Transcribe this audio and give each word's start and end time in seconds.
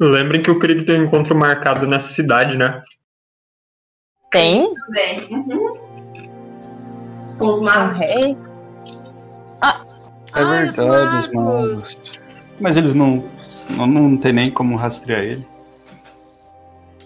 Lembrem 0.00 0.42
que 0.42 0.50
o 0.50 0.58
Krieg 0.58 0.84
tem 0.84 1.00
um 1.00 1.04
encontro 1.04 1.36
marcado 1.36 1.86
nessa 1.86 2.08
cidade, 2.12 2.56
né? 2.56 2.80
Tem? 4.30 4.72
Também. 4.74 5.26
Uhum. 5.30 5.78
Com 7.36 7.46
os 7.46 7.60
magos. 7.60 7.98
rei? 8.00 8.36
É 10.34 10.40
Ai, 10.42 10.68
os 10.68 10.76
verdade, 10.76 11.28
os 11.28 11.32
magos. 11.34 12.12
Mas 12.60 12.76
eles 12.76 12.94
não, 12.94 13.24
não. 13.70 13.86
Não 13.86 14.16
tem 14.16 14.32
nem 14.32 14.50
como 14.52 14.76
rastrear 14.76 15.20
ele. 15.22 15.46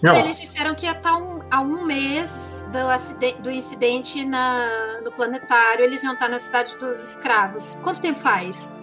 Não, 0.03 0.15
Eles 0.17 0.39
disseram 0.39 0.75
que 0.75 0.85
ia 0.85 0.91
estar 0.91 1.15
um- 1.15 1.39
a 1.49 1.61
um 1.61 1.85
mês 1.85 2.67
do, 2.73 2.77
acide- 2.89 3.37
do 3.41 3.49
incidente 3.49 4.25
na, 4.25 4.99
no 5.01 5.09
planetário, 5.13 5.85
eles 5.85 6.03
iam 6.03 6.13
estar 6.13 6.27
na 6.27 6.37
cidade 6.37 6.75
dos 6.77 7.01
escravos. 7.11 7.75
Quanto 7.81 8.01
tempo 8.01 8.19
faz? 8.19 8.75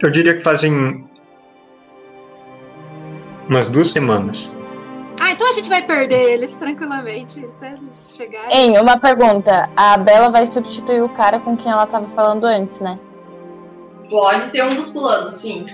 eu 0.00 0.12
diria 0.12 0.36
que 0.36 0.42
fazem 0.44 1.07
umas 3.48 3.68
duas 3.68 3.88
semanas. 3.90 4.50
Ah, 5.20 5.30
então 5.32 5.48
a 5.48 5.52
gente 5.52 5.68
vai 5.68 5.82
perder 5.82 6.30
eles 6.32 6.54
tranquilamente 6.56 7.42
até 7.44 7.72
eles 7.72 8.14
chegarem. 8.16 8.56
Hein, 8.56 8.78
uma 8.80 8.98
pergunta. 8.98 9.68
A 9.76 9.96
Bela 9.98 10.28
vai 10.30 10.46
substituir 10.46 11.02
o 11.02 11.08
cara 11.08 11.40
com 11.40 11.56
quem 11.56 11.70
ela 11.72 11.86
tava 11.86 12.06
falando 12.08 12.44
antes, 12.44 12.78
né? 12.80 12.98
Pode 14.08 14.46
ser 14.46 14.62
um 14.64 14.74
dos 14.74 14.90
planos, 14.90 15.34
sim. 15.34 15.66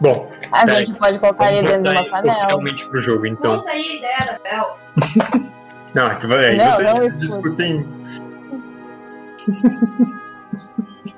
Bom, 0.00 0.32
A 0.50 0.64
Peraí. 0.64 0.86
gente 0.86 0.98
pode 0.98 1.18
colocar 1.20 1.52
ele 1.52 1.68
dentro 1.68 1.82
de 1.82 1.90
uma 1.90 2.08
panela. 2.10 2.38
oficialmente 2.38 2.88
pro 2.88 3.00
jogo, 3.00 3.26
então. 3.26 3.58
Conta 3.58 3.70
aí 3.72 3.82
a 3.82 3.94
ideia 3.96 4.18
da 4.26 4.38
Bel. 4.42 4.78
Não, 5.94 6.06
é 6.10 6.14
que 6.16 6.26
vai- 6.26 6.44
aí 6.46 6.56
Não, 6.56 6.72
vocês 6.72 6.94
não 7.12 7.18
discutem. 7.18 7.86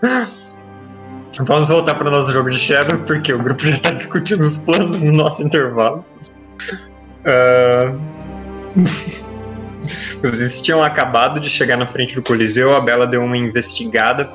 Vamos 1.40 1.68
voltar 1.68 1.94
para 1.94 2.08
o 2.08 2.10
nosso 2.10 2.32
jogo 2.32 2.50
de 2.50 2.58
Shadow, 2.58 2.98
porque 3.00 3.32
o 3.32 3.38
grupo 3.38 3.62
já 3.66 3.76
está 3.76 3.90
discutindo 3.90 4.40
os 4.40 4.58
planos 4.58 5.00
no 5.00 5.12
nosso 5.12 5.42
intervalo. 5.42 6.04
Ah, 7.24 7.94
Vocês 10.22 10.60
tinham 10.60 10.82
acabado 10.82 11.40
de 11.40 11.50
chegar 11.50 11.76
na 11.76 11.86
frente 11.86 12.14
do 12.14 12.22
Coliseu, 12.22 12.74
a 12.74 12.80
Bela 12.80 13.06
deu 13.06 13.22
uma 13.22 13.36
investigada 13.36 14.32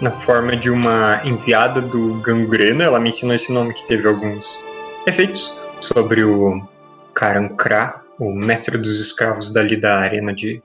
na 0.00 0.10
forma 0.10 0.56
de 0.56 0.70
uma 0.70 1.20
enviada 1.24 1.80
do 1.80 2.14
Gangrena. 2.20 2.84
Ela 2.84 3.00
mencionou 3.00 3.34
esse 3.34 3.52
nome 3.52 3.74
que 3.74 3.86
teve 3.86 4.06
alguns 4.06 4.58
efeitos 5.06 5.56
sobre 5.80 6.24
o 6.24 6.62
Karankra, 7.14 8.02
o 8.18 8.34
mestre 8.34 8.76
dos 8.76 9.00
escravos 9.00 9.50
dali 9.50 9.76
da 9.76 9.98
arena 9.98 10.34
de, 10.34 10.62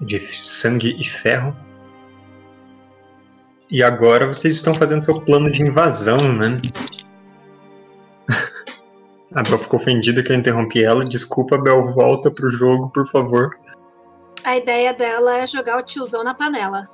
de 0.00 0.18
sangue 0.20 0.96
e 0.98 1.04
ferro. 1.04 1.54
E 3.70 3.82
agora 3.82 4.26
vocês 4.26 4.54
estão 4.54 4.74
fazendo 4.74 5.04
seu 5.04 5.22
plano 5.24 5.50
de 5.50 5.62
invasão, 5.62 6.32
né? 6.32 6.56
A 9.34 9.42
Bel 9.42 9.58
ficou 9.58 9.78
ofendida 9.78 10.22
que 10.22 10.32
eu 10.32 10.36
interrompi 10.36 10.82
ela. 10.82 11.04
Desculpa, 11.04 11.58
Bel, 11.58 11.92
volta 11.92 12.30
pro 12.30 12.48
jogo, 12.48 12.88
por 12.88 13.06
favor. 13.06 13.58
A 14.42 14.56
ideia 14.56 14.94
dela 14.94 15.36
é 15.36 15.46
jogar 15.46 15.76
o 15.78 15.82
tiozão 15.82 16.24
na 16.24 16.32
panela. 16.32 16.88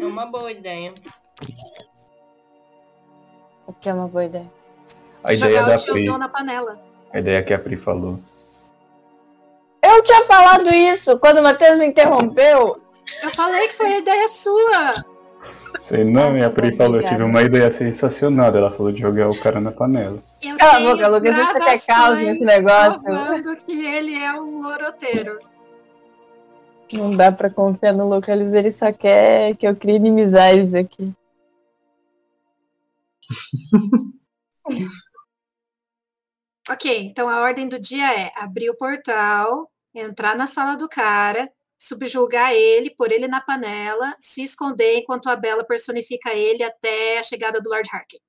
É 0.00 0.04
uma 0.06 0.24
boa 0.24 0.50
ideia. 0.50 0.94
O 3.66 3.74
que 3.74 3.90
é 3.90 3.94
uma 3.94 4.08
boa 4.08 4.24
ideia. 4.24 4.50
A 5.22 5.34
ideia 5.34 5.52
jogar 5.52 5.68
da 5.68 5.74
o 5.74 5.78
tiozão 5.78 6.14
Pri. 6.14 6.18
na 6.18 6.28
panela. 6.28 6.80
A 7.12 7.18
ideia 7.18 7.42
que 7.42 7.52
a 7.52 7.58
Pri 7.58 7.76
falou. 7.76 8.18
Eu 9.82 10.02
tinha 10.02 10.24
falado 10.24 10.74
isso 10.74 11.18
quando 11.18 11.38
o 11.38 11.42
Matheus 11.42 11.78
me 11.78 11.86
interrompeu. 11.86 12.80
Eu 13.22 13.30
falei 13.30 13.68
que 13.68 13.74
foi 13.74 13.86
a 13.86 13.98
ideia 13.98 14.28
sua. 14.28 14.94
Sei 15.80 16.04
não, 16.04 16.36
e 16.36 16.44
a 16.44 16.50
tá 16.50 16.54
Pri 16.54 16.76
falou, 16.76 16.92
obrigada. 16.94 17.16
tive 17.16 17.28
uma 17.28 17.42
ideia 17.42 17.70
sensacional. 17.70 18.54
Ela 18.54 18.70
falou 18.70 18.92
de 18.92 19.00
jogar 19.00 19.28
o 19.28 19.40
cara 19.40 19.60
na 19.60 19.72
panela. 19.72 20.22
Eu 20.42 20.56
Cala 20.56 20.76
a 20.76 20.80
boca, 20.80 21.08
Lucas, 21.08 21.36
você 21.36 21.86
quer 21.86 21.94
causa 21.94 22.16
nesse 22.16 22.40
negócio? 22.40 23.02
provando 23.02 23.56
que 23.64 23.86
ele 23.86 24.14
é 24.14 24.32
um 24.32 24.62
loroteiro. 24.62 25.38
Não 26.92 27.10
dá 27.10 27.32
pra 27.32 27.48
confiar 27.48 27.94
no 27.94 28.08
Lucas, 28.08 28.54
ele 28.54 28.70
só 28.70 28.92
quer 28.92 29.56
que 29.56 29.66
eu 29.66 29.74
crie 29.74 29.96
inimizades 29.96 30.74
aqui. 30.74 31.12
Ok, 36.70 37.06
então 37.06 37.28
a 37.28 37.40
ordem 37.40 37.68
do 37.68 37.78
dia 37.78 38.20
é 38.20 38.30
abrir 38.36 38.70
o 38.70 38.76
portal, 38.76 39.68
entrar 39.92 40.36
na 40.36 40.46
sala 40.46 40.76
do 40.76 40.88
cara, 40.88 41.50
subjugar 41.82 42.52
ele, 42.52 42.94
pôr 42.94 43.10
ele 43.10 43.26
na 43.26 43.40
panela, 43.40 44.14
se 44.20 44.40
esconder 44.40 44.98
enquanto 44.98 45.28
a 45.28 45.34
Bela 45.34 45.64
personifica 45.64 46.32
ele 46.32 46.62
até 46.62 47.18
a 47.18 47.24
chegada 47.24 47.60
do 47.60 47.68
Lord 47.68 47.88
Harker. 47.92 48.20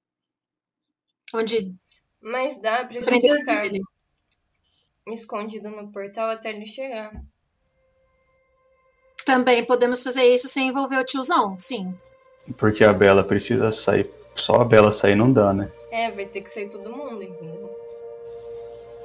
Onde 1.36 1.72
Mas 2.20 2.60
dá 2.60 2.84
pra 2.84 3.00
ficar 3.00 3.66
ele. 3.66 3.80
escondido 5.08 5.70
no 5.70 5.92
portal 5.92 6.32
até 6.32 6.50
ele 6.50 6.66
chegar. 6.66 7.14
Também 9.24 9.64
podemos 9.64 10.02
fazer 10.04 10.24
isso 10.24 10.48
sem 10.48 10.70
envolver 10.70 10.98
o 10.98 11.06
tiozão, 11.06 11.56
sim. 11.58 11.94
Porque 12.58 12.84
a 12.84 12.92
Bela 12.92 13.24
precisa 13.24 13.72
sair. 13.72 14.10
Só 14.34 14.62
a 14.62 14.66
Bela 14.66 14.92
sair 14.92 15.16
não 15.16 15.32
dá, 15.32 15.54
né? 15.54 15.72
É, 15.92 16.10
vai 16.10 16.26
ter 16.26 16.42
que 16.42 16.50
sair 16.50 16.70
todo 16.70 16.92
mundo, 16.92 17.22
entendeu? 17.22 17.70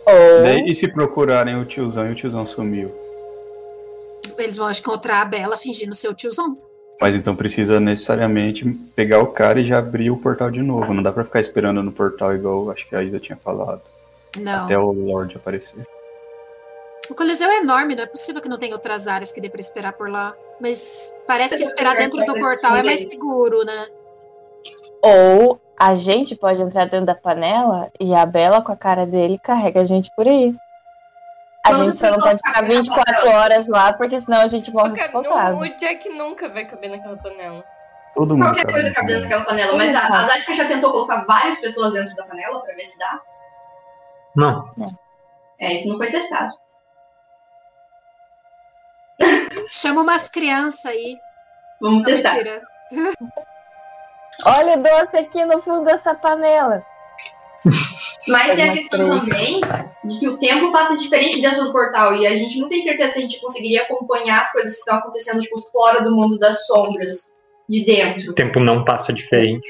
Ou 0.06 0.66
e 0.66 0.74
se 0.74 0.90
procurarem 0.90 1.60
o 1.60 1.66
tiozão 1.66 2.08
e 2.08 2.12
o 2.12 2.14
tiozão 2.14 2.46
sumiu? 2.46 3.07
Eles 4.38 4.56
vão 4.56 4.70
encontrar 4.70 5.22
a 5.22 5.24
Bela 5.24 5.56
fingindo 5.56 5.94
ser 5.94 6.08
o 6.08 6.14
tiozão. 6.14 6.54
Mas 7.00 7.14
então 7.14 7.36
precisa 7.36 7.78
necessariamente 7.78 8.64
pegar 8.96 9.20
o 9.20 9.28
cara 9.28 9.60
e 9.60 9.64
já 9.64 9.78
abrir 9.78 10.10
o 10.10 10.16
portal 10.16 10.50
de 10.50 10.62
novo. 10.62 10.92
Não 10.92 11.02
dá 11.02 11.12
pra 11.12 11.24
ficar 11.24 11.40
esperando 11.40 11.82
no 11.82 11.92
portal 11.92 12.34
igual 12.34 12.70
acho 12.70 12.88
que 12.88 12.96
a 12.96 13.02
Isa 13.02 13.20
tinha 13.20 13.36
falado. 13.36 13.82
Não. 14.36 14.64
Até 14.64 14.76
o 14.78 14.90
Lorde 14.90 15.36
aparecer. 15.36 15.86
O 17.08 17.14
Coliseu 17.14 17.48
é 17.50 17.58
enorme, 17.58 17.94
não 17.94 18.02
é 18.02 18.06
possível 18.06 18.42
que 18.42 18.48
não 18.48 18.58
tenha 18.58 18.74
outras 18.74 19.06
áreas 19.06 19.32
que 19.32 19.40
dê 19.40 19.48
pra 19.48 19.60
esperar 19.60 19.94
por 19.94 20.10
lá. 20.10 20.34
Mas 20.60 21.14
parece 21.26 21.56
que 21.56 21.62
esperar 21.62 21.96
dentro 21.96 22.18
do 22.18 22.32
pra 22.32 22.34
portal 22.34 22.76
é 22.76 22.82
mais 22.82 23.00
seguro, 23.02 23.64
né? 23.64 23.86
Ou 25.00 25.60
a 25.78 25.94
gente 25.94 26.34
pode 26.34 26.60
entrar 26.60 26.86
dentro 26.86 27.06
da 27.06 27.14
panela 27.14 27.90
e 27.98 28.12
a 28.12 28.26
Bela, 28.26 28.60
com 28.60 28.72
a 28.72 28.76
cara 28.76 29.06
dele, 29.06 29.38
carrega 29.38 29.80
a 29.80 29.84
gente 29.84 30.10
por 30.16 30.26
aí. 30.26 30.54
A 31.68 31.70
Todas 31.72 31.86
gente 31.86 31.96
só 31.98 32.10
não 32.10 32.20
pode 32.20 32.36
ficar 32.38 32.52
cabem 32.54 32.68
na 32.76 32.82
24 32.82 33.14
panela. 33.16 33.38
horas 33.40 33.68
lá, 33.68 33.92
porque 33.92 34.20
senão 34.20 34.40
a 34.40 34.46
gente 34.46 34.72
morre 34.72 34.96
sufocado. 34.96 35.58
o 35.58 35.68
Jack 35.76 36.08
nunca 36.10 36.48
vai 36.48 36.64
caber 36.64 36.90
naquela 36.90 37.16
panela. 37.16 37.64
Todo 38.14 38.34
mundo 38.34 38.44
Qualquer 38.46 38.72
coisa 38.72 38.94
cabe 38.94 39.06
dentro 39.08 39.22
daquela 39.24 39.44
panela. 39.44 39.76
Mas 39.76 39.94
a, 39.94 40.00
a 40.06 40.26
Zatka 40.26 40.54
já 40.54 40.66
tentou 40.66 40.90
colocar 40.92 41.24
várias 41.26 41.58
pessoas 41.60 41.92
dentro 41.94 42.14
da 42.16 42.24
panela 42.26 42.60
pra 42.62 42.74
ver 42.74 42.84
se 42.84 42.98
dá. 42.98 43.20
Não. 44.36 44.74
É, 45.60 45.74
isso 45.74 45.88
não 45.88 45.96
foi 45.98 46.10
testado. 46.10 46.52
Chama 49.70 50.02
umas 50.02 50.28
crianças 50.28 50.86
aí. 50.86 51.16
Vamos 51.80 51.98
Não, 51.98 52.04
testar. 52.04 52.34
mentira. 52.34 52.62
Olha 54.46 54.74
o 54.78 54.82
doce 54.82 55.16
aqui 55.16 55.44
no 55.44 55.60
fundo 55.60 55.84
dessa 55.84 56.14
panela. 56.14 56.84
Mas 58.28 58.54
tem 58.54 58.68
a 58.68 58.72
questão 58.72 59.20
também 59.20 59.60
de 60.04 60.18
que 60.18 60.28
o 60.28 60.38
tempo 60.38 60.70
passa 60.70 60.96
diferente 60.96 61.40
dentro 61.40 61.64
do 61.64 61.72
portal 61.72 62.14
e 62.14 62.26
a 62.26 62.36
gente 62.36 62.58
não 62.58 62.68
tem 62.68 62.82
certeza 62.82 63.14
se 63.14 63.18
a 63.18 63.22
gente 63.22 63.40
conseguiria 63.40 63.82
acompanhar 63.82 64.40
as 64.40 64.52
coisas 64.52 64.74
que 64.74 64.78
estão 64.80 64.96
acontecendo 64.98 65.40
tipo, 65.40 65.56
fora 65.72 66.00
do 66.02 66.14
mundo 66.14 66.38
das 66.38 66.66
sombras, 66.66 67.34
de 67.68 67.84
dentro. 67.84 68.30
O 68.30 68.34
tempo 68.34 68.60
não 68.60 68.84
passa 68.84 69.12
diferente. 69.12 69.68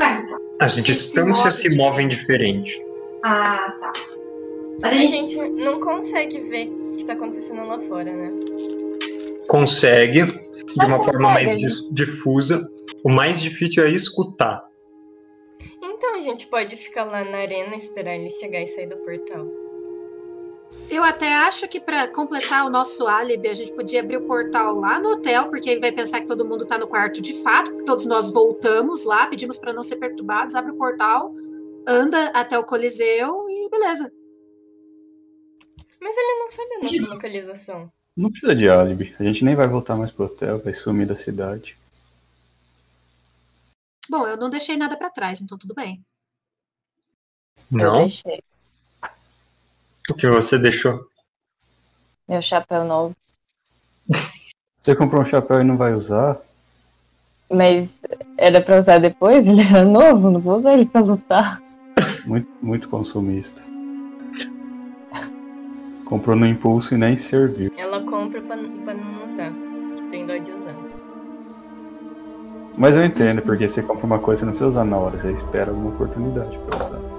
Ué, 0.00 0.24
As 0.60 0.74
Gente, 0.76 0.86
se 0.86 0.92
distâncias 0.92 1.36
move 1.36 1.50
se 1.50 1.76
movem 1.76 2.08
diferente. 2.08 2.80
Ah, 3.24 3.76
tá. 3.80 3.92
Mas 4.80 4.92
A 4.92 4.96
a 4.96 4.98
gente. 4.98 5.12
gente 5.34 5.36
não 5.36 5.80
consegue 5.80 6.40
ver 6.42 6.68
o 6.68 6.96
que 6.96 7.04
tá 7.04 7.12
acontecendo 7.12 7.66
lá 7.66 7.78
fora, 7.80 8.10
né? 8.12 8.30
Consegue, 9.48 10.24
de 10.24 10.86
uma 10.86 11.04
forma 11.04 11.30
mais 11.30 11.56
dis- 11.58 11.90
difusa. 11.92 12.66
O 13.04 13.10
mais 13.10 13.40
difícil 13.40 13.84
é 13.84 13.90
escutar. 13.90 14.62
A 16.22 16.24
gente 16.24 16.46
pode 16.46 16.76
ficar 16.76 17.10
lá 17.10 17.24
na 17.24 17.38
arena, 17.38 17.74
esperar 17.74 18.14
ele 18.14 18.30
chegar 18.38 18.60
e 18.60 18.66
sair 18.68 18.86
do 18.86 18.96
portal. 18.98 19.44
Eu 20.88 21.02
até 21.02 21.34
acho 21.34 21.66
que 21.66 21.80
para 21.80 22.06
completar 22.06 22.64
o 22.64 22.70
nosso 22.70 23.08
álibi, 23.08 23.48
a 23.48 23.54
gente 23.54 23.72
podia 23.72 23.98
abrir 23.98 24.18
o 24.18 24.26
portal 24.28 24.76
lá 24.76 25.00
no 25.00 25.14
hotel, 25.14 25.48
porque 25.48 25.70
aí 25.70 25.80
vai 25.80 25.90
pensar 25.90 26.20
que 26.20 26.28
todo 26.28 26.44
mundo 26.44 26.64
tá 26.64 26.78
no 26.78 26.86
quarto 26.86 27.20
de 27.20 27.42
fato, 27.42 27.76
que 27.76 27.84
todos 27.84 28.06
nós 28.06 28.30
voltamos 28.30 29.04
lá, 29.04 29.26
pedimos 29.26 29.58
para 29.58 29.72
não 29.72 29.82
ser 29.82 29.96
perturbados, 29.96 30.54
abre 30.54 30.70
o 30.70 30.76
portal, 30.76 31.32
anda 31.88 32.28
até 32.28 32.56
o 32.56 32.62
Coliseu 32.62 33.44
e 33.48 33.68
beleza. 33.68 34.08
Mas 36.00 36.16
ele 36.16 36.38
não 36.38 36.52
sabe 36.52 36.74
a 36.74 36.84
nossa 36.84 37.14
localização. 37.14 37.92
Não 38.16 38.30
precisa 38.30 38.54
de 38.54 38.68
álibi. 38.68 39.12
A 39.18 39.24
gente 39.24 39.44
nem 39.44 39.56
vai 39.56 39.66
voltar 39.66 39.96
mais 39.96 40.12
pro 40.12 40.26
hotel, 40.26 40.60
vai 40.60 40.72
sumir 40.72 41.04
da 41.04 41.16
cidade. 41.16 41.76
Bom, 44.08 44.24
eu 44.28 44.36
não 44.36 44.50
deixei 44.50 44.76
nada 44.76 44.96
para 44.96 45.10
trás, 45.10 45.40
então 45.40 45.58
tudo 45.58 45.74
bem. 45.74 46.00
Eu 47.72 47.78
Não? 47.78 47.94
deixei 48.02 48.42
O 50.10 50.14
que 50.14 50.26
você 50.28 50.58
deixou? 50.58 51.06
meu 52.28 52.40
chapéu 52.42 52.84
novo. 52.84 53.14
Você 54.80 54.94
comprou 54.96 55.22
um 55.22 55.26
chapéu 55.26 55.60
e 55.60 55.64
não 55.64 55.76
vai 55.76 55.92
usar? 55.94 56.38
Mas 57.50 57.96
era 58.38 58.60
pra 58.60 58.78
usar 58.78 58.98
depois? 58.98 59.46
Ele 59.48 59.60
era 59.62 59.84
novo, 59.84 60.30
não 60.30 60.40
vou 60.40 60.54
usar 60.54 60.72
ele 60.74 60.86
pra 60.86 61.00
lutar. 61.02 61.62
Muito, 62.24 62.48
muito 62.62 62.88
consumista. 62.88 63.60
Comprou 66.06 66.36
no 66.36 66.46
impulso 66.46 66.94
e 66.94 66.98
nem 66.98 67.16
serviu. 67.16 67.70
Ela 67.76 68.00
compra 68.04 68.40
pra, 68.42 68.56
pra 68.56 68.94
não 68.94 69.24
usar. 69.26 69.52
Tem 70.10 70.26
dó 70.26 70.36
de 70.36 70.50
usar. 70.50 70.74
Mas 72.76 72.96
eu 72.96 73.04
entendo, 73.04 73.42
porque 73.42 73.68
você 73.68 73.82
compra 73.82 74.06
uma 74.06 74.18
coisa 74.18 74.42
e 74.42 74.46
não 74.46 74.52
precisa 74.52 74.70
usar 74.70 74.84
na 74.84 74.96
hora, 74.96 75.18
você 75.20 75.30
espera 75.32 75.70
alguma 75.70 75.90
oportunidade 75.90 76.58
pra 76.66 76.76
usar. 76.86 77.11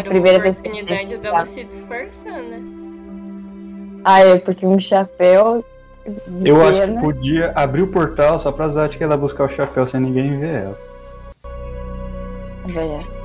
A 0.00 0.02
primeira 0.04 0.38
vez 0.38 0.56
que 0.56 0.68
oportunidade 0.68 1.18
dela 1.18 1.44
se 1.44 1.64
disfarçar, 1.64 2.38
né? 2.42 2.60
Ah, 4.04 4.20
é 4.20 4.38
porque 4.38 4.66
um 4.66 4.78
chapéu. 4.78 5.64
Eu 6.44 6.62
acho 6.62 6.80
que 6.80 6.86
pena- 6.86 7.00
podia 7.00 7.52
abrir 7.54 7.82
o 7.82 7.88
portal 7.88 8.38
só 8.38 8.50
pra 8.50 8.68
Zatka 8.68 9.04
ela 9.04 9.16
buscar 9.16 9.44
o 9.44 9.48
chapéu 9.48 9.86
sem 9.86 10.00
ninguém 10.00 10.38
ver 10.38 10.64
ela. 10.64 10.78
É. 12.76 13.18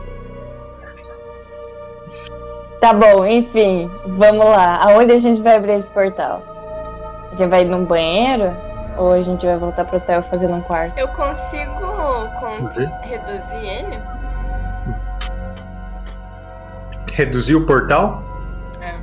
Tá 2.80 2.94
bom, 2.94 3.26
enfim, 3.26 3.90
vamos 4.06 4.46
lá. 4.46 4.80
Aonde 4.84 5.14
a 5.14 5.18
gente 5.18 5.42
vai 5.42 5.56
abrir 5.56 5.74
esse 5.74 5.92
portal? 5.92 6.42
A 7.32 7.36
gente 7.36 7.50
vai 7.50 7.62
ir 7.62 7.66
num 7.66 7.86
banheiro? 7.86 8.52
Ou 8.98 9.12
a 9.14 9.22
gente 9.22 9.46
vai 9.46 9.58
voltar 9.58 9.86
pro 9.86 9.98
hotel 9.98 10.22
fazendo 10.22 10.56
um 10.56 10.62
quarto? 10.62 10.98
Eu 10.98 11.08
consigo 11.10 11.72
con- 12.40 12.70
reduzir 13.02 13.56
ele? 13.56 14.00
Reduzir 17.14 17.56
o 17.56 17.66
portal? 17.66 18.24
É. 18.82 18.96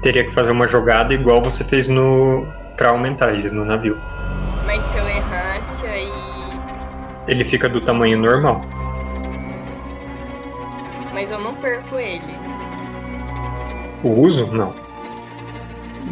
Teria 0.00 0.24
que 0.24 0.30
fazer 0.32 0.52
uma 0.52 0.66
jogada 0.68 1.12
igual 1.12 1.42
você 1.42 1.64
fez 1.64 1.88
no. 1.88 2.46
pra 2.76 2.90
aumentar 2.90 3.32
ele 3.32 3.50
no 3.50 3.64
navio. 3.64 3.98
Mas 4.64 4.84
se 4.86 4.98
eu 4.98 5.08
errasse 5.08 5.86
aí. 5.86 6.12
Ele 7.26 7.44
fica 7.44 7.68
do 7.68 7.80
tamanho 7.80 8.18
normal. 8.18 8.62
Mas 11.12 11.30
eu 11.30 11.38
não 11.40 11.54
perco 11.56 11.96
ele. 11.98 12.34
O 14.02 14.08
uso? 14.10 14.46
Não. 14.46 14.74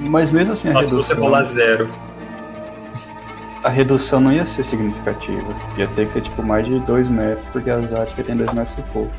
Mas 0.00 0.30
mesmo 0.30 0.52
assim, 0.52 0.68
a 0.68 0.72
Só 0.72 0.82
se 0.82 0.90
você 0.90 1.12
redução, 1.12 1.20
rolar 1.24 1.44
zero. 1.44 1.90
a 3.64 3.68
redução 3.68 4.20
não 4.20 4.32
ia 4.32 4.44
ser 4.44 4.64
significativa. 4.64 5.54
Ia 5.76 5.86
ter 5.88 6.06
que 6.06 6.12
ser 6.12 6.22
tipo 6.22 6.42
mais 6.42 6.66
de 6.66 6.78
2 6.80 7.08
metros, 7.08 7.44
porque 7.52 7.70
a 7.70 7.80
Zatka 7.82 8.22
tem 8.22 8.36
2 8.36 8.52
metros 8.52 8.76
e 8.78 8.82
pouco. 8.92 9.12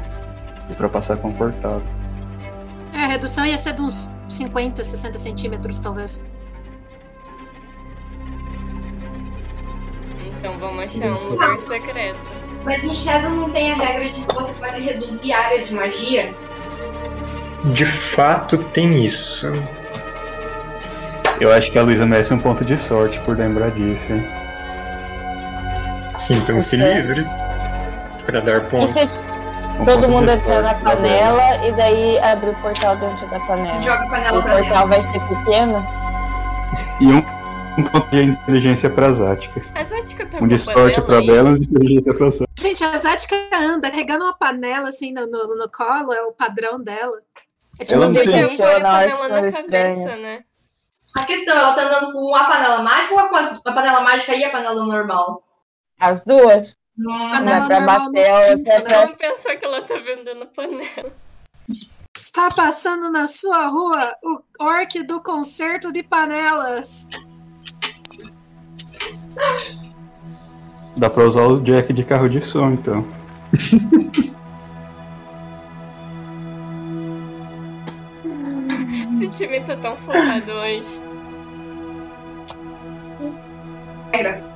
E 0.71 0.75
pra 0.75 0.87
passar 0.89 1.17
confortável. 1.17 1.83
É, 2.93 3.03
a 3.03 3.07
redução 3.07 3.45
ia 3.45 3.57
ser 3.57 3.73
de 3.73 3.81
uns 3.81 4.13
50, 4.29 4.83
60 4.83 5.17
centímetros, 5.17 5.79
talvez. 5.79 6.25
Então 10.25 10.57
vamos 10.57 10.83
achar 10.85 11.11
um 11.11 11.29
lugar 11.29 11.57
secreto. 11.59 12.19
Mas 12.63 12.83
em 12.83 12.93
Shadow 12.93 13.31
não 13.31 13.49
tem 13.49 13.71
a 13.71 13.75
regra 13.75 14.09
de 14.09 14.21
que 14.21 14.33
você 14.33 14.53
pode 14.53 14.81
reduzir 14.81 15.33
a 15.33 15.39
área 15.39 15.65
de 15.65 15.73
magia? 15.73 16.33
De 17.73 17.85
fato 17.85 18.57
tem 18.65 19.03
isso. 19.03 19.47
Eu 21.39 21.51
acho 21.51 21.71
que 21.71 21.77
a 21.79 21.81
Luísa 21.81 22.05
merece 22.05 22.33
um 22.33 22.39
ponto 22.39 22.63
de 22.63 22.77
sorte 22.77 23.19
por 23.21 23.37
lembrar 23.37 23.71
disso, 23.71 24.13
hein? 24.13 24.23
Sintam-se 26.15 26.75
Ok. 26.75 26.93
livres 26.93 27.33
para 28.25 28.41
dar 28.41 28.61
pontos. 28.69 29.23
Todo 29.85 30.09
mundo 30.09 30.25
de 30.27 30.33
entrar 30.33 30.61
na 30.61 30.73
panela 30.75 31.65
e 31.65 31.71
daí 31.73 32.19
abre 32.19 32.49
o 32.51 32.55
portal 32.61 32.95
dentro 32.97 33.27
da 33.29 33.39
panela? 33.41 33.81
Joga 33.81 34.03
a 34.03 34.09
panela 34.09 34.39
O 34.39 34.43
pra 34.43 34.57
portal 34.57 34.87
vai 34.87 35.01
dentro. 35.01 35.19
ser 35.19 35.35
pequeno? 35.35 35.87
E 36.99 37.05
um, 37.05 37.17
um 37.79 37.83
ponto 37.83 38.09
de 38.11 38.21
inteligência 38.23 38.89
pra 38.89 39.11
Zatka. 39.11 39.61
A 39.75 39.83
Zatka 39.83 40.25
tá 40.25 40.37
Um 40.41 40.47
de 40.47 40.57
sorte 40.59 41.01
pra? 41.01 41.21
Bela 41.21 41.49
e 41.49 41.53
um 41.53 41.59
de 41.59 41.65
inteligência 41.69 42.13
pra 42.13 42.29
Zatka. 42.31 42.53
Gente, 42.59 42.83
a 42.83 42.97
Zatka 42.97 43.35
anda 43.55 43.89
carregando 43.89 44.23
uma 44.25 44.33
panela 44.37 44.89
assim 44.89 45.11
no, 45.13 45.25
no, 45.27 45.55
no 45.55 45.69
colo, 45.69 46.13
é 46.13 46.21
o 46.23 46.31
padrão 46.31 46.79
dela. 46.81 47.17
É 47.79 47.83
tipo 47.85 47.95
Ela 47.95 48.07
um 48.07 48.13
bebê. 48.13 48.57
panela 48.57 49.27
na 49.29 49.51
cabeça, 49.51 50.17
né? 50.19 50.41
A 51.17 51.23
questão, 51.25 51.57
ela 51.57 51.73
tá 51.73 51.81
andando 51.81 52.13
com 52.13 52.33
a 52.35 52.45
panela 52.45 52.81
mágica 52.83 53.13
ou 53.15 53.27
com 53.29 53.35
a 53.35 53.73
panela 53.73 53.99
mágica 54.01 54.33
e 54.33 54.43
a 54.45 54.49
panela 54.51 54.85
normal? 54.85 55.43
As 55.99 56.23
duas? 56.23 56.77
Hum, 57.01 57.29
Panela 57.31 57.67
não 57.67 57.85
bater, 57.85 58.57
né? 58.57 58.81
pra 58.81 59.01
Vamos 59.01 59.17
pensar 59.17 59.55
que 59.55 59.65
ela 59.65 59.81
tá 59.81 59.97
vendendo 59.97 60.45
panela. 60.47 61.11
Está 62.15 62.51
passando 62.51 63.09
na 63.09 63.25
sua 63.25 63.65
rua 63.67 64.15
o 64.23 64.43
orc 64.63 65.01
do 65.03 65.21
concerto 65.23 65.91
de 65.91 66.03
panelas. 66.03 67.07
Dá 70.95 71.09
pra 71.09 71.23
usar 71.23 71.47
o 71.47 71.59
jack 71.61 71.91
de 71.91 72.03
carro 72.03 72.29
de 72.29 72.41
som, 72.41 72.71
então. 72.71 73.03
Esse 79.09 79.27
time 79.29 79.61
tá 79.61 79.75
tão 79.77 79.97
focado 79.97 80.51
hoje. 80.51 81.01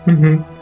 Uhum. 0.07 0.54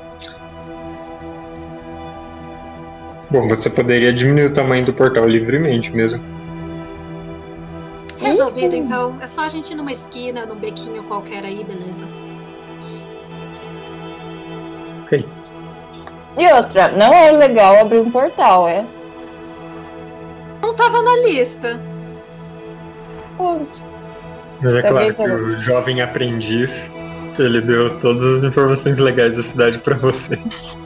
Bom, 3.33 3.47
você 3.47 3.67
poderia 3.67 4.13
diminuir 4.13 4.45
o 4.45 4.53
tamanho 4.53 4.85
do 4.85 4.93
portal 4.93 5.27
livremente 5.27 5.91
mesmo. 5.91 6.23
Resolvido, 8.19 8.75
então. 8.75 9.17
É 9.19 9.25
só 9.25 9.41
a 9.41 9.49
gente 9.49 9.71
ir 9.71 9.75
numa 9.75 9.91
esquina, 9.91 10.45
num 10.45 10.55
bequinho 10.55 11.03
qualquer 11.05 11.43
aí, 11.43 11.63
beleza. 11.63 12.07
Ok. 15.01 15.25
E 16.37 16.53
outra, 16.53 16.89
não 16.89 17.11
é 17.11 17.31
legal 17.31 17.81
abrir 17.81 18.01
um 18.01 18.11
portal, 18.11 18.67
é? 18.67 18.85
Não 20.61 20.75
tava 20.75 21.01
na 21.01 21.15
lista. 21.27 21.81
Ponto. 23.35 23.81
Mas 24.61 24.75
é 24.75 24.81
Tá 24.83 24.89
claro 24.89 25.15
que 25.15 25.23
o 25.23 25.57
jovem 25.57 26.01
aprendiz, 26.03 26.93
ele 27.39 27.61
deu 27.61 27.97
todas 27.97 28.25
as 28.27 28.45
informações 28.45 28.99
legais 28.99 29.35
da 29.35 29.41
cidade 29.41 29.79
pra 29.79 29.95
vocês. 29.95 30.77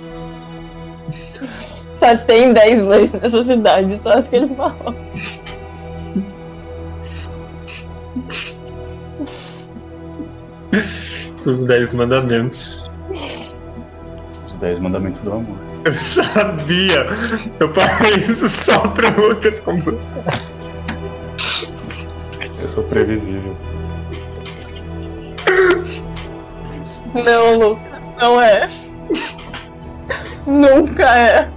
Só 1.98 2.16
tem 2.16 2.54
10 2.54 2.86
leis 2.86 3.12
nessa 3.12 3.44
cidade, 3.44 4.00
só 4.00 4.12
as 4.12 4.28
que 4.28 4.36
ele 4.36 4.56
falou. 4.56 4.96
Os 11.46 11.66
dez 11.66 11.94
mandamentos. 11.94 12.86
Os 14.46 14.54
10 14.56 14.80
mandamentos 14.80 15.22
do 15.22 15.32
amor. 15.32 15.58
Eu 15.86 15.94
sabia! 15.94 17.06
Eu 17.60 17.74
falei 17.74 18.16
isso 18.16 18.48
só 18.50 18.80
pra 18.90 19.10
Lucas 19.10 19.60
completar. 19.62 20.24
Eu 22.62 22.68
sou 22.68 22.84
previsível. 22.84 23.56
Não, 27.14 27.58
Lucas, 27.60 28.04
não 28.22 28.42
é. 28.42 28.68
Nunca 30.46 31.18
é. 31.18 31.57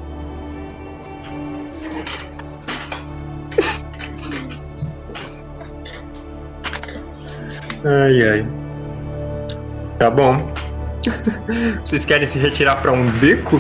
Ai, 7.85 8.29
ai. 8.29 8.49
Tá 9.99 10.11
bom. 10.11 10.39
Vocês 11.85 12.05
querem 12.05 12.27
se 12.27 12.39
retirar 12.39 12.77
pra 12.77 12.93
um 12.93 13.07
beco? 13.13 13.57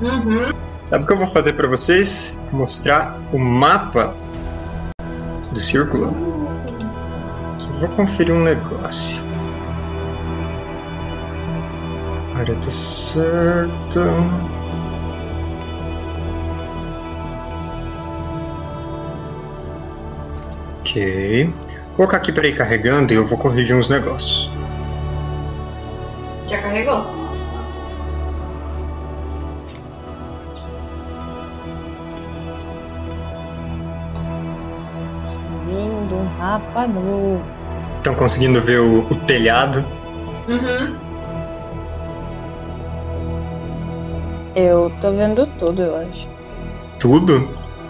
Uhum. 0.00 0.52
Sabe 0.82 1.04
o 1.04 1.06
que 1.06 1.12
eu 1.12 1.18
vou 1.18 1.26
fazer 1.26 1.52
pra 1.54 1.68
vocês? 1.68 2.40
Mostrar 2.52 3.20
o 3.32 3.38
mapa 3.38 4.14
do 5.52 5.58
círculo. 5.58 6.14
Só 7.58 7.70
vou 7.72 7.88
conferir 7.90 8.34
um 8.34 8.42
negócio. 8.42 9.22
Área 12.34 12.54
tá 12.54 12.70
certa. 12.70 14.00
Ok. 20.80 21.52
Vou 21.98 22.06
colocar 22.06 22.18
aqui 22.18 22.30
pra 22.30 22.46
ir 22.46 22.54
carregando 22.54 23.12
e 23.12 23.16
eu 23.16 23.26
vou 23.26 23.36
corrigir 23.36 23.74
uns 23.76 23.88
negócios. 23.88 24.48
Já 26.46 26.62
carregou? 26.62 27.04
Lindo, 35.66 36.14
um 36.14 36.28
rapa 36.38 36.86
novo. 36.86 37.42
Estão 37.96 38.14
conseguindo 38.14 38.60
ver 38.60 38.78
o, 38.80 39.00
o 39.00 39.14
telhado? 39.26 39.84
Uhum. 40.48 40.96
Eu 44.54 44.92
tô 45.00 45.10
vendo 45.12 45.46
tudo, 45.58 45.82
eu 45.82 45.96
acho. 45.96 46.28
Tudo? 46.98 47.48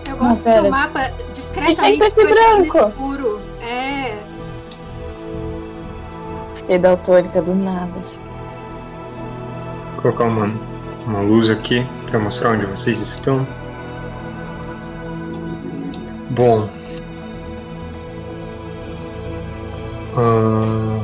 Eu 0.08 0.16
gosto 0.16 0.48
Não, 0.48 0.62
que 0.62 0.68
o 0.68 0.70
mapa 0.70 1.00
discretamente 1.32 1.98
preto 1.98 2.20
e 2.20 2.26
foi 2.26 2.34
branco. 2.34 2.78
escuro. 2.78 3.27
É. 6.68 6.72
Fiquei 6.72 6.78
daltônica 6.78 7.40
do 7.40 7.54
nada. 7.54 7.98
assim. 7.98 8.20
Vou 9.94 10.02
colocar 10.02 10.24
uma, 10.24 10.52
uma 11.06 11.20
luz 11.20 11.48
aqui 11.48 11.86
para 12.06 12.18
mostrar 12.18 12.50
onde 12.50 12.66
vocês 12.66 13.00
estão. 13.00 13.46
Bom. 16.30 16.68
Ah, 20.16 21.00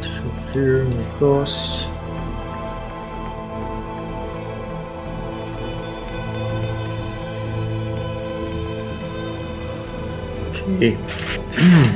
deixa 0.00 0.22
eu 0.22 0.30
ver 0.52 0.86
o 0.86 0.96
negócio. 0.96 1.90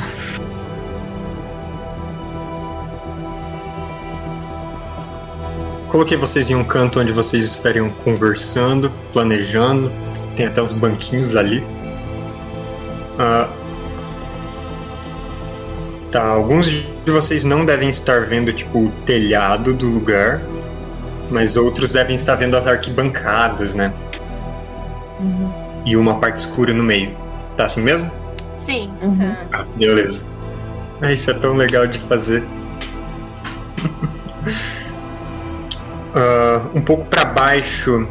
Coloquei 5.95 6.17
vocês 6.17 6.51
em 6.51 6.57
um 6.57 6.65
canto 6.65 6.99
onde 6.99 7.13
vocês 7.13 7.45
estariam 7.45 7.89
conversando, 7.89 8.93
planejando. 9.13 9.93
Tem 10.35 10.45
até 10.45 10.61
os 10.61 10.75
banquinhos 10.75 11.37
ali. 11.37 11.65
Ah, 13.17 13.49
tá, 16.11 16.21
alguns 16.21 16.67
de 16.67 16.85
vocês 17.07 17.45
não 17.45 17.65
devem 17.65 17.89
estar 17.89 18.27
vendo 18.27 18.53
tipo 18.53 18.87
o 18.87 18.91
telhado 19.07 19.73
do 19.73 19.87
lugar, 19.89 20.43
mas 21.31 21.57
outros 21.57 21.93
devem 21.93 22.17
estar 22.17 22.35
vendo 22.35 22.57
as 22.57 22.67
arquibancadas, 22.67 23.73
né? 23.73 23.95
E 25.87 25.97
uma 25.97 26.19
parte 26.19 26.39
escura 26.39 26.75
no 26.75 26.83
meio. 26.83 27.17
Tá 27.57 27.67
assim 27.67 27.83
mesmo? 27.83 28.11
Sim. 28.57 28.93
Uhum. 29.01 29.37
Ah, 29.53 29.65
beleza. 29.77 30.27
Isso 31.09 31.31
é 31.31 31.35
tão 31.35 31.55
legal 31.55 31.87
de 31.87 32.01
fazer. 32.01 32.43
Baixo 37.45 38.09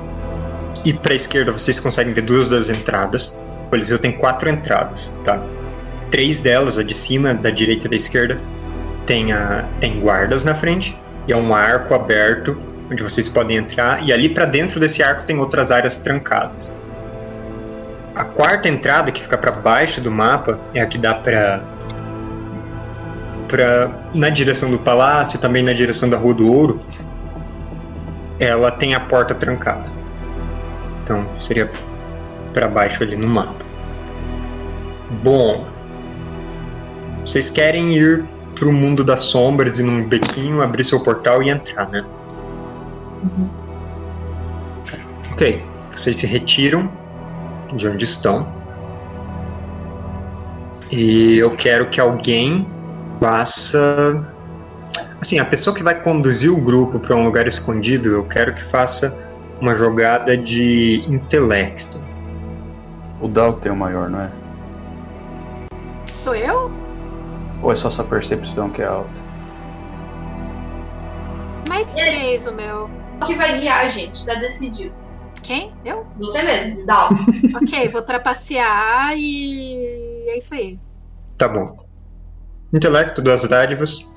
e 0.85 0.93
para 0.93 1.15
esquerda 1.15 1.51
vocês 1.51 1.79
conseguem 1.79 2.13
ver 2.13 2.21
duas 2.21 2.51
das 2.51 2.69
entradas. 2.69 3.35
O 3.65 3.69
Coliseu 3.71 3.97
tem 3.97 4.11
quatro 4.11 4.47
entradas, 4.47 5.11
tá? 5.25 5.41
Três 6.11 6.39
delas, 6.39 6.77
a 6.77 6.83
de 6.83 6.93
cima, 6.93 7.33
da 7.33 7.49
direita 7.49 7.87
e 7.87 7.89
da 7.89 7.95
esquerda, 7.95 8.39
tem, 9.07 9.31
a, 9.31 9.67
tem 9.79 9.99
guardas 9.99 10.43
na 10.43 10.53
frente 10.53 10.95
e 11.27 11.33
é 11.33 11.35
um 11.35 11.51
arco 11.51 11.95
aberto 11.95 12.55
onde 12.91 13.01
vocês 13.01 13.27
podem 13.27 13.57
entrar. 13.57 14.07
E 14.07 14.13
ali 14.13 14.29
para 14.29 14.45
dentro 14.45 14.79
desse 14.79 15.01
arco 15.01 15.23
tem 15.23 15.39
outras 15.39 15.71
áreas 15.71 15.97
trancadas. 15.97 16.71
A 18.13 18.23
quarta 18.23 18.69
entrada, 18.69 19.11
que 19.11 19.19
fica 19.19 19.35
para 19.35 19.51
baixo 19.51 19.99
do 19.99 20.11
mapa, 20.11 20.59
é 20.75 20.81
a 20.81 20.85
que 20.85 20.99
dá 20.99 21.15
para 21.15 21.63
para 23.47 24.09
na 24.13 24.29
direção 24.29 24.69
do 24.69 24.77
palácio, 24.77 25.39
também 25.39 25.63
na 25.63 25.73
direção 25.73 26.07
da 26.07 26.17
Rua 26.17 26.35
do 26.35 26.51
Ouro. 26.51 26.79
Ela 28.39 28.71
tem 28.71 28.95
a 28.95 28.99
porta 28.99 29.35
trancada. 29.35 29.89
Então 31.01 31.27
seria 31.39 31.69
para 32.53 32.67
baixo 32.67 33.03
ali 33.03 33.15
no 33.15 33.27
mapa. 33.27 33.63
Bom, 35.21 35.67
vocês 37.25 37.49
querem 37.49 37.93
ir 37.93 38.25
pro 38.55 38.71
mundo 38.71 39.03
das 39.03 39.21
sombras 39.21 39.79
e 39.79 39.83
num 39.83 40.07
bequinho 40.07 40.61
abrir 40.61 40.85
seu 40.85 41.01
portal 41.01 41.41
e 41.43 41.49
entrar, 41.49 41.89
né? 41.89 42.05
Ok, 45.31 45.61
vocês 45.91 46.17
se 46.17 46.27
retiram 46.27 46.89
de 47.75 47.87
onde 47.87 48.05
estão. 48.05 48.53
E 50.91 51.37
eu 51.37 51.55
quero 51.55 51.89
que 51.89 51.99
alguém 51.99 52.67
faça. 53.19 54.32
Assim, 55.23 55.39
a 55.39 55.45
pessoa 55.45 55.73
que 55.73 55.81
vai 55.81 56.03
conduzir 56.03 56.51
o 56.51 56.59
grupo 56.59 56.99
para 56.99 57.15
um 57.15 57.23
lugar 57.23 57.47
escondido, 57.47 58.09
eu 58.09 58.25
quero 58.25 58.53
que 58.53 58.61
faça 58.61 59.17
uma 59.61 59.73
jogada 59.73 60.35
de 60.35 61.01
intelecto. 61.07 61.97
O 63.21 63.29
Dal 63.29 63.53
tem 63.53 63.71
o 63.71 63.75
maior, 63.75 64.09
não 64.09 64.19
é? 64.19 64.29
Sou 66.05 66.35
eu? 66.35 66.69
Ou 67.61 67.71
é 67.71 67.75
só 67.77 67.89
sua 67.89 68.03
percepção 68.03 68.69
que 68.69 68.81
é 68.81 68.85
alta? 68.85 69.09
Mais 71.69 71.93
três 71.93 72.45
o 72.45 72.53
meu. 72.53 72.89
O 73.21 73.25
que 73.25 73.35
vai 73.35 73.61
guiar 73.61 73.85
a 73.85 73.87
gente, 73.87 74.25
tá 74.25 74.33
decidido. 74.35 74.93
Quem? 75.41 75.73
Eu? 75.85 76.05
Você 76.17 76.43
mesmo, 76.43 76.85
dá. 76.85 77.07
Ok, 77.63 77.87
vou 77.87 78.01
trapacear 78.01 79.13
e 79.15 80.25
é 80.27 80.37
isso 80.37 80.53
aí. 80.53 80.77
Tá 81.37 81.47
bom. 81.47 81.77
Intelecto, 82.73 83.21
duas 83.21 83.47
dádivas. 83.47 84.11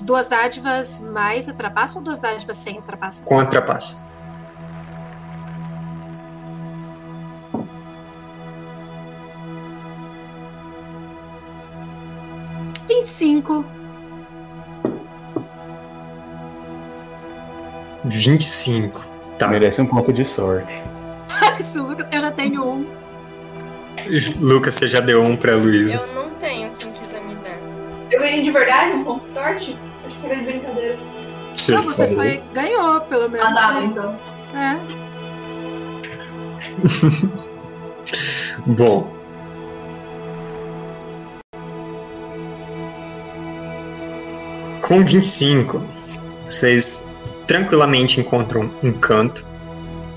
Duas 0.00 0.26
dádivas 0.28 1.00
mais 1.00 1.48
a 1.48 1.52
trapaça 1.52 1.98
ou 1.98 2.04
duas 2.04 2.18
dádivas 2.20 2.56
sem 2.56 2.78
a 2.78 2.82
trapaça? 2.82 3.24
com 3.24 3.38
a 3.38 3.44
trapaça. 3.44 4.04
Vinte 12.88 13.06
e 13.06 13.08
cinco. 13.08 13.64
25. 18.04 19.00
Tá. 19.38 19.48
Merece 19.48 19.80
um 19.80 19.86
ponto 19.86 20.12
de 20.12 20.24
sorte. 20.24 20.82
Isso, 21.60 21.82
Lucas, 21.86 22.08
eu 22.12 22.20
já 22.20 22.30
tenho 22.30 22.64
um. 22.66 22.86
Lucas, 24.40 24.74
você 24.74 24.88
já 24.88 25.00
deu 25.00 25.22
um 25.22 25.36
pra 25.36 25.54
Luísa. 25.54 25.96
Eu 25.96 26.14
não 26.14 26.30
tenho 26.34 26.72
Eu 28.12 28.20
ganhei 28.20 28.42
de 28.44 28.50
verdade 28.50 28.92
um 28.92 29.04
ponto 29.04 29.22
de 29.22 29.28
sorte? 29.28 29.76
Acho 30.06 30.20
que 30.20 30.26
era 30.26 30.36
de 30.40 30.46
brincadeira. 30.46 30.98
Você 31.56 31.74
Ah, 31.74 31.80
você 31.80 32.06
falou. 32.08 32.22
foi, 32.22 32.42
ganhou, 32.52 33.00
pelo 33.02 33.28
menos. 33.30 33.46
Ah, 33.46 33.72
dado, 33.72 33.84
então. 33.84 34.20
É. 34.54 34.78
Bom. 38.66 39.10
Com 44.82 45.04
25, 45.04 45.82
vocês 46.44 47.12
tranquilamente 47.46 48.20
encontram 48.20 48.70
um 48.82 48.92
canto. 48.92 49.46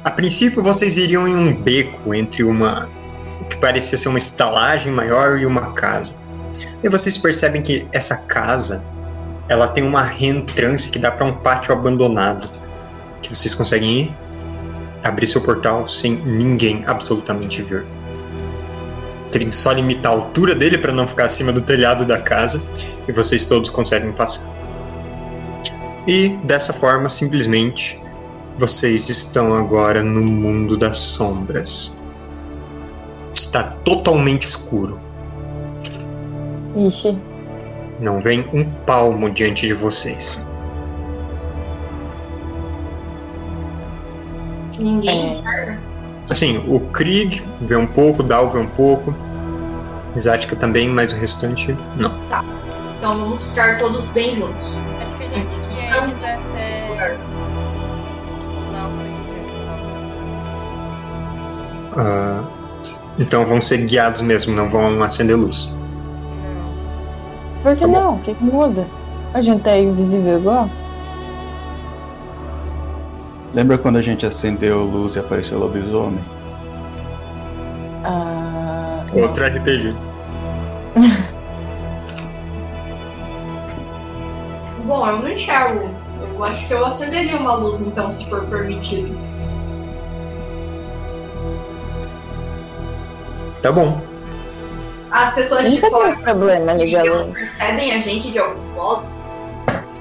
A 0.03 0.11
princípio, 0.11 0.61
vocês 0.61 0.97
iriam 0.97 1.27
em 1.27 1.35
um 1.35 1.53
beco 1.61 2.13
entre 2.13 2.43
uma. 2.43 2.89
o 3.41 3.45
que 3.45 3.57
parecia 3.57 3.97
ser 3.97 4.09
uma 4.09 4.17
estalagem 4.17 4.91
maior 4.91 5.39
e 5.39 5.45
uma 5.45 5.71
casa. 5.73 6.15
E 6.83 6.89
vocês 6.89 7.17
percebem 7.17 7.62
que 7.62 7.88
essa 7.91 8.17
casa 8.17 8.85
ela 9.47 9.67
tem 9.67 9.83
uma 9.83 10.01
reentrância 10.01 10.91
que 10.91 11.00
dá 11.00 11.12
para 11.12 11.25
um 11.25 11.33
pátio 11.33 11.74
abandonado. 11.74 12.50
Que 13.21 13.35
vocês 13.35 13.53
conseguem 13.53 14.01
ir, 14.01 14.15
abrir 15.03 15.27
seu 15.27 15.41
portal 15.41 15.88
sem 15.88 16.15
ninguém 16.17 16.83
absolutamente 16.88 17.62
ver. 17.62 17.85
Terem 19.31 19.51
só 19.51 19.71
limitar 19.71 20.12
a 20.12 20.15
altura 20.15 20.55
dele 20.55 20.77
para 20.77 20.93
não 20.93 21.07
ficar 21.07 21.25
acima 21.25 21.51
do 21.51 21.62
telhado 21.62 22.05
da 22.05 22.21
casa 22.21 22.63
e 23.07 23.12
vocês 23.12 23.45
todos 23.45 23.69
conseguem 23.69 24.12
passar. 24.12 24.50
E 26.07 26.29
dessa 26.43 26.71
forma, 26.71 27.09
simplesmente, 27.09 28.00
vocês 28.57 29.09
estão 29.09 29.53
agora 29.53 30.03
no 30.03 30.21
mundo 30.21 30.77
das 30.77 30.97
sombras. 30.97 31.95
Está 33.33 33.63
totalmente 33.63 34.43
escuro. 34.43 35.04
Ixi. 36.75 37.17
Não 38.00 38.20
vem 38.20 38.46
um 38.53 38.70
palmo 38.86 39.29
diante 39.29 39.67
de 39.67 39.74
vocês. 39.74 40.46
Ninguém 44.77 45.29
É. 45.29 45.34
enxerga. 45.34 45.79
Assim, 46.29 46.63
o 46.67 46.79
Krieg 46.91 47.41
vê 47.62 47.75
um 47.75 47.88
pouco, 47.88 48.22
o 48.22 48.25
Dal 48.25 48.51
vê 48.51 48.60
um 48.60 48.67
pouco, 48.67 49.13
Zatka 50.17 50.55
também, 50.55 50.89
mas 50.89 51.13
o 51.13 51.15
restante 51.15 51.72
não. 51.98 52.12
Então 52.98 53.20
vamos 53.20 53.44
ficar 53.44 53.77
todos 53.77 54.08
bem 54.10 54.36
juntos. 54.36 54.79
Acho 55.01 55.15
que 55.17 55.24
a 55.24 55.27
gente 55.27 55.55
guia 55.70 56.03
eles 56.03 56.24
até 56.24 56.89
eles 56.89 57.22
eles 58.82 59.55
Ah, 61.98 62.44
então 63.20 63.46
vão 63.46 63.62
ser 63.62 63.86
guiados 63.86 64.22
mesmo, 64.22 64.53
não 64.55 64.70
vão 64.70 65.01
acender 65.03 65.38
luz. 65.38 65.74
Por 67.65 67.74
que 67.75 67.81
Tá 67.81 67.88
não? 67.88 68.17
O 68.17 68.19
que, 68.19 68.36
que 68.36 68.43
muda? 68.43 68.86
A 69.34 69.41
gente 69.41 69.63
tá 69.63 69.75
invisível 69.75 70.38
igual? 70.38 70.69
Lembra 73.55 73.75
quando 73.79 73.95
a 73.98 74.03
gente 74.03 74.24
acendeu 74.24 74.84
luz 74.84 75.15
e 75.15 75.19
apareceu 75.19 75.57
o 75.57 75.62
lobisomem? 75.62 76.24
Ah. 78.03 79.03
não. 79.12 79.24
Outro 79.24 79.48
RPG. 79.48 79.95
Bom, 84.86 85.07
eu 85.07 85.17
não 85.24 85.31
enxergo. 85.31 85.89
Eu 86.22 86.43
acho 86.43 86.67
que 86.67 86.74
eu 86.74 86.86
acenderia 86.86 87.38
uma 87.38 87.55
luz, 87.55 87.81
então, 87.81 88.12
se 88.12 88.29
for 88.29 88.45
permitido. 88.45 89.17
Tá 93.63 93.72
bom. 93.72 94.14
As 95.15 95.34
pessoas 95.34 95.72
de 95.72 95.75
Nunca 95.75 95.89
fora 95.89 96.13
tem 96.13 96.24
problema 96.24 96.74
ligar 96.74 97.03
a 97.03 97.07
elas 97.07 97.27
percebem 97.27 97.93
a 97.93 98.01
gente 98.01 98.29
de 98.34 98.38
algum 98.38 98.62
modo. 98.74 99.07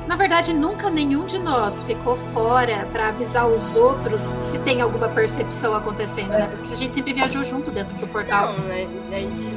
Na 0.09 0.16
verdade, 0.16 0.52
nunca 0.52 0.90
nenhum 0.90 1.25
de 1.25 1.38
nós 1.38 1.85
ficou 1.85 2.16
fora 2.16 2.85
pra 2.92 3.11
avisar 3.11 3.47
os 3.47 3.76
outros 3.76 4.21
se 4.21 4.59
tem 4.59 4.83
alguma 4.83 5.09
percepção 5.09 5.73
acontecendo, 5.73 6.30
né? 6.30 6.49
Porque 6.49 6.73
a 6.73 6.76
gente 6.76 6.97
sempre 6.97 7.12
viajou 7.12 7.44
junto 7.44 7.71
dentro 7.71 7.97
do 7.97 8.09
portal. 8.09 8.54
Não, 8.54 8.64
né? 8.64 8.88
A 9.12 9.14
gente... 9.14 9.54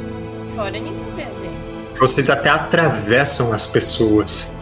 Fora 0.55 0.69
ninguém 0.69 0.93
vê 1.15 1.23
a 1.23 1.25
gente. 1.25 1.97
Vocês 1.99 2.29
até 2.29 2.49
atravessam 2.49 3.51
as 3.51 3.65
pessoas. 3.65 4.53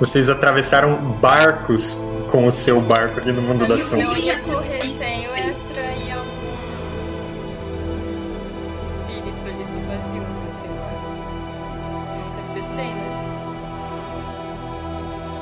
Vocês 0.00 0.28
atravessaram 0.28 0.96
barcos 0.96 2.04
com 2.32 2.46
o 2.46 2.50
seu 2.50 2.80
barco 2.80 3.20
ali 3.20 3.32
no 3.32 3.42
mundo 3.42 3.66
da 3.68 3.78
sombra. 3.78 4.18
ia 4.18 4.40
correr 4.40 4.82
sem 4.82 5.28
o 5.28 5.36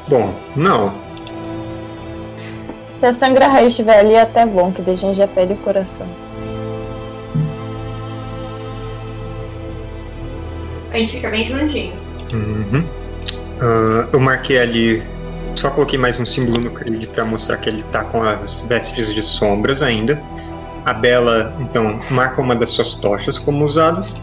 Bom, 0.09 0.35
não. 0.57 0.95
Se 2.97 3.07
a 3.07 3.13
sangra-raio 3.13 3.69
estiver 3.69 3.99
ali, 4.01 4.15
é 4.15 4.23
até 4.23 4.45
bom, 4.45 4.73
que 4.73 4.83
daí 4.83 4.95
a 4.95 4.97
gente 4.97 5.17
já 5.17 5.29
perde 5.29 5.53
o 5.53 5.57
coração. 5.59 6.07
A 10.91 10.97
gente 10.99 11.13
fica 11.13 11.29
bem 11.31 11.47
juntinho. 11.47 11.93
Uhum. 12.33 12.85
Ah, 13.61 14.09
eu 14.13 14.21
marquei 14.21 14.59
ali. 14.59 15.03
Só 15.55 15.71
coloquei 15.71 15.99
mais 15.99 16.19
um 16.21 16.27
símbolo 16.27 16.59
no 16.61 16.71
Creed 16.71 17.07
pra 17.09 17.25
mostrar 17.25 17.57
que 17.59 17.69
ele 17.69 17.83
tá 17.85 18.05
com 18.05 18.23
as 18.23 18.61
vestes 18.63 19.13
de 19.13 19.23
sombras 19.23 19.83
ainda. 19.83 20.21
A 20.85 20.93
Bela, 20.95 21.55
então, 21.61 21.99
marca 22.11 22.41
uma 22.41 22.55
das 22.55 22.71
suas 22.71 22.95
tochas 22.95 23.39
como 23.39 23.65
usadas. 23.65 24.15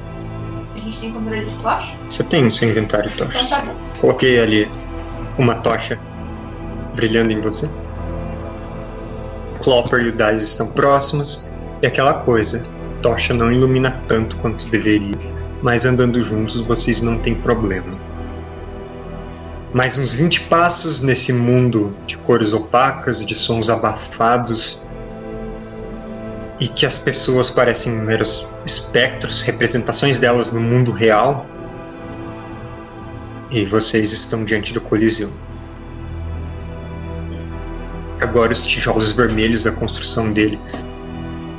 A 0.76 0.80
gente 0.80 0.98
tem 0.98 1.12
controle 1.12 1.46
de 1.46 1.54
tocha? 1.56 1.94
Você 2.10 2.24
tem 2.24 2.44
no 2.44 2.52
seu 2.52 2.70
inventário 2.70 3.12
Então 3.14 3.28
tochas. 3.28 3.50
tá 3.50 3.62
bom. 3.62 3.74
Coloquei 4.00 4.40
ali 4.40 4.70
uma 5.38 5.56
tocha 5.56 6.00
brilhando 6.96 7.34
em 7.34 7.42
você. 7.42 7.70
Clopper 9.62 10.02
e 10.02 10.10
o 10.10 10.12
Dice 10.12 10.50
estão 10.50 10.68
próximos. 10.72 11.48
E 11.82 11.88
aquela 11.88 12.14
coisa, 12.24 12.66
tocha 13.02 13.34
não 13.34 13.52
ilumina 13.52 14.02
tanto 14.08 14.38
quanto 14.38 14.68
deveria, 14.70 15.16
mas 15.62 15.86
andando 15.86 16.24
juntos 16.24 16.62
vocês 16.62 17.02
não 17.02 17.20
têm 17.20 17.36
problema. 17.36 17.98
Mais 19.74 19.98
uns 19.98 20.16
20 20.16 20.42
passos 20.42 21.02
nesse 21.02 21.34
mundo 21.34 21.94
de 22.08 22.18
cores 22.18 22.54
opacas, 22.54 23.26
de 23.26 23.36
sons 23.36 23.70
abafados, 23.70 24.82
e 26.60 26.68
que 26.68 26.86
as 26.86 26.98
pessoas 26.98 27.50
parecem 27.50 27.94
meros 27.94 28.48
espectros, 28.66 29.42
representações 29.42 30.20
delas 30.20 30.52
no 30.52 30.60
mundo 30.60 30.92
real. 30.92 31.46
E 33.52 33.66
vocês 33.66 34.12
estão 34.12 34.44
diante 34.44 34.74
do 34.74 34.82
Coliseu. 34.82 35.32
Agora 38.22 38.52
os 38.52 38.66
tijolos 38.66 39.12
vermelhos 39.12 39.64
da 39.64 39.72
construção 39.72 40.32
dele 40.32 40.60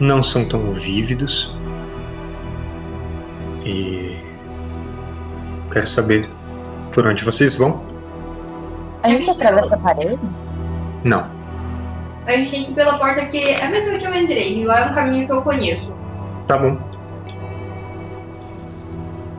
não 0.00 0.22
são 0.22 0.48
tão 0.48 0.72
vívidos. 0.72 1.56
E 3.64 4.16
eu 5.64 5.70
quero 5.70 5.86
saber 5.86 6.28
por 6.92 7.06
onde 7.06 7.24
vocês 7.24 7.56
vão. 7.56 7.84
A 9.02 9.08
gente 9.10 9.30
atravessa 9.30 9.76
paredes? 9.78 10.50
Não. 11.04 11.30
A 12.26 12.32
gente 12.32 12.50
tem 12.50 12.64
que 12.64 12.72
ir 12.72 12.74
pela 12.74 12.98
porta 12.98 13.26
que 13.26 13.38
é 13.38 13.64
a 13.64 13.70
mesma 13.70 13.98
que 13.98 14.06
eu 14.06 14.14
entrei. 14.14 14.60
E 14.60 14.64
lá 14.64 14.80
é 14.80 14.90
um 14.90 14.94
caminho 14.94 15.26
que 15.26 15.32
eu 15.32 15.42
conheço. 15.42 15.96
Tá 16.46 16.58
bom. 16.58 16.76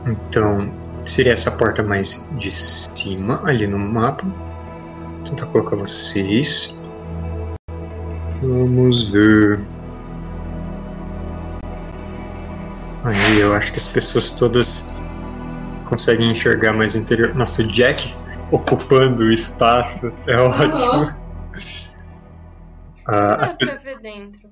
Então, 0.06 0.72
seria 1.08 1.32
essa 1.32 1.50
porta 1.50 1.82
mais 1.82 2.26
de 2.38 2.50
cima, 2.52 3.40
ali 3.44 3.66
no 3.66 3.78
mapa. 3.78 4.24
Vou 4.24 5.24
tentar 5.24 5.46
colocar 5.46 5.76
vocês. 5.76 6.74
Vamos 8.42 9.04
ver. 9.10 9.66
Aí, 13.04 13.40
eu 13.40 13.54
acho 13.54 13.72
que 13.72 13.78
as 13.78 13.88
pessoas 13.88 14.30
todas 14.30 14.88
conseguem 15.86 16.30
enxergar 16.30 16.72
mais 16.74 16.94
o 16.94 16.98
interior. 16.98 17.34
Nossa, 17.34 17.62
o 17.62 17.66
Jack 17.68 18.14
ocupando 18.52 19.22
o 19.24 19.32
espaço 19.32 20.12
é 20.26 20.36
ótimo. 20.36 21.16
Ah, 23.06 23.36
as 23.36 23.54
pe- 23.54 23.64
ver 23.66 23.98
dentro. 24.00 24.50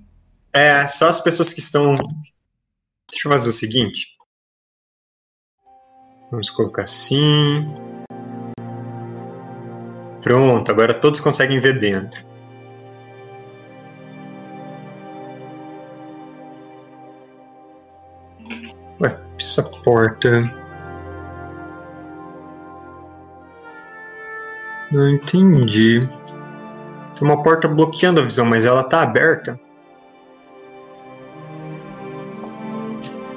é, 0.52 0.86
só 0.86 1.08
as 1.08 1.20
pessoas 1.20 1.52
que 1.52 1.60
estão. 1.60 1.96
Deixa 3.10 3.28
eu 3.28 3.32
fazer 3.32 3.50
o 3.50 3.52
seguinte. 3.52 4.15
Vamos 6.36 6.50
colocar 6.50 6.82
assim. 6.82 7.64
Pronto, 10.20 10.70
agora 10.70 10.92
todos 10.92 11.18
conseguem 11.18 11.58
ver 11.58 11.80
dentro. 11.80 12.26
Ué, 19.00 19.18
essa 19.40 19.62
porta. 19.62 20.28
Não 24.92 25.08
entendi. 25.08 26.06
Tem 27.18 27.26
uma 27.26 27.42
porta 27.42 27.66
bloqueando 27.66 28.20
a 28.20 28.24
visão, 28.24 28.44
mas 28.44 28.66
ela 28.66 28.84
tá 28.84 29.02
aberta. 29.02 29.58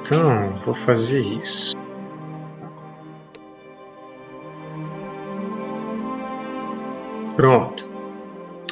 Então, 0.02 0.58
vou 0.66 0.74
fazer 0.74 1.20
isso. 1.20 1.79
Pronto. 7.40 7.88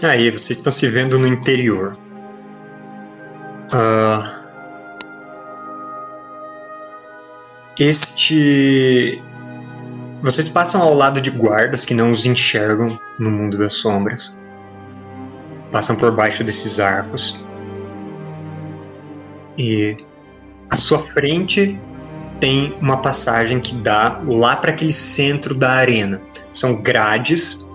Aí, 0.03 0.31
vocês 0.31 0.59
estão 0.59 0.71
se 0.71 0.87
vendo 0.89 1.19
no 1.19 1.27
interior. 1.27 1.97
Ah, 3.73 4.43
este. 7.79 9.23
Vocês 10.23 10.51
passam 10.51 10.83
ao 10.83 10.93
lado 10.93 11.19
de 11.19 11.31
guardas 11.31 11.87
que 11.87 11.95
não 11.95 12.13
os 12.13 12.27
enxergam 12.27 13.01
no 13.19 13.31
mundo 13.31 13.57
das 13.57 13.73
sombras. 13.73 14.37
Passam 15.73 15.97
por 15.97 16.15
baixo 16.15 16.45
desses 16.45 16.79
arcos. 16.79 17.43
E 19.57 19.97
à 20.69 20.77
sua 20.77 20.99
frente 20.99 21.81
tem 22.39 22.77
uma 22.83 22.99
passagem 22.99 23.61
que 23.61 23.75
dá 23.77 24.21
lá 24.27 24.57
para 24.57 24.73
aquele 24.73 24.93
centro 24.93 25.55
da 25.55 25.71
arena. 25.71 26.21
São 26.53 26.83
grades 26.83 27.67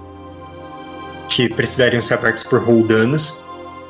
que 1.34 1.50
precisariam 1.50 2.02
ser 2.02 2.14
abertas 2.14 2.44
por 2.44 2.64
roldanas 2.64 3.44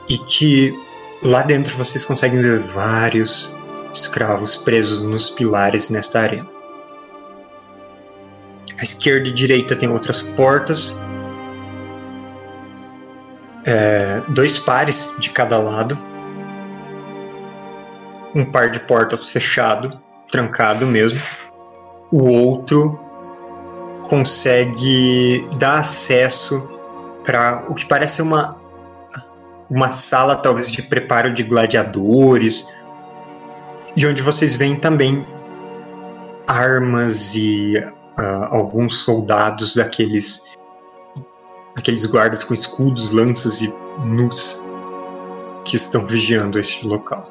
e 0.08 0.18
que 0.18 0.74
lá 1.22 1.44
dentro 1.44 1.76
vocês 1.76 2.06
conseguem 2.06 2.42
ver 2.42 2.60
vários 2.60 3.54
escravos 3.94 4.56
presos 4.56 5.06
nos 5.06 5.30
pilares 5.30 5.90
nesta 5.90 6.22
arena. 6.22 6.48
À 8.80 8.84
esquerda 8.84 9.28
e 9.28 9.32
direita 9.34 9.76
tem 9.76 9.90
outras 9.90 10.22
portas, 10.22 10.98
é, 13.66 14.22
dois 14.30 14.58
pares 14.58 15.14
de 15.20 15.30
cada 15.30 15.58
lado, 15.58 15.98
um 18.34 18.46
par 18.46 18.72
de 18.72 18.80
portas 18.80 19.28
fechado, 19.28 20.02
trancado 20.32 20.86
mesmo. 20.86 21.22
O 22.10 22.24
outro 22.24 22.98
consegue 24.08 25.46
dar 25.58 25.80
acesso 25.80 26.73
para 27.24 27.66
o 27.70 27.74
que 27.74 27.86
parece 27.86 28.22
uma 28.22 28.62
uma 29.70 29.92
sala 29.92 30.36
talvez 30.36 30.72
de 30.72 30.84
preparo 30.84 31.34
de 31.34 31.42
gladiadores 31.42 32.68
e 33.96 34.06
onde 34.06 34.22
vocês 34.22 34.56
veem 34.56 34.76
também 34.76 35.26
armas 36.48 37.34
e 37.36 37.74
ah, 38.18 38.50
alguns 38.52 39.00
soldados 39.00 39.76
daqueles 39.76 40.44
aqueles 41.76 42.06
guardas 42.06 42.44
com 42.44 42.54
escudos, 42.54 43.12
lanças 43.12 43.62
e 43.62 43.74
nus 44.06 44.62
que 45.66 45.76
estão 45.76 46.06
vigiando 46.06 46.60
este 46.60 46.86
local. 46.86 47.24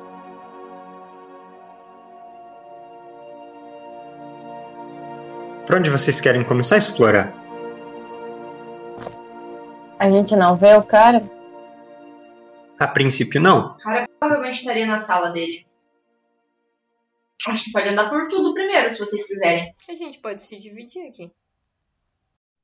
Para 5.66 5.78
onde 5.78 5.90
vocês 5.90 6.20
querem 6.20 6.42
começar 6.42 6.74
a 6.74 6.78
explorar? 6.78 7.41
A 10.02 10.10
gente 10.10 10.34
não 10.34 10.56
vê 10.56 10.74
o 10.74 10.82
cara? 10.82 11.22
A 12.76 12.88
princípio, 12.88 13.40
não. 13.40 13.70
O 13.70 13.78
cara 13.78 14.08
provavelmente 14.18 14.58
estaria 14.58 14.84
na 14.84 14.98
sala 14.98 15.30
dele. 15.30 15.64
Acho 17.46 17.62
que 17.64 17.70
pode 17.70 17.88
andar 17.88 18.10
por 18.10 18.28
tudo 18.28 18.52
primeiro, 18.52 18.92
se 18.92 18.98
vocês 18.98 19.28
quiserem. 19.28 19.72
A 19.88 19.94
gente 19.94 20.18
pode 20.18 20.42
se 20.42 20.58
dividir 20.58 21.06
aqui. 21.06 21.30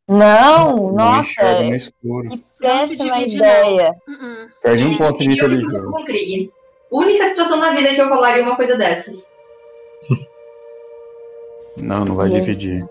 Não, 0.09 0.75
Não 0.77 0.93
nossa, 0.95 1.63
no 1.63 1.77
escuro. 1.77 2.29
que 2.29 2.37
Não 2.67 2.81
se 2.81 2.97
péssima 2.97 3.15
divide, 3.19 3.37
ideia. 3.37 3.95
Uh-uh. 4.09 4.49
Perde 4.61 4.83
um 4.85 4.97
ponto 4.97 5.19
de 5.21 5.37
preocupo 5.37 5.55
inteligência. 5.55 5.83
com 5.93 6.01
o 6.01 6.05
Krieg. 6.05 6.53
Única 6.91 7.25
situação 7.27 7.59
na 7.59 7.71
vida 7.71 7.95
que 7.95 8.01
eu 8.01 8.09
falaria 8.09 8.43
uma 8.43 8.57
coisa 8.57 8.77
dessas. 8.77 9.31
Não, 11.77 12.05
não 12.05 12.17
vai 12.17 12.29
Gente. 12.31 12.41
dividir. 12.47 12.89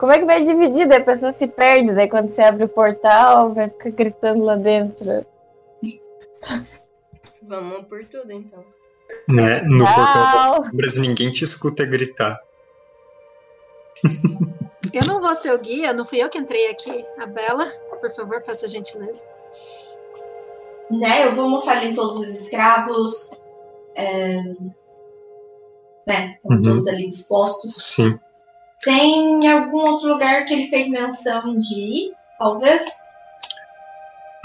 Como 0.00 0.12
é 0.12 0.18
que 0.18 0.24
vai 0.24 0.42
dividir? 0.42 0.88
Daí 0.88 0.96
a 1.02 1.04
pessoa 1.04 1.30
se 1.30 1.46
perde, 1.46 1.92
daí 1.94 2.08
quando 2.08 2.30
você 2.30 2.40
abre 2.40 2.64
o 2.64 2.68
portal, 2.68 3.52
vai 3.52 3.68
ficar 3.68 3.90
gritando 3.90 4.42
lá 4.44 4.56
dentro. 4.56 5.26
Vamos 7.42 7.86
por 7.86 8.02
tudo, 8.06 8.32
então. 8.32 8.64
Né? 9.28 9.60
No 9.62 9.78
Não. 9.84 9.86
portal 9.94 10.32
das 10.32 10.44
sombras 10.44 10.96
ninguém 10.96 11.30
te 11.30 11.44
escuta 11.44 11.84
gritar. 11.84 12.40
Eu 14.92 15.06
não 15.06 15.20
vou 15.20 15.34
ser 15.34 15.52
o 15.52 15.58
guia, 15.58 15.92
não 15.92 16.04
fui 16.04 16.18
eu 16.20 16.28
que 16.30 16.38
entrei 16.38 16.68
aqui. 16.68 17.04
A 17.18 17.26
Bela, 17.26 17.64
por 18.00 18.10
favor, 18.10 18.40
faça 18.40 18.64
a 18.64 18.68
gentileza. 18.68 19.24
Né, 20.90 21.28
eu 21.28 21.36
vou 21.36 21.48
mostrar 21.48 21.76
ali 21.76 21.94
todos 21.94 22.18
os 22.18 22.28
escravos. 22.28 23.30
é, 23.94 24.40
Né, 26.06 26.38
Uhum. 26.42 26.62
todos 26.62 26.88
ali 26.88 27.08
dispostos. 27.08 27.74
Sim. 27.76 28.18
Tem 28.82 29.48
algum 29.48 29.78
outro 29.78 30.08
lugar 30.08 30.44
que 30.46 30.54
ele 30.54 30.68
fez 30.68 30.88
menção 30.88 31.56
de 31.58 31.74
ir, 31.74 32.14
talvez? 32.38 33.04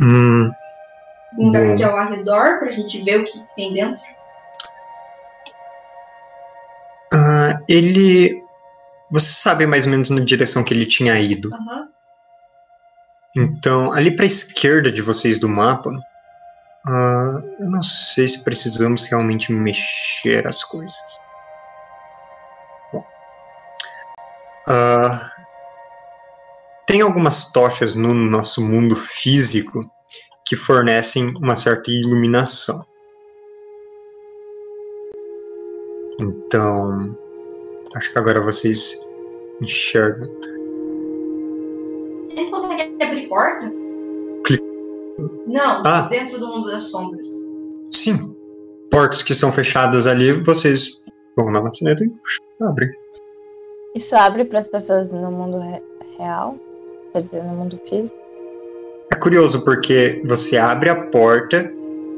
Hum, 0.01 0.51
Um 1.37 1.45
lugar 1.47 1.65
Bom. 1.67 1.75
que 1.75 1.83
é 1.83 1.85
ao 1.85 1.97
arredor, 1.97 2.59
pra 2.59 2.71
gente 2.71 3.01
ver 3.03 3.21
o 3.21 3.25
que 3.25 3.43
tem 3.55 3.73
dentro. 3.73 4.03
ah, 7.13 7.59
ele. 7.67 8.43
Você 9.11 9.31
sabe 9.31 9.65
mais 9.65 9.85
ou 9.85 9.91
menos 9.91 10.09
na 10.09 10.21
direção 10.21 10.63
que 10.63 10.73
ele 10.73 10.85
tinha 10.85 11.17
ido. 11.19 11.49
Aham. 11.53 11.87
Então, 13.37 13.91
ali 13.93 14.15
para 14.15 14.23
a 14.23 14.27
esquerda 14.27 14.91
de 14.91 15.01
vocês 15.01 15.39
do 15.39 15.47
mapa, 15.47 15.91
ah, 16.87 17.41
eu 17.59 17.69
não 17.69 17.83
sei 17.83 18.27
se 18.27 18.43
precisamos 18.43 19.05
realmente 19.07 19.51
mexer 19.51 20.47
as 20.47 20.63
coisas. 20.63 20.95
Ah, 24.67 25.31
tem 26.87 27.01
algumas 27.01 27.51
tochas 27.51 27.95
no 27.95 28.13
nosso 28.13 28.61
mundo 28.63 28.95
físico 28.95 29.79
que 30.45 30.55
fornecem 30.55 31.33
uma 31.41 31.55
certa 31.55 31.91
iluminação. 31.91 32.79
Então, 36.19 37.17
acho 37.95 38.11
que 38.11 38.19
agora 38.19 38.41
vocês 38.41 38.97
enxergam. 39.61 40.29
Ele 42.29 42.49
consegue 42.49 43.03
abrir 43.03 43.27
porta? 43.27 43.71
Clica. 44.45 44.63
Não, 45.47 45.83
Ah. 45.85 46.01
dentro 46.09 46.39
do 46.39 46.47
mundo 46.47 46.69
das 46.69 46.83
sombras. 46.83 47.27
Sim. 47.93 48.35
Portas 48.91 49.23
que 49.23 49.33
são 49.33 49.51
fechadas 49.51 50.07
ali, 50.07 50.31
vocês 50.43 51.03
vão 51.35 51.51
na 51.51 51.61
maçaneta 51.61 52.03
e 52.03 52.11
abrem. 52.63 52.89
Isso 53.95 54.13
abre 54.15 54.43
para 54.43 54.59
as 54.59 54.67
pessoas 54.67 55.09
no 55.09 55.31
mundo 55.31 55.57
re- 55.57 55.81
real? 56.17 56.59
Quer 57.13 57.23
dizer, 57.23 57.43
no 57.43 57.53
mundo 57.53 57.79
físico? 57.87 58.19
É 59.11 59.15
curioso 59.15 59.63
porque 59.63 60.21
você 60.25 60.57
abre 60.57 60.89
a 60.89 61.05
porta 61.09 61.71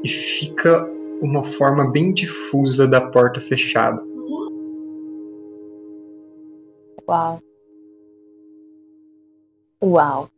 e 0.03 0.09
fica 0.09 0.83
uma 1.21 1.43
forma 1.43 1.91
bem 1.91 2.11
difusa 2.13 2.87
da 2.87 3.11
porta 3.11 3.39
fechada. 3.39 4.01
Uau. 7.07 7.41
Uau. 9.83 10.29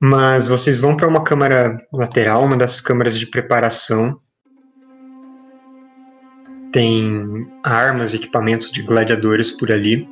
Mas 0.00 0.48
vocês 0.48 0.78
vão 0.78 0.96
para 0.96 1.06
uma 1.08 1.22
câmara 1.22 1.76
lateral, 1.92 2.44
uma 2.44 2.56
das 2.56 2.80
câmaras 2.80 3.18
de 3.18 3.26
preparação. 3.26 4.16
Tem 6.72 7.46
armas 7.62 8.14
equipamentos 8.14 8.70
de 8.70 8.82
gladiadores 8.82 9.50
por 9.50 9.70
ali. 9.70 10.08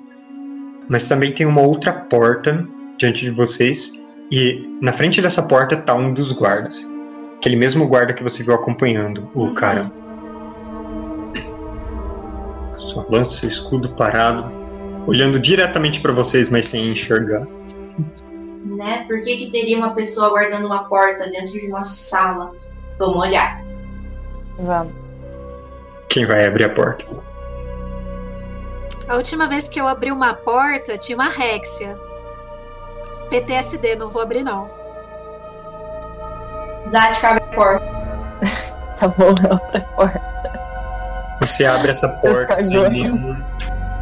Mas 0.89 1.09
também 1.09 1.33
tem 1.33 1.47
uma 1.47 1.61
outra 1.61 1.93
porta 1.93 2.67
diante 2.99 3.25
de 3.25 3.31
vocês. 3.31 3.93
E 4.31 4.79
na 4.81 4.93
frente 4.93 5.21
dessa 5.21 5.43
porta 5.43 5.77
tá 5.77 5.95
um 5.95 6.13
dos 6.13 6.33
guardas. 6.33 6.89
Aquele 7.37 7.57
mesmo 7.57 7.87
guarda 7.87 8.13
que 8.13 8.23
você 8.23 8.43
viu 8.43 8.55
acompanhando 8.55 9.29
o 9.35 9.53
cara. 9.55 9.91
Sua 12.79 13.07
lança, 13.09 13.31
seu 13.31 13.49
escudo 13.49 13.91
parado, 13.91 14.53
olhando 15.07 15.39
diretamente 15.39 16.01
para 16.01 16.13
vocês, 16.13 16.51
mas 16.51 16.67
sem 16.67 16.91
enxergar. 16.91 17.47
Né? 18.65 19.05
Por 19.07 19.19
que, 19.21 19.37
que 19.37 19.51
teria 19.51 19.77
uma 19.79 19.95
pessoa 19.95 20.31
guardando 20.31 20.67
uma 20.67 20.85
porta 20.85 21.29
dentro 21.31 21.53
de 21.53 21.67
uma 21.69 21.85
sala? 21.85 22.53
Vamos 22.99 23.17
olhar. 23.17 23.63
Vamos. 24.59 24.93
Quem 26.09 26.27
vai 26.27 26.47
abrir 26.47 26.65
a 26.65 26.71
porta? 26.71 27.05
A 29.13 29.17
última 29.17 29.47
vez 29.47 29.69
que 29.69 29.79
eu 29.79 29.87
abri 29.87 30.11
uma 30.11 30.33
porta, 30.33 30.97
tinha 30.97 31.15
uma 31.15 31.29
Rexia. 31.29 31.99
PTSD, 33.29 33.95
não 33.95 34.09
vou 34.09 34.23
abrir 34.23 34.43
não. 34.43 34.71
Zat 36.91 37.23
abre 37.23 37.43
a 37.43 37.55
porta. 37.55 38.03
Tá 38.99 39.09
bom, 39.09 39.35
eu 39.45 39.53
abro 39.53 39.77
a 39.77 39.81
porta. 39.81 41.39
Você 41.43 41.67
abre 41.67 41.91
essa 41.91 42.09
porta 42.23 42.57
sem 42.57 42.89
nenhum 42.89 43.37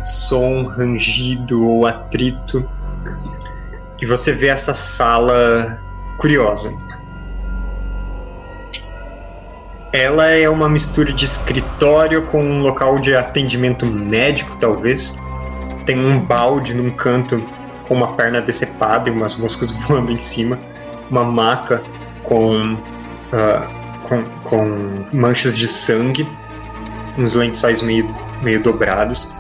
som, 0.05 0.63
rangido 0.63 1.67
ou 1.67 1.87
atrito. 1.87 2.71
E 4.01 4.07
você 4.07 4.31
vê 4.31 4.47
essa 4.47 4.77
sala 4.77 5.83
curiosa. 6.19 6.71
Ela 9.93 10.29
é 10.29 10.49
uma 10.49 10.69
mistura 10.69 11.13
de 11.13 11.25
escritório 11.25 12.23
com 12.27 12.43
um 12.43 12.61
local 12.61 12.99
de 12.99 13.15
atendimento 13.15 13.85
médico, 13.85 14.57
talvez. 14.57 15.19
Tem 15.85 15.99
um 15.99 16.21
balde 16.21 16.75
num 16.75 16.91
canto 16.91 17.45
com 17.89 17.95
uma 17.95 18.15
perna 18.15 18.41
decepada 18.41 19.09
e 19.09 19.13
umas 19.13 19.37
moscas 19.37 19.73
voando 19.89 20.13
em 20.13 20.19
cima. 20.19 20.59
Uma 21.11 21.25
maca 21.25 21.83
com, 22.23 22.79
ah, 23.33 23.69
com, 24.05 24.23
com 24.45 25.05
manchas 25.13 25.59
de 25.59 25.67
sangue 25.67 26.27
uns 27.19 27.35
lençóis 27.35 27.83
meio, 27.83 28.15
meio 28.43 28.63
dobrados. 28.63 29.31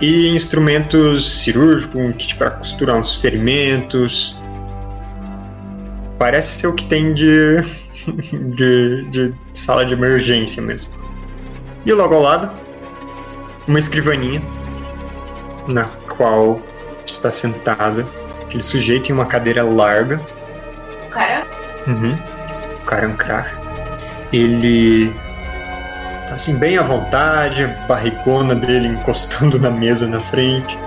E 0.00 0.28
instrumentos 0.28 1.42
cirúrgicos, 1.42 2.00
um 2.00 2.12
kit 2.12 2.36
para 2.36 2.50
costurar 2.50 2.96
uns 2.96 3.16
ferimentos. 3.16 4.37
Parece 6.18 6.60
ser 6.60 6.66
o 6.66 6.74
que 6.74 6.84
tem 6.86 7.14
de, 7.14 7.60
de, 8.54 9.04
de 9.10 9.34
sala 9.52 9.84
de 9.84 9.94
emergência 9.94 10.60
mesmo. 10.62 10.92
E 11.86 11.92
logo 11.92 12.14
ao 12.14 12.22
lado, 12.22 12.50
uma 13.66 13.78
escrivaninha, 13.78 14.42
na 15.68 15.84
qual 16.16 16.60
está 17.06 17.30
sentado 17.30 18.08
aquele 18.42 18.62
sujeito 18.62 19.10
em 19.10 19.12
uma 19.12 19.26
cadeira 19.26 19.62
larga, 19.62 20.20
cara 21.10 21.46
Uhum. 21.86 22.18
O 22.82 22.84
Karankrar. 22.84 23.58
Ele 24.32 25.10
tá 26.28 26.34
assim 26.34 26.58
bem 26.58 26.76
à 26.76 26.82
vontade, 26.82 27.64
a 27.64 27.68
barrigona 27.86 28.54
dele 28.54 28.88
encostando 28.88 29.58
na 29.58 29.70
mesa 29.70 30.06
na 30.06 30.20
frente. 30.20 30.78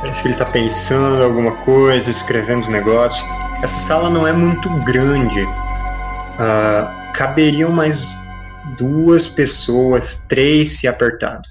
Parece 0.00 0.22
que 0.22 0.28
ele 0.28 0.36
tá 0.36 0.44
pensando 0.44 1.22
alguma 1.22 1.52
coisa, 1.64 2.10
escrevendo 2.10 2.68
um 2.68 2.70
negócio. 2.70 3.26
Essa 3.62 3.88
sala 3.88 4.10
não 4.10 4.26
é 4.26 4.32
muito 4.32 4.68
grande. 4.84 5.44
Ah, 6.38 7.12
caberiam 7.14 7.72
mais 7.72 8.18
duas 8.76 9.26
pessoas, 9.26 10.26
três 10.28 10.78
se 10.78 10.86
apertado. 10.86 11.48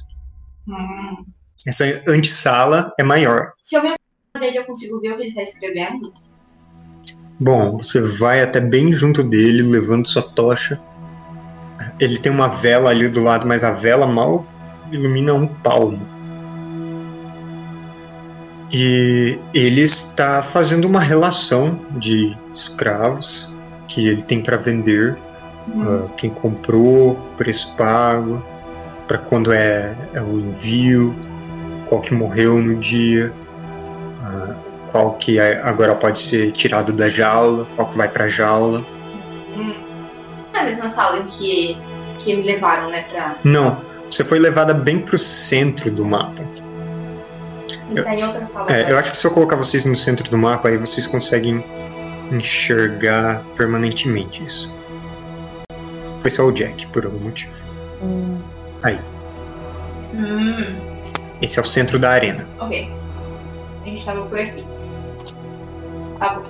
Hum. 0.68 1.26
Essa 1.66 1.86
antessala 2.08 2.94
é 3.00 3.04
maior. 3.04 3.54
Se 3.60 3.76
eu 3.76 3.84
me 3.84 3.96
dele, 4.40 4.60
eu 4.60 4.66
consigo 4.66 5.00
ver 5.00 5.14
o 5.14 5.18
que 5.18 5.24
ele 5.24 5.34
tá 5.34 5.42
escrevendo? 5.42 6.14
Bom, 7.40 7.78
você 7.78 8.00
vai 8.00 8.42
até 8.42 8.60
bem 8.60 8.94
junto 8.94 9.24
dele, 9.24 9.62
levando 9.62 10.08
sua 10.08 10.22
tocha. 10.22 10.80
Ele 12.00 12.18
tem 12.18 12.32
uma 12.32 12.48
vela 12.48 12.90
ali 12.90 13.10
do 13.10 13.22
lado, 13.22 13.48
mas 13.48 13.64
a 13.64 13.72
vela 13.72 14.08
mal 14.08 14.46
ilumina 14.92 15.34
um 15.34 15.48
palmo. 15.48 16.15
E 18.78 19.40
ele 19.54 19.80
está 19.84 20.44
fazendo 20.44 20.84
uma 20.84 21.00
relação 21.00 21.80
de 21.92 22.36
escravos 22.54 23.50
que 23.88 24.06
ele 24.06 24.22
tem 24.22 24.44
para 24.44 24.58
vender. 24.58 25.18
ah, 25.82 26.10
quem 26.18 26.30
comprou, 26.30 27.16
preço 27.38 27.74
pago, 27.78 28.44
para 29.08 29.18
quando 29.18 29.54
é, 29.54 29.96
é 30.14 30.22
o 30.22 30.38
envio, 30.42 31.16
qual 31.88 32.02
que 32.02 32.14
morreu 32.14 32.62
no 32.62 32.76
dia. 32.76 33.32
ah, 34.22 34.54
qual 34.92 35.14
que 35.14 35.40
é- 35.40 35.62
agora 35.64 35.96
pode 35.96 36.20
ser 36.20 36.52
tirado 36.52 36.92
da 36.92 37.08
jaula, 37.08 37.66
qual 37.78 37.90
que 37.90 37.98
vai 37.98 38.10
pra 38.10 38.28
jaula. 38.28 38.86
Hum. 39.56 39.74
É 40.54 40.60
a 40.60 40.64
mesma 40.66 40.90
sala 40.90 41.20
em 41.20 41.26
que, 41.28 41.78
que 42.18 42.36
me 42.36 42.44
levaram, 42.44 42.90
né? 42.90 43.04
Pra... 43.10 43.38
Não, 43.42 43.82
você 44.10 44.26
foi 44.26 44.38
levada 44.38 44.74
bem 44.74 45.00
pro 45.00 45.18
centro 45.18 45.90
do 45.90 46.04
mapa. 46.04 46.44
Ele 47.90 48.02
tá 48.04 48.16
em 48.16 48.24
outra 48.24 48.46
sala. 48.46 48.72
É, 48.72 48.80
eu 48.82 48.86
agora. 48.86 49.00
acho 49.02 49.12
que 49.12 49.18
se 49.18 49.28
eu 49.28 49.32
colocar 49.32 49.56
vocês 49.56 49.86
no 49.86 49.96
centro 49.96 50.30
do 50.30 50.38
mapa, 50.38 50.70
aí 50.70 50.78
vocês 50.78 51.06
conseguem 51.08 51.64
enxergar 52.32 53.44
permanentemente 53.56 54.44
isso. 54.46 54.74
Foi 56.22 56.32
só 56.32 56.44
o 56.46 56.52
Jack, 56.52 56.88
por 56.88 57.06
algum 57.06 57.24
motivo. 57.24 57.52
Hum, 58.02 58.40
Hum, 60.14 60.76
Esse 61.42 61.60
é 61.60 61.62
o 61.62 61.66
centro 61.66 62.00
da 62.00 62.10
arena. 62.12 62.48
ok. 62.60 62.92
A 63.82 63.86
gente 63.86 64.06
tava 64.06 64.26
por 64.26 64.40
aqui. 64.40 64.66
Tá 66.20 66.36
bom. 66.36 66.44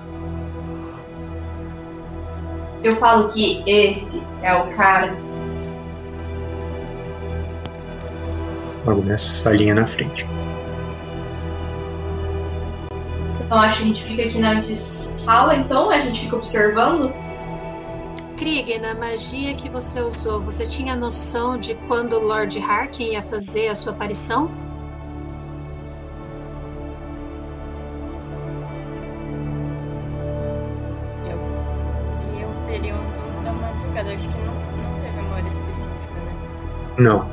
Eu 2.84 2.96
falo 2.98 3.30
que 3.30 3.64
esse 3.70 4.22
é 4.44 4.54
o 4.54 4.68
cara. 4.76 5.16
Logo 8.86 9.02
nessa 9.02 9.26
salinha 9.44 9.74
na 9.74 9.88
frente. 9.88 10.26
Então 13.46 13.60
acho 13.60 13.78
que 13.78 13.84
a 13.84 13.88
gente 13.88 14.04
fica 14.04 14.24
aqui 14.24 14.40
na 14.40 14.62
sala, 15.18 15.56
então 15.56 15.92
a 15.92 16.02
gente 16.02 16.22
fica 16.22 16.36
observando. 16.36 17.14
Krieg, 18.38 18.80
na 18.80 18.96
magia 18.96 19.54
que 19.54 19.70
você 19.70 20.02
usou, 20.02 20.42
você 20.42 20.66
tinha 20.66 20.96
noção 20.96 21.58
de 21.58 21.76
quando 21.88 22.14
o 22.14 22.20
Lord 22.20 22.60
Harkin 22.60 23.12
ia 23.12 23.22
fazer 23.22 23.68
a 23.70 23.76
sua 23.76 23.94
aparição? 23.94 24.48
Vi 32.20 32.44
o 32.44 32.68
período 32.68 33.44
da 33.44 33.54
madrugada. 33.54 34.14
Acho 34.14 34.28
que 34.28 34.38
não, 34.40 34.54
não 34.54 35.00
teve 35.00 35.20
uma 35.20 35.36
hora 35.36 35.48
específica, 35.48 36.20
né? 36.26 36.36
Não. 36.98 37.30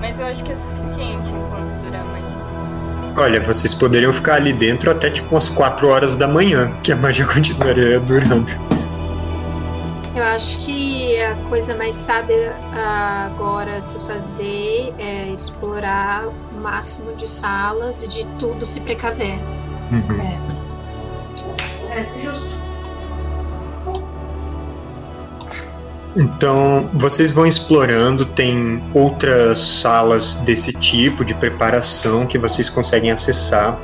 Mas 0.00 0.20
eu 0.20 0.26
acho 0.26 0.44
que 0.44 0.52
é 0.52 0.56
suficiente 0.56 1.11
Olha, 3.22 3.40
vocês 3.40 3.72
poderiam 3.72 4.12
ficar 4.12 4.34
ali 4.34 4.52
dentro 4.52 4.90
até 4.90 5.08
tipo 5.08 5.32
umas 5.32 5.48
4 5.48 5.86
horas 5.86 6.16
da 6.16 6.26
manhã, 6.26 6.76
que 6.82 6.90
a 6.90 6.96
magia 6.96 7.24
continuaria 7.32 8.00
durando. 8.00 8.50
Eu 10.12 10.24
acho 10.24 10.58
que 10.58 11.22
a 11.22 11.36
coisa 11.48 11.76
mais 11.76 11.94
sábia 11.94 12.52
agora 13.24 13.76
a 13.76 13.80
se 13.80 14.00
fazer 14.08 14.92
é 14.98 15.28
explorar 15.28 16.26
o 16.26 16.60
máximo 16.60 17.14
de 17.14 17.30
salas 17.30 18.02
e 18.02 18.08
de 18.08 18.26
tudo 18.40 18.66
se 18.66 18.80
precaver. 18.80 19.38
Parece 21.88 22.22
justo. 22.22 22.61
Então, 26.14 26.90
vocês 26.92 27.32
vão 27.32 27.46
explorando, 27.46 28.26
tem 28.26 28.82
outras 28.92 29.60
salas 29.60 30.36
desse 30.36 30.72
tipo 30.74 31.24
de 31.24 31.32
preparação 31.34 32.26
que 32.26 32.38
vocês 32.38 32.68
conseguem 32.68 33.10
acessar. 33.10 33.78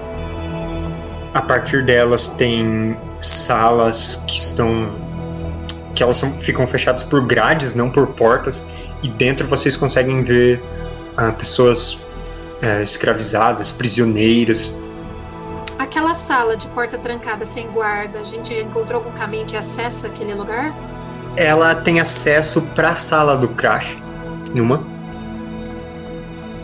A 1.33 1.41
partir 1.41 1.85
delas 1.85 2.29
tem 2.29 2.97
salas 3.21 4.23
que 4.27 4.37
estão 4.37 5.09
que 5.95 6.03
elas 6.03 6.17
são- 6.17 6.41
ficam 6.41 6.65
fechadas 6.67 7.03
por 7.03 7.27
grades, 7.27 7.75
não 7.75 7.91
por 7.91 8.07
portas, 8.09 8.63
e 9.03 9.09
dentro 9.09 9.49
vocês 9.49 9.77
conseguem 9.77 10.23
ver 10.23 10.63
ah, 11.17 11.33
pessoas 11.33 12.01
eh, 12.63 12.83
escravizadas, 12.85 13.73
prisioneiras. 13.73 14.73
Aquela 15.77 16.15
sala 16.15 16.57
de 16.57 16.69
porta 16.69 16.97
trancada 16.99 17.45
sem 17.45 17.67
guarda, 17.69 18.21
a 18.21 18.23
gente 18.23 18.55
encontrou 18.55 19.03
algum 19.03 19.13
caminho 19.17 19.45
que 19.45 19.57
acessa 19.57 20.07
aquele 20.07 20.35
lugar? 20.35 20.73
Ela 21.39 21.73
tem 21.73 22.01
acesso 22.01 22.63
para 22.75 22.91
a 22.91 22.95
sala 22.97 23.37
do 23.37 23.47
crash, 23.51 23.97
uma. 24.57 24.85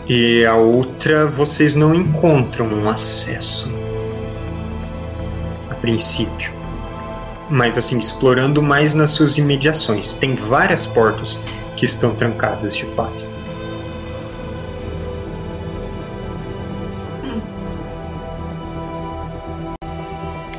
E 0.05 0.45
a 0.45 0.53
outra 0.53 1.27
vocês 1.27 1.77
não 1.77 1.95
encontram 1.95 2.67
um 2.67 2.89
acesso. 2.89 3.71
A 5.69 5.75
princípio. 5.75 6.51
Mas 7.49 7.77
assim, 7.77 7.97
explorando 7.97 8.61
mais 8.61 8.93
nas 8.93 9.11
suas 9.11 9.37
imediações. 9.37 10.13
Tem 10.15 10.35
várias 10.35 10.85
portas 10.85 11.39
que 11.77 11.85
estão 11.85 12.13
trancadas 12.13 12.75
de 12.75 12.85
fato. 12.87 13.25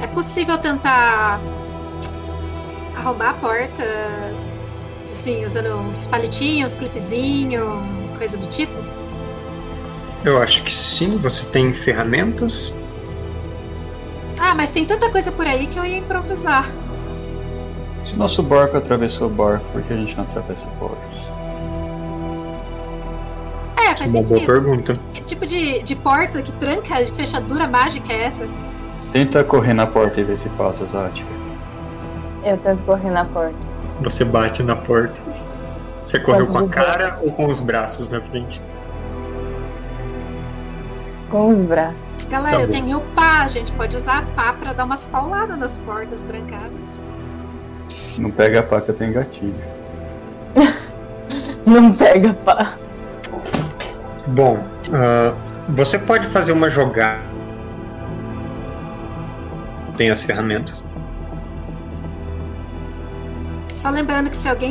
É 0.01 0.07
possível 0.07 0.57
tentar 0.57 1.39
arrombar 2.97 3.31
a 3.31 3.35
porta, 3.35 3.83
assim, 5.05 5.45
usando 5.45 5.77
uns 5.77 6.07
palitinhos, 6.07 6.75
clipezinho, 6.75 7.83
coisa 8.19 8.37
do 8.39 8.47
tipo? 8.47 8.73
Eu 10.25 10.43
acho 10.43 10.65
que 10.65 10.73
sim, 10.73 11.19
você 11.19 11.49
tem 11.51 11.73
ferramentas. 11.73 12.75
Ah, 14.39 14.55
mas 14.55 14.71
tem 14.71 14.85
tanta 14.85 15.11
coisa 15.11 15.31
por 15.31 15.47
aí 15.47 15.67
que 15.67 15.79
eu 15.79 15.85
ia 15.85 15.99
improvisar. 15.99 16.65
Se 18.05 18.17
nosso 18.17 18.43
barco 18.43 18.77
atravessou 18.77 19.29
o 19.29 19.31
barco, 19.31 19.65
por 19.73 19.83
que 19.83 19.93
a 19.93 19.97
gente 19.97 20.17
não 20.17 20.25
atravessa 20.25 20.67
portos? 20.79 21.17
É, 23.79 23.97
faz 23.97 24.13
Uma 24.13 24.23
boa 24.23 24.25
sentido. 24.25 24.47
pergunta. 24.47 25.01
Que 25.15 25.23
tipo 25.23 25.47
de, 25.47 25.83
de 25.83 25.95
porta 25.97 26.43
que 26.43 26.53
tranca, 26.53 27.05
de 27.05 27.13
fechadura 27.13 27.69
mágica 27.69 28.13
é 28.13 28.25
essa? 28.25 28.49
Tenta 29.13 29.45
correr 29.45 29.75
na 29.75 29.87
porta 29.87 30.21
e 30.21 30.25
ver 30.25 30.39
se 30.39 30.49
passa, 30.51 30.85
Zática. 30.87 31.36
Eu 32.47 32.57
tento 32.59 32.85
correr 32.85 33.11
na 33.11 33.25
porta. 33.25 33.57
Você 34.03 34.25
bate 34.25 34.63
na 34.63 34.77
porta. 34.77 35.21
Você 36.05 36.21
correu 36.21 36.47
com 36.47 36.59
a 36.59 36.69
cara 36.69 37.19
ou 37.21 37.33
com 37.33 37.47
os 37.47 37.61
braços 37.61 38.09
na 38.09 38.21
frente? 38.21 38.63
Com 41.29 41.49
os 41.49 41.61
braços. 41.65 42.25
Galera, 42.27 42.59
Tá 42.59 42.63
eu 42.63 42.71
tenho 42.71 43.01
pá, 43.17 43.43
a 43.43 43.49
gente 43.49 43.73
pode 43.73 43.97
usar 43.97 44.19
a 44.19 44.23
pá 44.23 44.53
pra 44.53 44.73
dar 44.73 44.85
umas 44.85 45.05
pauladas 45.05 45.59
nas 45.59 45.77
portas 45.79 46.23
trancadas. 46.23 47.01
Não 48.17 48.31
pega 48.31 48.61
a 48.61 48.63
pá 48.63 48.81
que 48.81 48.91
eu 48.91 48.95
tenho 48.95 49.13
gatilho. 49.13 49.55
Não 51.67 51.93
pega 51.93 52.33
pá. 52.33 52.75
Bom, 54.29 54.63
ah, 54.95 55.35
você 55.71 55.99
pode 55.99 56.29
fazer 56.29 56.53
uma 56.53 56.71
jogada. 56.71 57.23
Tem 59.97 60.11
as 60.11 60.23
ferramentas. 60.23 60.86
Só 63.77 63.91
lembrando 63.91 64.31
que 64.31 64.37
se 64.39 64.49
alguém 64.49 64.71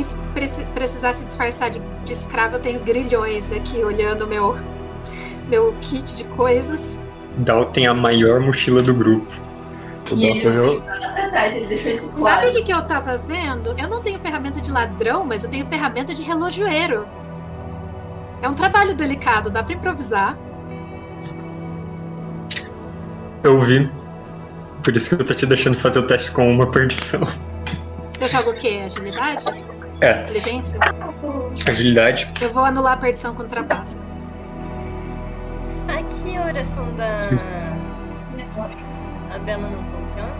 precisar 0.74 1.12
se 1.12 1.24
disfarçar 1.24 1.70
de, 1.70 1.80
de 2.04 2.12
escravo, 2.12 2.56
eu 2.56 2.60
tenho 2.60 2.80
grilhões 2.80 3.52
aqui 3.52 3.84
olhando 3.84 4.26
meu, 4.26 4.52
meu 5.46 5.72
kit 5.80 6.16
de 6.16 6.24
coisas. 6.24 7.00
Dal 7.38 7.66
tem 7.66 7.86
a 7.86 7.94
maior 7.94 8.40
mochila 8.40 8.82
do 8.82 8.92
grupo. 8.92 9.32
O 10.10 10.16
E 10.16 10.42
Sabe 12.18 12.48
o 12.48 12.52
que, 12.52 12.64
que 12.64 12.72
eu 12.72 12.82
tava 12.82 13.16
vendo? 13.16 13.76
Eu 13.78 13.88
não 13.88 14.02
tenho 14.02 14.18
ferramenta 14.18 14.60
de 14.60 14.72
ladrão, 14.72 15.24
mas 15.24 15.44
eu 15.44 15.50
tenho 15.50 15.64
ferramenta 15.64 16.12
de 16.12 16.24
relojoeiro. 16.24 17.06
É 18.42 18.48
um 18.48 18.54
trabalho 18.54 18.92
delicado, 18.96 19.50
dá 19.50 19.62
pra 19.62 19.74
improvisar. 19.74 20.36
Eu 23.44 23.60
vi. 23.60 23.88
Por 24.82 24.96
isso 24.96 25.10
que 25.10 25.22
eu 25.22 25.24
tô 25.24 25.32
te 25.32 25.46
deixando 25.46 25.78
fazer 25.78 26.00
o 26.00 26.06
teste 26.08 26.32
com 26.32 26.50
uma 26.50 26.68
perdição. 26.68 27.20
Eu 28.26 28.30
jogo 28.30 28.50
o 28.50 28.54
quê? 28.56 28.80
Agilidade? 28.84 29.44
É, 30.00 30.24
Inteligência? 30.24 30.80
agilidade. 31.64 32.28
Eu 32.40 32.50
vou 32.50 32.64
anular 32.64 32.94
a 32.94 32.96
perdição 32.96 33.36
com 33.36 33.44
trapaça. 33.46 33.96
Aqui 35.86 36.36
a 36.36 36.46
oração 36.46 36.92
da. 36.96 37.20
A 39.32 39.38
Bela 39.38 39.68
não 39.68 39.84
funciona? 39.84 40.34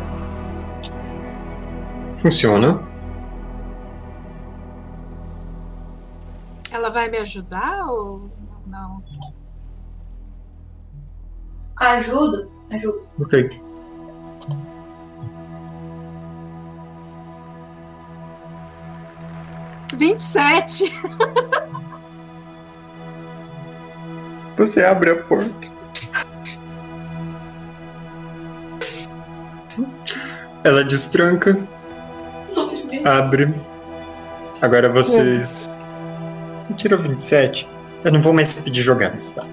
Funciona. 2.18 2.83
Ela 6.72 6.90
vai 6.90 7.09
me 7.09 7.18
ajudar 7.18 7.87
ou 7.87 8.29
não? 8.66 9.01
Ajuda? 11.77 12.49
Ajuda. 12.72 13.07
Ok. 13.20 13.65
Vinte 19.94 20.20
e 20.20 20.22
sete. 20.22 20.92
Você 24.57 24.83
abre 24.85 25.11
a 25.11 25.22
porta. 25.25 25.68
Ela 30.64 30.83
destranca, 30.83 31.57
abre. 33.05 33.55
Agora 34.62 34.90
vocês. 34.90 35.70
Você 36.64 36.75
tirou 36.75 37.01
27? 37.01 37.68
Eu 38.05 38.12
não 38.12 38.22
vou 38.22 38.33
mais 38.33 38.55
pedir 38.55 38.83
jogadas, 38.83 39.33
tá? 39.33 39.46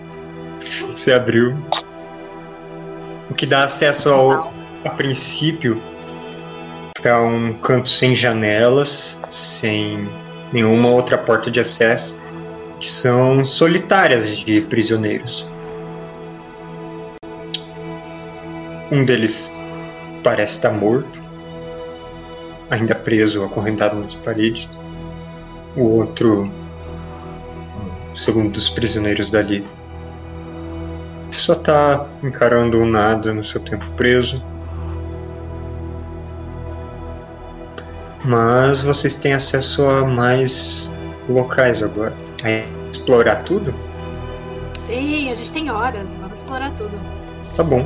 Você 0.91 1.13
abriu. 1.13 1.55
O 3.29 3.33
que 3.33 3.45
dá 3.45 3.65
acesso 3.65 4.09
ao, 4.09 4.53
a 4.85 4.89
princípio, 4.91 5.81
para 7.01 7.21
um 7.21 7.53
canto 7.59 7.89
sem 7.89 8.15
janelas, 8.15 9.19
sem 9.29 10.09
nenhuma 10.53 10.89
outra 10.89 11.17
porta 11.17 11.49
de 11.49 11.59
acesso, 11.59 12.21
que 12.79 12.87
são 12.87 13.43
solitárias 13.43 14.37
de 14.37 14.61
prisioneiros. 14.61 15.47
Um 18.91 19.03
deles 19.03 19.51
parece 20.23 20.53
estar 20.53 20.71
morto, 20.71 21.19
ainda 22.69 22.93
preso, 22.93 23.43
acorrentado 23.43 23.99
nas 23.99 24.13
paredes. 24.13 24.69
O 25.75 25.81
outro, 25.81 26.51
segundo 28.13 28.51
dos 28.51 28.69
prisioneiros 28.69 29.31
dali, 29.31 29.65
só 31.31 31.55
tá 31.55 32.07
encarando 32.21 32.79
o 32.79 32.85
nada 32.85 33.33
no 33.33 33.43
seu 33.43 33.59
tempo 33.59 33.85
preso. 33.97 34.52
Mas 38.25 38.83
vocês 38.83 39.15
têm 39.15 39.33
acesso 39.33 39.85
a 39.85 40.05
mais 40.05 40.93
locais 41.27 41.83
agora. 41.83 42.13
É 42.43 42.63
explorar 42.91 43.43
tudo? 43.43 43.73
Sim, 44.77 45.31
a 45.31 45.35
gente 45.35 45.51
tem 45.53 45.69
horas. 45.71 46.17
Vamos 46.17 46.39
explorar 46.39 46.71
tudo. 46.75 46.97
Tá 47.55 47.63
bom. 47.63 47.85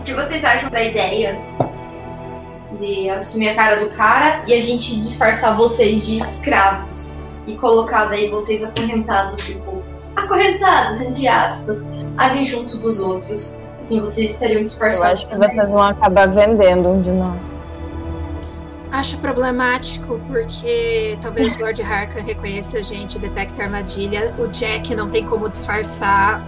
O 0.00 0.02
que 0.04 0.14
vocês 0.14 0.44
acham 0.44 0.70
da 0.70 0.82
ideia 0.82 1.38
de 2.80 3.10
assumir 3.10 3.50
a 3.50 3.54
cara 3.54 3.76
do 3.76 3.88
cara 3.90 4.42
e 4.46 4.54
a 4.54 4.62
gente 4.62 4.98
disfarçar 5.00 5.56
vocês 5.56 6.06
de 6.06 6.18
escravos? 6.18 7.12
E 7.46 7.56
colocar 7.56 8.06
daí 8.06 8.30
vocês 8.30 8.62
acorrentados, 8.62 9.42
tipo, 9.42 9.82
acorrentados, 10.16 11.00
entre 11.00 11.26
aspas, 11.26 11.86
ali 12.18 12.44
junto 12.44 12.76
dos 12.78 13.00
outros. 13.00 13.62
Assim, 13.80 14.00
vocês 14.00 14.32
estariam 14.32 14.58
Eu 14.58 14.62
disfarçados 14.64 15.22
acho 15.22 15.28
que 15.28 15.32
também. 15.34 15.48
vocês 15.50 15.70
vão 15.70 15.82
acabar 15.82 16.28
vendendo 16.30 16.88
um 16.90 17.00
de 17.00 17.10
nós. 17.10 17.58
Acho 18.90 19.18
problemático 19.18 20.18
porque 20.26 21.18
talvez 21.20 21.54
o 21.54 21.58
Lord 21.58 21.82
Harkan 21.82 22.22
reconheça 22.22 22.78
a 22.78 22.82
gente 22.82 23.16
e 23.16 23.18
detecte 23.18 23.60
a 23.60 23.64
armadilha. 23.64 24.34
O 24.38 24.48
Jack 24.48 24.94
não 24.94 25.10
tem 25.10 25.26
como 25.26 25.48
disfarçar. 25.48 26.42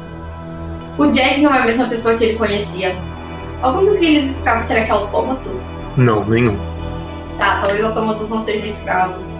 O 0.99 1.07
Jack 1.09 1.43
não 1.43 1.53
é 1.53 1.59
a 1.59 1.67
mesma 1.67 1.87
pessoa 1.87 2.17
que 2.17 2.25
ele 2.25 2.39
conhecia. 2.39 2.97
Algum 3.61 3.85
dos 3.85 4.01
líderes 4.01 4.37
escravos 4.37 4.65
será 4.65 4.85
que 4.85 4.91
é 4.91 4.95
autômato? 4.95 5.51
Não, 5.99 6.25
nenhum. 6.25 6.57
Tá, 7.39 7.61
talvez 7.61 7.85
autômatos 7.85 8.31
não 8.31 8.41
sejam 8.41 8.67
escravos. 8.67 9.37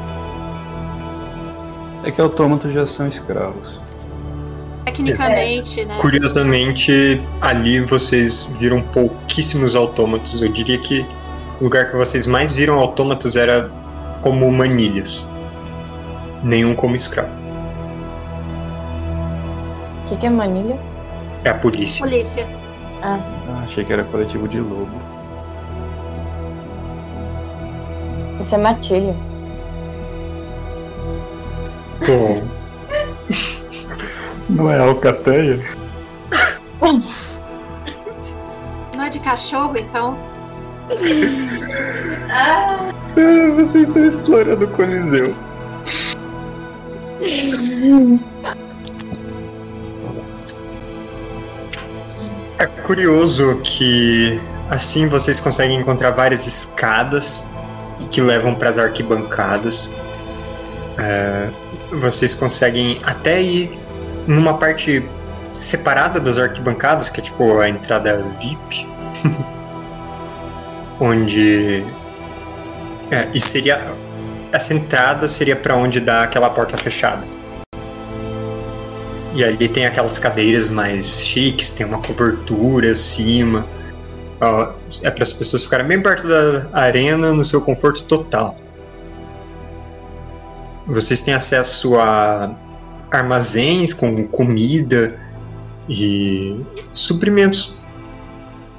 É 2.05 2.11
que 2.11 2.21
autômatos 2.21 2.73
já 2.73 2.87
são 2.87 3.09
escravos. 3.09 3.81
Tecnicamente, 4.85 5.87
né? 5.87 5.95
Curiosamente, 6.01 7.23
ali 7.41 7.81
vocês 7.81 8.45
viram 8.59 8.83
pouquíssimos 8.83 9.75
autômatos. 9.75 10.41
Eu 10.43 10.53
diria 10.53 10.79
que 10.79 11.07
lugar 11.61 11.91
que 11.91 11.97
vocês 11.97 12.27
mais 12.27 12.53
viram 12.53 12.79
autômatos 12.79 13.37
era 13.37 13.71
como 14.23 14.51
manilhas. 14.51 15.29
Nenhum 16.43 16.75
como 16.75 16.95
escravo. 16.95 17.33
O 20.05 20.09
que, 20.09 20.17
que 20.17 20.27
é 20.27 20.31
manilha? 20.31 20.79
É 21.45 21.51
a 21.51 21.55
polícia. 21.55 22.05
Polícia. 22.05 22.49
Ah, 23.03 23.19
achei 23.65 23.85
que 23.85 23.93
era 23.93 24.05
coletivo 24.05 24.49
de 24.49 24.61
lobo. 24.61 24.91
Isso 28.41 28.55
é 28.55 28.59
matilha. 28.59 29.15
Bom, 32.07 32.43
Não 34.51 34.71
é 34.71 34.79
alcateia? 34.79 35.61
Não 38.97 39.05
é 39.05 39.09
de 39.09 39.21
cachorro, 39.21 39.77
então? 39.77 40.19
Ah, 42.33 42.93
vocês 43.17 43.89
estão 43.89 44.05
explorando 44.05 44.65
o 44.65 44.69
Coliseu. 44.69 45.33
É 52.59 52.67
curioso 52.83 53.61
que 53.63 54.41
assim 54.69 55.09
vocês 55.09 55.39
conseguem 55.39 55.81
encontrar 55.81 56.11
várias 56.11 56.47
escadas 56.47 57.49
que 58.11 58.21
levam 58.21 58.55
para 58.55 58.71
as 58.71 58.79
arquibancadas. 58.79 59.93
É, 60.99 61.51
vocês 62.01 62.35
conseguem 62.35 63.01
até 63.05 63.41
ir 63.41 63.79
numa 64.27 64.59
parte 64.59 65.03
separada 65.53 66.19
das 66.19 66.39
arquibancadas, 66.39 67.11
que 67.11 67.21
é 67.21 67.25
tipo 67.25 67.61
a 67.61 67.69
entrada 67.69 68.23
VIP, 68.41 68.89
onde 71.01 71.85
é, 73.11 73.29
e 73.35 73.41
seria 73.41 73.97
essa 74.53 74.75
entrada 74.75 75.29
seria 75.29 75.57
para 75.57 75.77
onde 75.77 76.01
dá 76.01 76.25
aquela 76.25 76.51
porta 76.51 76.77
fechada. 76.77 77.25
E 79.33 79.45
ali 79.45 79.69
tem 79.69 79.87
aquelas 79.87 80.19
cadeiras 80.19 80.69
mais 80.69 81.25
chiques, 81.25 81.71
tem 81.71 81.87
uma 81.87 82.03
cobertura 82.03 82.91
acima. 82.91 83.65
Ó, 84.41 84.73
é 85.03 85.11
para 85.11 85.23
as 85.23 85.33
pessoas 85.33 85.65
ficarem 85.65 85.87
bem 85.87 86.03
perto 86.03 86.27
da 86.27 86.69
arena 86.73 87.33
no 87.33 87.45
seu 87.45 87.63
conforto 87.63 88.05
total. 88.07 88.57
Vocês 90.87 91.23
têm 91.23 91.35
acesso 91.35 91.97
a 91.97 92.53
armazéns 93.13 93.95
com 93.95 94.27
comida 94.27 95.17
e 95.89 96.61
suprimentos 96.93 97.79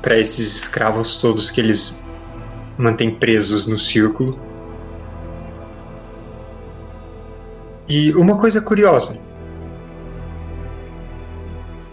para 0.01 0.17
esses 0.17 0.55
escravos 0.55 1.15
todos 1.17 1.49
que 1.49 1.61
eles 1.61 2.01
mantêm 2.81 3.13
presos 3.13 3.67
no 3.67 3.77
círculo. 3.77 4.39
E 7.87 8.13
uma 8.15 8.37
coisa 8.37 8.61
curiosa. 8.61 9.17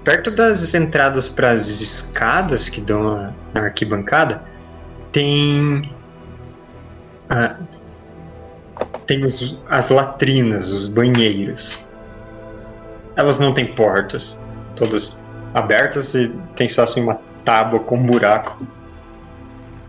Perto 0.05 0.31
das 0.31 0.75
entradas 0.75 1.29
para 1.29 1.51
as 1.51 1.67
escadas 1.69 2.69
que 2.69 2.81
dão 2.81 3.03
na, 3.53 3.63
arquibancada, 3.63 4.43
tem. 5.13 5.93
tem 9.07 9.25
os- 9.25 9.61
as 9.69 9.91
latrinas, 9.91 10.69
os 10.69 10.89
banheiros. 10.89 11.87
Elas 13.17 13.39
não 13.41 13.53
têm 13.53 13.67
portas, 13.67 14.41
todas 14.77 15.23
abertas 15.53 16.15
e 16.15 16.29
tem 16.55 16.69
só 16.69 16.85
assim 16.85 17.03
uma 17.03 17.19
tábua 17.45 17.81
com 17.81 18.01
buraco. 18.01 18.67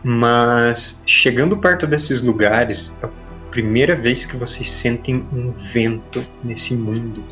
Mas 0.03 1.03
chegando 1.05 1.57
perto 1.57 1.85
desses 1.85 2.21
lugares, 2.21 2.95
é 3.01 3.05
a 3.05 3.09
primeira 3.51 3.95
vez 3.95 4.25
que 4.25 4.37
vocês 4.37 4.71
sentem 4.71 5.27
um 5.33 5.51
vento 5.51 6.25
nesse 6.43 6.75
mundo. 6.75 7.23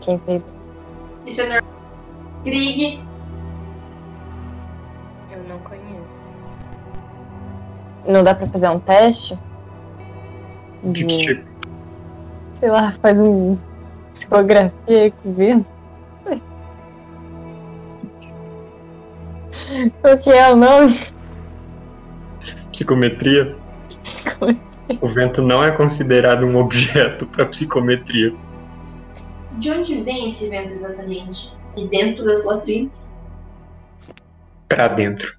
Quem 0.00 0.18
fez? 0.20 0.42
isso 1.26 1.40
é 1.40 1.48
normal. 1.48 1.76
Krieg, 2.44 3.04
Eu 5.30 5.42
não 5.48 5.58
conheço. 5.58 6.30
Não 8.06 8.22
dá 8.22 8.34
pra 8.34 8.46
fazer 8.46 8.68
um 8.68 8.78
teste? 8.78 9.36
De 10.84 11.04
que 11.04 11.16
tipo? 11.16 11.44
Sei 12.52 12.70
lá, 12.70 12.92
faz 12.92 13.20
um 13.20 13.58
psicografia 14.16 14.72
aí 14.88 15.10
com 15.10 15.28
o 15.28 15.34
vento. 15.34 15.66
O 20.02 20.18
que 20.22 20.30
é 20.30 20.52
o 20.52 20.56
nome? 20.56 20.98
Psicometria? 22.72 23.56
O 25.00 25.08
vento 25.08 25.42
não 25.42 25.62
é 25.62 25.72
considerado 25.72 26.46
um 26.46 26.56
objeto 26.56 27.26
para 27.26 27.46
psicometria. 27.46 28.34
de 29.58 29.70
onde 29.70 30.02
vem 30.02 30.28
esse 30.28 30.48
vento 30.48 30.72
exatamente? 30.72 31.52
De 31.74 31.88
dentro 31.88 32.24
das 32.24 32.44
latrinas? 32.44 33.10
Pra 34.68 34.88
dentro. 34.88 35.36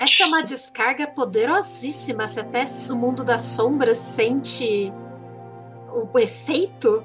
Essa 0.00 0.24
é 0.24 0.26
uma 0.26 0.42
descarga 0.42 1.06
poderosíssima. 1.06 2.26
Se 2.26 2.40
até 2.40 2.64
o 2.90 2.96
mundo 2.96 3.22
das 3.22 3.42
sombras 3.42 3.98
sente 3.98 4.92
o 5.88 6.18
efeito. 6.18 7.04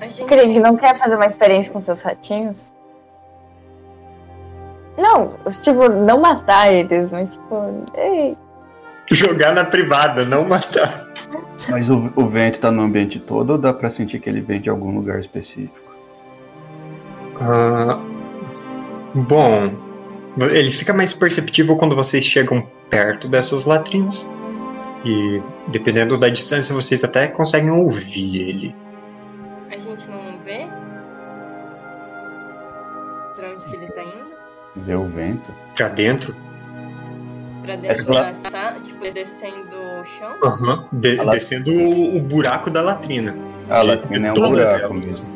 A 0.00 0.06
gente 0.06 0.24
Craig, 0.24 0.60
não 0.60 0.76
quer 0.76 0.98
fazer 0.98 1.16
uma 1.16 1.26
experiência 1.26 1.72
com 1.72 1.80
seus 1.80 2.00
ratinhos? 2.00 2.72
Não, 4.96 5.30
tipo, 5.62 5.88
não 5.88 6.20
matar 6.20 6.72
eles, 6.72 7.10
mas 7.10 7.32
tipo, 7.32 7.84
ei, 7.94 8.36
Jogar 9.10 9.54
na 9.54 9.64
privada, 9.64 10.24
não 10.24 10.44
matar. 10.44 11.06
Mas 11.68 11.88
o, 11.90 12.10
o 12.16 12.26
vento 12.28 12.60
tá 12.60 12.70
no 12.70 12.82
ambiente 12.82 13.20
todo 13.20 13.50
ou 13.50 13.58
dá 13.58 13.72
pra 13.72 13.90
sentir 13.90 14.18
que 14.18 14.28
ele 14.28 14.40
vem 14.40 14.60
de 14.60 14.70
algum 14.70 14.94
lugar 14.94 15.18
específico? 15.18 15.92
Ah, 17.40 17.98
bom, 19.14 19.70
ele 20.38 20.70
fica 20.70 20.92
mais 20.94 21.12
perceptível 21.14 21.76
quando 21.76 21.94
vocês 21.94 22.24
chegam 22.24 22.66
perto 22.88 23.28
dessas 23.28 23.66
latrinas. 23.66 24.24
E 25.04 25.42
dependendo 25.68 26.16
da 26.18 26.28
distância, 26.28 26.74
vocês 26.74 27.02
até 27.04 27.26
conseguem 27.28 27.70
ouvir 27.70 28.36
ele. 28.48 28.76
A 29.70 29.74
gente 29.78 30.08
não 30.10 30.38
vê? 30.44 30.66
Pra 33.36 33.48
onde 33.50 33.74
ele 33.74 33.86
tá 33.92 34.02
indo? 34.02 34.32
Ver 34.76 34.96
o 34.96 35.04
vento? 35.06 35.52
Pra 35.76 35.88
dentro. 35.88 36.34
Pra 37.62 37.74
Essa 37.74 38.04
dentro 38.04 38.12
da 38.14 38.34
sala, 38.34 38.80
tipo, 38.80 39.10
descendo 39.12 39.76
o 39.76 40.04
chão? 40.04 40.34
Aham. 40.42 40.88
de- 40.92 41.20
A 41.20 41.24
la- 41.24 41.32
Descendo 41.32 41.70
o, 41.70 42.16
o 42.16 42.20
buraco 42.20 42.70
da 42.70 42.82
latrina. 42.82 43.36
Ah, 43.70 43.80
De- 43.80 43.96
tem 43.98 44.22
de 44.22 44.30
um 44.30 44.34
buraco 44.34 44.58
elas. 44.58 45.06
mesmo. 45.06 45.32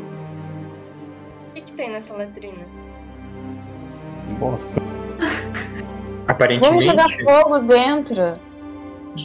O 1.48 1.52
que 1.54 1.60
que 1.60 1.72
tem 1.72 1.90
nessa 1.90 2.14
latrina? 2.14 2.64
Bosta. 4.38 4.82
Aparentemente, 6.28 6.84
jogar 6.84 7.08
fogo 7.08 7.58
dentro. 7.60 8.32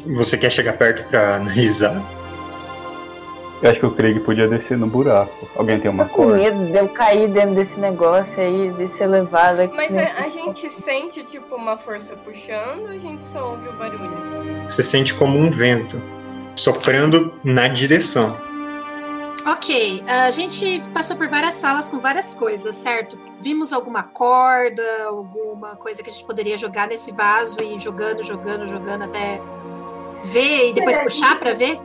você 0.08 0.38
quer 0.38 0.52
chegar 0.52 0.74
perto 0.74 1.04
pra 1.10 1.36
analisar? 1.36 2.02
Eu 3.62 3.70
acho 3.70 3.80
que 3.80 3.86
o 3.86 3.92
Craig 3.92 4.20
podia 4.22 4.48
descer 4.48 4.76
no 4.76 4.88
buraco. 4.88 5.48
Alguém 5.56 5.80
tem 5.80 5.92
uma 5.92 6.06
com 6.06 6.24
corda? 6.24 6.38
medo 6.38 6.66
de 6.66 6.78
eu 6.78 6.90
cair 6.90 7.28
dentro 7.28 7.54
desse 7.54 7.80
negócio 7.80 8.42
aí, 8.42 8.72
de 8.72 8.88
ser 8.88 9.06
levada. 9.06 9.70
Mas 9.76 9.96
a, 9.96 10.24
a 10.24 10.30
gente 10.30 10.68
sente, 10.70 11.24
tipo, 11.24 11.56
uma 11.56 11.78
força 11.78 12.16
puxando 12.16 12.86
ou 12.86 12.90
a 12.90 12.98
gente 12.98 13.26
só 13.26 13.52
ouve 13.52 13.70
o 13.70 13.74
barulho? 13.74 14.10
Você 14.68 14.82
sente 14.82 15.14
como 15.14 15.38
um 15.38 15.52
vento 15.52 16.02
soprando 16.56 17.34
na 17.44 17.68
direção. 17.68 18.36
Ok, 19.46 20.04
a 20.08 20.30
gente 20.30 20.82
passou 20.94 21.18
por 21.18 21.28
várias 21.28 21.56
salas 21.56 21.90
com 21.90 22.00
várias 22.00 22.36
coisas, 22.36 22.76
certo? 22.76 23.20
Vimos 23.42 23.74
alguma 23.74 24.04
corda, 24.04 24.84
alguma 25.08 25.76
coisa 25.76 26.04
que 26.04 26.10
a 26.10 26.14
gente 26.14 26.26
poderia 26.26 26.58
jogar 26.58 26.88
nesse 26.88 27.12
vaso 27.12 27.60
e 27.62 27.76
ir 27.76 27.80
jogando, 27.80 28.22
jogando, 28.24 28.68
jogando 28.68 29.04
até 29.04 29.42
ver 30.24 30.70
e 30.70 30.74
depois 30.74 30.98
puxar 31.00 31.40
pra 31.40 31.54
ver? 31.54 31.80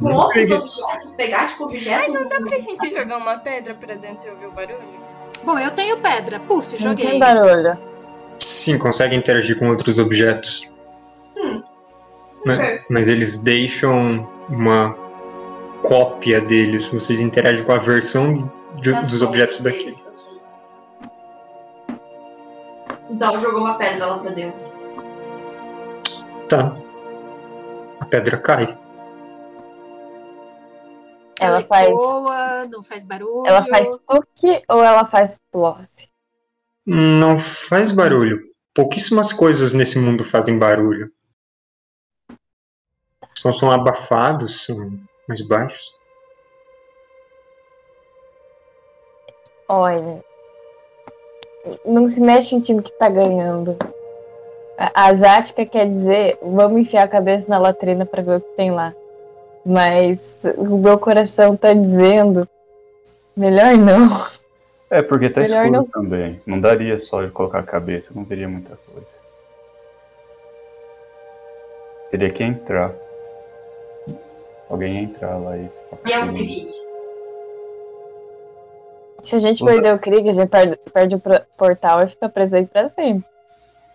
Com 0.00 0.12
outros 0.12 0.50
objetos, 0.50 1.10
pegar 1.16 1.48
tipo 1.50 1.64
objetos. 1.64 1.88
Ai, 1.88 2.08
não 2.08 2.28
dá 2.28 2.38
pra 2.40 2.58
gente 2.60 2.90
jogar 2.90 3.18
uma 3.18 3.38
pedra 3.38 3.74
pra 3.74 3.94
dentro 3.94 4.26
e 4.26 4.30
ouvir 4.30 4.46
o 4.46 4.50
barulho? 4.50 5.04
Bom, 5.44 5.58
eu 5.58 5.70
tenho 5.70 5.98
pedra. 5.98 6.40
Puf, 6.40 6.72
Não 6.72 6.90
joguei. 6.90 7.06
tem 7.10 7.18
barulho. 7.20 7.78
Sim, 8.40 8.78
consegue 8.78 9.14
interagir 9.14 9.56
com 9.58 9.68
outros 9.68 9.98
objetos. 10.00 10.68
Ma- 12.44 12.54
Ok. 12.56 12.80
Mas, 12.90 13.08
eles 13.08 13.36
deixam 13.36 14.28
uma 14.48 14.94
cópia 15.88 16.40
deles. 16.40 16.90
Vocês 16.92 17.20
interagem 17.20 17.64
com 17.64 17.72
a 17.72 17.78
versão 17.78 18.50
de- 18.80 18.92
Tá 18.92 19.00
dos 19.00 19.22
objetos 19.22 19.60
daqui. 19.60 19.92
Então 23.10 23.38
jogou 23.38 23.60
uma 23.60 23.76
pedra 23.78 24.06
lá 24.06 24.18
pra 24.18 24.30
dentro. 24.32 24.60
Tá. 26.48 26.76
A 28.00 28.06
pedra 28.06 28.36
cai. 28.38 28.78
Ela 31.40 31.62
faz. 31.62 31.88
ecoa, 31.88 32.66
não 32.70 32.82
faz 32.82 33.04
barulho. 33.04 33.46
Ela 33.46 33.64
faz 33.64 33.88
tuque 34.06 34.62
ou 34.68 34.82
ela 34.82 35.04
faz 35.04 35.38
plof? 35.50 35.86
Não 36.86 37.38
faz 37.38 37.92
barulho. 37.92 38.42
Pouquíssimas 38.72 39.32
coisas 39.32 39.72
nesse 39.74 39.98
mundo 39.98 40.24
fazem 40.24 40.58
barulho. 40.58 41.12
São, 43.36 43.52
são 43.52 43.70
abafados, 43.70 44.64
são 44.64 44.98
mais 45.28 45.42
baixos. 45.42 45.92
Olha. 49.68 50.22
Não 51.84 52.06
se 52.06 52.20
mexe 52.20 52.54
em 52.54 52.60
time 52.60 52.82
que 52.82 52.92
tá 52.92 53.08
ganhando. 53.08 53.76
A, 54.76 55.06
a 55.06 55.14
Zática 55.14 55.64
quer 55.64 55.88
dizer, 55.88 56.38
vamos 56.42 56.80
enfiar 56.80 57.04
a 57.04 57.08
cabeça 57.08 57.48
na 57.48 57.58
latrina 57.58 58.04
pra 58.04 58.22
ver 58.22 58.36
o 58.36 58.40
que 58.40 58.56
tem 58.56 58.70
lá. 58.70 58.94
Mas 59.64 60.44
o 60.56 60.76
meu 60.76 60.98
coração 60.98 61.56
tá 61.56 61.72
dizendo. 61.72 62.46
Melhor 63.34 63.76
não. 63.76 64.08
É, 64.90 65.02
porque 65.02 65.30
tá 65.30 65.40
Melhor 65.40 65.64
escuro 65.64 65.72
não. 65.72 65.84
também. 65.86 66.40
Não 66.46 66.60
daria 66.60 66.98
só 67.00 67.22
ele 67.22 67.30
colocar 67.30 67.60
a 67.60 67.64
cabeça, 67.64 68.12
não 68.14 68.24
veria 68.24 68.48
muita 68.48 68.76
coisa. 68.76 69.08
Teria 72.10 72.30
que 72.30 72.44
entrar. 72.44 72.92
Alguém 74.74 75.04
entrar 75.04 75.36
lá 75.36 75.56
e. 75.56 75.70
E 76.04 76.12
é 76.12 76.18
um 76.18 76.34
Krieg. 76.34 76.68
Se 79.22 79.36
a 79.36 79.38
gente 79.38 79.62
Usa- 79.62 79.72
perder 79.72 79.94
o 79.94 79.98
Krieg, 80.00 80.28
a 80.28 80.32
gente 80.32 80.48
perde, 80.48 80.76
perde 80.92 81.14
o 81.14 81.22
portal 81.56 82.02
e 82.02 82.08
fica 82.08 82.28
preso 82.28 82.56
aí 82.56 82.66
pra 82.66 82.88
sempre. 82.88 83.24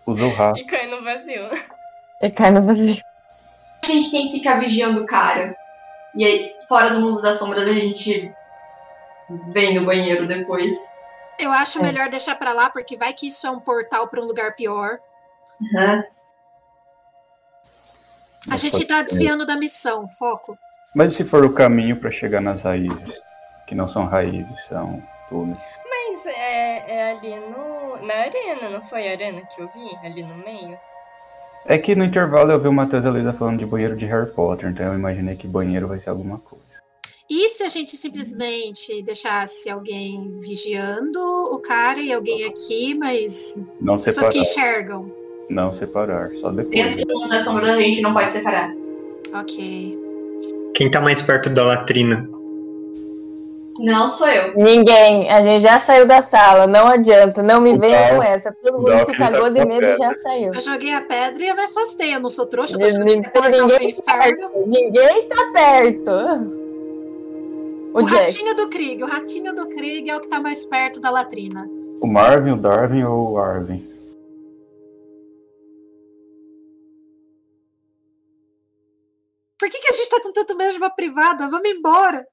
Usa 0.06 0.24
o 0.24 0.30
rato. 0.34 0.58
E 0.58 0.64
cai 0.64 0.86
no 0.86 1.04
vazio. 1.04 1.50
E 2.22 2.30
cai 2.30 2.50
no 2.50 2.62
vazio. 2.64 2.96
A 3.84 3.86
gente 3.86 4.10
tem 4.10 4.28
que 4.30 4.38
ficar 4.38 4.58
vigiando 4.58 5.02
o 5.02 5.06
cara. 5.06 5.54
E 6.16 6.24
aí, 6.24 6.50
fora 6.66 6.90
do 6.94 7.00
mundo 7.00 7.20
das 7.20 7.38
sombras, 7.38 7.68
a 7.68 7.74
gente 7.74 8.32
vem 9.52 9.74
no 9.74 9.84
banheiro 9.84 10.26
depois. 10.26 10.74
Eu 11.38 11.52
acho 11.52 11.78
É. 11.78 11.82
melhor 11.82 12.08
deixar 12.08 12.36
pra 12.36 12.54
lá, 12.54 12.70
porque 12.70 12.96
vai 12.96 13.12
que 13.12 13.28
isso 13.28 13.46
é 13.46 13.50
um 13.50 13.60
portal 13.60 14.08
pra 14.08 14.20
um 14.22 14.24
lugar 14.24 14.54
pior. 14.54 14.98
Aham. 15.76 16.02
A 18.50 18.56
gente 18.56 18.86
tá 18.86 19.02
desviando 19.02 19.44
da 19.44 19.56
missão, 19.56 20.08
foco. 20.08 20.56
Mas 20.94 21.12
e 21.12 21.16
se 21.16 21.24
for 21.24 21.44
o 21.44 21.52
caminho 21.52 21.96
pra 21.96 22.10
chegar 22.10 22.40
nas 22.40 22.62
raízes? 22.62 23.20
Que 23.66 23.74
não 23.74 23.86
são 23.86 24.06
raízes, 24.06 24.66
são 24.68 25.02
túneis. 25.28 25.58
Mas 25.88 26.26
é, 26.26 26.84
é 26.88 27.10
ali 27.12 27.36
no. 27.36 28.06
Na 28.06 28.14
arena, 28.14 28.70
não 28.70 28.82
foi 28.82 29.06
a 29.08 29.12
arena 29.12 29.42
que 29.42 29.60
eu 29.60 29.68
vi? 29.68 30.06
Ali 30.06 30.22
no 30.22 30.36
meio? 30.38 30.76
É 31.66 31.76
que 31.78 31.94
no 31.94 32.04
intervalo 32.04 32.50
eu 32.50 32.58
vi 32.58 32.68
o 32.68 32.72
Matheus 32.72 33.04
e 33.04 33.06
a 33.06 33.10
Luísa 33.10 33.32
falando 33.34 33.58
de 33.58 33.66
banheiro 33.66 33.94
de 33.94 34.06
Harry 34.06 34.30
Potter, 34.30 34.70
então 34.70 34.86
eu 34.86 34.94
imaginei 34.94 35.36
que 35.36 35.46
banheiro 35.46 35.86
vai 35.86 35.98
ser 36.00 36.08
alguma 36.10 36.38
coisa. 36.38 36.64
E 37.28 37.48
se 37.48 37.62
a 37.62 37.68
gente 37.68 37.96
simplesmente 37.96 39.02
deixasse 39.02 39.70
alguém 39.70 40.30
vigiando 40.40 41.20
o 41.20 41.58
cara 41.60 42.00
e 42.00 42.12
alguém 42.12 42.44
aqui, 42.44 42.94
mas 42.98 43.62
Não 43.80 43.96
pessoas 43.98 44.26
separar. 44.26 44.32
que 44.32 44.38
enxergam? 44.40 45.12
Não 45.48 45.72
separar, 45.72 46.30
só 46.40 46.50
depois. 46.50 46.74
Dentro 46.74 47.06
do 47.06 47.14
mundo 47.20 47.28
das 47.28 47.42
sombras, 47.42 47.68
a 47.76 47.80
gente 47.80 48.00
não 48.00 48.14
pode 48.14 48.32
separar. 48.32 48.72
Ok. 49.34 49.99
Quem 50.74 50.90
tá 50.90 51.00
mais 51.00 51.22
perto 51.22 51.50
da 51.50 51.64
latrina? 51.64 52.28
Não 53.80 54.10
sou 54.10 54.28
eu. 54.28 54.54
Ninguém, 54.56 55.30
a 55.30 55.40
gente 55.40 55.62
já 55.62 55.80
saiu 55.80 56.06
da 56.06 56.20
sala, 56.20 56.66
não 56.66 56.86
adianta, 56.86 57.42
não 57.42 57.60
me 57.62 57.78
venha 57.78 58.14
com 58.14 58.22
essa. 58.22 58.54
Todo 58.62 58.78
mundo 58.78 58.88
Dal 58.88 59.06
se 59.06 59.12
que 59.12 59.18
cagou 59.18 59.48
de 59.48 59.60
tá 59.60 59.66
medo 59.66 59.86
e 59.86 59.96
já 59.96 60.14
saiu. 60.16 60.52
Eu 60.52 60.60
joguei 60.60 60.92
a 60.92 61.00
pedra 61.00 61.42
e 61.42 61.48
eu 61.48 61.56
me 61.56 61.62
afastei. 61.62 62.14
Eu 62.14 62.20
não 62.20 62.28
sou 62.28 62.46
trouxa, 62.46 62.74
eu 62.74 62.78
tô 62.78 62.86
achando 62.86 63.06
que 63.06 63.16
Ninguém, 63.16 63.30
pro 63.30 63.48
ninguém 63.48 63.94
tá 63.94 64.18
perto. 64.18 64.52
Ninguém 64.66 65.28
tá 65.28 65.50
perto. 65.54 66.10
O, 67.94 68.00
O 68.00 68.04
ratinho 68.04 68.54
do 68.54 68.68
Krieg. 68.68 69.02
O 69.02 69.06
ratinho 69.06 69.54
do 69.54 69.66
Krieg 69.68 70.10
é 70.10 70.16
o 70.16 70.20
que 70.20 70.28
tá 70.28 70.40
mais 70.40 70.64
perto 70.66 71.00
da 71.00 71.10
latrina. 71.10 71.68
O 72.00 72.06
Marvin, 72.06 72.50
o 72.50 72.56
Darwin 72.56 73.02
ou 73.04 73.32
o 73.32 73.38
Arvin? 73.38 73.89
Por 79.60 79.68
que, 79.68 79.78
que 79.78 79.90
a 79.90 79.92
gente 79.92 80.08
tá 80.08 80.20
com 80.22 80.32
tanto 80.32 80.56
medo 80.56 80.72
de 80.72 80.78
uma 80.78 80.90
privada? 80.90 81.48
Vamos 81.50 81.68
embora. 81.68 82.24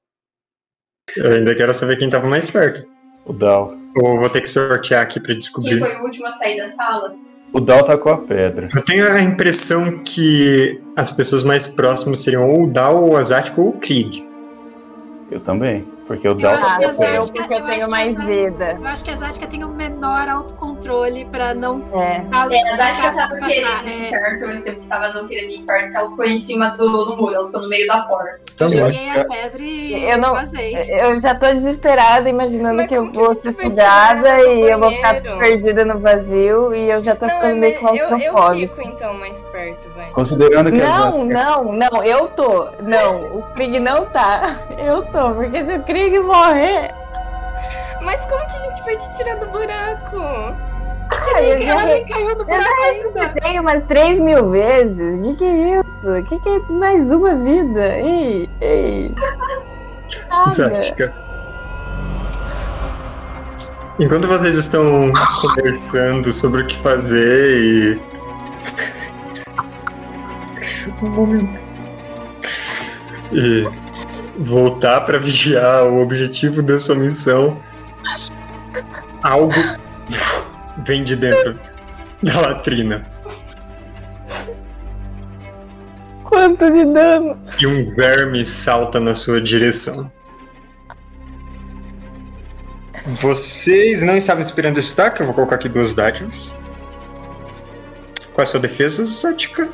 Eu 1.16 1.30
ainda 1.32 1.54
quero 1.54 1.72
saber 1.74 1.96
quem 1.98 2.08
tava 2.10 2.26
mais 2.26 2.50
perto. 2.50 2.88
O 3.26 3.32
Dal. 3.32 3.74
Ou 3.96 4.18
vou 4.18 4.30
ter 4.30 4.40
que 4.40 4.48
sortear 4.48 5.02
aqui 5.02 5.20
pra 5.20 5.28
Quem 5.28 5.38
descobrir. 5.38 5.78
foi 5.78 5.94
o 5.96 6.04
último 6.04 6.26
a 6.26 6.32
sair 6.32 6.56
da 6.56 6.70
sala? 6.70 7.14
O 7.52 7.60
Dal 7.60 7.84
tá 7.84 7.96
com 7.96 8.10
a 8.10 8.18
pedra. 8.18 8.68
Eu 8.74 8.82
tenho 8.84 9.10
a 9.12 9.20
impressão 9.20 10.02
que 10.02 10.80
as 10.96 11.10
pessoas 11.10 11.44
mais 11.44 11.66
próximas 11.66 12.20
seriam 12.20 12.48
ou 12.48 12.64
o 12.64 12.70
Dal, 12.72 13.02
ou 13.02 13.12
o 13.12 13.16
Azático, 13.16 13.60
ou 13.62 13.68
o 13.70 13.80
Krieg. 13.80 14.22
Eu 15.30 15.40
também. 15.40 15.86
Porque 16.08 16.26
o 16.26 16.34
Dal 16.34 16.54
acho 16.54 16.62
tá 16.62 16.86
a 16.88 16.92
sou 16.94 17.04
eu 17.04 17.12
artes- 17.12 17.30
pedra. 17.30 17.42
porque 17.46 17.52
eu 17.54 17.58
eu 17.58 17.64
tenho 17.64 17.74
acho 17.76 17.84
que 17.84 17.90
mais 17.90 18.24
vida. 18.24 18.78
Eu 18.80 18.86
acho 18.86 19.04
que 19.04 19.10
a 19.10 19.14
Zática 19.14 19.46
tem 19.46 19.62
o 19.64 19.68
menor 19.68 20.28
autocontrole 20.28 21.24
pra 21.26 21.52
não. 21.54 21.82
É. 21.92 22.20
dar- 22.30 22.50
É, 22.50 22.58
acho 22.80 23.00
que 23.00 23.06
ela 23.06 23.12
deixar 23.12 23.12
tava 23.28 23.36
querendo 23.46 23.88
ir 23.90 24.06
É, 24.06 24.10
perto, 24.10 24.46
mas 24.46 24.62
tempo 24.62 24.80
que 24.80 24.86
tava 24.88 25.08
não 25.12 25.28
querendo 25.28 25.50
ir 25.52 25.62
perto, 25.64 25.96
ela 25.96 26.10
ficou 26.10 26.24
em 26.24 26.36
cima 26.38 26.68
do, 26.70 27.04
do 27.04 27.16
muro, 27.16 27.34
ela 27.34 27.46
ficou 27.46 27.60
no 27.62 27.68
meio 27.68 27.86
da 27.86 28.00
porta. 28.02 28.40
eu 28.58 28.66
Também. 28.66 28.78
joguei 28.78 29.10
a 29.10 29.24
pedra 29.24 29.62
e 29.62 30.04
Eu 30.10 30.18
não- 30.18 30.32
vazei. 30.34 30.74
Eu 30.88 31.20
já 31.20 31.34
tô 31.34 31.46
desesperada 31.52 32.28
imaginando 32.28 32.76
Mas 32.78 32.88
que 32.88 32.94
eu 32.94 33.04
a 33.06 33.10
vou 33.12 33.34
ser 33.38 33.52
tirar 33.52 33.62
ela 34.16 34.22
do 34.22 34.50
e 34.50 34.60
eu 34.70 34.78
vou 34.80 34.90
ficar 34.90 35.20
perdida 35.22 35.84
no 35.84 35.98
vazio 36.00 36.74
e 36.74 36.90
eu 36.90 37.00
já 37.02 37.14
tô 37.14 37.28
ficando 37.28 37.56
meio 37.56 37.74
eu, 37.74 37.78
eu 37.92 38.08
claustrofóbica. 38.08 38.74
fico 38.76 38.88
então 38.88 39.14
mais 39.14 39.44
perto, 39.44 39.88
vai. 39.94 40.10
Considerando 40.10 40.72
que 40.72 40.78
Não, 40.78 41.20
a 41.22 41.24
não, 41.24 41.72
não, 41.72 42.02
eu 42.02 42.26
tô. 42.28 42.68
Não, 42.82 43.38
o 43.38 43.42
Krieg 43.54 43.78
não 43.78 44.06
tá. 44.06 44.56
Eu 44.78 45.02
tô, 45.02 45.30
porque 45.34 45.64
se 45.64 45.72
o 45.74 45.82
Krieg 45.82 45.97
morrer. 46.22 46.90
Mas 48.02 48.24
como 48.26 48.46
que 48.46 48.56
a 48.56 48.60
gente 48.70 48.82
vai 48.84 48.96
te 48.96 49.16
tirar 49.16 49.36
do 49.36 49.46
buraco? 49.46 50.16
Eu 51.34 51.56
nem, 51.56 51.58
já 51.58 51.72
ela 51.72 51.80
re- 51.82 51.88
nem 51.88 52.06
caiu 52.06 52.36
no 52.36 52.44
buraco 52.44 52.82
ainda. 52.82 53.28
Tem 53.40 53.60
umas 53.60 53.82
3 53.84 54.20
mil 54.20 54.50
vezes. 54.50 55.18
O 55.18 55.22
que, 55.22 55.36
que 55.36 55.44
é 55.44 55.80
isso? 55.80 56.18
O 56.18 56.24
que, 56.24 56.38
que 56.40 56.48
é 56.48 56.58
mais 56.72 57.10
uma 57.10 57.34
vida? 57.36 57.96
Ei, 57.98 58.48
ei. 58.60 59.14
Nada. 60.28 60.50
Zática. 60.50 61.12
Enquanto 63.98 64.28
vocês 64.28 64.56
estão 64.56 65.12
conversando 65.40 66.32
sobre 66.32 66.62
o 66.62 66.66
que 66.66 66.76
fazer 66.76 67.58
e. 67.58 68.00
Um 71.02 71.10
momento. 71.10 71.62
E 73.32 73.68
voltar 74.38 75.00
pra 75.02 75.18
vigiar 75.18 75.84
o 75.84 76.02
objetivo 76.02 76.62
da 76.62 76.78
sua 76.78 76.94
missão. 76.94 77.60
Algo 79.22 79.54
vem 80.84 81.04
de 81.04 81.16
dentro 81.16 81.58
da 82.22 82.40
latrina. 82.40 83.06
Quanto 86.24 86.70
de 86.70 86.84
dano. 86.84 87.38
E 87.60 87.66
um 87.66 87.94
verme 87.96 88.44
salta 88.44 89.00
na 89.00 89.14
sua 89.14 89.40
direção. 89.40 90.10
Vocês 93.06 94.02
não 94.02 94.16
estavam 94.16 94.42
esperando 94.42 94.78
esse 94.78 94.92
ataque? 94.92 95.20
Eu 95.20 95.26
vou 95.26 95.34
colocar 95.34 95.56
aqui 95.56 95.68
duas 95.68 95.94
dádivas. 95.94 96.54
Qual 98.34 98.42
é 98.42 98.42
a 98.42 98.46
sua 98.46 98.60
defesa, 98.60 99.04
Zática? 99.04 99.68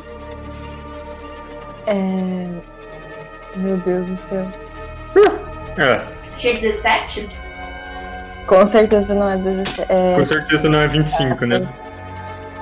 É... 1.87 2.74
Meu 3.57 3.77
Deus 3.79 4.07
do 4.07 4.17
céu. 4.29 4.47
É, 5.77 6.07
Achei 6.37 6.55
17? 6.55 7.29
Com 8.47 8.65
certeza 8.67 9.15
não 9.15 9.29
é 9.29 9.37
17. 9.37 9.93
É... 9.93 10.13
com 10.15 10.25
certeza 10.25 10.69
não 10.69 10.79
é 10.81 10.89
25, 10.89 11.47
né? 11.47 11.69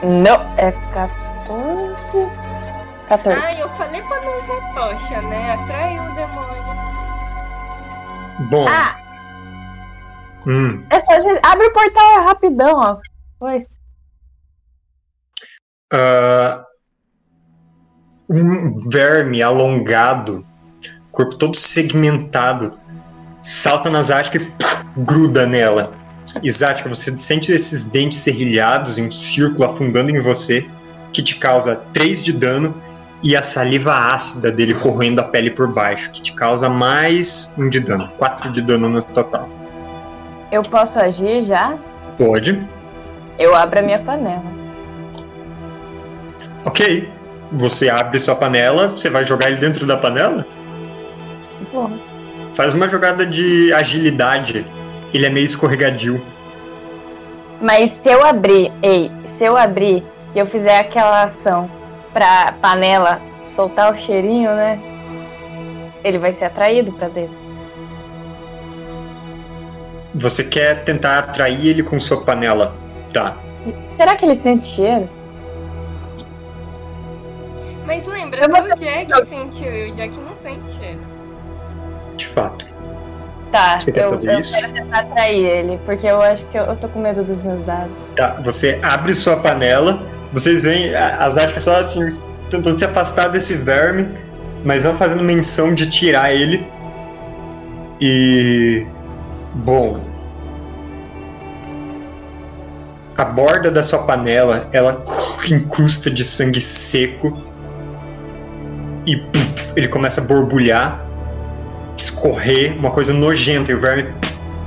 Não, 0.02 0.54
é 0.56 0.72
14. 0.92 2.30
14. 3.08 3.40
Ai, 3.40 3.60
eu 3.60 3.68
falei 3.70 4.02
pra 4.02 4.20
não 4.20 4.38
usar 4.38 4.72
tocha, 4.74 5.22
né? 5.22 5.52
Atraiu 5.52 6.02
o 6.02 6.14
demônio. 6.14 6.62
Bom. 8.50 8.66
Ah, 8.68 9.02
Hum, 10.46 10.84
é 10.90 10.98
só 10.98 11.14
a 11.14 11.20
gente. 11.20 11.40
Abre 11.44 11.66
o 11.66 11.72
portal 11.72 12.18
é 12.18 12.20
rapidão, 12.24 12.78
ó. 12.78 12.98
Pois. 13.38 13.66
ah, 15.92 16.64
um 18.28 18.88
verme 18.90 19.42
alongado, 19.42 20.44
corpo 21.12 21.36
todo 21.36 21.54
segmentado, 21.54 22.78
salta 23.42 23.90
na 23.90 24.02
Zática 24.02 24.38
e 24.38 24.40
pá, 24.40 24.84
gruda 24.96 25.46
nela. 25.46 25.92
E 26.42 26.50
Zática, 26.50 26.88
você 26.88 27.16
sente 27.16 27.52
esses 27.52 27.84
dentes 27.84 28.18
serrilhados 28.18 28.96
em 28.96 29.06
um 29.06 29.10
círculo 29.10 29.64
afundando 29.64 30.10
em 30.10 30.20
você, 30.20 30.66
que 31.12 31.22
te 31.22 31.36
causa 31.36 31.76
3 31.92 32.24
de 32.24 32.32
dano, 32.32 32.74
e 33.22 33.36
a 33.36 33.42
saliva 33.42 33.94
ácida 33.94 34.50
dele 34.50 34.74
corroendo 34.74 35.20
a 35.20 35.24
pele 35.24 35.50
por 35.50 35.72
baixo, 35.72 36.10
que 36.10 36.22
te 36.22 36.32
causa 36.32 36.68
mais 36.68 37.54
1 37.58 37.68
de 37.68 37.80
dano. 37.80 38.10
4 38.16 38.50
de 38.50 38.62
dano 38.62 38.88
no 38.88 39.02
total. 39.02 39.48
Eu 40.50 40.62
posso 40.62 40.98
agir 40.98 41.42
já? 41.42 41.76
Pode. 42.18 42.66
Eu 43.38 43.54
abro 43.54 43.78
a 43.78 43.82
minha 43.82 43.98
panela. 44.00 44.44
Ok. 46.64 47.08
Você 47.52 47.90
abre 47.90 48.18
sua 48.18 48.34
panela, 48.34 48.88
você 48.88 49.10
vai 49.10 49.24
jogar 49.24 49.48
ele 49.48 49.58
dentro 49.58 49.86
da 49.86 49.96
panela? 49.96 50.46
Bom. 51.72 51.90
Faz 52.54 52.74
uma 52.74 52.88
jogada 52.88 53.24
de 53.24 53.72
agilidade. 53.72 54.66
Ele 55.12 55.26
é 55.26 55.30
meio 55.30 55.46
escorregadio. 55.46 56.24
Mas 57.60 57.92
se 57.92 58.10
eu 58.10 58.24
abrir, 58.24 58.72
ei, 58.82 59.10
se 59.26 59.44
eu 59.44 59.56
abrir 59.56 60.02
e 60.34 60.38
eu 60.38 60.46
fizer 60.46 60.78
aquela 60.78 61.22
ação 61.24 61.70
pra 62.12 62.54
panela 62.60 63.20
soltar 63.44 63.92
o 63.92 63.96
cheirinho, 63.96 64.54
né? 64.54 64.78
Ele 66.02 66.18
vai 66.18 66.32
ser 66.32 66.46
atraído 66.46 66.92
pra 66.92 67.08
dentro. 67.08 67.36
Você 70.14 70.44
quer 70.44 70.84
tentar 70.84 71.18
atrair 71.18 71.68
ele 71.68 71.82
com 71.82 71.98
sua 72.00 72.22
panela. 72.22 72.74
Tá. 73.12 73.36
Será 73.96 74.16
que 74.16 74.24
ele 74.24 74.34
sente 74.34 74.64
cheiro? 74.64 75.08
Mas 77.86 78.06
lembra, 78.06 78.42
Eu 78.44 78.72
o 78.72 78.76
Jack 78.76 79.26
sentiu 79.26 79.72
e 79.72 79.90
o 79.90 79.92
Jack 79.92 80.18
não 80.18 80.34
sente 80.34 80.66
cheiro. 80.68 81.11
De 82.16 82.26
fato. 82.26 82.66
Tá, 83.52 83.78
Você 83.78 83.92
quer 83.92 84.04
eu, 84.04 84.10
fazer 84.10 84.32
eu 84.32 84.40
isso? 84.40 84.54
quero 84.54 84.72
tentar 84.72 84.98
atrair 85.00 85.44
ele, 85.44 85.78
porque 85.84 86.06
eu 86.06 86.20
acho 86.22 86.46
que 86.48 86.58
eu, 86.58 86.64
eu 86.64 86.76
tô 86.76 86.88
com 86.88 87.00
medo 87.00 87.22
dos 87.22 87.42
meus 87.42 87.62
dados. 87.62 88.08
Tá. 88.16 88.40
Você 88.42 88.80
abre 88.82 89.14
sua 89.14 89.36
panela. 89.36 90.02
Vocês 90.32 90.62
veem 90.64 90.94
as 90.94 91.36
áticas 91.36 91.64
só 91.64 91.76
assim, 91.76 92.08
tentando 92.48 92.78
se 92.78 92.84
afastar 92.86 93.28
desse 93.28 93.54
verme, 93.54 94.08
mas 94.64 94.84
não 94.84 94.96
fazendo 94.96 95.22
menção 95.22 95.74
de 95.74 95.90
tirar 95.90 96.32
ele. 96.32 96.66
E. 98.00 98.86
Bom. 99.54 100.00
A 103.18 103.24
borda 103.26 103.70
da 103.70 103.82
sua 103.82 104.04
panela, 104.04 104.70
ela 104.72 105.04
incrusta 105.50 106.10
de 106.10 106.24
sangue 106.24 106.60
seco. 106.60 107.36
E 109.06 109.16
puf, 109.16 109.72
ele 109.76 109.88
começa 109.88 110.22
a 110.22 110.24
borbulhar, 110.24 111.04
escorrer, 112.22 112.78
uma 112.78 112.90
coisa 112.92 113.12
nojenta, 113.12 113.72
e 113.72 113.74
o 113.74 113.80
verme 113.80 114.14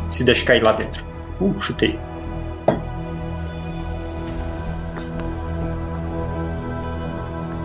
se 0.10 0.24
deixa 0.26 0.46
cair 0.46 0.62
lá 0.62 0.74
dentro. 0.74 1.04
Uh, 1.40 1.56
chutei. 1.62 1.98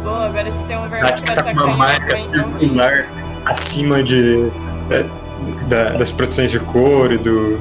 Bom, 0.04 0.14
agora 0.14 0.50
se 0.50 0.62
tem 0.64 0.78
um 0.78 0.88
verme 0.88 1.12
que 1.12 1.22
pra 1.22 1.34
tá 1.34 1.42
com 1.42 1.50
uma 1.50 1.76
marca 1.76 2.04
então- 2.04 2.52
circular 2.54 3.06
acima 3.44 4.02
de, 4.02 4.50
é, 4.90 5.04
da- 5.68 5.92
das 5.96 6.12
proteções 6.12 6.50
de 6.50 6.60
couro 6.60 7.14
e 7.14 7.18
do, 7.18 7.58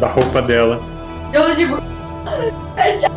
da 0.00 0.08
roupa 0.08 0.42
dela. 0.42 0.80
Eu 1.32 1.54
digo. 1.54 1.80
Fecha. 2.74 3.08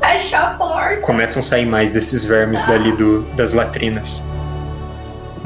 Fecha 0.00 0.38
a 0.38 0.54
porta. 0.54 1.00
Começam 1.00 1.40
a 1.40 1.42
sair 1.42 1.66
mais 1.66 1.92
desses 1.94 2.24
vermes 2.24 2.64
dali 2.66 2.92
do, 2.92 3.22
das 3.34 3.52
latrinas. 3.52 4.24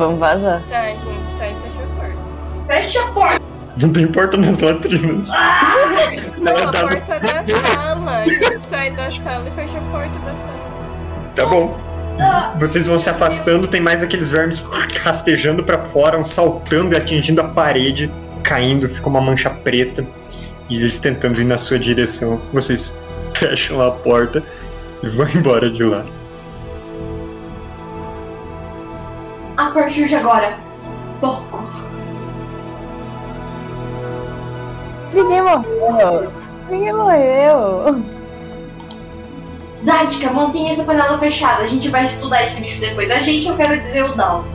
Vamos 0.01 0.18
vazar. 0.18 0.62
Tá, 0.68 0.82
gente 0.88 1.05
sai 1.38 1.53
e 1.53 1.61
fecha 1.62 1.82
a 1.82 1.86
porta. 2.01 2.16
Fecha 2.68 3.01
a 3.05 3.12
porta. 3.12 3.40
Não 3.80 3.92
tem 3.92 4.07
porta 4.09 4.36
nas 4.38 4.61
latrinas. 4.61 5.28
Não, 6.38 6.53
Ela 6.53 6.68
a 6.68 6.72
tá- 6.72 6.80
porta 6.88 7.20
da 7.20 7.46
sala. 7.46 8.24
Sai 8.68 8.90
da 8.92 9.11
sala 9.11 9.46
e 9.46 9.51
fecha 9.51 9.76
a 9.78 9.80
porta 9.92 10.18
da 10.20 10.34
sala. 10.36 11.32
Tá 11.34 11.46
bom. 11.46 11.78
Vocês 12.59 12.86
vão 12.86 12.96
se 12.98 13.09
afastando, 13.11 13.66
tem 13.66 13.80
mais 13.80 14.03
aqueles 14.03 14.30
vermes 14.30 14.62
rastejando 15.03 15.62
pra 15.64 15.84
fora, 15.84 16.18
um 16.18 16.22
saltando 16.22 16.94
e 16.94 16.98
atingindo 16.98 17.40
a 17.40 17.48
parede, 17.48 18.11
caindo, 18.42 18.88
fica 18.88 19.09
uma 19.09 19.20
mancha 19.20 19.51
preta. 19.51 20.07
E 20.70 20.76
eles 20.78 20.98
tentando 20.98 21.40
ir 21.40 21.44
na 21.44 21.59
sua 21.59 21.78
direção. 21.78 22.40
Vocês 22.55 23.07
fecham 23.36 23.80
a 23.82 23.90
porta 23.90 24.42
e 25.03 25.09
vão 25.11 25.28
embora 25.34 25.70
de 25.70 25.82
lá. 25.84 26.03
A 29.61 29.72
partir 29.72 30.08
de 30.08 30.14
agora, 30.14 30.56
foco. 31.20 31.62
Ninguém 35.12 35.42
morreu. 35.42 36.32
Ninguém 36.70 36.92
morreu. 36.94 38.02
Zática, 39.82 40.32
mantenha 40.32 40.72
essa 40.72 40.82
panela 40.82 41.18
fechada. 41.18 41.62
A 41.62 41.66
gente 41.66 41.90
vai 41.90 42.06
estudar 42.06 42.42
esse 42.42 42.62
bicho 42.62 42.80
depois. 42.80 43.11
A 43.11 43.20
gente, 43.20 43.48
eu 43.48 43.56
quero 43.58 43.78
dizer 43.82 44.04
o 44.04 44.14
Dal. 44.14 44.46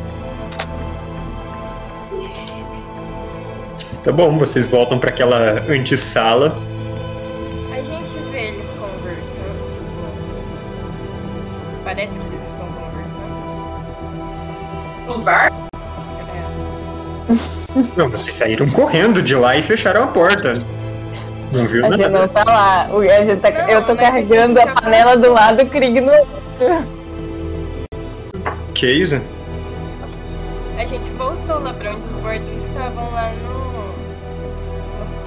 Tá 4.03 4.11
bom, 4.11 4.39
vocês 4.39 4.65
voltam 4.65 4.97
pra 4.97 5.11
aquela 5.11 5.61
antessala. 5.69 6.55
A 7.71 7.83
gente 7.83 8.17
vê 8.31 8.47
eles 8.47 8.73
conversando, 8.73 9.69
tipo. 9.69 9.83
Parece 11.83 12.17
que. 12.19 12.34
É. 15.27 15.49
Não, 17.97 18.09
vocês 18.09 18.33
saíram 18.33 18.69
correndo 18.69 19.21
de 19.21 19.35
lá 19.35 19.55
e 19.57 19.63
fecharam 19.63 20.03
a 20.03 20.07
porta. 20.07 20.53
Não 21.51 21.67
viu 21.67 21.85
A 21.85 21.91
gente 21.91 22.01
nada? 22.01 22.19
não 22.19 22.27
tá 22.27 22.43
lá. 22.45 22.87
O- 22.91 22.99
a 23.01 23.25
gente 23.25 23.39
tá- 23.41 23.51
Não, 23.51 23.69
eu 23.69 23.83
tô 23.85 23.91
a 23.93 23.95
carregando 23.97 24.59
gente 24.59 24.69
a 24.69 24.73
panela 24.81 25.17
do 25.17 25.31
lado 25.33 25.61
e 25.61 25.65
o 25.65 25.69
Krieg 25.69 26.01
no 26.01 26.11
outro. 26.11 26.87
Que 28.73 28.87
isso? 28.91 29.21
A 30.77 30.85
gente 30.85 31.09
voltou 31.11 31.59
lá 31.59 31.73
pra 31.73 31.91
onde 31.93 32.05
os 32.05 32.17
guardas 32.17 32.49
estavam 32.63 33.11
lá 33.11 33.31
no. 33.31 33.65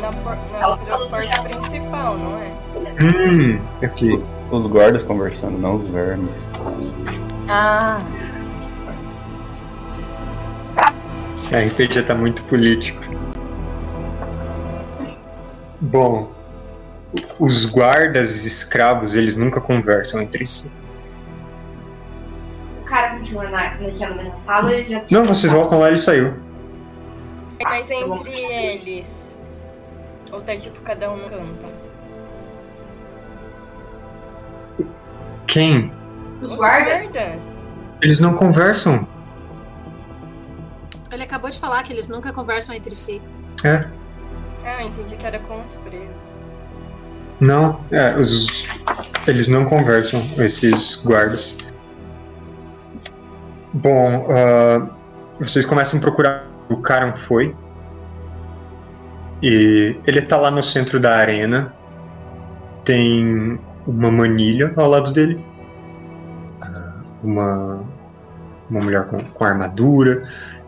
Na, 0.00 0.12
por- 0.12 0.38
na 0.88 0.98
porta 1.08 1.42
principal, 1.42 2.16
não 2.16 2.38
é? 2.38 2.52
Hum, 3.02 3.58
Aqui, 3.82 4.22
os 4.50 4.66
guardas 4.66 5.02
conversando, 5.02 5.58
não 5.58 5.76
os 5.76 5.88
vermes. 5.88 6.30
Ah, 7.48 7.98
esse 11.40 11.56
RPG 11.56 12.02
tá 12.02 12.14
muito 12.14 12.42
político. 12.44 13.02
Bom, 15.80 16.32
os 17.38 17.64
guardas 17.64 18.44
e 18.44 18.48
escravos, 18.48 19.14
eles 19.14 19.36
nunca 19.36 19.60
conversam 19.60 20.20
entre 20.20 20.44
si. 20.46 20.72
O 22.82 22.84
cara 22.84 23.16
continua 23.16 23.44
na, 23.44 23.74
naquela 23.76 24.14
mesma 24.14 24.36
sala 24.36 24.72
ele 24.72 24.88
já 24.88 25.04
Não, 25.10 25.24
vocês 25.24 25.52
voltam 25.52 25.78
lá 25.78 25.88
e 25.88 25.92
ele 25.92 25.98
saiu. 25.98 26.34
Mas 27.62 27.90
entre 27.90 28.36
eles. 28.36 29.36
Ou 30.32 30.40
tá 30.40 30.56
tipo 30.56 30.80
cada 30.80 31.10
um 31.10 31.16
no 31.16 31.28
canto? 31.28 31.68
Quem? 35.46 35.90
Os 36.42 36.54
guardas? 36.54 37.10
guardas. 37.10 37.44
Eles 38.02 38.20
não 38.20 38.34
conversam. 38.34 39.06
Ele 41.10 41.22
acabou 41.22 41.50
de 41.50 41.58
falar 41.58 41.82
que 41.82 41.92
eles 41.92 42.08
nunca 42.08 42.32
conversam 42.32 42.74
entre 42.74 42.94
si. 42.94 43.22
É. 43.64 43.86
Ah, 44.64 44.82
eu 44.82 44.88
entendi 44.88 45.16
que 45.16 45.26
era 45.26 45.38
com 45.38 45.62
os 45.62 45.76
presos. 45.78 46.44
Não, 47.40 47.80
é, 47.90 48.16
os, 48.16 48.66
eles 49.26 49.48
não 49.48 49.64
conversam, 49.64 50.20
esses 50.38 51.02
guardas. 51.04 51.56
Bom, 53.72 54.26
ah, 54.30 54.88
vocês 55.38 55.64
começam 55.64 55.98
a 55.98 56.02
procurar 56.02 56.46
o 56.68 56.80
Karan 56.80 57.14
foi. 57.14 57.56
E 59.42 59.96
ele 60.06 60.20
tá 60.22 60.36
lá 60.36 60.50
no 60.50 60.62
centro 60.62 60.98
da 60.98 61.16
arena. 61.16 61.72
Tem 62.84 63.58
uma 63.86 64.10
manilha 64.10 64.72
ao 64.76 64.88
lado 64.88 65.12
dele. 65.12 65.42
Ah, 66.60 67.00
Uma, 67.22 67.84
uma 68.68 68.80
mulher 68.80 69.06
com, 69.06 69.18
com 69.18 69.44
armadura 69.44 70.22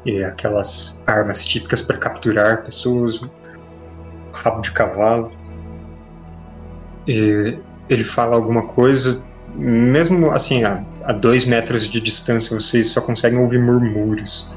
e 0.04 0.22
aquelas 0.24 1.02
armas 1.06 1.44
típicas 1.44 1.82
para 1.82 1.98
capturar 1.98 2.64
pessoas, 2.64 3.20
rabo 4.32 4.60
de 4.60 4.72
cavalo. 4.72 5.32
E 7.06 7.58
ele 7.88 8.04
fala 8.04 8.36
alguma 8.36 8.66
coisa, 8.68 9.24
mesmo 9.54 10.30
assim, 10.30 10.64
a, 10.64 10.84
a 11.04 11.12
dois 11.12 11.44
metros 11.44 11.88
de 11.88 12.00
distância, 12.00 12.58
vocês 12.58 12.88
só 12.88 13.00
conseguem 13.00 13.38
ouvir 13.38 13.60
murmúrios. 13.60 14.48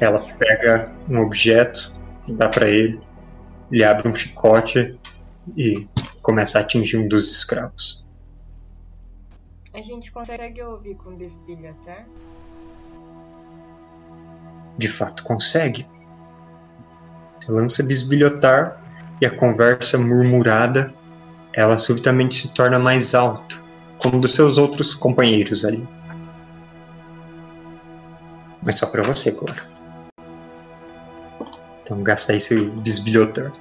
Ela 0.00 0.20
pega 0.38 0.92
um 1.08 1.20
objeto, 1.20 1.92
dá 2.28 2.48
pra 2.48 2.68
ele, 2.68 3.00
ele 3.70 3.84
abre 3.84 4.08
um 4.08 4.14
chicote 4.14 4.98
e 5.56 5.88
começa 6.22 6.58
a 6.58 6.62
atingir 6.62 6.96
um 6.96 7.08
dos 7.08 7.30
escravos. 7.30 8.06
a 9.72 9.80
gente 9.80 10.10
consegue 10.12 10.62
ouvir 10.62 10.94
com 10.96 11.16
bisbilhotar? 11.16 12.06
De 14.76 14.88
fato, 14.88 15.22
consegue. 15.24 15.86
Você 17.40 17.52
lança 17.52 17.82
bisbilhotar 17.82 18.80
e 19.20 19.26
a 19.26 19.30
conversa 19.30 19.98
murmurada, 19.98 20.92
ela 21.52 21.78
subitamente 21.78 22.36
se 22.36 22.54
torna 22.54 22.78
mais 22.78 23.14
alta, 23.14 23.56
como 23.98 24.20
dos 24.20 24.34
seus 24.34 24.58
outros 24.58 24.94
companheiros 24.94 25.64
ali. 25.64 25.86
Mas 28.62 28.76
só 28.78 28.86
pra 28.86 29.02
você, 29.02 29.30
Cora. 29.30 29.74
Então 31.82 32.02
gasta 32.02 32.32
aí 32.32 32.40
seu 32.40 32.70
bisbilhotar. 32.76 33.52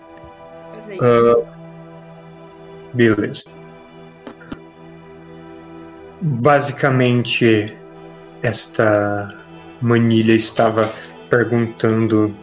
Ah, 1.01 1.45
beleza. 2.93 3.43
Basicamente, 6.22 7.78
esta 8.41 9.43
manilha 9.84 10.34
estava 10.34 10.90
perguntando 11.30 12.34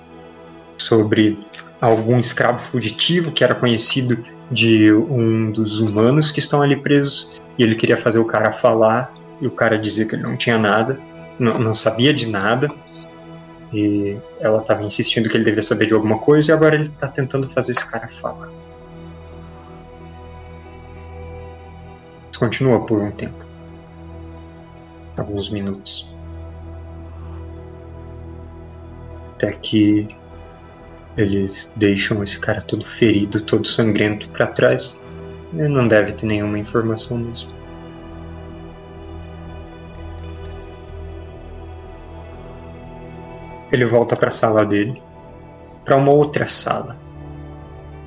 sobre 0.76 1.38
algum 1.80 2.18
escravo 2.18 2.59
fugitivo 2.59 3.32
que 3.32 3.43
era 3.43 3.55
conhecido 3.55 4.22
de 4.51 4.93
um 4.93 5.51
dos 5.51 5.80
humanos 5.80 6.30
que 6.30 6.38
estão 6.38 6.61
ali 6.61 6.76
presos 6.76 7.30
e 7.59 7.62
ele 7.62 7.74
queria 7.74 7.97
fazer 7.97 8.18
o 8.18 8.26
cara 8.26 8.53
falar 8.53 9.12
e 9.41 9.47
o 9.47 9.51
cara 9.51 9.78
dizia 9.78 10.07
que 10.07 10.14
ele 10.14 10.22
não 10.22 10.36
tinha 10.36 10.59
nada, 10.59 11.01
não, 11.38 11.59
não 11.59 11.72
sabia 11.72 12.12
de 12.12 12.26
nada 12.26 12.70
e 13.72 14.18
ela 14.41 14.59
estava 14.59 14.82
insistindo 14.82 15.28
que 15.28 15.36
ele 15.36 15.45
devia 15.45 15.62
saber 15.62 15.86
de 15.86 15.95
alguma 15.95 16.18
coisa 16.18 16.51
e 16.51 16.55
agora 16.55 16.74
ele 16.74 16.84
está 16.84 17.09
tentando 17.09 17.49
fazer 17.49 17.72
esse 17.72 17.88
cara 17.88 18.09
falar. 18.09 18.49
Isso 22.30 22.41
continua 22.41 22.84
por 22.84 23.01
um 23.01 23.11
tempo. 23.12 23.47
Alguns 25.16 25.51
minutos. 25.51 26.19
Até 29.41 29.53
que 29.53 30.07
eles 31.16 31.72
deixam 31.74 32.22
esse 32.22 32.38
cara 32.38 32.61
todo 32.61 32.84
ferido, 32.84 33.41
todo 33.41 33.66
sangrento 33.66 34.28
para 34.28 34.47
trás. 34.47 34.95
Ele 35.55 35.68
não 35.68 35.88
deve 35.88 36.12
ter 36.12 36.26
nenhuma 36.26 36.59
informação 36.59 37.16
mesmo. 37.16 37.51
Ele 43.72 43.86
volta 43.86 44.14
para 44.14 44.28
a 44.28 44.32
sala 44.32 44.66
dele, 44.66 45.03
para 45.86 45.97
uma 45.97 46.12
outra 46.12 46.45
sala, 46.45 46.97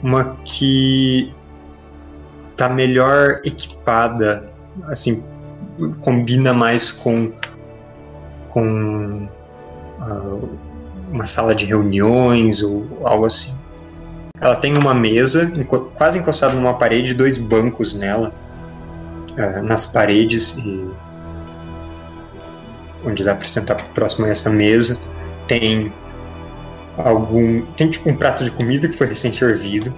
uma 0.04 0.36
que 0.46 1.34
tá 2.56 2.70
melhor 2.70 3.42
equipada, 3.44 4.52
assim, 4.84 5.26
combina 6.02 6.54
mais 6.54 6.92
com 6.92 7.32
com 8.50 9.28
ah, 10.00 10.38
uma 11.14 11.26
sala 11.26 11.54
de 11.54 11.66
reuniões 11.66 12.64
ou 12.64 13.06
algo 13.08 13.26
assim. 13.26 13.56
Ela 14.42 14.56
tem 14.56 14.76
uma 14.78 14.94
mesa 14.94 15.52
quase 15.96 16.20
encostada 16.20 16.56
numa 16.56 16.74
parede, 16.74 17.14
dois 17.14 17.38
bancos 17.38 17.94
nela, 17.94 18.34
ah, 19.38 19.62
nas 19.62 19.86
paredes 19.86 20.58
e 20.58 20.92
onde 23.06 23.24
dá 23.24 23.36
para 23.36 23.48
sentar 23.48 23.88
próximo 23.94 24.26
a 24.26 24.30
essa 24.30 24.50
mesa. 24.50 25.00
Tem 25.48 25.94
algum 26.98 27.66
tem 27.78 27.90
tipo 27.90 28.10
um 28.10 28.18
prato 28.18 28.44
de 28.44 28.52
comida 28.52 28.88
que 28.88 28.98
foi 28.98 29.08
recém 29.08 29.32
servido 29.32 29.94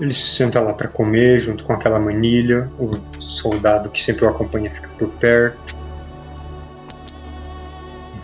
ele 0.00 0.14
se 0.14 0.36
senta 0.36 0.60
lá 0.60 0.72
para 0.72 0.88
comer 0.88 1.40
junto 1.40 1.62
com 1.62 1.74
aquela 1.74 2.00
manilha. 2.00 2.70
O 2.78 2.90
soldado 3.20 3.90
que 3.90 4.02
sempre 4.02 4.24
o 4.24 4.28
acompanha 4.28 4.70
fica 4.70 4.88
por 4.98 5.08
perto 5.10 5.76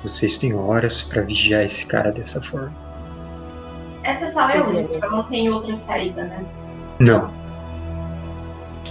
vocês 0.07 0.39
têm 0.39 0.55
horas 0.55 1.03
para 1.03 1.23
vigiar 1.23 1.63
esse 1.63 1.87
cara 1.87 2.13
dessa 2.13 2.41
forma. 2.41 2.75
Essa 4.03 4.29
sala 4.29 4.53
é 4.53 4.63
única, 4.63 4.95
ela 4.95 5.11
não 5.11 5.25
tem 5.25 5.51
outra 5.51 5.75
saída, 5.75 6.25
né? 6.25 6.45
não. 7.01 7.31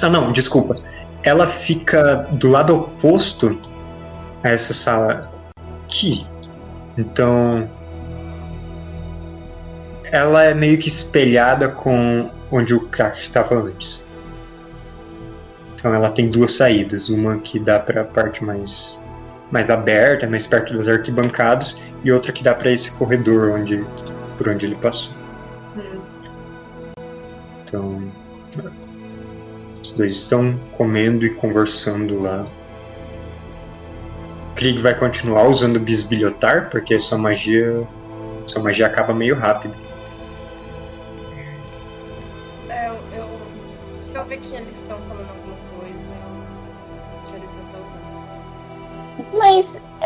Ah 0.02 0.10
não 0.10 0.32
desculpa. 0.34 0.76
Ela 1.24 1.48
fica 1.48 2.28
do 2.34 2.52
lado 2.52 2.76
oposto 2.76 3.58
a 4.44 4.50
essa 4.50 4.74
sala 4.74 5.32
aqui. 5.86 6.28
Então 6.98 7.70
ela 10.12 10.44
é 10.44 10.54
meio 10.54 10.78
que 10.78 10.88
espelhada 10.88 11.70
com 11.70 12.30
onde 12.52 12.74
o 12.74 12.88
crack 12.88 13.22
estava 13.22 13.56
antes. 13.56 14.06
Então 15.76 15.94
ela 15.94 16.10
tem 16.10 16.30
duas 16.30 16.54
saídas, 16.54 17.10
uma 17.10 17.38
que 17.38 17.58
dá 17.58 17.80
para 17.80 18.02
a 18.02 18.06
parte 18.06 18.44
mais 18.44 18.98
mais 19.56 19.70
aberta, 19.70 20.28
mais 20.28 20.46
perto 20.46 20.78
das 20.78 20.86
arquibancadas, 20.86 21.82
e 22.04 22.12
outra 22.12 22.34
que 22.34 22.44
dá 22.44 22.54
para 22.54 22.70
esse 22.72 22.92
corredor 22.98 23.58
onde 23.58 23.86
por 24.38 24.50
onde 24.50 24.66
ele 24.66 24.76
passou. 24.76 25.14
Hum. 25.78 26.02
Então 27.64 28.12
os 29.82 29.94
dois 29.94 30.14
estão 30.14 30.60
comendo 30.74 31.26
e 31.26 31.30
conversando 31.36 32.22
lá. 32.22 32.46
Krieg 34.56 34.82
vai 34.82 34.94
continuar 34.94 35.48
usando 35.48 35.80
bisbilhotar, 35.80 36.70
porque 36.70 37.00
sua 37.00 37.18
magia 37.18 37.88
sua 38.46 38.62
magia 38.62 38.86
acaba 38.86 39.14
meio 39.14 39.36
rápido. 39.36 39.74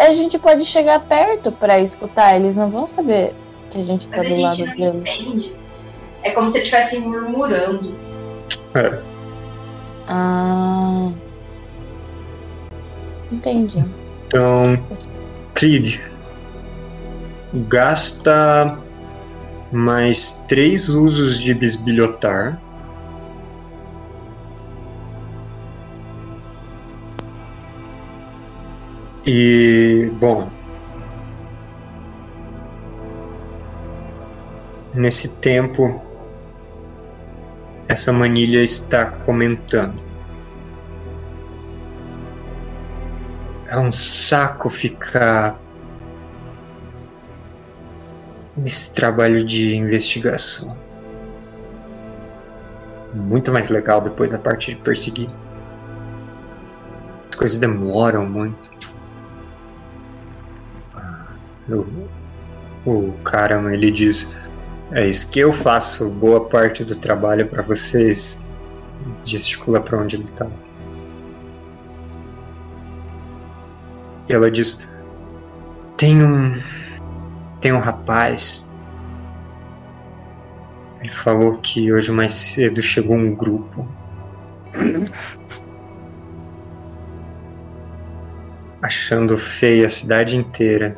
A 0.10 0.14
gente 0.14 0.38
pode 0.40 0.66
chegar 0.66 1.00
perto 1.02 1.52
pra 1.52 1.80
escutar, 1.80 2.36
eles 2.36 2.56
não 2.56 2.68
vão 2.68 2.88
saber 2.88 3.34
que 3.70 3.78
a 3.80 3.84
gente 3.84 4.08
tá 4.08 4.18
Mas 4.18 4.32
a 4.32 4.36
do 4.36 4.42
lado 4.42 4.58
deles. 4.58 4.96
entende. 4.96 5.56
É 6.24 6.32
como 6.32 6.50
se 6.52 6.58
eles 6.58 6.68
estivessem 6.68 7.02
murmurando. 7.02 7.86
É, 8.74 9.00
Ah. 10.08 11.12
Entendi. 13.32 13.86
Então, 14.28 14.82
Krieg, 15.54 16.02
gasta 17.54 18.80
mais 19.72 20.44
três 20.48 20.90
usos 20.90 21.40
de 21.40 21.54
bisbilhotar. 21.54 22.60
E, 29.32 30.10
bom. 30.20 30.50
Nesse 34.92 35.36
tempo, 35.36 36.04
essa 37.88 38.12
manilha 38.12 38.64
está 38.64 39.06
comentando. 39.06 40.02
É 43.68 43.78
um 43.78 43.92
saco 43.92 44.68
ficar 44.68 45.60
nesse 48.58 48.92
trabalho 48.96 49.46
de 49.46 49.76
investigação. 49.76 50.76
Muito 53.14 53.52
mais 53.52 53.70
legal 53.70 54.02
depois 54.02 54.34
a 54.34 54.40
parte 54.40 54.74
de 54.74 54.82
perseguir. 54.82 55.30
As 57.30 57.36
coisas 57.36 57.60
demoram 57.60 58.26
muito. 58.26 58.89
O, 61.72 62.10
o 62.86 63.14
ele 63.72 63.92
diz: 63.92 64.38
É 64.92 65.08
isso 65.08 65.32
que 65.32 65.40
eu 65.40 65.54
faço 65.54 66.12
boa 66.16 66.46
parte 66.46 66.84
do 66.84 66.96
trabalho 66.96 67.48
para 67.48 67.62
vocês. 67.62 68.48
Gesticula 69.24 69.80
para 69.80 69.98
onde 69.98 70.16
ele 70.18 70.28
tá. 70.32 70.48
E 74.28 74.34
ela 74.34 74.50
diz: 74.50 74.88
Tem 75.98 76.24
um. 76.24 76.54
Tem 77.62 77.74
um 77.74 77.80
rapaz. 77.80 78.74
Ele 81.02 81.12
falou 81.12 81.58
que 81.58 81.92
hoje 81.92 82.12
mais 82.12 82.34
cedo 82.34 82.82
chegou 82.82 83.16
um 83.16 83.34
grupo. 83.36 83.88
Achando 88.82 89.38
feia 89.38 89.86
a 89.86 89.90
cidade 89.90 90.36
inteira. 90.38 90.96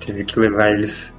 Teve 0.00 0.24
que 0.24 0.38
levar 0.38 0.72
eles 0.72 1.18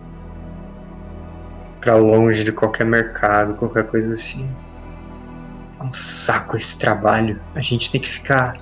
pra 1.81 1.95
longe 1.95 2.43
de 2.43 2.51
qualquer 2.51 2.85
mercado, 2.85 3.55
qualquer 3.55 3.87
coisa 3.87 4.13
assim. 4.13 4.51
É 5.79 5.83
um 5.83 5.93
saco 5.93 6.57
esse 6.57 6.79
trabalho. 6.79 7.39
A 7.53 7.61
gente 7.61 7.91
tem 7.91 8.01
que 8.01 8.09
ficar 8.09 8.57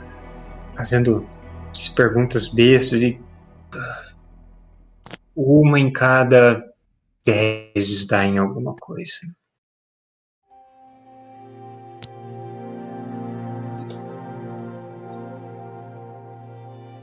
fazendo 0.75 1.27
essas 1.73 1.89
perguntas 1.89 2.47
bestas 2.47 3.01
e. 3.01 3.21
Uma 5.35 5.79
em 5.79 5.91
cada 5.91 6.63
dez 7.25 8.05
dá 8.05 8.23
em 8.25 8.37
alguma 8.37 8.75
coisa. 8.75 9.19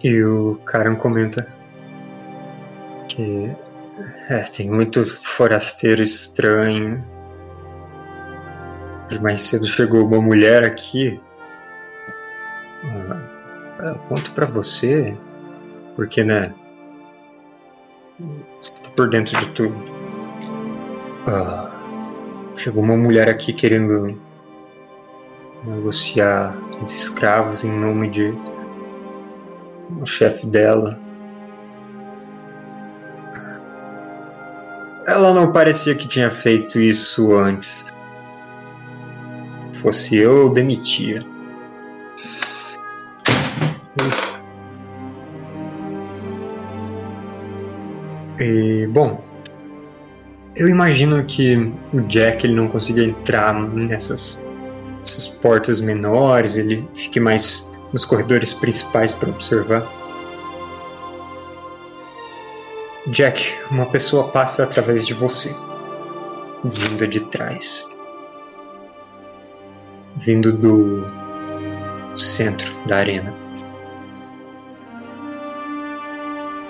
E 0.03 0.23
o 0.25 0.57
Karen 0.65 0.97
comenta 0.97 1.47
que 3.09 3.51
é, 4.31 4.43
tem 4.45 4.71
muito 4.71 5.05
forasteiro 5.05 6.03
estranho. 6.03 7.05
Mais 9.21 9.43
cedo 9.43 9.67
chegou 9.67 10.07
uma 10.07 10.23
mulher 10.23 10.63
aqui. 10.65 11.21
Ah, 12.85 13.87
eu 13.89 13.95
conto 14.09 14.33
pra 14.33 14.47
você, 14.47 15.17
porque, 15.97 16.23
né? 16.23 16.55
Tá 18.83 18.91
por 18.97 19.11
dentro 19.11 19.39
de 19.39 19.49
tudo. 19.51 19.75
Ah, 21.27 21.71
chegou 22.57 22.83
uma 22.83 22.97
mulher 22.97 23.29
aqui 23.29 23.53
querendo 23.53 24.19
negociar 25.65 26.57
os 26.83 26.95
escravos 26.95 27.65
em 27.65 27.71
nome 27.71 28.09
de 28.11 28.33
o 30.01 30.07
chefe 30.07 30.47
dela. 30.47 30.99
Ela 35.07 35.35
não 35.35 35.51
parecia 35.51 35.95
que 35.95 36.07
tinha 36.07 36.31
feito 36.31 36.79
isso 36.79 37.35
antes. 37.35 37.87
Fosse 39.73 40.17
eu, 40.17 40.37
eu 40.37 40.53
demitia. 40.53 41.25
E, 48.39 48.87
bom, 48.87 49.23
eu 50.57 50.69
imagino 50.69 51.25
que 51.25 51.57
o 51.93 52.01
Jack 52.03 52.47
ele 52.47 52.55
não 52.55 52.69
consiga 52.69 53.03
entrar 53.03 53.55
nessas, 53.55 54.47
nessas 55.01 55.29
portas 55.29 55.81
menores, 55.81 56.57
ele 56.57 56.89
fique 56.95 57.19
mais 57.19 57.70
nos 57.93 58.05
corredores 58.05 58.55
principais 58.55 59.15
para 59.15 59.31
observar. 59.31 59.87
Jack, 63.09 63.59
uma 63.71 63.87
pessoa 63.87 64.29
passa 64.29 64.63
através 64.63 65.07
de 65.07 65.15
você, 65.15 65.57
vinda 66.63 67.09
de 67.09 67.21
trás, 67.21 67.89
vindo 70.17 70.53
do 70.53 71.05
centro 72.17 72.73
da 72.87 72.99
arena. 72.99 73.35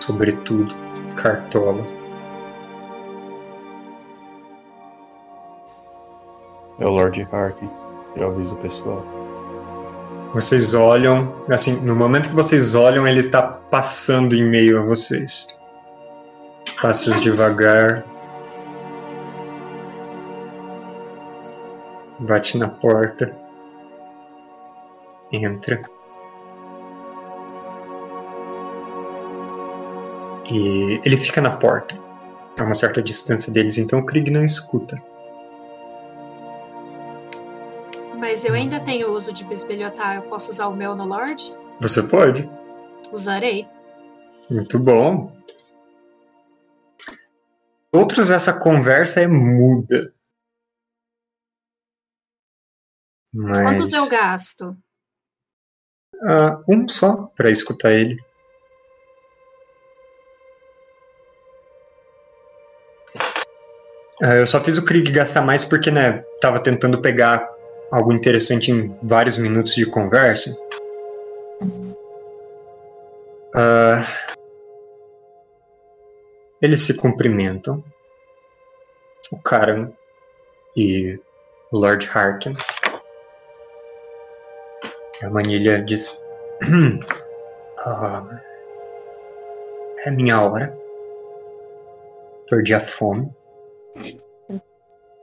Sobretudo, 0.01 0.75
Cartola. 1.16 1.87
É 6.79 6.87
o 6.87 6.91
Lord 6.91 7.29
Harkin. 7.31 7.68
Eu 8.16 8.29
aviso 8.29 8.55
o 8.55 8.59
pessoal. 8.59 9.30
Vocês 10.33 10.74
olham, 10.74 11.35
assim, 11.49 11.85
no 11.85 11.97
momento 11.97 12.28
que 12.28 12.35
vocês 12.35 12.76
olham, 12.76 13.07
ele 13.07 13.28
tá 13.28 13.43
passando 13.43 14.35
em 14.35 14.49
meio 14.49 14.81
a 14.81 14.85
vocês. 14.85 15.49
Passos 16.81 17.20
devagar. 17.20 18.05
Bate 22.20 22.57
na 22.59 22.68
porta. 22.68 23.33
Entra. 25.33 25.83
E 30.49 31.01
ele 31.05 31.16
fica 31.16 31.41
na 31.41 31.51
porta, 31.51 31.97
a 32.59 32.64
uma 32.64 32.74
certa 32.74 33.03
distância 33.03 33.53
deles, 33.53 33.78
então 33.78 34.01
o 34.01 34.07
Krieg 34.07 34.31
não 34.31 34.45
escuta. 34.45 35.01
Mas 38.41 38.49
eu 38.49 38.55
ainda 38.55 38.80
tenho 38.80 39.12
uso 39.12 39.34
de 39.34 39.45
bisbilhotar. 39.45 40.16
Eu 40.16 40.22
posso 40.22 40.51
usar 40.51 40.66
o 40.68 40.74
meu 40.74 40.97
no 40.97 41.05
Lorde? 41.05 41.55
Você 41.78 42.03
pode? 42.03 42.49
Usarei. 43.12 43.68
Muito 44.49 44.78
bom. 44.78 45.30
Outros, 47.93 48.30
essa 48.30 48.59
conversa 48.59 49.20
é 49.20 49.26
muda. 49.26 50.14
Mas... 53.30 53.62
Quantos 53.62 53.93
eu 53.93 54.09
gasto? 54.09 54.74
Ah, 56.22 56.62
um 56.66 56.88
só 56.88 57.26
para 57.36 57.51
escutar 57.51 57.93
ele. 57.93 58.16
Ah, 64.22 64.36
eu 64.36 64.47
só 64.47 64.59
fiz 64.62 64.78
o 64.78 64.84
Krieg 64.86 65.12
gastar 65.12 65.43
mais 65.43 65.66
porque, 65.66 65.91
né, 65.91 66.24
tava 66.41 66.59
tentando 66.62 67.03
pegar 67.03 67.60
algo 67.91 68.12
interessante 68.12 68.70
em 68.70 68.97
vários 69.03 69.36
minutos 69.36 69.74
de 69.74 69.84
conversa. 69.86 70.57
Ah, 73.55 74.07
eles 76.62 76.82
se 76.82 76.97
cumprimentam. 76.97 77.82
O 79.32 79.38
Karan 79.41 79.93
e 80.76 81.18
o 81.72 81.78
Lord 81.78 82.09
Harkin. 82.12 82.55
A 85.22 85.30
Manilha 85.30 85.82
diz: 85.82 86.16
ah, 87.78 88.41
É 90.05 90.11
minha 90.11 90.41
hora. 90.41 90.70
Perdi 92.49 92.74
a 92.74 92.80
fome. 92.80 93.30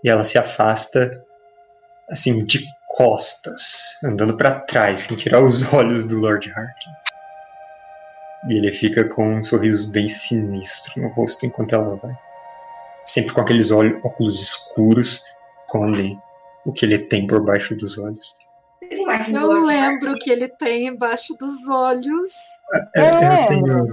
E 0.04 0.10
ela 0.10 0.24
se 0.24 0.38
afasta, 0.38 1.26
assim, 2.10 2.46
de 2.46 2.66
costas, 2.96 3.98
andando 4.04 4.36
para 4.36 4.60
trás, 4.62 5.02
sem 5.02 5.18
tirar 5.18 5.42
os 5.42 5.72
olhos 5.74 6.06
do 6.06 6.18
Lord 6.20 6.52
Harkin. 6.52 6.90
E 8.50 8.54
ele 8.58 8.72
fica 8.72 9.04
com 9.04 9.36
um 9.36 9.44
sorriso 9.44 9.92
bem 9.92 10.08
sinistro 10.08 11.02
no 11.02 11.10
rosto 11.10 11.46
enquanto 11.46 11.74
ela 11.76 11.96
vai. 11.96 12.18
Sempre 13.06 13.34
com 13.34 13.42
aqueles 13.42 13.72
olhos, 13.72 14.04
óculos 14.04 14.42
escuros, 14.42 15.24
escondem 15.66 16.20
o 16.66 16.72
que 16.74 16.86
ele 16.86 17.00
tem 17.00 17.26
por 17.28 17.44
baixo 17.44 17.76
dos 17.76 17.98
olhos. 17.98 18.34
Eu 18.90 19.04
o 19.48 19.66
lembro 19.66 20.12
Harkin? 20.12 20.20
que 20.24 20.30
ele 20.32 20.48
tem 20.48 20.88
embaixo 20.88 21.34
dos 21.38 21.68
olhos. 21.70 22.62
É, 22.96 23.02
É. 23.02 23.42
eu 23.42 23.46
tenho. 23.48 23.86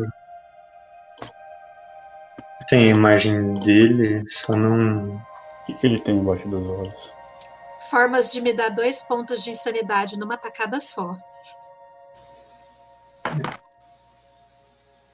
Tem 2.69 2.85
a 2.93 2.97
imagem 2.97 3.55
dele, 3.55 4.23
só 4.29 4.55
não. 4.57 5.17
O 5.17 5.67
que, 5.67 5.75
que 5.75 5.87
ele 5.87 6.01
tem 6.01 6.17
embaixo 6.17 6.49
dos 6.49 6.65
olhos? 6.67 7.14
Formas 7.95 8.33
de 8.33 8.41
me 8.41 8.53
dar 8.53 8.71
dois 8.71 9.05
pontos 9.05 9.45
de 9.45 9.51
insanidade 9.51 10.19
numa 10.19 10.37
tacada 10.37 10.81
só. 10.81 11.15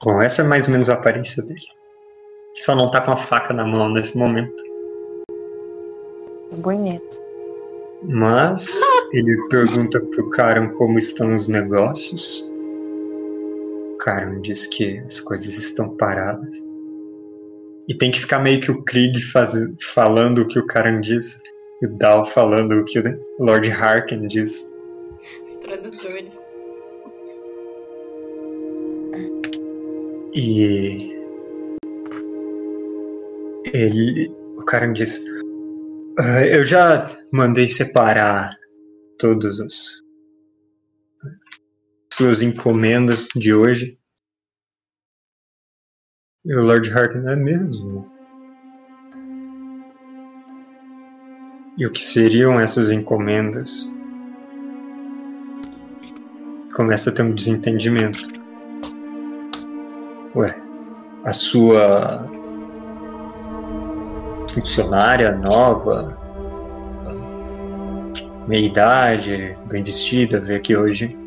Bom, 0.03 0.19
essa 0.19 0.41
é 0.41 0.45
mais 0.45 0.65
ou 0.65 0.71
menos 0.71 0.89
a 0.89 0.95
aparência 0.95 1.43
dele. 1.43 1.61
Só 2.55 2.75
não 2.75 2.89
tá 2.89 2.99
com 2.99 3.11
a 3.11 3.17
faca 3.17 3.53
na 3.53 3.67
mão 3.67 3.87
nesse 3.87 4.17
momento. 4.17 4.63
Bonito. 6.53 7.21
Mas 8.01 8.81
ele 9.13 9.47
pergunta 9.49 9.99
pro 9.99 10.31
Karan 10.31 10.69
como 10.69 10.97
estão 10.97 11.35
os 11.35 11.47
negócios. 11.47 12.51
O 13.93 13.97
Karan 13.97 14.41
diz 14.41 14.65
que 14.65 14.97
as 15.05 15.19
coisas 15.19 15.55
estão 15.55 15.95
paradas. 15.97 16.65
E 17.87 17.95
tem 17.95 18.09
que 18.09 18.21
ficar 18.21 18.39
meio 18.39 18.59
que 18.59 18.71
o 18.71 18.81
Krieg 18.81 19.21
faz, 19.21 19.53
falando 19.93 20.39
o 20.39 20.47
que 20.47 20.57
o 20.57 20.65
Karan 20.65 20.99
diz. 20.99 21.39
E 21.81 21.87
o 21.87 21.97
Dal 21.97 22.25
falando 22.25 22.73
o 22.73 22.85
que 22.85 22.99
o 22.99 23.43
Lord 23.43 23.71
Harkin 23.71 24.27
diz. 24.27 24.75
Os 25.43 25.57
tradutores. 25.57 26.39
E 30.33 31.11
ele, 33.73 34.29
o 34.57 34.65
cara 34.65 34.91
diz: 34.93 35.19
"Ah, 36.19 36.45
Eu 36.45 36.63
já 36.63 37.07
mandei 37.33 37.67
separar 37.67 38.55
todas 39.17 39.59
as 39.59 40.01
suas 42.13 42.41
encomendas 42.41 43.27
de 43.35 43.53
hoje. 43.53 43.97
E 46.45 46.55
o 46.55 46.63
Lord 46.63 46.91
Harkin 46.91 47.27
é 47.27 47.35
mesmo. 47.35 48.10
E 51.81 51.85
o 51.87 51.89
que 51.89 52.03
seriam 52.03 52.59
essas 52.59 52.91
encomendas? 52.91 53.91
Começa 56.75 57.09
a 57.09 57.13
ter 57.13 57.23
um 57.23 57.33
desentendimento. 57.33 58.19
Ué, 60.35 60.61
a 61.25 61.33
sua 61.33 62.29
funcionária 64.53 65.31
nova, 65.31 66.15
meia 68.47 68.67
idade, 68.67 69.57
bem 69.65 69.83
vestida, 69.83 70.39
veio 70.39 70.59
aqui 70.59 70.77
hoje. 70.77 71.17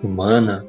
Humana. 0.00 0.64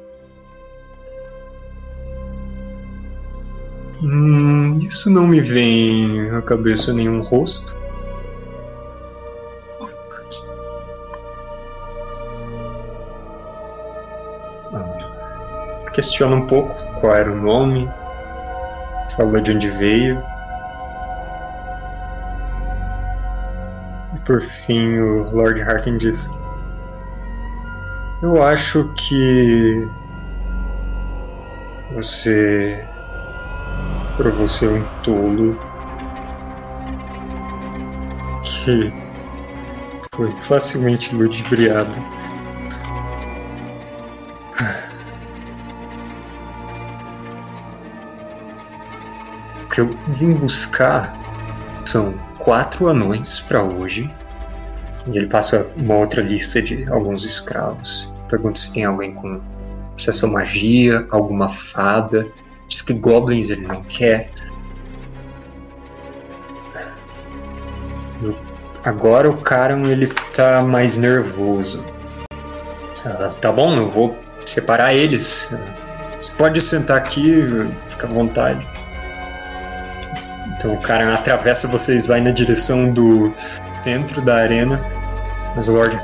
Hum, 4.02 4.72
isso 4.72 5.08
não 5.08 5.28
me 5.28 5.40
vem 5.40 6.28
à 6.30 6.42
cabeça 6.42 6.92
nenhum 6.92 7.20
rosto. 7.20 7.80
Questiona 15.92 16.36
um 16.36 16.46
pouco 16.46 16.74
qual 17.00 17.14
era 17.14 17.30
o 17.30 17.36
nome, 17.36 17.90
falou 19.14 19.40
de 19.40 19.52
onde 19.52 19.68
veio. 19.68 20.22
E 24.14 24.18
por 24.20 24.40
fim 24.40 24.98
o 24.98 25.30
Lord 25.30 25.60
Harkin 25.60 25.98
diz: 25.98 26.30
Eu 28.22 28.42
acho 28.42 28.90
que 28.94 29.86
você 31.94 32.88
provou 34.16 34.48
ser 34.48 34.72
um 34.72 34.84
tolo 35.02 35.58
que 38.44 38.92
foi 40.14 40.30
facilmente 40.40 41.14
ludibriado. 41.14 42.02
Que 49.72 49.80
eu 49.80 49.96
vim 50.08 50.34
buscar 50.34 51.18
são 51.86 52.12
quatro 52.38 52.86
anões 52.86 53.40
para 53.40 53.62
hoje. 53.62 54.08
E 55.06 55.16
ele 55.16 55.26
passa 55.26 55.72
uma 55.76 55.96
outra 55.96 56.22
lista 56.22 56.62
de 56.62 56.88
alguns 56.88 57.24
escravos. 57.24 58.12
Pergunta 58.28 58.60
se 58.60 58.72
tem 58.72 58.84
alguém 58.84 59.14
com 59.14 59.40
acesso 59.96 60.26
à 60.26 60.28
magia, 60.28 61.06
alguma 61.10 61.48
fada. 61.48 62.28
Diz 62.68 62.82
que 62.82 62.92
goblins 62.92 63.50
ele 63.50 63.66
não 63.66 63.82
quer. 63.82 64.30
Agora 68.84 69.30
o 69.30 69.36
Karan 69.38 69.82
ele 69.82 70.06
tá 70.34 70.62
mais 70.62 70.96
nervoso. 70.96 71.84
Ah, 73.04 73.30
tá 73.40 73.50
bom, 73.50 73.76
eu 73.76 73.90
vou 73.90 74.16
separar 74.44 74.94
eles. 74.94 75.52
Você 76.20 76.32
pode 76.34 76.60
sentar 76.60 76.98
aqui, 76.98 77.42
fica 77.86 78.06
à 78.06 78.10
vontade. 78.10 78.81
Então 80.62 80.74
o 80.74 80.80
Karan 80.80 81.12
atravessa 81.12 81.66
vocês, 81.66 82.06
vai 82.06 82.20
na 82.20 82.30
direção 82.30 82.92
do 82.94 83.34
centro 83.82 84.22
da 84.22 84.36
arena. 84.36 84.80
Mas 85.56 85.68
o 85.68 85.72
Lord 85.72 85.98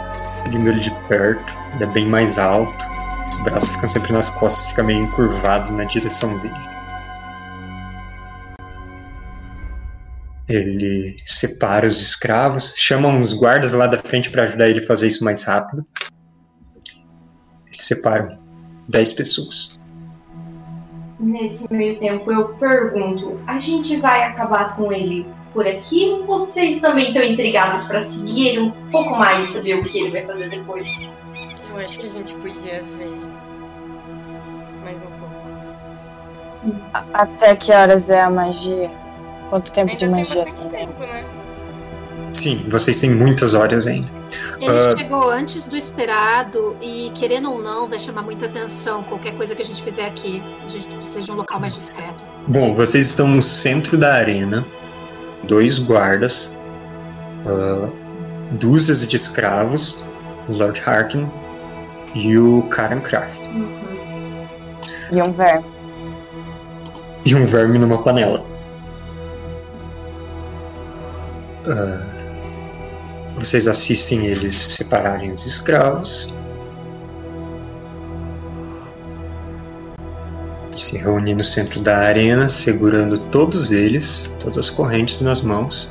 seguindo 0.44 0.68
ele 0.68 0.80
de 0.80 0.90
perto, 1.06 1.56
ele 1.74 1.84
é 1.84 1.86
bem 1.86 2.08
mais 2.08 2.40
alto. 2.40 2.84
Os 3.28 3.40
braços 3.44 3.68
ficam 3.68 3.88
sempre 3.88 4.12
nas 4.12 4.30
costas, 4.30 4.68
fica 4.70 4.82
meio 4.82 5.04
encurvado 5.04 5.72
na 5.72 5.84
direção 5.84 6.36
dele. 6.40 6.54
Ele 10.48 11.16
separa 11.24 11.86
os 11.86 12.02
escravos, 12.02 12.74
chama 12.76 13.06
uns 13.06 13.32
guardas 13.32 13.74
lá 13.74 13.86
da 13.86 13.98
frente 13.98 14.28
para 14.28 14.42
ajudar 14.42 14.68
ele 14.68 14.80
a 14.80 14.86
fazer 14.86 15.06
isso 15.06 15.22
mais 15.22 15.44
rápido. 15.44 15.86
Eles 17.68 17.86
separam 17.86 18.36
10 18.88 19.12
pessoas. 19.12 19.77
Nesse 21.18 21.66
meio 21.72 21.98
tempo 21.98 22.30
eu 22.30 22.48
pergunto, 22.54 23.40
a 23.46 23.58
gente 23.58 23.96
vai 23.96 24.22
acabar 24.24 24.76
com 24.76 24.92
ele 24.92 25.26
por 25.52 25.66
aqui 25.66 26.04
ou 26.10 26.26
vocês 26.26 26.80
também 26.80 27.08
estão 27.08 27.22
intrigados 27.22 27.84
para 27.84 28.00
seguir 28.00 28.48
ele 28.48 28.60
um 28.60 28.70
pouco 28.92 29.16
mais 29.16 29.44
e 29.44 29.48
saber 29.48 29.74
o 29.74 29.84
que 29.84 29.98
ele 29.98 30.10
vai 30.12 30.22
fazer 30.22 30.48
depois? 30.48 31.16
Eu 31.70 31.78
acho 31.78 31.98
que 31.98 32.06
a 32.06 32.10
gente 32.10 32.34
podia 32.34 32.82
ver 32.82 33.10
mais 34.84 35.02
um 35.02 35.06
pouco. 35.06 35.34
A- 36.94 37.04
Até 37.14 37.56
que 37.56 37.72
horas 37.72 38.08
é 38.10 38.20
a 38.20 38.30
magia? 38.30 38.90
Quanto 39.50 39.72
tempo 39.72 39.90
Ainda 39.90 40.06
de 40.06 40.12
tem 40.12 40.24
magia 40.24 40.44
bastante 40.44 40.68
tem? 40.68 40.86
tempo, 40.86 41.00
né? 41.00 41.24
Sim, 42.32 42.66
vocês 42.68 43.00
têm 43.00 43.10
muitas 43.10 43.54
horas 43.54 43.86
ainda. 43.86 44.08
Ele 44.60 44.70
Ah. 44.70 44.96
chegou 44.96 45.30
antes 45.30 45.66
do 45.66 45.76
esperado 45.76 46.76
e, 46.80 47.10
querendo 47.14 47.50
ou 47.52 47.62
não, 47.62 47.88
vai 47.88 47.98
chamar 47.98 48.22
muita 48.22 48.46
atenção 48.46 49.02
qualquer 49.02 49.32
coisa 49.34 49.54
que 49.54 49.62
a 49.62 49.64
gente 49.64 49.82
fizer 49.82 50.06
aqui. 50.06 50.42
A 50.66 50.68
gente 50.68 50.86
precisa 50.94 51.22
de 51.24 51.32
um 51.32 51.34
local 51.36 51.58
mais 51.58 51.74
discreto. 51.74 52.24
Bom, 52.46 52.74
vocês 52.74 53.06
estão 53.06 53.26
no 53.28 53.42
centro 53.42 53.96
da 53.96 54.14
arena, 54.14 54.66
dois 55.44 55.78
guardas, 55.78 56.50
ah, 57.46 57.88
dúzias 58.52 59.06
de 59.06 59.16
escravos, 59.16 60.04
o 60.48 60.52
Lord 60.52 60.80
Harkin 60.84 61.28
e 62.14 62.36
o 62.38 62.62
Karen 62.64 63.00
Kraft. 63.00 63.38
E 65.10 65.22
um 65.22 65.32
verme. 65.32 65.64
E 67.24 67.34
um 67.34 67.46
verme 67.46 67.78
numa 67.78 68.02
panela. 68.02 68.44
Vocês 73.36 73.68
assistem 73.68 74.26
eles 74.26 74.56
separarem 74.56 75.32
os 75.32 75.46
escravos. 75.46 76.34
Se 80.76 80.98
reúnem 80.98 81.34
no 81.34 81.44
centro 81.44 81.80
da 81.80 81.98
arena, 81.98 82.48
segurando 82.48 83.18
todos 83.30 83.70
eles, 83.70 84.32
todas 84.40 84.58
as 84.58 84.70
correntes 84.70 85.20
nas 85.20 85.42
mãos. 85.42 85.90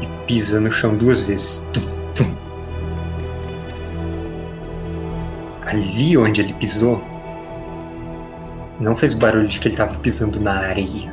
E 0.00 0.26
pisa 0.26 0.60
no 0.60 0.70
chão 0.70 0.96
duas 0.96 1.20
vezes. 1.20 1.68
Tum, 1.72 1.82
tum. 2.14 2.36
Ali 5.66 6.16
onde 6.16 6.42
ele 6.42 6.54
pisou, 6.54 7.02
não 8.78 8.96
fez 8.96 9.14
barulho 9.14 9.48
de 9.48 9.58
que 9.58 9.68
ele 9.68 9.74
estava 9.74 9.98
pisando 9.98 10.40
na 10.40 10.52
areia. 10.52 11.11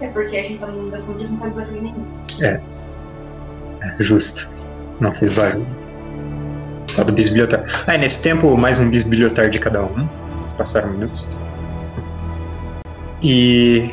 É 0.00 0.08
porque 0.08 0.36
a 0.36 0.42
gente 0.42 0.58
tá 0.58 0.66
no 0.66 0.78
mundo 0.78 0.90
das 0.92 1.02
sombras 1.02 1.28
e 1.28 1.32
não 1.32 1.40
faz 1.40 1.54
barulho 1.54 1.82
nenhum. 1.82 2.06
É, 2.42 2.60
justo. 4.00 4.56
Não 5.00 5.12
fez 5.12 5.34
barulho. 5.34 5.66
Só 6.88 7.04
do 7.04 7.12
bisbilhotar. 7.12 7.64
Ah, 7.86 7.96
nesse 7.96 8.20
tempo, 8.22 8.56
mais 8.56 8.78
um 8.78 8.90
bisbilhotar 8.90 9.48
de 9.48 9.58
cada 9.58 9.84
um. 9.84 10.08
Passaram 10.56 10.90
minutos. 10.90 11.28
E 13.22 13.90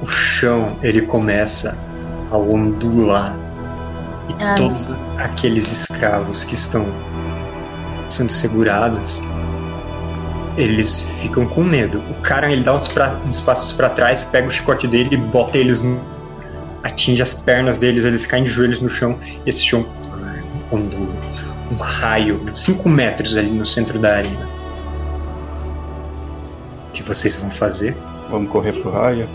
o 0.00 0.06
chão, 0.06 0.76
ele 0.82 1.02
começa 1.02 1.78
a 2.30 2.36
ondular. 2.36 3.36
E 4.30 4.42
Ah. 4.42 4.54
todos 4.56 4.96
aqueles 5.18 5.70
escravos 5.70 6.44
que 6.44 6.54
estão 6.54 6.86
sendo 8.08 8.30
segurados, 8.30 9.20
eles 10.56 11.04
ficam 11.20 11.46
com 11.46 11.62
medo. 11.62 11.98
O 12.10 12.14
cara, 12.22 12.50
ele 12.52 12.62
dá 12.62 12.74
uns, 12.74 12.88
pra- 12.88 13.18
uns 13.26 13.40
passos 13.40 13.72
para 13.72 13.88
trás, 13.90 14.24
pega 14.24 14.46
o 14.46 14.50
chicote 14.50 14.86
dele 14.86 15.10
e 15.12 15.16
bota 15.16 15.56
eles 15.58 15.80
no 15.80 16.00
atinge 16.82 17.22
as 17.22 17.32
pernas 17.32 17.78
deles, 17.78 18.04
eles 18.04 18.26
caem 18.26 18.44
de 18.44 18.50
joelhos 18.50 18.80
no 18.80 18.90
chão 18.90 19.18
e 19.46 19.48
esse 19.48 19.62
chão 19.64 19.86
ondula. 20.70 21.14
Um 21.70 21.76
raio, 21.76 22.44
5 22.54 22.88
metros 22.88 23.36
ali 23.36 23.50
no 23.50 23.64
centro 23.64 23.98
da 23.98 24.16
arena. 24.16 24.48
O 26.88 26.92
que 26.92 27.02
vocês 27.02 27.36
vão 27.36 27.50
fazer? 27.50 27.96
Vamos 28.30 28.50
correr 28.50 28.72
pro 28.72 28.90
raio? 28.90 29.28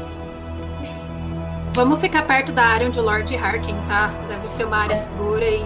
Vamos 1.73 1.99
ficar 2.01 2.23
perto 2.23 2.51
da 2.51 2.63
área 2.63 2.87
onde 2.87 2.99
o 2.99 3.03
Lord 3.03 3.35
Harkin 3.37 3.75
tá. 3.87 4.11
Deve 4.27 4.47
ser 4.47 4.65
uma 4.65 4.77
área 4.77 4.95
segura 4.95 5.45
e 5.45 5.63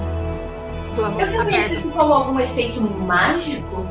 vamos 0.94 1.18
Eu 1.18 1.26
ficar 1.26 1.38
também 1.40 1.56
perto. 1.56 1.72
assisto 1.72 1.90
como 1.90 2.14
algum 2.14 2.40
efeito 2.40 2.82
mágico. 2.82 3.86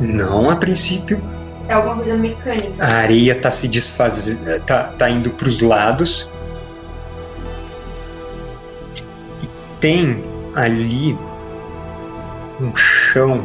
Não 0.00 0.50
a 0.50 0.56
princípio. 0.56 1.22
É 1.68 1.74
alguma 1.74 1.96
coisa 1.96 2.16
mecânica. 2.16 2.84
A 2.84 2.98
areia 2.98 3.34
tá 3.34 3.50
se 3.50 3.66
desfazendo, 3.68 4.60
tá, 4.64 4.84
tá 4.98 5.10
indo 5.10 5.30
pros 5.30 5.60
lados. 5.60 6.30
E 9.42 9.48
tem 9.80 10.22
ali 10.54 11.18
um 12.60 12.74
chão 12.76 13.44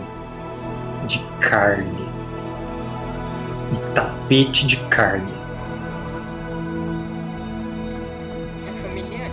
de 1.08 1.20
carne. 1.40 2.08
Um 3.72 3.94
tapete 3.94 4.68
de 4.68 4.78
carne. 4.78 5.34
É 8.68 8.74
familiar. 8.82 9.32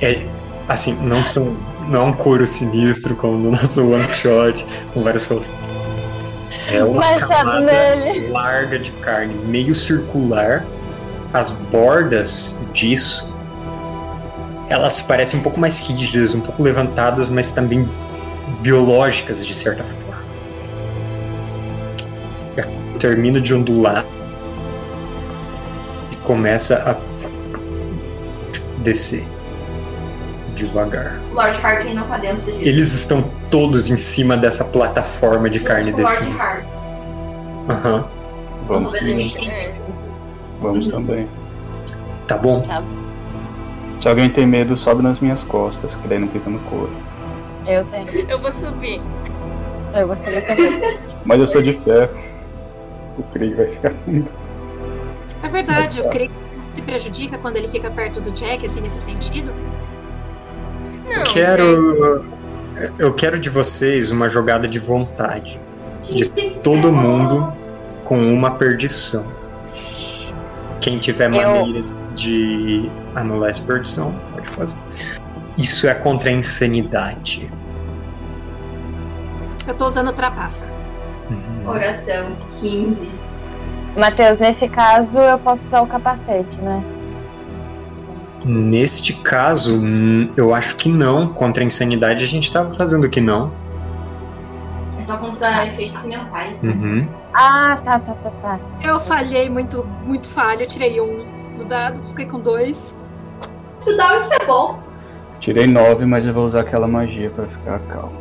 É 0.00 0.26
assim, 0.68 0.94
não 1.02 1.26
são 1.26 1.56
não 1.88 2.02
é 2.02 2.04
um 2.04 2.12
couro 2.12 2.46
sinistro 2.46 3.14
como 3.16 3.38
no 3.38 3.50
nosso 3.52 3.88
one 3.88 4.08
shot, 4.08 4.66
com 4.92 5.02
vários 5.02 5.26
rostos. 5.26 5.58
É 6.68 6.82
uma 6.82 7.18
camada 7.18 7.60
nele. 7.60 8.28
larga 8.28 8.78
de 8.78 8.90
carne, 8.92 9.34
meio 9.46 9.74
circular. 9.74 10.64
As 11.32 11.50
bordas 11.50 12.66
disso, 12.72 13.32
elas 14.68 15.02
parecem 15.02 15.40
um 15.40 15.42
pouco 15.42 15.60
mais 15.60 15.78
rígidas, 15.78 16.34
um 16.34 16.40
pouco 16.40 16.62
levantadas, 16.62 17.30
mas 17.30 17.52
também 17.52 17.88
biológicas 18.62 19.46
de 19.46 19.54
certa 19.54 19.84
forma. 19.84 20.06
Termina 22.98 23.38
de 23.40 23.52
ondular 23.52 24.04
e 26.10 26.16
começa 26.16 26.82
a 26.90 28.82
descer 28.82 29.26
devagar. 30.56 31.20
O 31.30 31.34
Lord 31.34 31.58
Harkin 31.62 31.94
não 31.94 32.06
tá 32.06 32.18
dentro 32.18 32.50
disso. 32.50 32.58
Eles 32.60 32.92
estão 32.92 33.30
todos 33.50 33.88
em 33.88 33.96
cima 33.96 34.36
dessa 34.36 34.64
plataforma 34.64 35.48
de 35.48 35.60
carne 35.60 35.90
Junto 35.90 36.02
o 36.02 36.04
Lord. 36.04 36.40
Harkin. 36.40 36.66
Aham, 37.68 38.04
Vamos 38.66 38.92
Vamos 38.92 39.32
também. 39.32 39.74
Vamos 40.60 40.88
também. 40.88 41.28
tá 42.26 42.36
bom. 42.36 42.64
Se 44.00 44.08
alguém 44.08 44.28
tem 44.28 44.46
medo, 44.46 44.76
sobe 44.76 45.02
nas 45.02 45.20
minhas 45.20 45.44
costas, 45.44 45.94
que 45.94 46.08
daí 46.08 46.18
não 46.18 46.28
pisa 46.28 46.50
no 46.50 46.58
couro. 46.60 46.90
Eu 47.66 47.84
tenho. 47.84 48.06
eu 48.28 48.40
vou 48.40 48.52
subir. 48.52 49.00
Eu 49.94 50.06
vou 50.06 50.16
subir 50.16 50.46
também. 50.46 50.98
Mas 51.24 51.40
eu 51.40 51.46
sou 51.46 51.62
de 51.62 51.72
ferro. 51.74 52.10
O 53.18 53.22
Krieg 53.24 53.54
vai 53.54 53.66
ficar. 53.66 53.92
É 55.42 55.48
verdade, 55.48 56.02
tá. 56.02 56.06
o 56.06 56.10
Krieg 56.10 56.30
se 56.70 56.82
prejudica 56.82 57.38
quando 57.38 57.56
ele 57.56 57.68
fica 57.68 57.90
perto 57.90 58.20
do 58.20 58.30
Jack, 58.30 58.66
assim, 58.66 58.80
nesse 58.80 58.98
sentido. 58.98 59.52
Não, 61.06 61.12
Eu 61.12 61.20
gente, 61.20 61.32
quero. 61.32 62.36
Eu 62.98 63.14
quero 63.14 63.38
de 63.38 63.48
vocês 63.48 64.10
uma 64.10 64.28
jogada 64.28 64.68
de 64.68 64.78
vontade. 64.78 65.58
De 66.04 66.28
todo 66.62 66.92
mundo 66.92 67.52
com 68.04 68.32
uma 68.32 68.52
perdição. 68.52 69.26
Quem 70.80 70.98
tiver 70.98 71.28
maneiras 71.28 72.14
de 72.14 72.88
anular 73.14 73.50
essa 73.50 73.62
perdição, 73.62 74.14
pode 74.32 74.48
fazer. 74.50 74.76
Isso 75.58 75.88
é 75.88 75.94
contra 75.94 76.28
a 76.28 76.32
insanidade. 76.32 77.50
Eu 79.66 79.74
tô 79.74 79.86
usando 79.86 80.12
trapaça. 80.12 80.72
Uhum. 81.30 81.68
Oração 81.68 82.36
15. 82.60 83.10
Matheus, 83.96 84.38
nesse 84.38 84.68
caso 84.68 85.18
eu 85.18 85.38
posso 85.38 85.62
usar 85.62 85.80
o 85.80 85.86
capacete, 85.86 86.60
né? 86.60 86.84
Neste 88.46 89.12
caso, 89.12 89.74
hum, 89.82 90.30
eu 90.36 90.54
acho 90.54 90.76
que 90.76 90.88
não. 90.88 91.32
Contra 91.32 91.62
a 91.64 91.66
insanidade 91.66 92.22
a 92.22 92.26
gente 92.28 92.52
tava 92.52 92.72
fazendo 92.72 93.10
que 93.10 93.20
não. 93.20 93.52
É 94.98 95.02
só 95.02 95.16
contra 95.18 95.66
efeitos 95.66 96.04
mentais. 96.04 96.62
né? 96.62 96.72
Uhum. 96.72 97.08
Ah, 97.34 97.78
tá, 97.84 97.98
tá, 97.98 98.14
tá, 98.14 98.30
tá. 98.30 98.60
Eu 98.84 99.00
falhei 99.00 99.50
muito, 99.50 99.84
muito 100.04 100.28
falho, 100.28 100.62
eu 100.62 100.66
tirei 100.66 101.00
um 101.00 101.26
no 101.58 101.64
dado, 101.64 102.02
fiquei 102.04 102.26
com 102.26 102.38
dois. 102.38 103.02
Tu 103.84 103.96
dá 103.96 104.16
isso 104.16 104.32
é 104.40 104.46
bom. 104.46 104.78
Tirei 105.38 105.66
9, 105.66 106.06
mas 106.06 106.24
eu 106.26 106.32
vou 106.32 106.46
usar 106.46 106.60
aquela 106.60 106.88
magia 106.88 107.30
pra 107.30 107.46
ficar 107.46 107.78
calmo. 107.80 108.12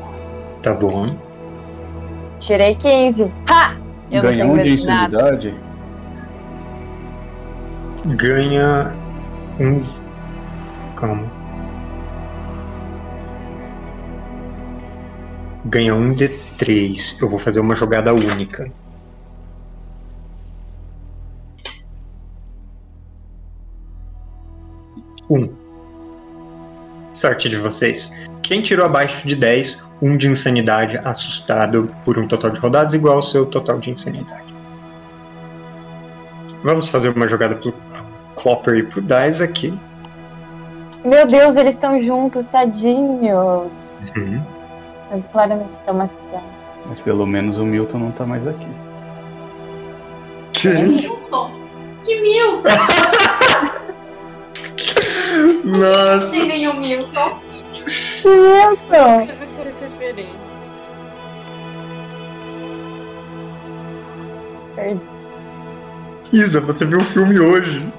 Tá 0.61 0.73
bom. 0.73 1.05
Tirei 2.39 2.75
15. 2.75 3.31
Ha! 3.47 3.75
Eu 4.11 4.21
Ganha 4.21 4.45
um 4.45 4.57
de 4.57 4.69
medo 4.69 4.75
de 4.75 4.85
nada. 4.85 5.05
insanidade? 5.15 5.55
Ganha 8.05 8.95
um. 9.59 9.81
Calma. 10.95 11.29
Ganha 15.65 15.95
um 15.95 16.13
D3. 16.13 17.21
Eu 17.21 17.29
vou 17.29 17.39
fazer 17.39 17.59
uma 17.59 17.75
jogada 17.75 18.13
única. 18.13 18.71
Um. 25.29 25.49
Sorte 27.13 27.49
de 27.49 27.57
vocês. 27.57 28.13
Quem 28.43 28.61
tirou 28.61 28.85
abaixo 28.85 29.27
de 29.27 29.35
10, 29.35 29.91
um 30.01 30.15
de 30.15 30.27
insanidade 30.27 30.99
assustado 30.99 31.93
por 32.05 32.19
um 32.19 32.27
total 32.27 32.51
de 32.51 32.59
rodadas 32.59 32.93
igual 32.93 33.15
ao 33.15 33.23
seu 33.23 33.45
total 33.45 33.79
de 33.79 33.89
insanidade. 33.89 34.53
Vamos 36.63 36.89
fazer 36.89 37.09
uma 37.09 37.27
jogada 37.27 37.55
pro 37.55 37.73
Clopper 38.35 38.75
e 38.75 38.83
pro 38.83 39.01
Dice 39.01 39.43
aqui. 39.43 39.73
Meu 41.05 41.27
Deus, 41.27 41.55
eles 41.55 41.75
estão 41.75 42.01
juntos, 42.01 42.47
tadinhos. 42.47 43.99
Uhum. 44.17 44.43
Eu 45.11 45.23
claramente 45.31 45.79
traumatizado. 45.81 46.43
Mas 46.87 46.99
pelo 46.99 47.27
menos 47.27 47.59
o 47.59 47.65
Milton 47.65 47.99
não 47.99 48.11
tá 48.11 48.25
mais 48.25 48.47
aqui. 48.47 48.67
Milton. 50.63 51.51
Que 52.03 52.21
Milton? 52.21 52.69
Nossa! 55.63 56.31
Tem 56.31 56.47
nenhum 56.47 56.79
Milton. 56.79 57.39
Milton! 58.25 59.27
Fazer 59.27 59.45
suas 59.45 59.79
referências. 59.79 60.57
Perdi. 64.75 65.07
Isa, 66.33 66.61
você 66.61 66.83
viu 66.85 66.97
o 66.97 67.03
filme 67.03 67.39
hoje. 67.39 67.93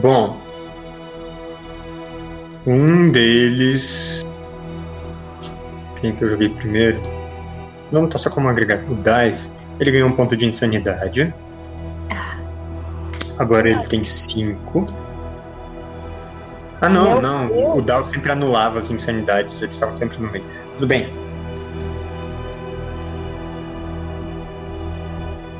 Bom. 0.00 0.40
Um 2.66 3.10
deles. 3.10 4.22
Quem 6.00 6.14
que 6.14 6.24
eu 6.24 6.30
joguei 6.30 6.48
primeiro? 6.50 7.00
Vamos 7.92 8.10
tá 8.10 8.18
só 8.18 8.30
como 8.30 8.48
agregado. 8.48 8.90
O 8.90 8.96
Dice, 8.96 9.56
ele 9.78 9.90
ganhou 9.90 10.08
um 10.08 10.16
ponto 10.16 10.36
de 10.36 10.46
insanidade. 10.46 11.34
Agora 13.38 13.68
ele 13.68 13.82
tem 13.88 14.04
cinco. 14.04 14.86
Ah, 16.80 16.88
não, 16.88 17.20
não. 17.20 17.76
O 17.76 17.82
Dal 17.82 18.02
sempre 18.04 18.32
anulava 18.32 18.78
as 18.78 18.90
insanidades, 18.90 19.60
eles 19.60 19.74
estavam 19.74 19.96
sempre 19.96 20.18
no 20.18 20.30
meio. 20.30 20.44
Tudo 20.74 20.86
bem. 20.86 21.10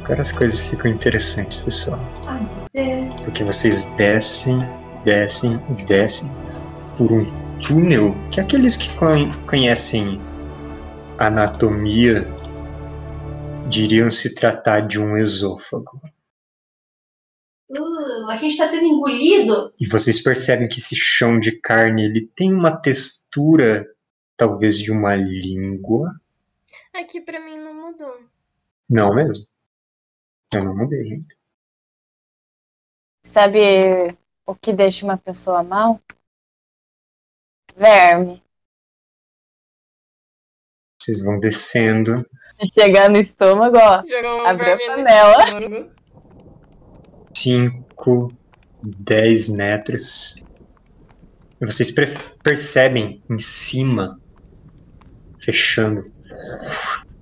Agora 0.04 0.20
as 0.22 0.32
coisas 0.32 0.66
ficam 0.66 0.90
interessantes, 0.90 1.58
pessoal. 1.58 2.00
Deus. 2.72 3.14
Porque 3.24 3.44
vocês 3.44 3.96
descem, 3.96 4.58
descem 5.04 5.54
e 5.78 5.84
descem 5.84 6.28
por 6.96 7.12
um 7.12 7.24
túnel 7.60 8.14
que 8.30 8.40
aqueles 8.40 8.76
que 8.76 8.94
con- 8.96 9.30
conhecem 9.46 10.20
anatomia 11.18 12.26
diriam 13.68 14.10
se 14.10 14.34
tratar 14.34 14.80
de 14.80 15.00
um 15.00 15.16
esôfago. 15.16 16.00
Uh, 17.70 18.30
a 18.30 18.36
gente 18.36 18.56
tá 18.56 18.66
sendo 18.66 18.84
engolido. 18.86 19.72
E 19.78 19.86
vocês 19.86 20.20
percebem 20.20 20.68
que 20.68 20.78
esse 20.78 20.96
chão 20.96 21.38
de 21.38 21.52
carne 21.52 22.04
ele 22.04 22.26
tem 22.34 22.52
uma 22.52 22.76
textura 22.76 23.88
talvez 24.36 24.78
de 24.78 24.90
uma 24.90 25.14
língua. 25.14 26.20
Aqui 26.94 27.20
pra 27.20 27.38
mim 27.38 27.56
não 27.58 27.74
mudou. 27.74 28.18
Não 28.88 29.14
mesmo? 29.14 29.46
Eu 30.52 30.64
não 30.64 30.76
mudei, 30.76 31.04
gente. 31.04 31.36
Sabe 33.22 34.16
o 34.46 34.54
que 34.54 34.72
deixa 34.72 35.04
uma 35.04 35.16
pessoa 35.16 35.62
mal? 35.62 36.00
Verme. 37.76 38.42
Vocês 41.00 41.22
vão 41.24 41.38
descendo. 41.40 42.26
Chegar 42.74 43.08
no 43.08 43.18
estômago, 43.18 43.76
ó. 43.78 44.02
Jogou 44.04 44.42
um 44.42 44.46
Abriu 44.46 44.74
a 44.74 44.78
panela. 44.78 45.44
estômago. 45.44 45.92
5, 47.36 48.28
10 48.82 49.48
metros. 49.48 50.44
E 51.60 51.66
vocês 51.66 51.90
percebem 52.42 53.22
em 53.30 53.38
cima, 53.38 54.20
fechando 55.38 56.10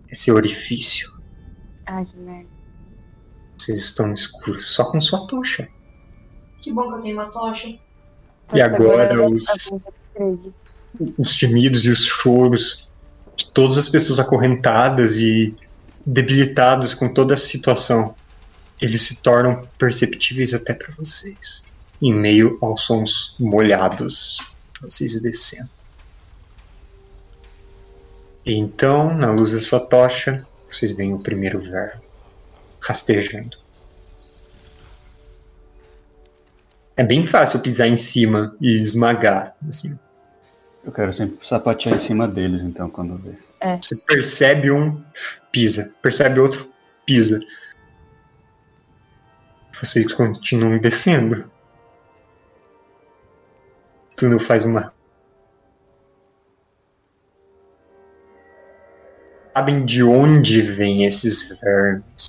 esse 0.08 0.30
orifício. 0.32 1.10
Ai, 1.86 2.04
que 2.04 2.16
merda. 2.16 2.48
Vocês 3.56 3.78
estão 3.78 4.08
no 4.08 4.14
escuro 4.14 4.58
só 4.60 4.90
com 4.90 5.00
sua 5.00 5.26
tocha. 5.26 5.68
Que 6.60 6.72
bom 6.72 6.88
que 6.88 6.98
eu 6.98 7.02
tenho 7.02 7.14
uma 7.14 7.30
tocha. 7.30 7.78
E 8.54 8.60
agora 8.60 9.28
os-. 9.28 9.70
Os 11.16 11.34
gemidos 11.34 11.84
e 11.84 11.90
os 11.90 12.04
choros 12.04 12.88
de 13.36 13.46
todas 13.52 13.78
as 13.78 13.88
pessoas 13.88 14.18
acorrentadas 14.18 15.20
e 15.20 15.54
debilitadas 16.04 16.94
com 16.94 17.12
toda 17.12 17.34
a 17.34 17.36
situação, 17.36 18.16
eles 18.80 19.02
se 19.02 19.22
tornam 19.22 19.68
perceptíveis 19.78 20.54
até 20.54 20.74
para 20.74 20.92
vocês, 20.94 21.64
em 22.02 22.12
meio 22.12 22.58
aos 22.60 22.82
sons 22.82 23.36
molhados, 23.38 24.38
vocês 24.80 25.20
descendo. 25.20 25.70
E 28.44 28.54
então, 28.54 29.14
na 29.14 29.30
luz 29.30 29.52
da 29.52 29.60
sua 29.60 29.78
tocha, 29.78 30.44
vocês 30.68 30.96
veem 30.96 31.14
o 31.14 31.20
primeiro 31.20 31.60
verme 31.60 32.00
rastejando. 32.80 33.58
É 36.98 37.04
bem 37.04 37.24
fácil 37.24 37.60
pisar 37.60 37.86
em 37.86 37.96
cima 37.96 38.56
e 38.60 38.74
esmagar, 38.74 39.54
assim. 39.68 39.96
Eu 40.84 40.90
quero 40.90 41.12
sempre 41.12 41.46
sapatear 41.46 41.94
em 41.94 41.98
cima 41.98 42.26
deles, 42.26 42.60
então, 42.60 42.90
quando 42.90 43.16
ver. 43.16 43.38
Você 43.80 44.02
percebe 44.04 44.72
um, 44.72 45.00
pisa. 45.52 45.94
Percebe 46.02 46.40
outro, 46.40 46.68
pisa. 47.06 47.38
Vocês 49.80 50.12
continuam 50.12 50.76
descendo. 50.78 51.48
O 54.12 54.16
túnel 54.16 54.40
faz 54.40 54.64
uma. 54.64 54.92
Sabem 59.54 59.84
de 59.84 60.02
onde 60.02 60.62
vêm 60.62 61.04
esses 61.04 61.60
vermes. 61.60 62.28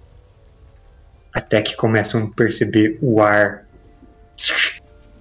Até 1.33 1.59
que 1.63 1.75
começam 1.75 2.25
a 2.25 2.35
perceber 2.35 2.99
o 3.01 3.19
ar 3.19 3.67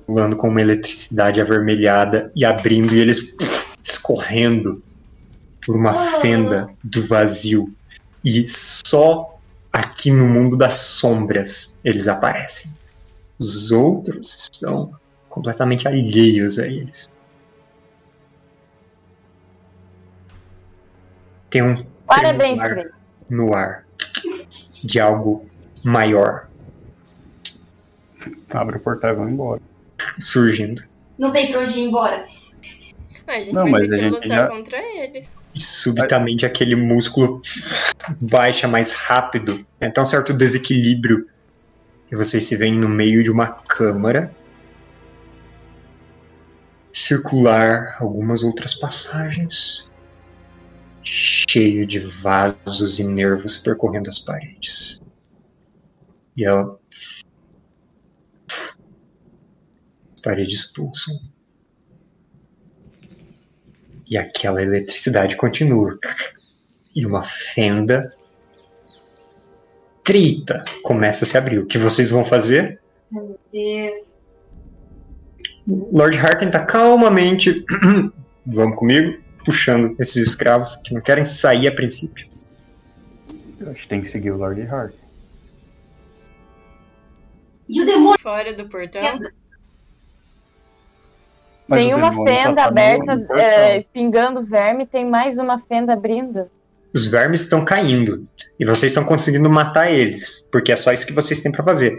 pulando 0.07 0.37
com 0.37 0.49
uma 0.49 0.61
eletricidade 0.61 1.41
avermelhada 1.41 2.33
e 2.35 2.45
abrindo 2.45 2.95
e 2.95 3.01
eles 3.01 3.37
escorrendo 3.83 4.83
por 5.65 5.77
uma 5.77 5.93
fenda 6.21 6.67
do 6.83 7.07
vazio. 7.07 7.73
E 8.25 8.47
só 8.47 9.39
aqui 9.73 10.11
no 10.11 10.27
mundo 10.27 10.57
das 10.57 10.77
sombras 10.77 11.77
eles 11.85 12.09
aparecem. 12.09 12.73
Os 13.39 13.71
outros 13.71 14.49
são 14.51 14.93
completamente 15.29 15.87
alheios 15.87 16.59
a 16.59 16.67
eles. 16.67 17.09
Tem 21.51 21.63
um 21.63 21.85
Parabéns, 22.07 22.59
no 23.29 23.55
ar 23.55 23.87
de 24.83 24.99
algo 24.99 25.47
maior 25.85 26.48
Abre 28.51 28.77
o 28.77 28.81
portal 28.81 29.13
e 29.13 29.15
vão 29.17 29.29
embora. 29.29 29.61
surgindo. 30.21 30.83
Não 31.19 31.33
tem 31.33 31.51
pra 31.51 31.61
onde 31.61 31.79
ir 31.79 31.85
embora. 31.89 32.25
A 33.27 33.41
gente 33.41 33.53
Não, 33.53 33.63
vai 33.65 33.73
mas 33.73 33.89
ter 33.89 33.95
a 33.95 33.99
que 33.99 34.05
gente 34.05 34.13
lutar 34.15 34.39
já- 34.39 34.49
contra 34.49 34.79
eles. 34.79 35.29
E 35.55 35.61
subitamente 35.61 36.47
aquele 36.47 36.77
músculo 36.77 37.43
baixa 38.21 38.69
mais 38.69 38.93
rápido. 38.93 39.67
É 39.81 39.91
tão 39.91 40.07
certo 40.07 40.33
desequilíbrio. 40.33 41.27
E 42.11 42.17
vocês 42.17 42.45
se 42.45 42.57
veem 42.57 42.79
no 42.79 42.89
meio 42.89 43.23
de 43.23 43.31
uma 43.31 43.49
câmara 43.53 44.35
circular, 46.93 47.97
algumas 48.01 48.43
outras 48.43 48.75
passagens, 48.75 49.91
cheio 51.03 51.87
de 51.87 51.99
vasos 51.99 52.99
e 52.99 53.05
nervos 53.05 53.59
percorrendo 53.59 54.09
as 54.09 54.19
paredes. 54.19 55.01
E 56.37 56.45
ela. 56.45 56.79
As 60.29 60.35
paredes 60.35 60.65
pulsam. 60.65 61.19
E 64.07 64.19
aquela 64.19 64.61
eletricidade 64.61 65.37
continua. 65.37 65.99
E 66.95 67.07
uma 67.07 67.23
fenda 67.23 68.15
trita 70.05 70.63
começa 70.83 71.25
a 71.25 71.29
se 71.29 71.39
abrir. 71.39 71.61
O 71.61 71.67
que 71.67 71.79
vocês 71.79 72.11
vão 72.11 72.27
fazer? 72.27 72.79
Meu 73.11 73.41
Deus. 73.51 74.19
Lord 75.67 76.19
Harkin 76.19 76.51
tá 76.51 76.65
calmamente, 76.65 77.65
vamos 78.45 78.77
comigo, 78.77 79.19
puxando 79.47 79.97
esses 79.99 80.29
escravos 80.29 80.77
que 80.77 80.93
não 80.93 81.01
querem 81.01 81.25
sair 81.25 81.69
a 81.69 81.75
princípio. 81.75 82.29
Eu 83.59 83.71
acho 83.71 83.83
que 83.83 83.89
tem 83.89 84.03
que 84.03 84.09
seguir 84.09 84.31
o 84.31 84.37
Lord 84.37 84.61
Hart. 84.61 84.95
E 87.67 87.81
o 87.81 87.87
demônio? 87.87 88.19
Fora 88.19 88.53
do 88.53 88.69
portão. 88.69 89.03
Mas 91.69 91.83
tem 91.83 91.95
uma 91.95 92.11
fenda 92.13 92.55
tá 92.55 92.63
no- 92.63 92.69
aberta, 92.69 93.27
é, 93.35 93.83
pingando 93.93 94.43
verme, 94.43 94.87
tem 94.87 95.05
mais 95.05 95.39
uma 95.39 95.59
fenda 95.59 95.93
abrindo. 95.93 96.47
Os 96.95 97.07
vermes 97.07 97.43
estão 97.43 97.65
caindo 97.65 98.27
e 98.59 98.65
vocês 98.65 98.91
estão 98.93 99.05
conseguindo 99.05 99.51
matar 99.51 99.91
eles, 99.91 100.49
porque 100.51 100.73
é 100.73 100.77
só 100.77 100.93
isso 100.93 101.07
que 101.07 101.13
vocês 101.13 101.43
têm 101.43 101.53
pra 101.53 101.63
fazer. 101.63 101.99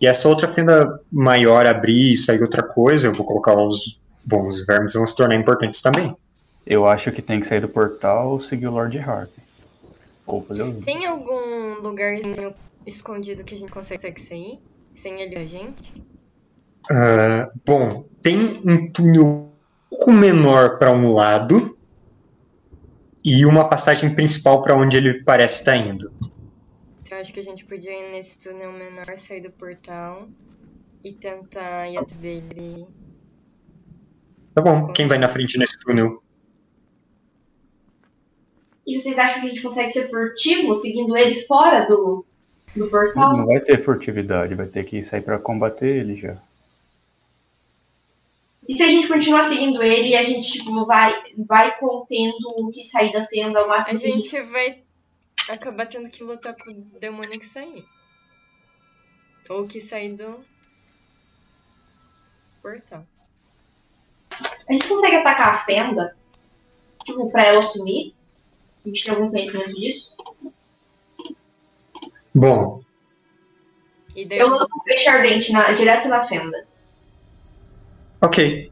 E 0.00 0.06
essa 0.06 0.26
outra 0.28 0.48
fenda 0.48 0.98
maior 1.12 1.66
abrir 1.66 2.12
e 2.12 2.16
sair 2.16 2.40
outra 2.40 2.62
coisa, 2.62 3.08
eu 3.08 3.12
vou 3.12 3.26
colocar 3.26 3.54
os 3.54 4.00
bons 4.24 4.64
vermes 4.64 4.94
vão 4.94 5.06
se 5.06 5.14
tornar 5.14 5.34
importantes 5.34 5.82
também. 5.82 6.16
Eu 6.66 6.86
acho 6.86 7.12
que 7.12 7.20
tem 7.20 7.38
que 7.40 7.46
sair 7.46 7.60
do 7.60 7.68
portal 7.68 8.30
ou 8.30 8.40
seguir 8.40 8.66
o 8.68 8.70
Lord 8.70 8.98
Hart. 8.98 9.28
Ou 10.26 10.42
fazer 10.42 10.72
Tem 10.84 11.04
algum 11.06 11.80
lugarzinho 11.82 12.54
escondido 12.86 13.44
que 13.44 13.54
a 13.54 13.58
gente 13.58 13.72
consegue 13.72 14.18
sair? 14.20 14.58
Sem 14.94 15.20
ele 15.20 15.36
a 15.36 15.44
gente? 15.44 15.92
Ah, 16.90 17.50
bom, 17.64 18.04
tem 18.22 18.60
um 18.64 18.90
túnel 18.90 19.24
um 19.24 19.50
pouco 19.88 20.12
menor 20.12 20.78
para 20.78 20.92
um 20.92 21.12
lado 21.12 21.76
e 23.24 23.44
uma 23.44 23.68
passagem 23.68 24.14
principal 24.14 24.62
para 24.62 24.76
onde 24.76 24.96
ele 24.96 25.22
parece 25.22 25.60
estar 25.60 25.76
indo. 25.76 26.12
Então 27.02 27.18
acho 27.18 27.32
que 27.32 27.40
a 27.40 27.42
gente 27.42 27.64
podia 27.64 27.92
ir 27.92 28.12
nesse 28.12 28.38
túnel 28.38 28.72
menor, 28.72 29.04
sair 29.16 29.40
do 29.40 29.50
portal 29.50 30.28
e 31.02 31.12
tentar 31.12 31.88
ir 31.88 31.96
atrás 31.96 32.16
dele. 32.16 32.86
Tá 34.54 34.62
bom, 34.62 34.92
quem 34.92 35.06
vai 35.06 35.18
na 35.18 35.28
frente 35.28 35.58
nesse 35.58 35.78
túnel? 35.80 36.22
E 38.86 38.98
vocês 38.98 39.18
acham 39.18 39.40
que 39.40 39.46
a 39.46 39.48
gente 39.50 39.62
consegue 39.62 39.92
ser 39.92 40.06
furtivo 40.06 40.74
seguindo 40.74 41.16
ele 41.16 41.40
fora 41.42 41.86
do, 41.86 42.24
do 42.74 42.88
portal? 42.88 43.36
Não 43.36 43.46
vai 43.46 43.60
ter 43.60 43.82
furtividade, 43.82 44.54
vai 44.54 44.66
ter 44.66 44.84
que 44.84 45.02
sair 45.02 45.22
pra 45.22 45.38
combater 45.38 45.96
ele 45.96 46.16
já. 46.16 46.36
E 48.70 48.76
se 48.76 48.84
a 48.84 48.86
gente 48.86 49.08
continuar 49.08 49.42
seguindo 49.42 49.82
ele 49.82 50.10
e 50.10 50.14
a 50.16 50.22
gente 50.22 50.52
tipo, 50.52 50.86
vai, 50.86 51.12
vai 51.44 51.76
contendo 51.76 52.36
o 52.60 52.70
que 52.70 52.84
sair 52.84 53.12
da 53.12 53.26
fenda 53.26 53.58
ao 53.58 53.64
A 53.64 53.68
máximo 53.68 53.98
que 53.98 54.06
a 54.06 54.10
gente. 54.12 54.28
gente 54.30 54.42
vai 54.48 54.84
acabar 55.48 55.86
tendo 55.86 56.08
que 56.08 56.22
lutar 56.22 56.54
com 56.54 56.70
o 56.70 56.98
demônio 57.00 57.40
que 57.40 57.46
sair. 57.46 57.84
Ou 59.48 59.66
que 59.66 59.80
sair 59.80 60.14
do 60.14 60.44
portal. 62.62 63.04
A 64.68 64.72
gente 64.72 64.86
consegue 64.88 65.16
atacar 65.16 65.48
a 65.54 65.58
fenda? 65.64 66.16
Tipo, 67.04 67.28
pra 67.28 67.44
ela 67.46 67.62
sumir? 67.62 68.14
A 68.84 68.88
gente 68.88 69.02
tem 69.04 69.12
algum 69.14 69.30
conhecimento 69.30 69.74
disso? 69.74 70.14
Bom, 72.32 72.84
E 74.14 74.24
daí 74.24 74.38
Eu 74.38 74.48
lanço 74.48 74.68
um 74.76 74.82
peixe 74.84 75.08
ardente 75.08 75.50
na- 75.52 75.72
direto 75.72 76.06
na 76.08 76.22
fenda. 76.24 76.68
ok. 78.22 78.69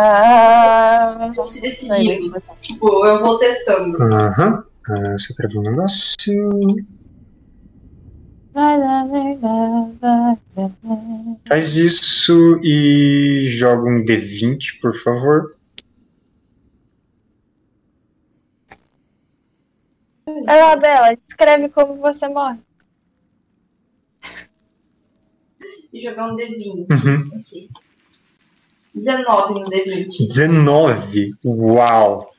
Ah, 0.00 1.30
Vou 1.34 1.46
se 1.46 1.60
decidir. 1.62 2.20
Tipo, 2.60 3.06
eu 3.06 3.20
vou 3.20 3.38
testando. 3.38 4.02
Aham. 4.02 4.64
Ah, 4.90 5.16
ver 5.48 5.58
um 5.58 5.62
negócio. 5.62 6.60
Faz 11.46 11.76
isso 11.76 12.60
e 12.62 13.46
joga 13.48 13.88
um 13.88 14.02
D20, 14.04 14.80
por 14.80 14.94
favor. 14.94 15.48
Vai 20.44 20.60
lá, 20.60 20.76
Bela, 20.76 21.16
descreve 21.16 21.68
como 21.68 21.96
você 21.96 22.28
morre. 22.28 22.58
E 25.92 26.00
jogar 26.00 26.32
um 26.32 26.36
D20. 26.36 26.86
Uhum. 26.90 27.30
Ok. 27.38 27.87
19 28.94 29.54
no 29.54 29.64
D20. 29.66 30.28
19. 30.28 31.30
Uau. 31.44 32.32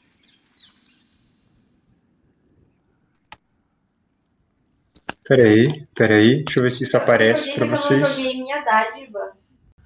Peraí, 5.23 5.85
peraí. 5.93 6.43
Deixa 6.43 6.59
eu 6.59 6.63
ver 6.63 6.71
se 6.71 6.83
isso 6.83 6.97
aparece 6.97 7.53
pra 7.53 7.67
que 7.67 7.71
Eu 7.73 7.77
vocês. 7.77 8.15
joguei 8.17 8.41
minha 8.41 8.61
dádiva 8.61 9.33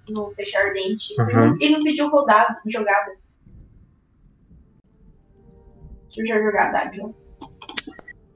no 0.10 0.34
peixe 0.36 0.56
ardente. 0.56 1.14
Uhum. 1.20 1.58
Ele 1.60 1.74
não 1.74 1.80
pediu 1.82 2.10
rodada, 2.10 2.62
jogada. 2.66 3.12
Deixa 6.08 6.22
eu 6.22 6.28
já 6.28 6.42
jogar 6.42 6.70
a 6.70 6.72
dádiva. 6.72 7.14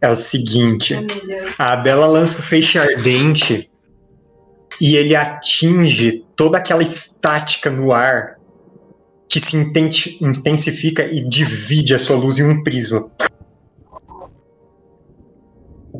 É 0.01 0.09
o 0.09 0.15
seguinte. 0.15 0.95
Oh. 0.95 1.61
A 1.63 1.75
Bela 1.77 2.07
lança 2.07 2.39
o 2.39 2.43
feixe 2.43 2.77
ardente 2.77 3.71
e 4.79 4.95
ele 4.95 5.15
atinge 5.15 6.25
toda 6.35 6.57
aquela 6.57 6.83
estática 7.17 7.71
no 7.71 7.91
ar 7.91 8.37
que 9.27 9.39
se 9.39 9.57
intensifica 10.21 11.03
e 11.03 11.27
divide 11.27 11.93
a 11.93 11.99
sua 11.99 12.15
luz 12.15 12.39
em 12.39 12.45
um 12.45 12.63
prisma. 12.63 13.11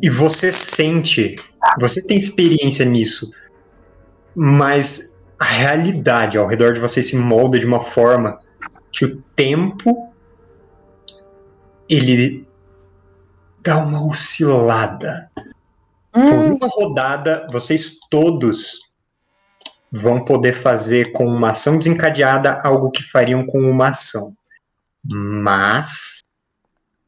E 0.00 0.08
você 0.08 0.50
sente, 0.52 1.36
você 1.78 2.02
tem 2.02 2.16
experiência 2.16 2.86
nisso, 2.86 3.30
mas 4.34 5.20
a 5.38 5.44
realidade 5.44 6.38
ao 6.38 6.46
redor 6.46 6.72
de 6.72 6.80
você 6.80 7.02
se 7.02 7.16
molda 7.16 7.58
de 7.58 7.66
uma 7.66 7.82
forma 7.82 8.38
que 8.92 9.04
o 9.04 9.22
tempo 9.36 10.08
ele 11.88 12.46
dá 13.62 13.78
uma 13.78 14.06
oscilada 14.06 15.30
Por 16.12 16.22
Hum, 16.22 16.54
uma 16.54 16.68
rodada, 16.68 17.46
vocês 17.50 17.98
todos 18.10 18.87
vão 19.90 20.24
poder 20.24 20.52
fazer 20.52 21.12
com 21.12 21.26
uma 21.26 21.50
ação 21.50 21.78
desencadeada 21.78 22.60
algo 22.62 22.90
que 22.90 23.02
fariam 23.02 23.46
com 23.46 23.60
uma 23.60 23.88
ação. 23.88 24.36
Mas 25.04 26.20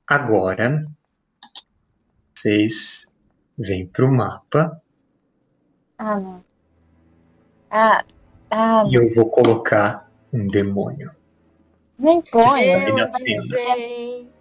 agora 0.07 0.81
vocês 2.35 3.15
vêm 3.59 3.87
pro 3.87 4.11
mapa 4.11 4.81
ah, 6.03 6.19
não. 6.19 6.43
Ah, 7.71 8.03
ah, 8.51 8.85
e 8.91 8.95
eu 8.95 9.13
vou 9.15 9.31
colocar 9.31 10.11
um 10.33 10.47
demônio. 10.47 11.15
nem 11.99 12.23
põe. 12.23 12.75
Avisei. 13.03 14.33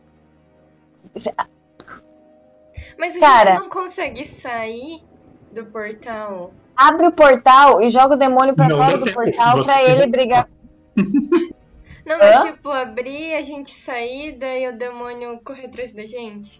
Mas 2.97 3.17
a 3.17 3.19
Cara. 3.19 3.51
gente 3.51 3.59
não 3.59 3.69
consegue 3.69 4.25
sair 4.25 5.03
do 5.51 5.65
portal. 5.65 6.53
Abre 6.81 7.07
o 7.07 7.11
portal 7.11 7.81
e 7.81 7.89
joga 7.89 8.13
o 8.15 8.17
demônio 8.17 8.55
pra 8.55 8.69
Não 8.69 8.77
fora 8.77 8.97
do 8.97 9.11
portal 9.11 9.57
Você 9.57 9.73
pra 9.73 9.83
ele 9.83 10.07
brigar. 10.07 10.47
Não, 12.05 12.17
mas 12.17 12.35
Hã? 12.37 12.51
tipo, 12.53 12.69
abrir, 12.71 13.33
a 13.35 13.41
gente 13.41 13.69
sair, 13.71 14.31
daí 14.31 14.65
o 14.67 14.75
demônio 14.77 15.39
correr 15.43 15.65
atrás 15.65 15.91
da 15.91 16.03
gente. 16.05 16.59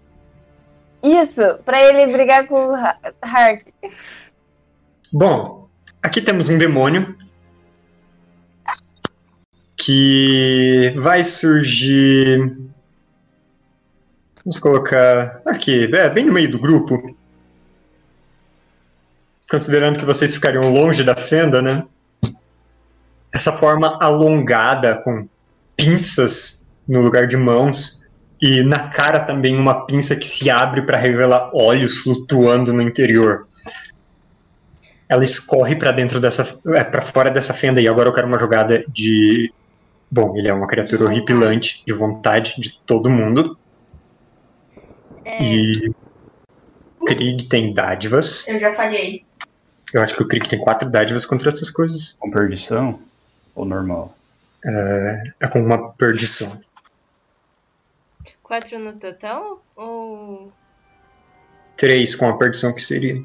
Isso, 1.01 1.41
pra 1.65 1.81
ele 1.81 2.11
brigar 2.11 2.45
com 2.47 2.67
o 2.67 2.75
Ha- 2.75 2.97
Hark. 3.21 3.65
Bom, 5.11 5.67
aqui 6.03 6.21
temos 6.21 6.49
um 6.49 6.57
demônio 6.57 7.15
que 9.77 10.93
vai 10.97 11.23
surgir. 11.23 12.39
Vamos 14.43 14.59
colocar 14.59 15.41
aqui, 15.47 15.89
é, 15.95 16.09
bem 16.09 16.25
no 16.25 16.33
meio 16.33 16.51
do 16.51 16.59
grupo. 16.59 17.17
Considerando 19.49 19.99
que 19.99 20.05
vocês 20.05 20.33
ficariam 20.33 20.71
longe 20.71 21.03
da 21.03 21.15
fenda, 21.15 21.61
né? 21.61 21.83
Essa 23.33 23.51
forma 23.53 23.97
alongada, 24.01 25.01
com 25.01 25.27
pinças 25.75 26.69
no 26.87 27.01
lugar 27.01 27.27
de 27.27 27.37
mãos, 27.37 28.07
e 28.41 28.61
na 28.63 28.89
cara 28.89 29.19
também 29.19 29.57
uma 29.57 29.85
pinça 29.85 30.15
que 30.15 30.25
se 30.25 30.49
abre 30.49 30.81
para 30.81 30.97
revelar 30.97 31.51
olhos 31.53 31.99
flutuando 31.99 32.73
no 32.73 32.81
interior 32.81 33.45
ela 35.09 35.23
escorre 35.23 35.75
pra 35.75 35.91
dentro 35.91 36.21
dessa, 36.21 36.59
é, 36.67 36.83
para 36.83 37.01
fora 37.01 37.31
dessa 37.31 37.51
fenda 37.51 37.81
e 37.81 37.87
agora 37.87 38.07
eu 38.07 38.13
quero 38.13 38.27
uma 38.27 38.37
jogada 38.37 38.85
de, 38.87 39.51
bom, 40.09 40.37
ele 40.37 40.47
é 40.47 40.53
uma 40.53 40.67
criatura 40.67 41.05
horripilante 41.05 41.81
de 41.85 41.91
vontade 41.91 42.53
de 42.59 42.79
todo 42.81 43.09
mundo 43.09 43.57
É, 45.25 45.43
e 45.43 45.91
Krieg 47.05 47.47
tem 47.47 47.73
dádivas. 47.73 48.47
Eu 48.47 48.59
já 48.59 48.73
falhei. 48.73 49.25
Eu 49.93 50.01
acho 50.01 50.15
que 50.15 50.23
o 50.23 50.27
Krieg 50.27 50.47
tem 50.47 50.59
quatro 50.59 50.89
dádivas 50.89 51.25
contra 51.25 51.49
essas 51.49 51.71
coisas. 51.71 52.15
Com 52.19 52.29
perdição 52.29 52.99
ou 53.55 53.65
normal? 53.65 54.15
É 54.63 55.47
com 55.51 55.61
uma 55.61 55.91
perdição. 55.93 56.61
quatro 58.43 58.77
no 58.79 58.93
total? 58.93 59.63
Ou. 59.75 60.51
Três 61.77 62.15
com 62.15 62.27
a 62.27 62.37
perdição 62.37 62.73
que 62.75 62.81
seria. 62.81 63.23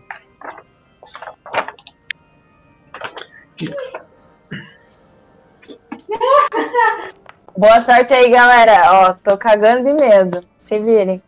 Boa 7.56 7.80
sorte 7.80 8.12
aí, 8.14 8.30
galera. 8.30 8.92
Ó, 8.92 9.12
tô 9.14 9.36
cagando 9.38 9.84
de 9.84 9.92
medo. 9.92 10.44
Se 10.58 10.78
virem. 10.78 11.22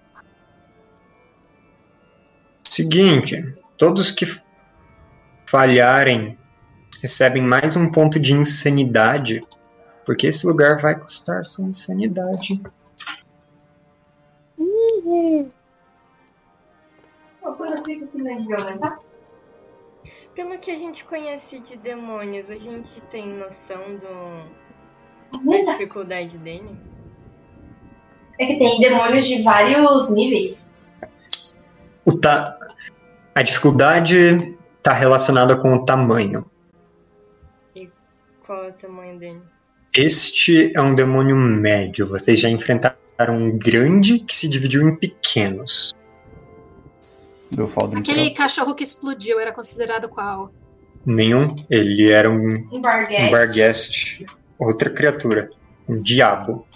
Seguinte, 2.76 3.42
todos 3.78 4.10
que 4.10 4.26
falharem 5.46 6.38
recebem 7.00 7.42
mais 7.42 7.74
um 7.74 7.90
ponto 7.90 8.20
de 8.20 8.34
insanidade, 8.34 9.40
porque 10.04 10.26
esse 10.26 10.46
lugar 10.46 10.78
vai 10.78 10.94
custar 10.94 11.46
sua 11.46 11.64
insanidade. 11.64 12.60
Coisa 17.56 17.82
que 17.82 17.96
não 18.18 18.36
devia 18.36 18.56
aumentar? 18.58 18.98
Pelo 20.34 20.58
que 20.58 20.70
a 20.70 20.76
gente 20.76 21.02
conhece 21.06 21.58
de 21.60 21.78
demônios, 21.78 22.50
a 22.50 22.58
gente 22.58 23.00
tem 23.10 23.26
noção 23.26 23.96
do... 23.96 25.50
da 25.50 25.72
dificuldade 25.72 26.36
dele? 26.36 26.76
É 28.38 28.44
que 28.44 28.58
tem 28.58 28.80
demônios 28.80 29.26
de 29.26 29.40
vários 29.40 30.10
níveis. 30.10 30.75
O 32.06 32.16
ta... 32.16 32.56
A 33.34 33.42
dificuldade 33.42 34.56
está 34.78 34.92
relacionada 34.92 35.56
com 35.56 35.74
o 35.74 35.84
tamanho. 35.84 36.46
Qual 38.46 38.64
é 38.64 38.68
o 38.68 38.72
tamanho 38.72 39.18
dele? 39.18 39.42
Este 39.92 40.72
é 40.74 40.80
um 40.80 40.94
demônio 40.94 41.34
médio. 41.34 42.06
Vocês 42.06 42.38
já 42.38 42.48
enfrentaram 42.48 42.96
um 43.36 43.58
grande 43.58 44.20
que 44.20 44.34
se 44.34 44.48
dividiu 44.48 44.88
em 44.88 44.94
pequenos. 44.94 45.92
Aquele 47.96 48.30
cachorro 48.30 48.74
que 48.74 48.84
explodiu 48.84 49.40
era 49.40 49.52
considerado 49.52 50.08
qual? 50.08 50.52
Nenhum. 51.04 51.54
Ele 51.68 52.10
era 52.10 52.30
um, 52.30 52.64
Um 52.72 52.78
um 52.78 52.80
barguete. 52.80 53.30
Barghest, 53.30 54.26
outra 54.58 54.90
criatura. 54.90 55.50
Um 55.88 56.00
diabo. 56.00 56.66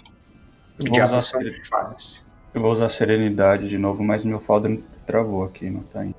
Eu 0.79 0.85
vou, 0.85 0.91
Diabos 0.91 1.29
usar, 1.29 1.43
são 1.43 1.63
fadas. 1.69 2.27
eu 2.53 2.61
vou 2.61 2.71
usar 2.71 2.89
serenidade 2.89 3.69
de 3.69 3.77
novo, 3.77 4.03
mas 4.03 4.23
meu 4.23 4.39
Faldo 4.39 4.83
travou 5.05 5.43
aqui, 5.43 5.69
não 5.69 5.81
tá 5.83 6.05
indo. 6.05 6.15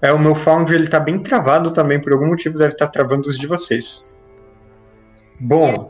É, 0.00 0.12
o 0.12 0.18
meu 0.18 0.34
Foundry 0.34 0.74
ele 0.74 0.88
tá 0.88 0.98
bem 0.98 1.18
travado 1.22 1.72
também, 1.72 2.00
por 2.00 2.12
algum 2.12 2.26
motivo 2.26 2.58
deve 2.58 2.72
estar 2.72 2.88
travando 2.88 3.28
os 3.28 3.38
de 3.38 3.46
vocês. 3.46 4.12
Bom, 5.40 5.88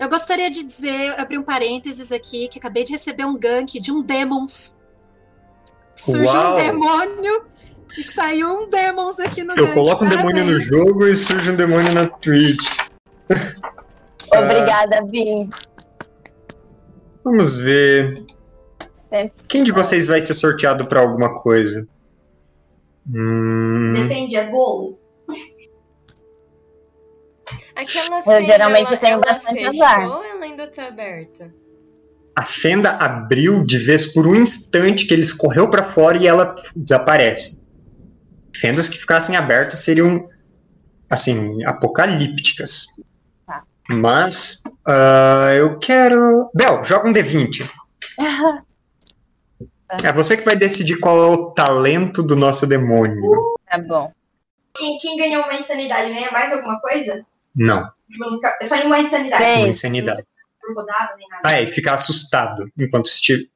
Eu 0.00 0.08
gostaria 0.08 0.50
de 0.50 0.64
dizer, 0.64 1.14
abrir 1.20 1.38
um 1.38 1.42
parênteses 1.44 2.10
aqui, 2.10 2.48
que 2.48 2.58
acabei 2.58 2.82
de 2.82 2.92
receber 2.92 3.24
um 3.24 3.36
gank 3.38 3.78
de 3.78 3.92
um 3.92 4.02
Demons. 4.02 4.80
Surgiu 5.96 6.26
Uau! 6.26 6.52
um 6.52 6.54
demônio 6.54 7.44
e 7.96 8.02
que 8.02 8.10
saiu 8.12 8.48
um 8.62 8.68
Demons 8.70 9.20
aqui 9.20 9.44
no 9.44 9.52
eu 9.54 9.66
gank. 9.66 9.74
coloco 9.74 10.04
um 10.04 10.08
demônio 10.08 10.44
no 10.44 10.58
Parabéns. 10.58 10.66
jogo 10.66 11.06
e 11.06 11.14
surge 11.14 11.50
um 11.50 11.54
demônio 11.56 11.92
na 11.94 12.06
Twitch. 12.08 12.78
Obrigada, 14.34 15.04
Vim. 15.06 15.50
Vamos 17.22 17.58
ver. 17.58 18.14
Sempre. 19.12 19.46
Quem 19.48 19.62
de 19.62 19.72
vocês 19.72 20.08
vai 20.08 20.22
ser 20.22 20.32
sorteado 20.32 20.86
pra 20.86 21.00
alguma 21.00 21.34
coisa? 21.34 21.86
Hum, 23.06 23.92
Depende, 23.94 24.36
é 24.36 24.48
bolo. 24.50 24.98
Aquela 27.74 28.20
Eu 28.20 28.24
fenda, 28.24 28.46
geralmente 28.46 28.88
ela, 28.88 28.96
tenho 28.96 29.12
ela 29.14 29.20
bastante 29.20 29.64
fechou 29.64 29.84
azar. 29.84 30.08
ou 30.08 30.24
ela 30.24 30.44
ainda 30.44 30.66
tá 30.66 30.86
aberta? 30.88 31.52
a 32.34 32.42
fenda 32.42 32.92
abriu 32.92 33.62
de 33.62 33.76
vez 33.76 34.06
por 34.06 34.26
um 34.26 34.34
instante 34.34 35.06
que 35.06 35.12
ele 35.12 35.20
escorreu 35.20 35.68
pra 35.68 35.84
fora 35.84 36.16
e 36.16 36.26
ela 36.26 36.54
desaparece. 36.74 37.62
Fendas 38.56 38.88
que 38.88 38.96
ficassem 38.96 39.36
abertas 39.36 39.80
seriam, 39.80 40.26
assim, 41.10 41.62
apocalípticas. 41.64 42.86
Tá. 43.46 43.64
Mas 43.90 44.62
ah, 44.86 45.50
eu 45.54 45.78
quero. 45.78 46.50
Bel, 46.54 46.82
joga 46.86 47.08
um 47.08 47.12
D20. 47.12 47.68
É 50.02 50.12
você 50.12 50.36
que 50.36 50.44
vai 50.44 50.56
decidir 50.56 50.98
qual 50.98 51.22
é 51.22 51.26
o 51.26 51.50
talento 51.52 52.22
do 52.22 52.34
nosso 52.34 52.66
demônio. 52.66 53.54
Tá 53.68 53.78
bom. 53.78 54.12
Quem, 54.74 54.98
quem 54.98 55.16
ganhou 55.16 55.42
uma 55.42 55.54
insanidade 55.54 56.12
ganha 56.12 56.30
mais 56.30 56.52
alguma 56.52 56.80
coisa? 56.80 57.24
Não, 57.54 57.90
É 58.60 58.64
só 58.64 58.76
em 58.76 58.86
uma 58.86 58.98
insanidade. 58.98 59.44
Sim. 59.44 59.60
uma 59.60 59.68
insanidade. 59.68 60.22
Por 60.60 60.74
rodada, 60.74 61.14
nem 61.18 61.28
nada. 61.28 61.42
Ah, 61.44 61.54
é, 61.58 61.64
e 61.64 61.66
ficar 61.66 61.94
assustado 61.94 62.70
enquanto 62.78 63.06
assistir 63.06 63.50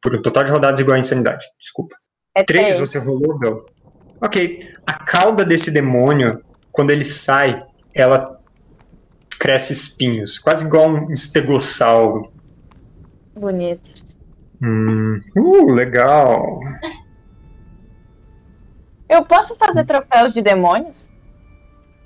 por 0.00 0.14
um 0.14 0.22
total 0.22 0.44
de 0.44 0.50
rodadas 0.50 0.80
igual 0.80 0.96
a 0.96 1.00
insanidade. 1.00 1.44
Desculpa. 1.58 1.96
É 2.34 2.42
Três, 2.42 2.76
três. 2.76 2.78
você 2.78 2.98
rolou, 2.98 3.38
Bel. 3.38 3.66
Ok. 4.22 4.66
A 4.86 4.94
cauda 4.94 5.44
desse 5.44 5.70
demônio, 5.70 6.42
quando 6.70 6.90
ele 6.90 7.04
sai, 7.04 7.62
ela 7.92 8.40
cresce 9.38 9.72
espinhos. 9.72 10.38
Quase 10.38 10.64
igual 10.64 10.88
um 10.88 11.12
estegossauro. 11.12 12.32
Bonito. 13.34 14.04
Hum, 14.62 15.20
uh, 15.36 15.72
legal. 15.72 16.60
Eu 19.08 19.24
posso 19.24 19.56
fazer 19.56 19.84
troféus 19.84 20.32
de 20.32 20.40
demônios? 20.40 21.10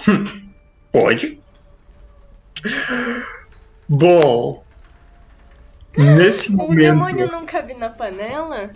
Pode. 0.90 1.40
Bom. 3.88 4.64
Nesse 5.96 6.52
O 6.52 6.56
momento. 6.56 6.78
demônio 6.78 7.26
não 7.30 7.46
cabe 7.46 7.74
na 7.74 7.88
panela? 7.90 8.70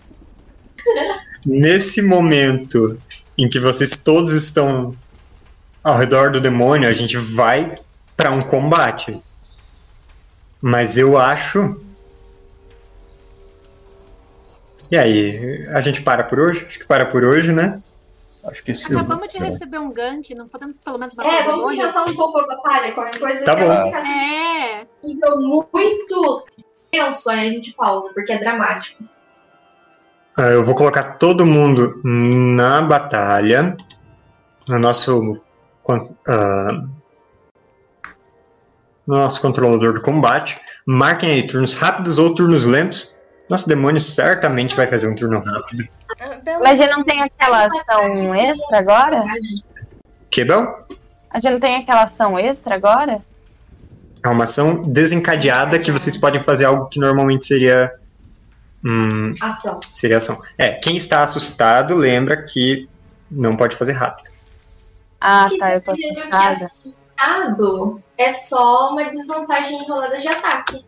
Nesse 1.44 2.02
momento 2.02 2.98
em 3.36 3.48
que 3.48 3.58
vocês 3.58 4.02
todos 4.02 4.32
estão 4.32 4.94
ao 5.82 5.96
redor 5.96 6.30
do 6.30 6.40
demônio, 6.40 6.88
a 6.88 6.92
gente 6.92 7.16
vai 7.16 7.78
para 8.16 8.30
um 8.30 8.40
combate. 8.40 9.20
Mas 10.60 10.96
eu 10.96 11.16
acho. 11.18 11.80
E 14.90 14.98
aí, 14.98 15.68
a 15.68 15.80
gente 15.80 16.02
para 16.02 16.24
por 16.24 16.40
hoje? 16.40 16.66
Acho 16.66 16.78
que 16.78 16.84
para 16.84 17.06
por 17.06 17.24
hoje, 17.24 17.52
né? 17.52 17.80
Acho 18.44 18.62
que 18.64 18.72
isso. 18.72 18.86
Acabamos 18.86 19.28
de 19.28 19.38
receber 19.38 19.78
um 19.78 19.92
gank, 19.92 20.34
não 20.34 20.48
podemos 20.48 20.76
pelo 20.82 20.98
menos 20.98 21.14
matar 21.14 21.32
É, 21.32 21.44
vamos 21.44 21.68
adiantar 21.70 22.08
um 22.08 22.14
pouco 22.14 22.38
a 22.38 22.46
batalha, 22.46 22.92
qualquer 22.92 23.18
coisa 23.18 23.44
Tá 23.44 23.54
bom. 23.54 23.94
assim, 23.94 24.10
É, 24.10 24.86
nível 25.04 25.40
muito 25.40 26.44
tenso, 26.90 27.30
aí 27.30 27.48
a 27.48 27.52
gente 27.52 27.74
pausa, 27.74 28.10
porque 28.14 28.32
é 28.32 28.38
dramático. 28.38 29.04
Ah, 30.36 30.48
eu 30.48 30.64
vou 30.64 30.74
colocar 30.74 31.18
todo 31.18 31.44
mundo 31.44 32.00
na 32.02 32.80
batalha. 32.82 33.76
No 34.68 34.78
nosso. 34.78 35.38
no 39.06 39.16
nosso 39.16 39.40
controlador 39.42 39.94
do 39.94 40.00
combate. 40.00 40.58
Marquem 40.86 41.32
aí 41.32 41.46
turnos 41.46 41.74
rápidos 41.74 42.18
ou 42.18 42.34
turnos 42.34 42.64
lentos. 42.64 43.19
Nosso 43.50 43.68
demônio 43.68 43.98
certamente 43.98 44.76
vai 44.76 44.86
fazer 44.86 45.08
um 45.08 45.14
turno 45.16 45.40
rápido. 45.40 45.88
Mas 46.62 46.78
a 46.78 46.84
gente 46.84 46.90
não 46.90 47.02
tem 47.02 47.20
aquela 47.20 47.66
ação 47.66 48.34
extra 48.36 48.78
agora? 48.78 49.24
Que 50.30 50.44
Bel? 50.44 50.86
A 51.28 51.40
gente 51.40 51.52
não 51.54 51.60
tem 51.60 51.74
aquela 51.74 52.04
ação 52.04 52.38
extra 52.38 52.76
agora? 52.76 53.20
É 54.24 54.28
uma 54.28 54.44
ação 54.44 54.82
desencadeada 54.82 55.80
que 55.80 55.90
vocês 55.90 56.16
podem 56.16 56.40
fazer 56.40 56.66
algo 56.66 56.86
que 56.86 57.00
normalmente 57.00 57.46
seria. 57.46 57.92
Hum, 58.84 59.34
Ação. 59.42 59.80
seria 59.82 60.18
ação. 60.18 60.40
É, 60.56 60.74
quem 60.74 60.96
está 60.96 61.22
assustado 61.24 61.96
lembra 61.96 62.44
que 62.44 62.88
não 63.30 63.56
pode 63.56 63.74
fazer 63.74 63.92
rápido. 63.92 64.30
Ah, 65.20 65.46
que 65.48 65.58
tá, 65.58 65.74
eu 65.74 65.80
tô 65.82 65.90
assustada. 65.90 66.50
assustado 66.50 68.02
é 68.16 68.30
só 68.30 68.90
uma 68.92 69.10
desvantagem 69.10 69.82
em 69.82 69.88
rolada 69.88 70.18
de 70.18 70.28
ataque. 70.28 70.84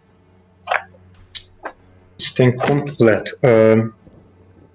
Tem 2.31 2.55
completo. 2.55 3.37
Ahn, 3.43 3.91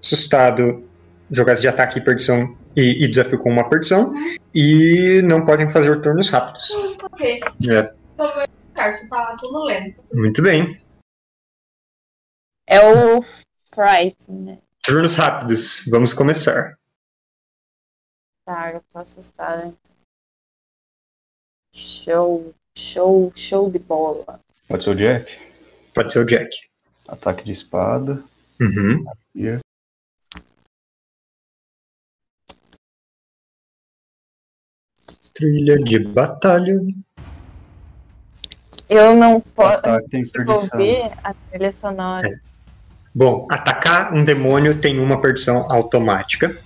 assustado, 0.02 0.86
jogadas 1.30 1.60
de 1.60 1.68
ataque 1.68 1.98
e 1.98 2.04
perdição 2.04 2.56
e, 2.76 3.04
e 3.04 3.08
desafio 3.08 3.38
com 3.38 3.50
uma 3.50 3.68
perdição. 3.68 4.12
E 4.54 5.20
não 5.22 5.44
podem 5.44 5.68
fazer 5.70 6.00
turnos 6.02 6.28
rápidos. 6.30 6.70
Ok. 7.02 7.40
É, 7.70 7.94
Então 8.14 8.32
certo, 8.74 9.08
tá 9.08 9.36
tudo 9.38 9.64
lento. 9.64 10.02
muito 10.12 10.42
bem. 10.42 10.78
É 12.66 12.80
o 12.80 13.22
Fright, 13.74 14.30
né? 14.30 14.58
Turnos 14.82 15.14
rápidos. 15.14 15.84
Vamos 15.90 16.12
começar. 16.12 16.78
Tá, 18.44 18.70
eu 18.72 18.82
tô 18.90 18.98
assustada. 18.98 19.66
então. 19.66 19.96
Show, 21.74 22.54
show, 22.74 23.32
show 23.36 23.70
de 23.70 23.78
bola. 23.78 24.40
Pode 24.66 24.84
ser 24.84 24.90
o 24.90 24.94
Jack. 24.94 25.38
Pode 25.94 26.12
ser 26.12 26.20
o 26.20 26.26
Jack. 26.26 26.48
Ataque 27.08 27.42
de 27.42 27.52
espada. 27.52 28.22
Uhum. 28.60 29.04
E 29.34 29.58
Trilha 35.32 35.78
de 35.78 35.98
batalha. 36.00 36.80
Eu 38.88 39.16
não 39.16 39.40
posso 39.40 39.78
ataque 39.78 40.08
tem 40.10 40.20
perdição. 40.20 40.68
ouvir 40.72 41.12
a 41.22 41.32
trilha 41.32 41.72
sonora. 41.72 42.40
Bom, 43.14 43.46
atacar 43.50 44.12
um 44.12 44.22
demônio 44.22 44.78
tem 44.80 44.98
uma 44.98 45.20
perdição 45.20 45.70
automática. 45.70 46.60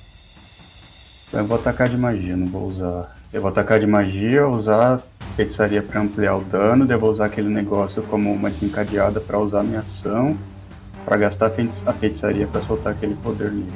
Eu 1.33 1.47
vou 1.47 1.59
atacar 1.59 1.89
de 1.89 1.97
magia, 1.97 2.37
não 2.37 2.47
vou 2.47 2.67
usar. 2.67 3.17
Eu 3.33 3.41
vou 3.41 3.51
atacar 3.51 3.79
de 3.79 3.87
magia, 3.87 4.47
usar 4.49 5.03
feitiçaria 5.37 5.83
para 5.83 6.01
ampliar 6.01 6.37
o 6.37 6.41
dano, 6.43 6.87
eu 6.91 6.99
vou 6.99 7.11
usar 7.11 7.27
aquele 7.27 7.49
negócio 7.49 8.03
como 8.05 8.33
uma 8.33 8.51
desencadeada 8.51 9.21
para 9.21 9.39
usar 9.39 9.63
minha 9.63 9.81
ação, 9.81 10.37
para 11.05 11.17
gastar 11.17 11.47
a 11.47 11.51
feiti- 11.51 11.83
a 11.87 11.93
feitiçaria 11.93 12.47
para 12.47 12.61
soltar 12.63 12.93
aquele 12.93 13.15
poder 13.17 13.51
nele. 13.51 13.73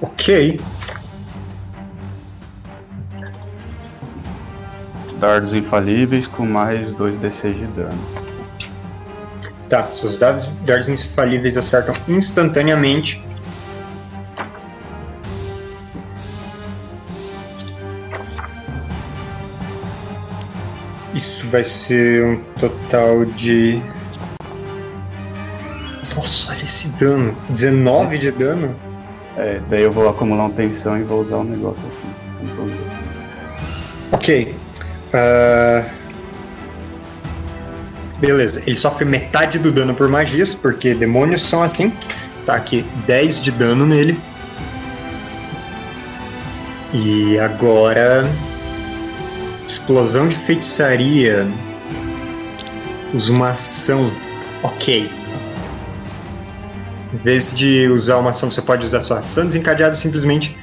Ok. 0.00 0.60
Dardos 5.18 5.54
infalíveis 5.54 6.26
com 6.26 6.46
mais 6.46 6.92
2d6 6.92 7.54
de 7.54 7.66
dano. 7.66 7.98
Tá, 9.68 9.86
seus 9.92 10.18
dados, 10.18 10.58
dardos 10.60 10.88
infalíveis 10.88 11.56
acertam 11.56 11.94
instantaneamente. 12.08 13.22
Isso 21.20 21.46
vai 21.48 21.62
ser 21.62 22.24
um 22.24 22.36
total 22.58 23.26
de. 23.26 23.78
Nossa, 26.16 26.52
olha 26.52 26.64
esse 26.64 26.96
dano! 26.98 27.36
19 27.50 28.16
de 28.16 28.30
dano? 28.32 28.74
É, 29.36 29.60
daí 29.68 29.82
eu 29.82 29.92
vou 29.92 30.08
acumular 30.08 30.44
uma 30.44 30.54
tensão 30.54 30.98
e 30.98 31.02
vou 31.02 31.20
usar 31.20 31.36
um 31.36 31.44
negócio 31.44 31.82
aqui. 31.86 32.72
Ok. 34.12 34.54
Ah, 35.12 35.84
Beleza, 38.18 38.62
ele 38.66 38.76
sofre 38.76 39.04
metade 39.04 39.58
do 39.58 39.70
dano 39.70 39.94
por 39.94 40.08
magias, 40.08 40.54
porque 40.54 40.94
demônios 40.94 41.42
são 41.42 41.62
assim. 41.62 41.92
Tá 42.46 42.54
aqui 42.54 42.82
10 43.06 43.42
de 43.42 43.52
dano 43.52 43.84
nele. 43.84 44.18
E 46.94 47.38
agora. 47.38 48.26
Explosão 49.90 50.28
de 50.28 50.36
feitiçaria. 50.36 51.48
Usa 53.12 53.32
uma 53.32 53.48
ação. 53.48 54.12
Ok. 54.62 55.10
Em 57.12 57.16
vez 57.16 57.52
de 57.52 57.88
usar 57.88 58.18
uma 58.18 58.30
ação, 58.30 58.48
você 58.48 58.62
pode 58.62 58.84
usar 58.84 59.00
sua 59.00 59.18
ação 59.18 59.46
desencadeada 59.46 59.92
simplesmente 59.94 60.56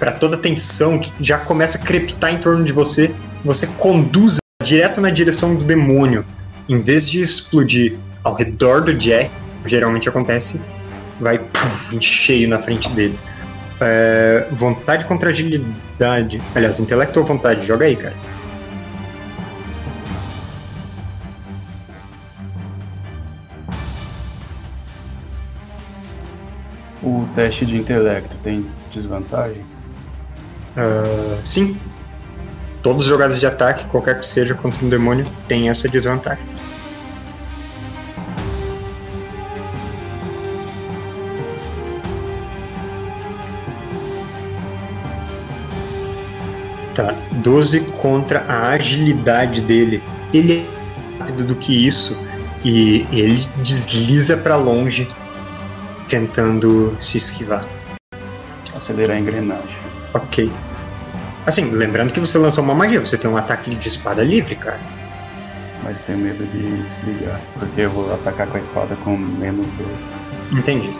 para 0.00 0.10
toda 0.10 0.34
a 0.34 0.38
tensão 0.38 0.98
que 0.98 1.12
já 1.20 1.38
começa 1.38 1.78
a 1.78 1.80
crepitar 1.80 2.34
em 2.34 2.38
torno 2.38 2.64
de 2.64 2.72
você. 2.72 3.14
Você 3.44 3.68
conduz 3.78 4.38
direto 4.64 5.00
na 5.00 5.10
direção 5.10 5.54
do 5.54 5.64
demônio. 5.64 6.26
Em 6.68 6.80
vez 6.80 7.08
de 7.08 7.22
explodir 7.22 7.96
ao 8.24 8.34
redor 8.34 8.80
do 8.80 8.92
Jack, 8.92 9.30
geralmente 9.64 10.08
acontece, 10.08 10.60
vai 11.20 11.38
pum, 11.38 11.96
em 11.96 12.00
cheio 12.00 12.48
na 12.48 12.58
frente 12.58 12.88
dele. 12.88 13.16
É, 13.80 14.48
vontade 14.50 15.04
contra 15.04 15.30
agilidade. 15.30 16.42
Aliás, 16.52 16.80
intelecto 16.80 17.20
ou 17.20 17.24
vontade? 17.24 17.64
Joga 17.64 17.86
aí, 17.86 17.94
cara. 17.94 18.41
O 27.02 27.26
teste 27.34 27.66
de 27.66 27.76
intelecto 27.76 28.36
tem 28.44 28.64
desvantagem? 28.92 29.64
Ah, 30.76 31.40
sim. 31.44 31.76
Todas 32.82 33.02
as 33.02 33.08
jogadas 33.08 33.40
de 33.40 33.46
ataque, 33.46 33.88
qualquer 33.88 34.20
que 34.20 34.26
seja 34.26 34.54
contra 34.54 34.84
um 34.84 34.88
demônio, 34.88 35.26
tem 35.48 35.68
essa 35.68 35.88
desvantagem. 35.88 36.44
Tá, 46.94 47.14
12 47.32 47.80
contra 48.00 48.44
a 48.46 48.70
agilidade 48.70 49.60
dele. 49.60 50.02
Ele 50.32 50.66
é 51.18 51.18
rápido 51.18 51.44
do 51.44 51.56
que 51.56 51.86
isso 51.86 52.18
e 52.64 53.06
ele 53.10 53.36
desliza 53.62 54.36
pra 54.36 54.56
longe, 54.56 55.10
tentando 56.12 56.94
se 57.00 57.16
esquivar. 57.16 57.64
Acelerar 58.76 59.16
a 59.16 59.20
engrenagem. 59.20 59.78
Ok. 60.12 60.52
Assim, 61.46 61.70
lembrando 61.70 62.12
que 62.12 62.20
você 62.20 62.36
lançou 62.36 62.62
uma 62.62 62.74
magia, 62.74 63.00
você 63.00 63.16
tem 63.16 63.30
um 63.30 63.36
ataque 63.38 63.74
de 63.74 63.88
espada 63.88 64.22
livre, 64.22 64.54
cara. 64.54 64.78
Mas 65.82 65.98
tenho 66.02 66.18
medo 66.18 66.44
de 66.44 66.82
desligar, 66.82 67.40
porque 67.58 67.80
eu 67.80 67.90
vou 67.90 68.12
atacar 68.12 68.46
com 68.46 68.58
a 68.58 68.60
espada 68.60 68.94
com 68.96 69.16
menos 69.16 69.66
2. 70.50 70.58
Entendi. 70.60 70.94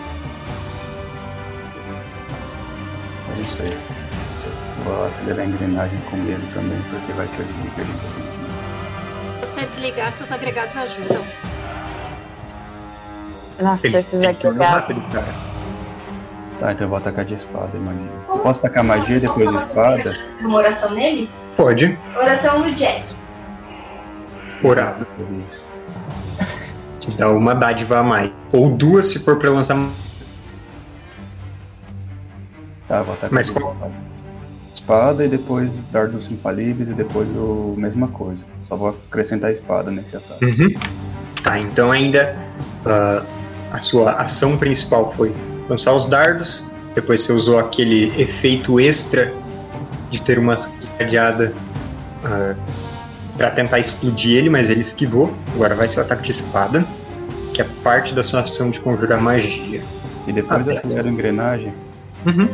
Eu 3.28 3.36
não 3.36 3.44
sei. 3.44 3.76
Vou 4.82 5.05
acelerar 5.05 5.40
a 5.40 5.44
engrenagem 5.44 5.98
com 6.10 6.16
medo 6.16 6.55
também, 6.55 6.80
porque 6.89 7.12
vai 7.12 7.28
ter 7.28 7.44
desligar. 7.44 7.86
Se 9.43 9.60
você 9.60 9.66
desligar, 9.66 10.10
seus 10.10 10.32
agregados 10.32 10.74
ajudam. 10.78 11.22
Nossa, 13.60 13.86
Eles 13.86 14.04
turno 14.04 14.28
agregados. 14.28 14.60
rápido, 14.66 15.02
cara. 15.12 15.52
Tá, 16.60 16.72
então 16.72 16.84
eu 16.84 16.88
vou 16.88 16.98
atacar 16.98 17.24
de 17.24 17.34
espada 17.34 17.70
e 17.74 17.78
magia. 17.80 18.00
Como- 18.26 18.38
Eu 18.38 18.42
posso 18.42 18.60
atacar 18.60 18.84
magia 18.84 19.16
e 19.16 19.18
Então, 19.18 19.34
depois 19.36 19.50
de 19.56 19.62
espada? 19.68 20.12
Uma 20.42 20.58
oração 20.58 20.94
nele? 20.94 21.30
Pode. 21.56 21.98
Oração 22.16 22.58
no 22.60 22.72
Jack. 22.72 23.04
Orado. 24.62 25.06
Te 27.00 27.10
dá 27.16 27.30
uma 27.30 27.54
dádiva 27.54 27.98
a 27.98 28.02
mais. 28.04 28.30
Ou 28.52 28.70
duas 28.70 29.06
se 29.06 29.18
for 29.24 29.36
pra 29.38 29.50
lançar. 29.50 29.76
Tá, 32.88 33.02
vou 33.02 33.14
atacar 33.14 33.32
Mas 33.32 33.50
qual- 33.50 33.72
espada. 33.72 33.92
Espada 34.74 35.24
e 35.24 35.28
depois 35.28 35.70
dardos 35.92 36.30
infalíveis 36.30 36.88
e 36.90 36.92
depois 36.92 37.28
o 37.30 37.74
mesma 37.76 38.08
coisa. 38.08 38.40
Só 38.68 38.76
vou 38.76 38.88
acrescentar 39.08 39.48
a 39.50 39.52
espada 39.52 39.90
nesse 39.90 40.16
ataque. 40.16 40.44
Uhum. 40.44 40.74
Tá, 41.42 41.58
então 41.58 41.90
ainda 41.90 42.36
ah, 42.86 43.22
a 43.73 43.78
sua 43.78 44.12
ação 44.12 44.57
principal 44.57 45.12
foi 45.16 45.32
lançar 45.69 45.93
os 45.94 46.07
dardos 46.07 46.65
Depois 46.94 47.23
você 47.23 47.32
usou 47.32 47.59
aquele 47.59 48.12
efeito 48.20 48.78
extra 48.78 49.32
de 50.11 50.20
ter 50.20 50.39
uma 50.39 50.55
cadeada 50.99 51.55
uh, 52.23 52.57
para 53.36 53.51
tentar 53.51 53.78
explodir 53.78 54.36
ele, 54.36 54.51
mas 54.51 54.69
ele 54.69 54.81
esquivou. 54.81 55.35
Agora 55.55 55.74
vai 55.74 55.89
ser 55.89 56.01
o 56.01 56.03
ataque 56.03 56.24
de 56.24 56.32
espada, 56.32 56.86
que 57.55 57.62
é 57.62 57.66
parte 57.82 58.15
da 58.15 58.23
sua 58.23 58.40
ação 58.40 58.70
de 58.70 58.78
conjurar 58.78 59.20
magia. 59.23 59.82
E 60.27 60.32
depois 60.32 60.69
Ah, 60.69 60.73
acelera 60.74 61.09
a 61.09 61.11
engrenagem. 61.11 61.73
Uhum. 62.27 62.49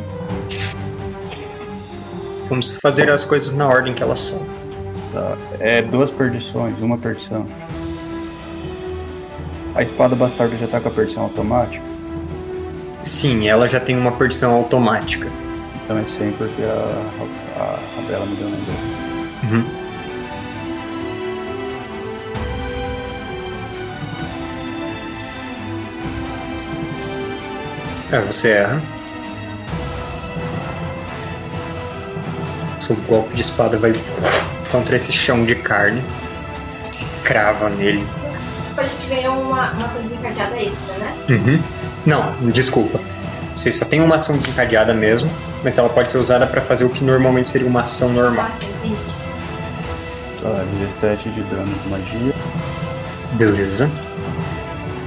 Vamos 2.48 2.78
fazer 2.80 3.10
as 3.10 3.24
coisas 3.24 3.52
na 3.52 3.68
ordem 3.68 3.92
que 3.92 4.02
elas 4.02 4.20
são. 4.20 4.46
Tá. 5.12 5.36
É 5.58 5.82
duas 5.82 6.12
perdições, 6.12 6.80
uma 6.80 6.96
perdição. 6.96 7.44
A 9.78 9.82
espada 9.84 10.16
bastarda 10.16 10.56
já 10.56 10.66
tá 10.66 10.80
com 10.80 10.88
a 10.88 10.90
perdição 10.90 11.22
automática, 11.22 11.84
Sim, 13.00 13.46
ela 13.46 13.68
já 13.68 13.78
tem 13.78 13.96
uma 13.96 14.10
perdição 14.10 14.52
automática. 14.52 15.28
então 15.84 15.96
é 15.96 16.02
100 16.02 16.32
porque 16.32 16.62
a, 16.64 17.00
a, 17.60 17.78
a 17.78 18.02
Bela 18.08 18.26
me 18.26 18.34
deu 18.34 18.48
um 18.48 19.54
Uhum. 19.54 19.64
É, 28.10 28.20
você 28.22 28.48
erra. 28.48 28.82
Seu 32.80 32.96
golpe 33.06 33.32
de 33.36 33.42
espada 33.42 33.78
vai 33.78 33.92
contra 34.72 34.96
esse 34.96 35.12
chão 35.12 35.44
de 35.44 35.54
carne. 35.54 36.02
Se 36.90 37.04
crava 37.22 37.70
nele. 37.70 38.17
Tipo, 38.78 38.80
a 38.80 38.86
gente 38.86 39.06
ganhou 39.08 39.40
uma, 39.40 39.70
uma 39.72 39.86
ação 39.86 40.02
desencadeada 40.02 40.56
extra, 40.56 40.94
né? 40.94 41.16
Uhum. 41.30 41.62
Não, 42.06 42.50
desculpa. 42.50 43.00
Você 43.54 43.72
só 43.72 43.84
tem 43.84 44.00
uma 44.00 44.16
ação 44.16 44.36
desencadeada 44.38 44.94
mesmo, 44.94 45.28
mas 45.64 45.76
ela 45.78 45.88
pode 45.88 46.12
ser 46.12 46.18
usada 46.18 46.46
pra 46.46 46.60
fazer 46.60 46.84
o 46.84 46.90
que 46.90 47.02
normalmente 47.02 47.48
seria 47.48 47.66
uma 47.66 47.82
ação 47.82 48.10
normal. 48.10 48.48
Nossa, 48.48 48.64
entendi. 48.64 48.96
Tá, 50.40 50.64
17 51.00 51.28
de 51.30 51.42
dano 51.42 51.74
de 51.82 51.88
magia. 51.88 52.34
Beleza. 53.32 53.90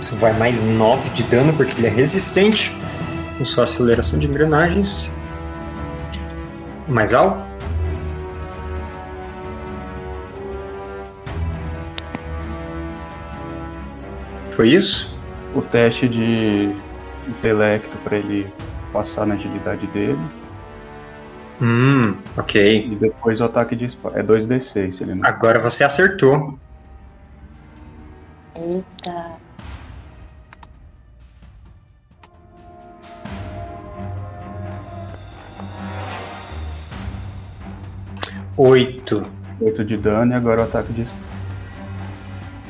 Isso 0.02 0.15
vai 0.18 0.34
mais 0.34 0.61
9 0.61 1.10
de 1.11 1.23
dano 1.23 1.53
porque 1.53 1.80
ele 1.80 1.88
é 1.88 1.91
resistente. 1.91 2.76
Com 3.38 3.45
sua 3.45 3.64
aceleração 3.64 4.19
de 4.19 4.27
engrenagens. 4.27 5.15
Mais 6.89 7.14
alto. 7.14 7.51
Foi 14.62 14.70
isso? 14.70 15.20
O 15.56 15.62
teste 15.64 16.08
de 16.08 16.72
intelecto 17.28 17.98
pra 18.04 18.16
ele 18.16 18.48
passar 18.94 19.26
na 19.26 19.34
agilidade 19.34 19.88
dele. 19.88 20.20
Hum, 21.60 22.16
ok. 22.38 22.86
E 22.86 22.96
depois 22.96 23.42
o 23.42 23.46
ataque 23.46 23.76
de 23.76 23.86
espada. 23.86 24.20
É 24.20 24.24
2d6 24.24 24.92
se 24.92 25.04
ele 25.04 25.16
não. 25.16 25.28
Agora 25.28 25.60
você 25.60 25.84
acertou. 25.84 26.60
Eita. 28.54 29.32
Oito. 38.56 39.24
8 39.60 39.84
de 39.84 39.98
dano 39.98 40.34
e 40.34 40.36
agora 40.36 40.62
o 40.62 40.64
ataque 40.66 40.94
de 40.94 41.02
espada. 41.02 41.31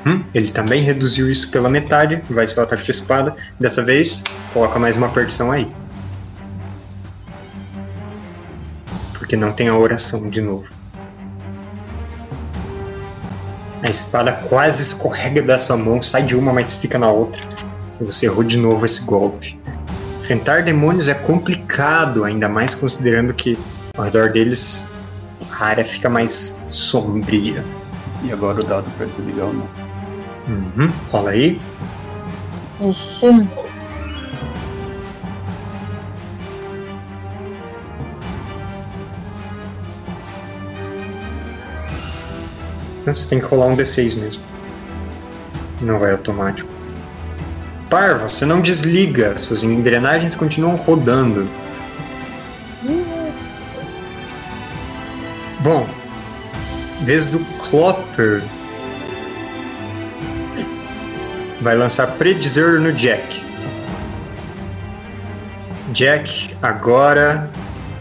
Hum, 0.06 0.24
ele 0.34 0.52
também 0.52 0.82
reduziu 0.82 1.30
isso 1.30 1.50
pela 1.52 1.70
metade. 1.70 2.22
Vai 2.30 2.48
ser 2.48 2.60
o 2.60 2.64
ataque 2.64 2.84
de 2.84 2.92
espada. 2.92 3.36
Dessa 3.60 3.84
vez, 3.84 4.24
coloca 4.54 4.80
mais 4.80 4.98
uma 4.98 5.10
perdição 5.10 5.52
aí. 5.52 5.72
Porque 9.14 9.36
não 9.36 9.52
tem 9.52 9.68
a 9.68 9.76
oração 9.76 10.30
de 10.30 10.42
novo. 10.42 10.72
A 13.84 13.90
espada 13.90 14.32
quase 14.48 14.84
escorrega 14.84 15.42
da 15.42 15.58
sua 15.58 15.76
mão, 15.76 16.02
sai 16.02 16.24
de 16.24 16.36
uma, 16.36 16.54
mas 16.54 16.74
fica 16.74 17.00
na 17.00 17.12
outra. 17.12 17.42
E 18.00 18.04
você 18.04 18.26
errou 18.26 18.44
de 18.44 18.58
novo 18.58 18.86
esse 18.86 19.04
golpe. 19.06 19.60
Enfrentar 20.20 20.64
demônios 20.64 21.08
é 21.08 21.14
complicado, 21.14 22.24
ainda 22.24 22.48
mais 22.48 22.76
considerando 22.76 23.34
que 23.34 23.58
ao 23.98 24.06
redor 24.06 24.30
deles 24.30 24.88
a 25.60 25.66
área 25.66 25.86
fica 25.86 26.10
mais 26.10 26.64
sombria. 26.70 27.64
E 28.24 28.32
agora 28.32 28.62
o 28.62 28.64
dado 28.64 28.86
pra 28.98 29.08
desligar 29.08 29.48
ou 29.48 29.54
não. 29.54 29.91
Uhum, 30.52 30.90
rola 31.10 31.30
aí. 31.30 31.62
Ixi. 32.82 33.28
Então 43.02 43.14
Você 43.14 43.30
tem 43.30 43.40
que 43.40 43.46
rolar 43.46 43.68
um 43.68 43.78
D6 43.78 44.20
mesmo. 44.20 44.44
Não 45.80 45.98
vai 45.98 46.12
automático. 46.12 46.70
Par, 47.90 48.18
você 48.20 48.46
não 48.46 48.60
desliga. 48.60 49.38
Suas 49.38 49.64
engrenagens 49.64 50.36
continuam 50.36 50.76
rodando. 50.76 51.48
Bom, 55.62 55.88
vez 57.02 57.28
do 57.28 57.40
Clopper. 57.58 58.44
Vai 61.62 61.76
lançar 61.76 62.08
Predizer 62.18 62.80
no 62.80 62.92
Jack. 62.92 63.44
Jack, 65.94 66.56
agora 66.62 67.52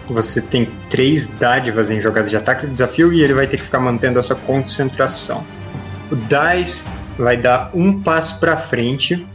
você 0.07 0.41
tem 0.41 0.70
três 0.89 1.39
dádivas 1.39 1.91
em 1.91 2.01
jogadas 2.01 2.31
de 2.31 2.37
ataque 2.37 2.66
e 2.66 2.70
desafio 2.70 3.12
e 3.12 3.23
ele 3.23 3.35
vai 3.35 3.47
ter 3.47 3.59
que 3.59 3.62
ficar 3.62 3.81
mantendo 3.81 4.19
essa 4.19 4.35
concentração. 4.35 5.47
O 6.11 6.16
Dice 6.16 6.85
vai 7.19 7.37
dar 7.37 7.70
um 7.74 8.01
passo 8.01 8.41
pra 8.41 8.57
frente. 8.57 9.27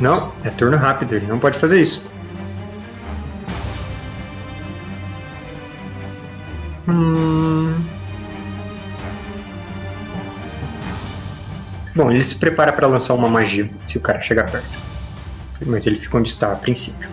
Não, 0.00 0.32
é 0.44 0.50
turno 0.50 0.76
rápido, 0.76 1.14
ele 1.14 1.26
não 1.26 1.38
pode 1.38 1.58
fazer 1.58 1.80
isso. 1.80 2.12
Hum. 6.88 7.19
Ele 12.12 12.22
se 12.22 12.36
prepara 12.36 12.72
pra 12.72 12.86
lançar 12.86 13.14
uma 13.14 13.28
magia 13.28 13.68
se 13.86 13.98
o 13.98 14.00
cara 14.00 14.20
chegar 14.20 14.50
perto. 14.50 14.66
Mas 15.66 15.86
ele 15.86 15.96
fica 15.96 16.16
onde 16.16 16.28
está 16.28 16.52
a 16.52 16.56
princípio. 16.56 17.08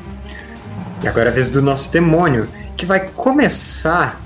E 1.04 1.08
agora 1.08 1.30
é 1.30 1.32
a 1.32 1.34
vez 1.34 1.50
do 1.50 1.62
nosso 1.62 1.92
demônio, 1.92 2.48
que 2.76 2.86
vai 2.86 3.08
começar 3.10 4.20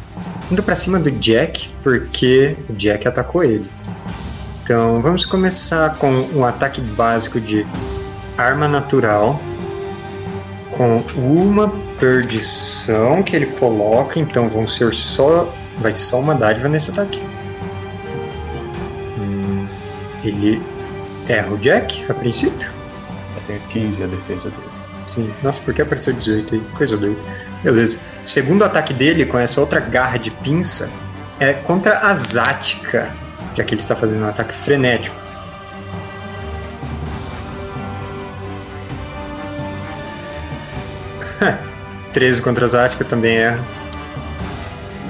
indo 0.52 0.62
pra 0.62 0.76
cima 0.76 1.00
do 1.00 1.12
Jack, 1.12 1.70
porque 1.82 2.56
o 2.70 2.74
Jack 2.74 3.08
atacou 3.08 3.44
ele. 3.44 3.66
Então 4.64 5.02
vamos 5.02 5.26
começar 5.26 5.96
com 5.96 6.12
um 6.34 6.46
ataque 6.46 6.82
básico 6.82 7.40
de 7.40 7.66
arma 8.38 8.68
natural, 8.68 9.40
com 10.72 11.04
uma 11.16 11.70
perdição 12.00 13.22
que 13.24 13.36
ele 13.36 13.48
coloca, 13.48 14.20
então 14.20 14.48
vão 14.48 14.68
ser 14.68 14.94
só. 14.94 15.52
Vai 15.80 15.92
ser 15.92 16.04
só 16.04 16.20
uma 16.20 16.36
dádiva 16.36 16.70
nesse 16.70 16.92
ataque. 16.92 17.22
Ele 20.24 20.62
erra 21.28 21.52
o 21.52 21.58
Jack 21.58 22.06
a 22.10 22.14
princípio. 22.14 22.68
É 23.50 23.60
15 23.70 24.04
a 24.04 24.08
defesa 24.08 24.50
dele. 24.50 24.72
Sim. 25.08 25.34
Nossa, 25.44 25.62
por 25.62 25.74
que 25.74 25.82
apareceu 25.82 26.14
18 26.14 26.56
aí? 26.56 26.62
Coisa 26.74 26.96
doida. 26.96 27.20
Beleza. 27.64 28.00
O 28.24 28.28
segundo 28.28 28.64
ataque 28.64 28.94
dele, 28.94 29.26
com 29.26 29.38
essa 29.38 29.60
outra 29.60 29.82
garra 29.82 30.18
de 30.18 30.32
pinça, 30.32 30.90
é 31.40 31.54
contra 31.54 31.98
a 31.98 32.16
Zática, 32.16 33.14
já 33.56 33.64
que 33.64 33.74
ele 33.74 33.82
está 33.82 33.96
fazendo 33.96 34.24
um 34.24 34.30
ataque 34.30 34.54
frenético. 34.54 35.16
Treze 42.14 42.42
contra 42.42 42.64
a 42.66 42.68
Zática 42.70 43.04
também 43.04 43.36
erra. 43.38 43.62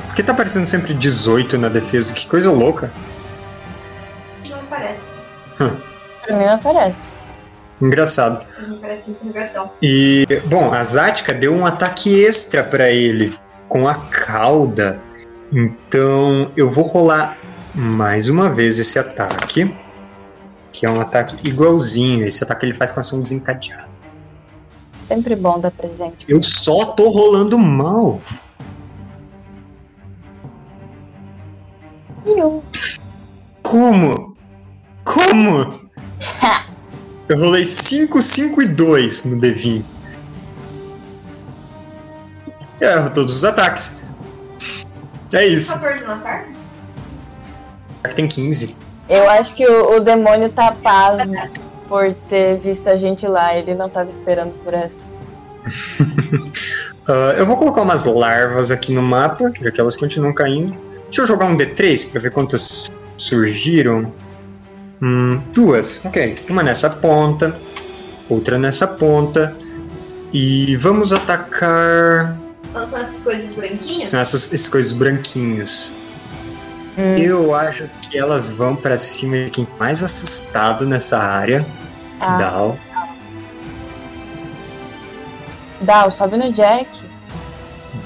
Por 0.08 0.16
que 0.16 0.24
tá 0.24 0.32
aparecendo 0.32 0.66
sempre 0.66 0.96
18 0.96 1.58
na 1.60 1.70
defesa? 1.70 2.12
Que 2.12 2.26
coisa 2.26 2.52
louca. 2.52 2.92
Pra 6.26 6.38
mim 6.38 6.46
não 6.46 6.54
aparece. 6.54 7.08
Engraçado. 7.82 8.46
Não 8.68 8.76
aparece 8.78 9.12
interrogação. 9.12 9.72
E, 9.82 10.26
bom, 10.46 10.72
a 10.72 10.84
Zática 10.84 11.34
deu 11.34 11.54
um 11.56 11.66
ataque 11.66 12.24
extra 12.24 12.64
pra 12.64 12.90
ele 12.90 13.36
com 13.68 13.88
a 13.88 13.96
cauda. 13.96 15.00
Então, 15.52 16.52
eu 16.56 16.70
vou 16.70 16.84
rolar 16.84 17.38
mais 17.74 18.30
uma 18.30 18.50
vez 18.50 18.78
esse 18.80 19.00
ataque, 19.00 19.76
que 20.72 20.86
é 20.86 20.90
um 20.90 21.02
ataque 21.02 21.38
igualzinho. 21.48 22.26
Esse 22.26 22.44
ataque 22.44 22.66
ele 22.66 22.74
faz 22.74 22.92
com 22.92 23.00
ação 23.00 23.22
desencadeada. 23.22 23.90
Sempre 24.98 25.36
bom 25.36 25.60
dar 25.60 25.72
presente. 25.72 26.26
Eu 26.30 26.42
só 26.42 26.86
tô 26.86 27.10
rolando 27.10 27.58
mal. 27.58 28.22
Eu. 32.26 32.64
Como? 33.64 34.31
Como? 35.04 35.90
Eu 37.28 37.38
rolei 37.38 37.66
5, 37.66 38.22
5 38.22 38.62
e 38.62 38.68
2 38.68 39.26
no 39.26 39.38
D20. 39.40 39.84
Eu 42.80 42.90
erro 42.90 43.10
todos 43.12 43.36
os 43.36 43.44
ataques. 43.46 44.02
É 45.32 45.46
isso. 45.46 45.74
14 45.74 46.04
não 46.04 46.14
acerta? 46.14 46.50
Tem 48.16 48.28
15. 48.28 48.78
Eu 49.08 49.30
acho 49.30 49.54
que 49.56 49.66
o, 49.66 49.98
o 49.98 50.00
demônio 50.00 50.52
tá 50.52 50.72
pasmo 50.72 51.36
por 51.88 52.14
ter 52.28 52.58
visto 52.58 52.90
a 52.90 52.96
gente 52.96 53.28
lá. 53.28 53.56
Ele 53.56 53.76
não 53.76 53.90
tava 53.90 54.10
esperando 54.10 54.54
por 54.64 54.74
essa. 54.74 55.06
Ah, 57.08 57.34
eu 57.36 57.48
vou 57.48 57.58
colocar 57.58 57.82
umas 57.82 58.06
larvas 58.06 58.70
aqui 58.70 58.94
no 58.94 59.02
mapa, 59.02 59.52
já 59.60 59.72
que 59.72 59.82
elas 59.82 59.98
continuam 59.98 60.34
caindo. 60.34 60.78
Deixa 61.06 61.24
eu 61.24 61.28
jogar 61.28 61.48
um 61.48 61.58
D3 61.58 62.12
pra 62.12 62.22
ver 62.22 62.32
quantas 62.32 62.92
surgiram. 63.18 64.14
Hum, 65.02 65.38
duas, 65.54 66.00
ok. 66.06 66.46
Uma 66.50 66.62
nessa 66.64 66.90
ponta, 66.90 67.54
outra 68.30 68.58
nessa 68.60 68.88
ponta. 68.88 69.56
E 70.34 70.76
vamos 70.78 71.12
atacar. 71.12 72.38
Então 72.70 72.88
são 72.88 73.00
essas 73.00 73.24
coisas 73.24 73.56
branquinhas? 73.56 74.08
São 74.08 74.20
essas, 74.20 74.54
esses 74.54 74.68
coisas 74.70 74.94
branquinhos. 74.94 75.94
Hum, 76.98 77.18
Eu 77.18 77.56
acho 77.56 77.90
que 78.02 78.18
elas 78.18 78.48
vão 78.50 78.76
pra 78.76 78.98
cima 78.98 79.46
de 79.46 79.50
quem 79.52 79.68
mais 79.80 80.04
assustado 80.04 80.86
nessa 80.88 81.18
área. 81.18 81.66
ah, 82.20 82.38
Dal. 82.38 82.78
Dal, 85.82 86.12
sobe 86.12 86.38
no 86.38 86.54
Jack. 86.54 86.88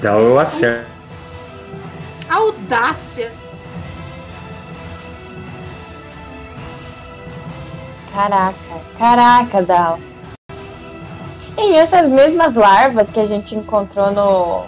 Dal 0.00 0.20
eu 0.20 0.38
acerto. 0.38 0.86
Audácia! 2.28 3.30
Caraca, 8.16 8.80
caraca, 8.96 9.62
Dal. 9.62 10.00
E 11.58 11.74
essas 11.74 12.08
mesmas 12.08 12.54
larvas 12.54 13.10
que 13.10 13.20
a 13.20 13.26
gente 13.26 13.54
encontrou 13.54 14.10
no. 14.10 14.64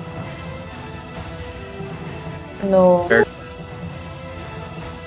No. 2.68 3.08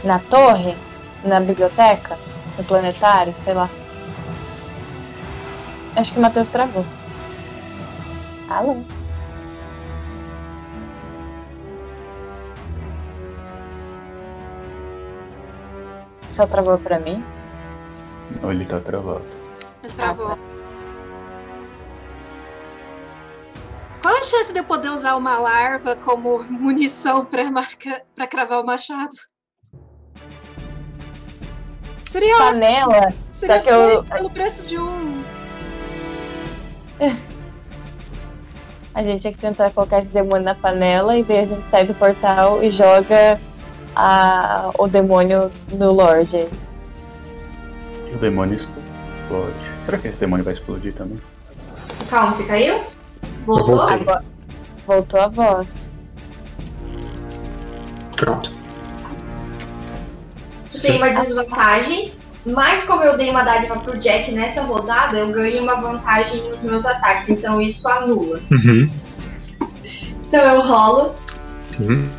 Na 0.04 0.18
torre? 0.18 0.76
Na 1.24 1.40
biblioteca? 1.40 2.18
No 2.58 2.64
planetário? 2.64 3.38
Sei 3.38 3.54
lá. 3.54 3.70
Acho 5.96 6.12
que 6.12 6.18
o 6.18 6.22
Matheus 6.24 6.50
travou. 6.50 6.84
Alô? 8.50 8.78
Só 16.28 16.48
travou 16.48 16.80
pra 16.80 16.98
mim? 16.98 17.24
Ou 18.44 18.52
ele 18.52 18.66
tá 18.66 18.80
travado. 18.80 19.26
Ele 19.84 19.94
travou. 19.94 20.38
Qual 24.02 24.18
a 24.18 24.24
chance 24.24 24.52
de 24.52 24.60
eu 24.60 24.64
poder 24.64 24.90
usar 24.90 25.16
uma 25.16 25.38
larva 25.38 25.95
como 25.95 26.44
munição 26.49 27.26
pra 27.26 28.28
cravar 28.28 28.62
o 28.62 28.66
machado? 28.66 29.16
Seria, 32.03 32.36
Panela? 32.38 33.14
seria 33.32 33.56
só 33.56 33.62
que 33.62 33.70
eu- 33.70 34.03
pelo 34.06 34.30
preço 34.30 34.68
de 34.68 34.78
um. 34.78 35.24
A 38.94 39.02
gente 39.03 39.22
tinha 39.22 39.34
que 39.34 39.40
tentar 39.40 39.72
colocar 39.72 39.99
esse 39.99 40.12
demônio 40.12 40.44
na 40.44 40.53
panela 40.53 41.18
e 41.18 41.24
daí 41.24 41.40
a 41.40 41.45
gente 41.45 41.70
sai 41.70 41.86
do 41.86 41.94
portal 41.94 42.62
e 42.62 42.70
joga 42.70 43.40
a, 43.95 44.70
o 44.78 44.86
demônio 44.86 45.49
no 45.72 45.94
Lorde. 45.94 46.45
O 48.14 48.18
demônio 48.18 48.56
explode. 48.56 49.56
Será 49.86 49.98
que 49.98 50.08
esse 50.08 50.20
demônio 50.20 50.44
vai 50.44 50.54
explodir 50.54 50.94
também? 50.94 51.20
Calma, 52.10 52.32
você 52.32 52.46
caiu? 52.46 52.82
Voltou? 53.46 53.86
Voltou 54.86 55.20
a 55.20 55.28
voz. 55.28 55.90
Pronto. 58.16 58.52
Tu 60.70 60.82
tem 60.82 60.98
uma 60.98 61.10
desvantagem, 61.10 62.14
mas 62.46 62.84
como 62.86 63.04
eu 63.04 63.18
dei 63.18 63.30
uma 63.30 63.44
dádiva 63.44 63.78
pro 63.80 63.98
Jack 63.98 64.32
nessa 64.32 64.62
rodada, 64.62 65.18
eu 65.18 65.32
ganho 65.32 65.64
uma 65.64 65.76
vantagem 65.76 66.44
nos 66.48 66.60
meus 66.60 66.86
ataques, 66.86 67.30
então 67.30 67.62
isso 67.62 67.88
anula. 67.88 68.40
Uhum. 68.52 68.90
Então 70.28 70.56
eu 70.56 70.62
rolo 70.62 71.14
Sim. 71.72 72.10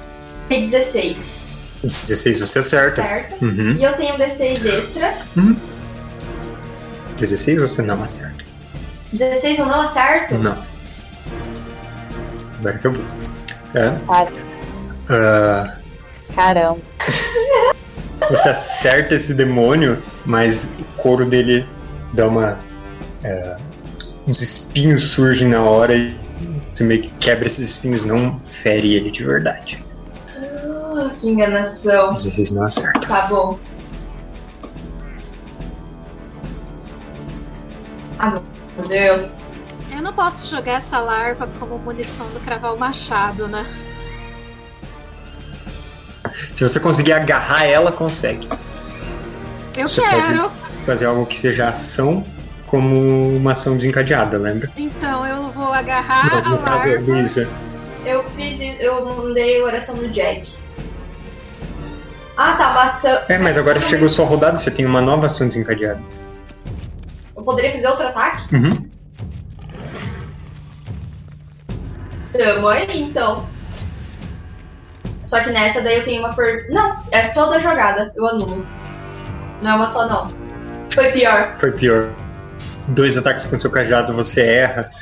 e 0.50 0.60
16, 0.66 1.40
16 1.82 2.40
você 2.40 2.58
acerta. 2.58 3.02
certo? 3.02 3.42
Uhum. 3.42 3.72
E 3.72 3.82
eu 3.82 3.96
tenho 3.96 4.14
um 4.14 4.18
D6 4.18 4.66
extra. 4.66 5.16
16 7.26 7.60
você 7.60 7.82
não 7.82 8.02
acerta. 8.02 8.44
16 9.12 9.58
eu 9.60 9.66
não 9.66 9.80
acerto? 9.80 10.38
Não. 10.38 10.58
Agora 12.58 12.78
que 12.78 12.86
eu 12.86 12.92
vi. 12.92 13.04
É. 13.74 13.94
Ah, 15.08 15.76
caramba. 16.34 16.80
você 18.28 18.48
acerta 18.48 19.14
esse 19.14 19.34
demônio, 19.34 20.02
mas 20.24 20.74
o 20.78 20.84
couro 21.00 21.24
dele 21.28 21.66
dá 22.12 22.26
uma. 22.26 22.58
é, 23.22 23.56
uns 24.26 24.40
espinhos 24.40 25.02
surgem 25.02 25.48
na 25.48 25.60
hora 25.62 25.94
e 25.94 26.16
você 26.74 26.84
meio 26.84 27.02
que 27.02 27.10
quebra 27.20 27.46
esses 27.46 27.70
espinhos, 27.70 28.04
não 28.04 28.40
fere 28.40 28.94
ele 28.94 29.10
de 29.10 29.24
verdade. 29.24 29.84
Ah, 30.36 31.10
que 31.20 31.28
enganação. 31.28 32.14
16 32.14 32.50
não 32.52 32.64
acerta. 32.64 33.00
Tá 33.06 33.26
bom. 33.26 33.58
Ah, 38.22 38.40
meu 38.76 38.88
Deus. 38.88 39.32
Eu 39.94 40.00
não 40.00 40.12
posso 40.12 40.46
jogar 40.48 40.74
essa 40.74 41.00
larva 41.00 41.48
como 41.58 41.76
munição 41.76 42.26
do 42.28 42.38
cravar 42.40 42.72
o 42.72 42.78
machado, 42.78 43.48
né? 43.48 43.66
Se 46.52 46.62
você 46.62 46.78
conseguir 46.78 47.12
agarrar 47.12 47.64
ela, 47.64 47.90
consegue. 47.90 48.48
Eu 49.76 49.88
Você 49.88 50.02
quero! 50.02 50.50
Fazer 50.86 51.06
algo 51.06 51.26
que 51.26 51.38
seja 51.38 51.68
ação 51.68 52.24
como 52.68 53.36
uma 53.36 53.52
ação 53.52 53.76
desencadeada, 53.76 54.38
lembra? 54.38 54.70
Então 54.76 55.26
eu 55.26 55.48
vou 55.50 55.72
agarrar 55.72 56.30
Não, 56.30 56.38
a 56.38 56.48
no 56.56 56.58
caso, 56.58 56.88
larva. 56.88 57.12
Luísa. 57.12 57.50
Eu 58.04 58.24
fiz. 58.30 58.60
Eu 58.80 59.04
mandei 59.04 59.60
oração 59.62 59.96
no 59.96 60.08
Jack. 60.08 60.54
Ah, 62.36 62.52
tá, 62.52 62.72
maçã. 62.72 63.24
É, 63.28 63.36
mas 63.36 63.58
agora 63.58 63.80
chegou 63.80 64.08
sua 64.08 64.24
rodada, 64.24 64.56
você 64.56 64.70
tem 64.70 64.86
uma 64.86 65.00
nova 65.00 65.26
ação 65.26 65.48
desencadeada. 65.48 66.00
Eu 67.42 67.44
poderia 67.44 67.72
fazer 67.72 67.88
outro 67.88 68.06
ataque? 68.06 68.54
Uhum. 68.54 68.90
Tamo 72.32 72.68
aí, 72.68 73.02
então. 73.02 73.44
Só 75.24 75.40
que 75.40 75.50
nessa 75.50 75.82
daí 75.82 75.98
eu 75.98 76.04
tenho 76.04 76.20
uma 76.22 76.32
per... 76.34 76.70
Não, 76.70 77.02
é 77.10 77.28
toda 77.30 77.58
jogada, 77.58 78.12
eu 78.14 78.24
anulo. 78.28 78.64
Não 79.60 79.70
é 79.72 79.74
uma 79.74 79.88
só, 79.88 80.06
não. 80.06 80.32
Foi 80.94 81.10
pior. 81.10 81.56
Foi 81.58 81.72
pior. 81.72 82.12
Dois 82.88 83.18
ataques 83.18 83.44
com 83.46 83.58
seu 83.58 83.72
cajado, 83.72 84.12
você 84.12 84.42
erra. 84.42 84.92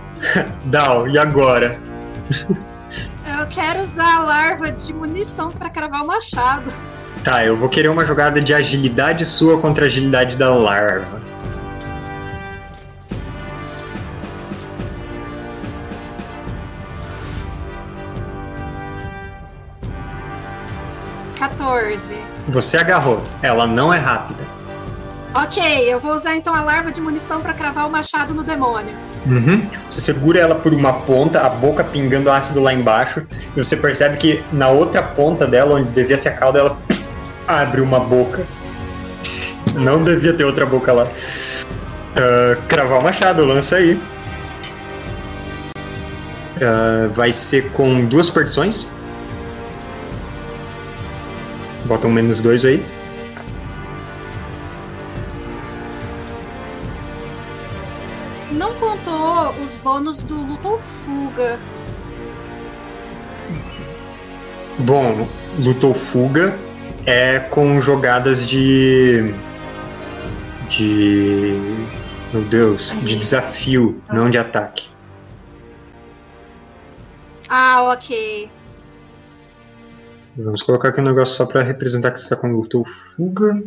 Dal, 0.64 1.06
e 1.08 1.18
agora? 1.18 1.78
Eu 3.38 3.46
quero 3.50 3.82
usar 3.82 4.16
a 4.16 4.20
larva 4.20 4.72
de 4.72 4.94
munição 4.94 5.50
pra 5.50 5.68
cravar 5.68 6.02
o 6.02 6.06
machado. 6.06 6.72
Tá, 7.22 7.44
eu 7.44 7.54
vou 7.54 7.68
querer 7.68 7.88
uma 7.88 8.06
jogada 8.06 8.40
de 8.40 8.54
agilidade 8.54 9.26
sua 9.26 9.60
contra 9.60 9.84
a 9.84 9.88
agilidade 9.88 10.36
da 10.38 10.54
larva. 10.54 11.21
Quatorze. 21.62 22.16
Você 22.48 22.76
agarrou, 22.76 23.22
ela 23.40 23.66
não 23.68 23.94
é 23.94 23.98
rápida. 23.98 24.42
Ok, 25.34 25.62
eu 25.90 25.98
vou 25.98 26.12
usar 26.12 26.36
então 26.36 26.54
a 26.54 26.60
larva 26.60 26.90
de 26.90 27.00
munição 27.00 27.40
pra 27.40 27.54
cravar 27.54 27.86
o 27.86 27.90
machado 27.90 28.34
no 28.34 28.42
demônio. 28.42 28.94
Uhum. 29.24 29.66
Você 29.88 30.00
segura 30.00 30.40
ela 30.40 30.56
por 30.56 30.74
uma 30.74 30.92
ponta, 30.92 31.40
a 31.40 31.48
boca 31.48 31.82
pingando 31.84 32.30
ácido 32.30 32.60
lá 32.60 32.74
embaixo, 32.74 33.22
e 33.56 33.62
você 33.62 33.76
percebe 33.76 34.16
que 34.18 34.44
na 34.52 34.68
outra 34.68 35.02
ponta 35.02 35.46
dela, 35.46 35.76
onde 35.76 35.88
devia 35.90 36.18
ser 36.18 36.30
a 36.30 36.34
cauda, 36.34 36.58
ela 36.58 36.78
abre 37.46 37.80
uma 37.80 38.00
boca. 38.00 38.44
Não 39.74 40.02
devia 40.02 40.34
ter 40.34 40.44
outra 40.44 40.66
boca 40.66 40.92
lá. 40.92 41.06
Ah, 42.16 42.58
cravar 42.68 42.98
o 42.98 43.02
machado, 43.02 43.44
lança 43.44 43.76
aí. 43.76 43.98
Ah, 46.60 47.08
vai 47.14 47.32
ser 47.32 47.70
com 47.70 48.04
duas 48.04 48.28
perdições. 48.28 48.90
Bota 51.86 52.06
um 52.06 52.12
menos 52.12 52.40
dois 52.40 52.64
aí. 52.64 52.84
Não 58.52 58.72
contou 58.74 59.54
os 59.62 59.76
bônus 59.76 60.22
do 60.22 60.36
luta 60.36 60.68
ou 60.68 60.78
fuga. 60.78 61.58
Bom, 64.80 65.26
luta 65.58 65.86
ou 65.86 65.94
fuga 65.94 66.56
é 67.06 67.40
com 67.40 67.80
jogadas 67.80 68.46
de. 68.46 69.34
de. 70.68 71.56
Meu 72.32 72.42
Deus, 72.44 72.92
de 73.02 73.16
desafio, 73.16 74.00
não 74.10 74.30
de 74.30 74.38
ataque. 74.38 74.88
Ah, 77.48 77.92
ok. 77.92 78.50
Vamos 80.36 80.62
colocar 80.62 80.88
aqui 80.88 81.00
um 81.00 81.04
negócio 81.04 81.36
só 81.36 81.46
pra 81.46 81.62
representar 81.62 82.10
que 82.10 82.18
você 82.18 82.24
está 82.24 82.36
com 82.36 82.52
luta 82.52 82.78
ou 82.78 82.84
fuga. 82.84 83.62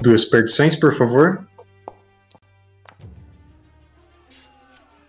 Duas 0.00 0.24
perdições, 0.24 0.74
por 0.74 0.94
favor. 0.94 1.46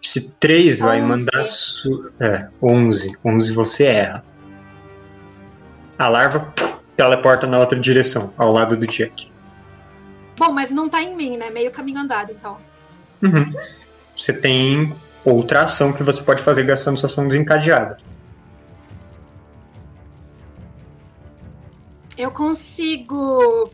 Se 0.02 0.32
três 0.34 0.80
vai 0.80 1.02
mandar. 1.02 1.44
Su... 1.44 2.12
É, 2.20 2.50
11. 2.62 3.18
11 3.24 3.54
você 3.54 3.86
erra. 3.86 4.26
A 5.98 6.08
larva 6.08 6.40
puf, 6.40 6.80
teleporta 6.98 7.46
na 7.46 7.60
outra 7.60 7.80
direção, 7.80 8.34
ao 8.38 8.52
lado 8.52 8.76
do 8.76 8.88
Jack. 8.88 9.32
Bom, 10.38 10.52
mas 10.52 10.72
não 10.72 10.90
tá 10.90 11.04
em 11.04 11.16
mim, 11.16 11.38
né? 11.38 11.50
Meio 11.50 11.70
caminho 11.72 12.00
andado, 12.00 12.32
então. 12.32 12.58
Uhum. 13.22 13.54
Você 14.16 14.34
tem 14.34 14.96
outra 15.30 15.64
ação 15.64 15.94
que 15.94 16.04
você 16.04 16.22
pode 16.24 16.42
fazer 16.42 16.64
gastando 16.64 16.98
sua 16.98 17.08
ação 17.08 17.28
desencadeada. 17.28 17.98
Eu 22.18 22.32
consigo 22.32 23.72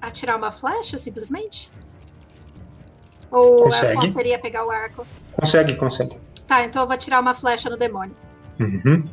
atirar 0.00 0.36
uma 0.36 0.50
flecha, 0.50 0.98
simplesmente? 0.98 1.70
Ou 3.30 3.66
a 3.66 3.68
ação 3.68 3.94
Consegue. 3.94 4.08
seria 4.08 4.38
pegar 4.38 4.64
o 4.66 4.70
arco? 4.70 5.06
Consegue, 5.32 5.76
consegue. 5.76 6.18
Tá, 6.46 6.64
então 6.64 6.82
eu 6.82 6.86
vou 6.86 6.94
atirar 6.94 7.20
uma 7.20 7.34
flecha 7.34 7.68
no 7.68 7.76
demônio. 7.76 8.14
Uhum. 8.58 9.08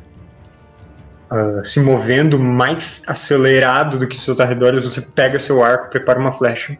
Ah, 1.30 1.64
se 1.64 1.80
movendo 1.80 2.38
mais 2.38 3.02
acelerado 3.08 3.98
do 3.98 4.08
que 4.08 4.16
seus 4.16 4.40
arredores, 4.40 4.84
você 4.84 5.00
pega 5.00 5.38
seu 5.38 5.64
arco, 5.64 5.90
prepara 5.90 6.18
uma 6.18 6.32
flecha. 6.32 6.78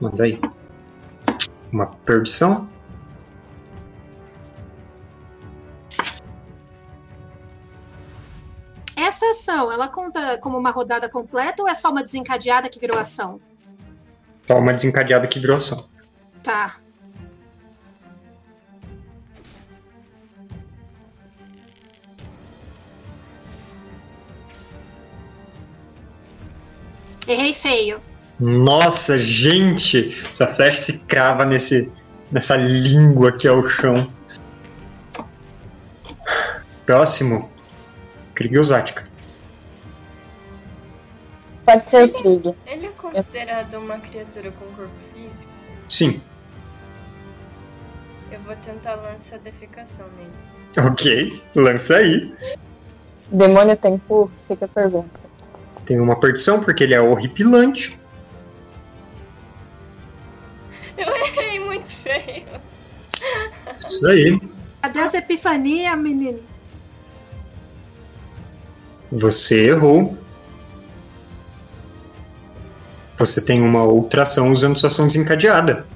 Manda 0.00 0.24
aí. 0.24 0.40
Uma 1.70 1.86
perdição. 1.86 2.68
Essa 9.10 9.28
ação, 9.30 9.72
ela 9.72 9.88
conta 9.88 10.38
como 10.38 10.56
uma 10.56 10.70
rodada 10.70 11.08
completa 11.08 11.60
ou 11.62 11.68
é 11.68 11.74
só 11.74 11.90
uma 11.90 12.00
desencadeada 12.00 12.68
que 12.68 12.78
virou 12.78 12.96
ação? 12.96 13.40
Só 14.46 14.56
uma 14.56 14.72
desencadeada 14.72 15.26
que 15.26 15.40
virou 15.40 15.56
ação. 15.56 15.84
Tá. 16.40 16.76
Errei 27.26 27.52
feio. 27.52 28.00
Nossa, 28.38 29.18
gente! 29.18 30.06
Essa 30.30 30.46
flecha 30.46 30.80
se 30.82 31.00
crava 31.00 31.44
nesse, 31.44 31.90
nessa 32.30 32.54
língua 32.54 33.36
que 33.36 33.48
é 33.48 33.50
o 33.50 33.68
chão. 33.68 34.08
Próximo. 36.86 37.50
Krigiozática. 38.40 39.06
Pode 41.66 41.90
ser 41.90 42.04
o 42.04 42.12
Krieg. 42.14 42.54
Ele 42.66 42.86
é 42.86 42.90
considerado 42.96 43.74
uma 43.74 43.98
criatura 43.98 44.50
com 44.52 44.64
corpo 44.74 44.94
físico? 45.12 45.50
Sim. 45.86 46.22
Eu 48.32 48.40
vou 48.40 48.56
tentar 48.64 48.94
lançar 48.94 49.38
defecação 49.40 50.06
nele. 50.16 50.32
Ok. 50.90 51.42
Lança 51.54 51.96
aí. 51.96 52.34
Demônio 53.30 53.76
tem 53.76 53.98
cu? 54.08 54.30
Fica 54.48 54.64
a 54.64 54.68
pergunta. 54.68 55.20
Tem 55.84 56.00
uma 56.00 56.18
perdição 56.18 56.64
porque 56.64 56.84
ele 56.84 56.94
é 56.94 57.00
horripilante. 57.00 58.00
Eu 60.96 61.14
errei 61.14 61.60
muito 61.60 61.88
feio. 61.88 62.46
Isso 63.76 64.08
aí. 64.08 64.40
Cadê 64.80 65.00
essa 65.00 65.18
epifania, 65.18 65.94
menino? 65.94 66.49
Você 69.10 69.68
errou. 69.68 70.16
Você 73.18 73.44
tem 73.44 73.60
uma 73.60 73.82
outra 73.82 74.22
ação 74.22 74.52
usando 74.52 74.78
sua 74.78 74.86
ação 74.86 75.06
desencadeada. 75.06 75.86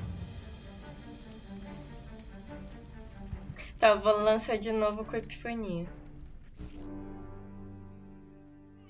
Tá, 3.79 3.89
eu 3.89 4.01
vou 4.01 4.19
lançar 4.23 4.59
de 4.59 4.73
novo 4.73 5.05
com 5.05 5.15
a 5.15 5.19
epifania. 5.19 5.87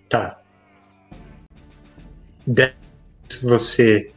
Tá. 0.08 0.40
Dez, 2.46 2.74
você 3.42 4.12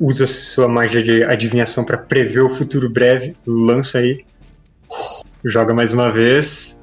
usa 0.00 0.26
sua 0.26 0.68
magia 0.68 1.02
de 1.02 1.24
adivinhação 1.24 1.84
para 1.84 1.98
prever 1.98 2.40
o 2.40 2.54
futuro 2.54 2.90
breve. 2.90 3.36
Lança 3.46 3.98
aí. 3.98 4.24
Joga 5.44 5.72
mais 5.74 5.92
uma 5.92 6.10
vez. 6.10 6.81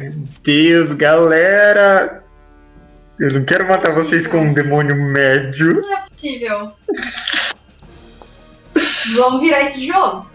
Meu 0.00 0.14
Deus, 0.42 0.94
galera! 0.94 2.24
Eu 3.18 3.34
não 3.34 3.44
quero 3.44 3.68
matar 3.68 3.92
vocês 3.92 4.26
com 4.26 4.38
um 4.38 4.54
demônio 4.54 4.96
médio. 4.96 5.74
Não 5.74 5.98
é 5.98 6.08
possível. 6.08 6.72
Vamos 9.16 9.42
virar 9.42 9.60
esse 9.60 9.86
jogo. 9.86 10.26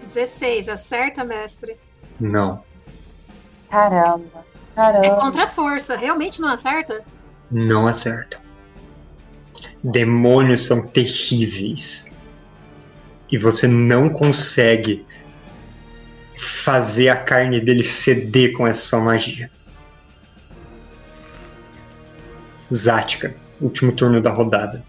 Dezesseis, 0.00 0.68
acerta, 0.68 1.24
mestre. 1.24 1.76
Não, 2.20 2.62
Caramba. 3.68 4.46
É 4.72 4.74
Caramba. 4.76 5.16
contra 5.16 5.44
a 5.44 5.46
força, 5.48 5.96
realmente 5.96 6.40
não 6.40 6.48
acerta? 6.48 7.04
não 7.50 7.86
acerta. 7.86 8.40
Demônios 9.82 10.64
são 10.64 10.86
terríveis. 10.86 12.12
E 13.30 13.36
você 13.36 13.66
não 13.66 14.08
consegue 14.08 15.04
fazer 16.34 17.08
a 17.08 17.16
carne 17.16 17.60
dele 17.60 17.82
ceder 17.82 18.52
com 18.52 18.66
essa 18.66 18.80
sua 18.86 19.00
magia. 19.00 19.50
Zática, 22.72 23.34
último 23.60 23.92
turno 23.92 24.20
da 24.20 24.30
rodada. 24.30 24.82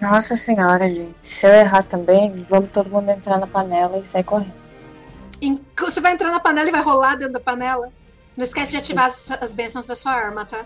Nossa 0.00 0.36
senhora, 0.36 0.88
gente. 0.88 1.14
Se 1.22 1.46
eu 1.46 1.50
errar 1.52 1.82
também, 1.84 2.46
vamos 2.48 2.70
todo 2.70 2.90
mundo 2.90 3.10
entrar 3.10 3.38
na 3.38 3.46
panela 3.46 3.98
e 3.98 4.04
sair 4.04 4.24
correndo. 4.24 4.52
Você 5.78 6.00
vai 6.00 6.12
entrar 6.12 6.30
na 6.30 6.40
panela 6.40 6.68
e 6.68 6.72
vai 6.72 6.82
rolar 6.82 7.16
dentro 7.16 7.34
da 7.34 7.40
panela. 7.40 7.92
Não 8.36 8.44
esquece 8.44 8.72
de 8.72 8.78
ativar 8.78 9.06
as, 9.06 9.30
as 9.40 9.54
bênçãos 9.54 9.86
da 9.86 9.94
sua 9.94 10.12
arma, 10.12 10.44
tá? 10.44 10.64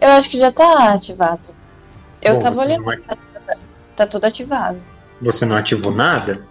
Eu 0.00 0.10
acho 0.10 0.30
que 0.30 0.38
já 0.38 0.52
tá 0.52 0.92
ativado. 0.92 1.54
Eu 2.22 2.34
Bom, 2.34 2.40
tava 2.40 2.60
olhando, 2.60 2.90
a- 2.90 3.16
tá 3.96 4.06
tudo 4.06 4.24
ativado. 4.26 4.80
Você 5.20 5.44
não 5.44 5.56
ativou 5.56 5.92
nada? 5.92 6.46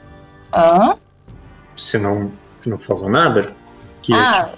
Hã? 0.54 0.98
Você 1.76 1.98
não, 1.98 2.32
não 2.66 2.78
falou 2.78 3.10
nada? 3.10 3.56
Que 4.02 4.14
Ah, 4.14 4.54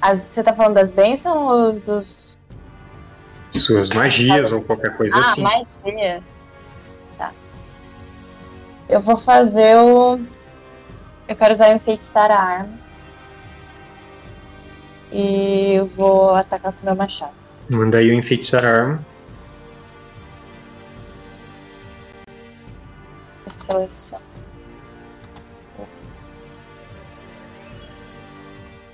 as- 0.00 0.18
você 0.18 0.42
tá 0.42 0.54
falando 0.54 0.74
das 0.74 0.92
bênçãos 0.92 1.36
ou 1.36 1.80
dos. 1.80 2.38
suas 3.52 3.88
magias 3.90 4.52
ou 4.52 4.62
qualquer 4.62 4.94
coisa 4.96 5.16
ah, 5.16 5.20
assim. 5.20 5.42
magias. 5.42 6.46
Tá. 7.16 7.32
Eu 8.88 9.00
vou 9.00 9.16
fazer 9.16 9.76
o. 9.76 10.20
Eu 11.26 11.36
quero 11.36 11.52
usar 11.52 11.72
enfeitiçar 11.72 12.30
a 12.30 12.38
arma. 12.38 12.78
E 15.10 15.74
eu 15.74 15.86
vou 15.86 16.34
atacar 16.34 16.72
com 16.72 16.84
meu 16.84 16.94
machado. 16.94 17.32
Manda 17.70 17.98
aí 17.98 18.10
o 18.10 18.14
enfeitiçar 18.14 18.64
a 18.64 18.68
arma. 18.68 19.06
Seleção. 23.68 24.20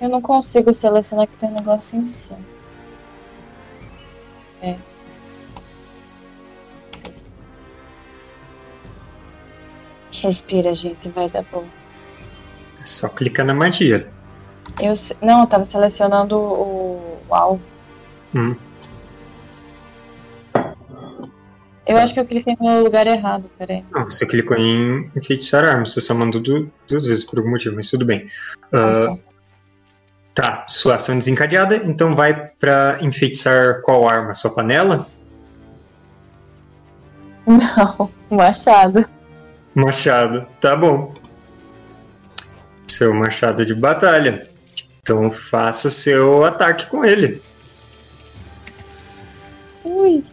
Eu 0.01 0.09
não 0.09 0.21
consigo 0.21 0.73
selecionar 0.73 1.27
que 1.27 1.37
tem 1.37 1.49
um 1.49 1.53
negócio 1.53 1.97
em 1.97 2.03
cima. 2.03 2.39
É. 4.61 4.75
Respira, 10.11 10.73
gente, 10.73 11.07
vai 11.07 11.29
dar 11.29 11.45
bom. 11.49 11.65
É 12.81 12.85
só 12.85 13.07
clicar 13.07 13.45
na 13.45 13.53
magia. 13.53 14.11
Eu, 14.77 14.91
não, 15.21 15.41
eu 15.41 15.47
tava 15.47 15.63
selecionando 15.63 16.37
o, 16.37 17.21
o 17.29 17.33
alvo. 17.33 17.61
Hum. 18.35 18.57
Eu 21.87 21.97
acho 21.97 22.13
que 22.13 22.19
eu 22.19 22.25
cliquei 22.25 22.55
no 22.59 22.81
lugar 22.83 23.05
errado, 23.05 23.49
peraí. 23.57 23.83
Não, 23.91 24.05
você 24.05 24.25
clicou 24.25 24.57
em 24.57 25.09
enfeitiçar 25.15 25.63
a 25.63 25.69
arma. 25.71 25.85
Você 25.85 26.01
só 26.01 26.13
mandou 26.15 26.41
du- 26.41 26.71
duas 26.87 27.05
vezes 27.05 27.23
por 27.23 27.37
algum 27.37 27.51
motivo, 27.51 27.75
mas 27.75 27.89
tudo 27.91 28.03
bem. 28.05 28.27
Ah, 28.73 29.15
tá, 30.33 30.65
sua 30.67 30.95
ação 30.95 31.17
desencadeada, 31.19 31.75
então 31.75 32.15
vai 32.15 32.33
pra 32.59 32.97
enfeitiçar 33.01 33.81
qual 33.83 34.09
arma? 34.09 34.33
Sua 34.33 34.49
panela? 34.53 35.07
Não, 37.45 38.09
machado. 38.31 39.05
Machado, 39.75 40.47
tá 40.59 40.75
bom. 40.75 41.13
Seu 42.87 43.13
machado 43.13 43.65
de 43.65 43.75
batalha. 43.75 44.47
Então 45.01 45.29
faça 45.31 45.89
seu 45.91 46.43
ataque 46.43 46.87
com 46.87 47.05
ele. 47.05 47.41
Ui. 49.83 50.23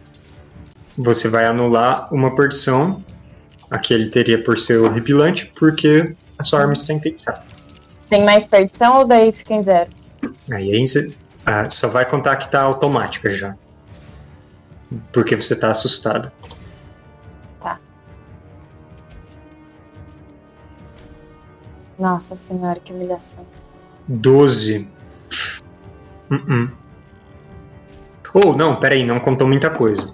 Você 0.97 1.27
vai 1.27 1.45
anular 1.45 2.13
uma 2.13 2.35
perdição. 2.35 3.03
Aqui 3.69 3.93
ele 3.93 4.09
teria 4.09 4.43
por 4.43 4.59
ser 4.59 4.77
horripilante, 4.79 5.51
porque 5.57 6.13
a 6.37 6.43
sua 6.43 6.61
arma 6.61 6.73
está 6.73 6.93
enfeitiçada. 6.93 7.43
Tem 8.09 8.23
mais 8.23 8.45
perdição 8.45 8.97
ou 8.97 9.05
daí 9.05 9.31
fica 9.33 9.53
em 9.55 9.61
zero? 9.61 9.89
Aí 10.51 10.71
aí 10.71 10.87
você- 10.87 11.13
ah, 11.45 11.67
só 11.69 11.87
vai 11.87 12.07
contar 12.07 12.35
que 12.35 12.49
tá 12.51 12.61
automática 12.61 13.31
já. 13.31 13.55
Porque 15.11 15.35
você 15.35 15.55
tá 15.55 15.71
assustado. 15.71 16.31
Nossa 21.97 22.35
senhora, 22.35 22.79
que 22.79 22.91
humilhação. 22.91 23.45
12. 24.07 24.91
Uh-uh. 26.29 26.71
Oh, 28.33 28.53
não, 28.55 28.75
peraí, 28.79 29.05
não 29.05 29.19
contou 29.19 29.47
muita 29.47 29.69
coisa. 29.69 30.13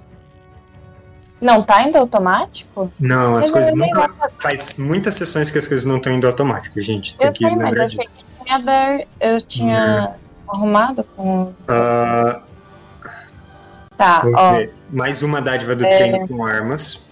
Não 1.41 1.63
tá 1.63 1.83
indo 1.83 1.97
automático? 1.97 2.91
Não, 2.99 3.35
as 3.37 3.45
Mas 3.45 3.51
coisas 3.51 3.71
eu 3.71 3.77
nem 3.77 3.89
nunca. 3.89 4.07
vou- 4.09 4.29
Faz 4.39 4.77
muitas 4.77 5.15
sessões 5.15 5.49
que 5.49 5.57
as 5.57 5.67
coisas 5.67 5.85
não 5.85 5.97
estão 5.97 6.11
indo 6.13 6.27
automático, 6.27 6.79
gente. 6.81 7.15
Tem 7.17 7.27
Eu 7.27 7.33
que 7.33 7.39
sei, 7.45 7.55
mas 7.55 7.63
lembrar 7.63 7.79
eu 7.81 7.85
achei 7.85 7.97
disso. 7.99 8.13
que 8.13 8.43
tinha 8.43 8.55
aberto. 8.57 9.07
Eu 9.21 9.41
tinha 9.41 10.15
arrumado 10.47 11.03
com. 11.15 11.53
Ah, 11.67 12.41
Tá, 13.95 14.19
vamos 14.21 14.35
ó. 14.39 14.51
ver. 14.53 14.73
Mais 14.89 15.21
uma 15.23 15.41
dádiva 15.41 15.75
do 15.75 15.85
É. 15.85 15.95
treino 15.97 16.27
com 16.27 16.45
armas. 16.45 17.05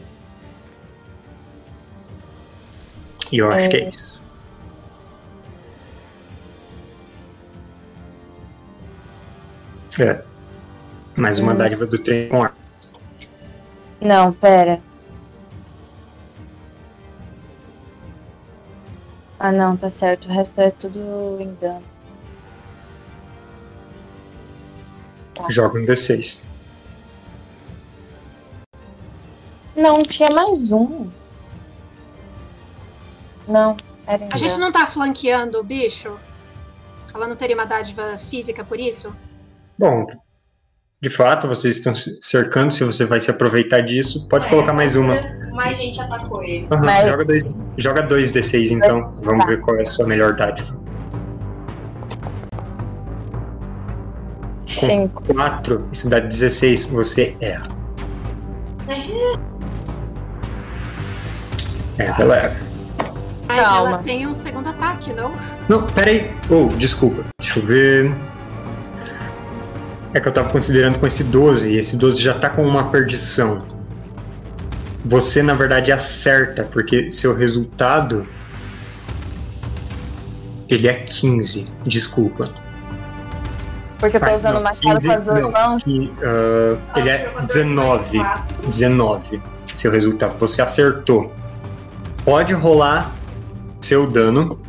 E 3.31 3.37
eu 3.39 3.49
acho 3.51 3.59
É. 3.65 3.67
que 3.69 3.77
é 3.77 3.89
isso. 3.89 4.17
É. 9.99 10.21
Mais 11.15 11.39
uma 11.39 11.53
Hum. 11.53 11.57
dádiva 11.57 11.85
do 11.87 11.97
treino 11.97 12.29
com 12.29 12.43
armas. 12.43 12.57
Não, 14.01 14.31
pera. 14.33 14.81
Ah, 19.39 19.51
não, 19.51 19.77
tá 19.77 19.89
certo. 19.89 20.27
O 20.27 20.31
resto 20.31 20.59
é 20.59 20.71
tudo 20.71 21.37
em 21.39 21.53
dano. 21.55 21.83
Joga 25.49 25.79
um 25.79 25.85
D6. 25.85 26.39
Não, 29.75 30.01
tinha 30.01 30.29
mais 30.31 30.71
um. 30.71 31.09
Não, 33.47 33.77
era 34.07 34.23
em 34.25 34.29
A 34.33 34.37
gente 34.37 34.51
dano. 34.53 34.61
não 34.65 34.71
tá 34.71 34.87
flanqueando 34.87 35.59
o 35.59 35.63
bicho? 35.63 36.19
Ela 37.13 37.27
não 37.27 37.35
teria 37.35 37.55
uma 37.55 37.65
dádiva 37.65 38.17
física 38.17 38.63
por 38.65 38.79
isso? 38.79 39.15
Bom, 39.77 40.07
de 41.01 41.09
fato, 41.09 41.47
vocês 41.47 41.75
estão 41.77 41.93
cercando. 41.95 42.71
Se 42.71 42.83
você 42.83 43.05
vai 43.05 43.19
se 43.21 43.29
aproveitar 43.29 43.81
disso, 43.81 44.27
pode 44.27 44.47
É, 44.47 44.49
colocar 44.49 44.73
mais 44.73 44.95
uma. 44.95 45.15
Mais 45.53 45.77
gente 45.77 45.99
atacou 46.01 46.43
ele. 46.43 46.67
Aham, 46.71 46.85
Mas- 46.85 47.09
joga, 47.09 47.25
dois, 47.25 47.65
joga 47.77 48.01
dois 48.03 48.31
D6 48.31 48.71
então. 48.71 49.13
Vamos 49.23 49.45
ver 49.45 49.59
qual 49.61 49.77
é 49.77 49.81
a 49.81 49.85
sua 49.85 50.07
melhor 50.07 50.35
dádiva. 50.35 50.75
Cinco. 54.65 55.23
4, 55.33 55.87
isso 55.93 56.09
dá 56.09 56.19
16, 56.19 56.85
você 56.85 57.35
erra. 57.39 57.67
É, 61.97 62.05
galera. 62.17 62.55
Mas 63.47 63.59
Calma. 63.61 63.89
ela 63.89 63.97
tem 63.99 64.27
um 64.27 64.33
segundo 64.33 64.69
ataque, 64.69 65.13
não? 65.13 65.33
Não, 65.69 65.83
peraí. 65.87 66.29
Oh, 66.49 66.67
desculpa. 66.77 67.23
Deixa 67.39 67.59
eu 67.59 67.65
ver. 67.65 68.15
É 70.17 70.19
que 70.19 70.27
eu 70.27 70.33
tava 70.33 70.49
considerando 70.49 70.97
com 70.97 71.05
esse 71.05 71.23
12, 71.25 71.73
e 71.73 71.77
esse 71.77 71.95
12 71.95 72.19
já 72.19 72.33
tá 72.33 72.49
com 72.49 72.63
uma 72.63 72.89
perdição. 72.89 73.59
Você, 75.05 75.43
na 75.43 75.53
verdade, 75.53 75.91
acerta, 75.91 76.63
porque 76.63 77.11
seu 77.11 77.35
resultado. 77.35 78.27
Ele 80.67 80.87
é 80.87 80.95
15. 80.95 81.71
Desculpa. 81.83 82.49
Porque 83.99 84.17
eu 84.17 84.21
tô 84.21 84.25
Ah, 84.25 84.33
usando 84.33 84.53
não, 84.55 84.61
o 84.61 84.63
machado 84.63 84.93
15 84.95 85.07
com 85.07 85.13
as 85.13 85.23
duas 85.23 85.41
não. 85.41 85.51
mãos. 85.51 85.83
E, 85.85 86.11
ah, 86.23 86.99
ele 86.99 87.09
é 87.11 87.31
19. 87.47 88.19
19. 88.65 89.41
Seu 89.75 89.91
resultado. 89.91 90.35
Você 90.39 90.63
acertou. 90.63 91.31
Pode 92.25 92.53
rolar 92.53 93.11
seu 93.81 94.09
dano. 94.09 94.59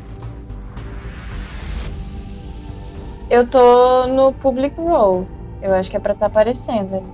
Eu 3.30 3.46
tô 3.46 4.06
no 4.08 4.30
public 4.34 4.76
roll. 4.78 5.37
Eu 5.62 5.74
acho 5.74 5.90
que 5.90 5.96
é 5.96 6.00
pra 6.00 6.14
tá 6.14 6.26
aparecendo 6.26 6.94
ali. 6.96 7.06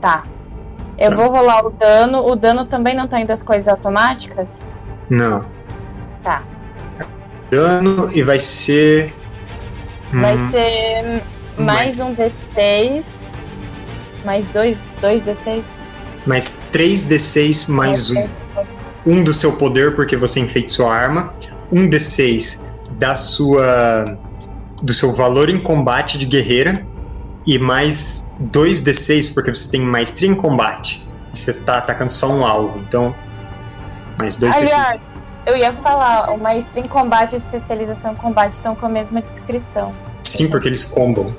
Tá. 0.00 0.24
Eu 0.98 1.10
Tá. 1.10 1.16
vou 1.16 1.30
rolar 1.30 1.66
o 1.66 1.70
dano. 1.70 2.24
O 2.26 2.36
dano 2.36 2.64
também 2.66 2.94
não 2.94 3.06
tá 3.08 3.20
indo 3.20 3.30
as 3.32 3.42
coisas 3.42 3.66
automáticas? 3.68 4.64
Não. 5.10 5.42
Tá. 6.22 6.42
Dano 7.50 8.10
e 8.14 8.22
vai 8.22 8.38
ser. 8.38 9.14
Vai 10.12 10.36
Hum, 10.36 10.50
ser 10.50 11.22
mais 11.58 12.00
um 12.00 12.14
D6. 12.14 13.32
Mais 14.24 14.46
dois, 14.48 14.82
dois 15.00 15.22
D6? 15.22 15.76
mais 16.24 16.68
3d6 16.72 17.68
mais 17.68 18.10
um. 18.12 18.28
Um 19.04 19.24
do 19.24 19.32
seu 19.32 19.56
poder, 19.56 19.96
porque 19.96 20.16
você 20.16 20.38
enfeitiçou 20.38 20.88
a 20.88 20.94
arma. 20.94 21.34
Um 21.72 21.88
d6 21.88 22.72
da 22.92 23.14
sua. 23.14 24.16
do 24.82 24.92
seu 24.92 25.12
valor 25.12 25.48
em 25.48 25.58
combate 25.60 26.16
de 26.18 26.26
guerreira. 26.26 26.84
E 27.46 27.58
mais 27.58 28.32
2d6, 28.52 29.34
porque 29.34 29.52
você 29.52 29.70
tem 29.70 29.80
maestria 29.82 30.28
em 30.28 30.34
combate. 30.34 31.06
E 31.34 31.38
você 31.38 31.50
está 31.50 31.78
atacando 31.78 32.12
só 32.12 32.28
um 32.28 32.44
alvo. 32.46 32.78
Então. 32.78 33.14
Mais 34.18 34.38
2d6. 34.38 34.54
Aliás, 34.54 35.00
eu 35.46 35.56
ia 35.56 35.72
falar, 35.72 36.30
o 36.30 36.38
maestria 36.38 36.84
em 36.84 36.88
combate 36.88 37.32
e 37.32 37.36
especialização 37.36 38.12
em 38.12 38.16
combate 38.16 38.52
estão 38.52 38.76
com 38.76 38.86
a 38.86 38.88
mesma 38.88 39.20
descrição. 39.22 39.92
Sim, 40.22 40.48
porque 40.48 40.68
eles 40.68 40.84
combam. 40.84 41.34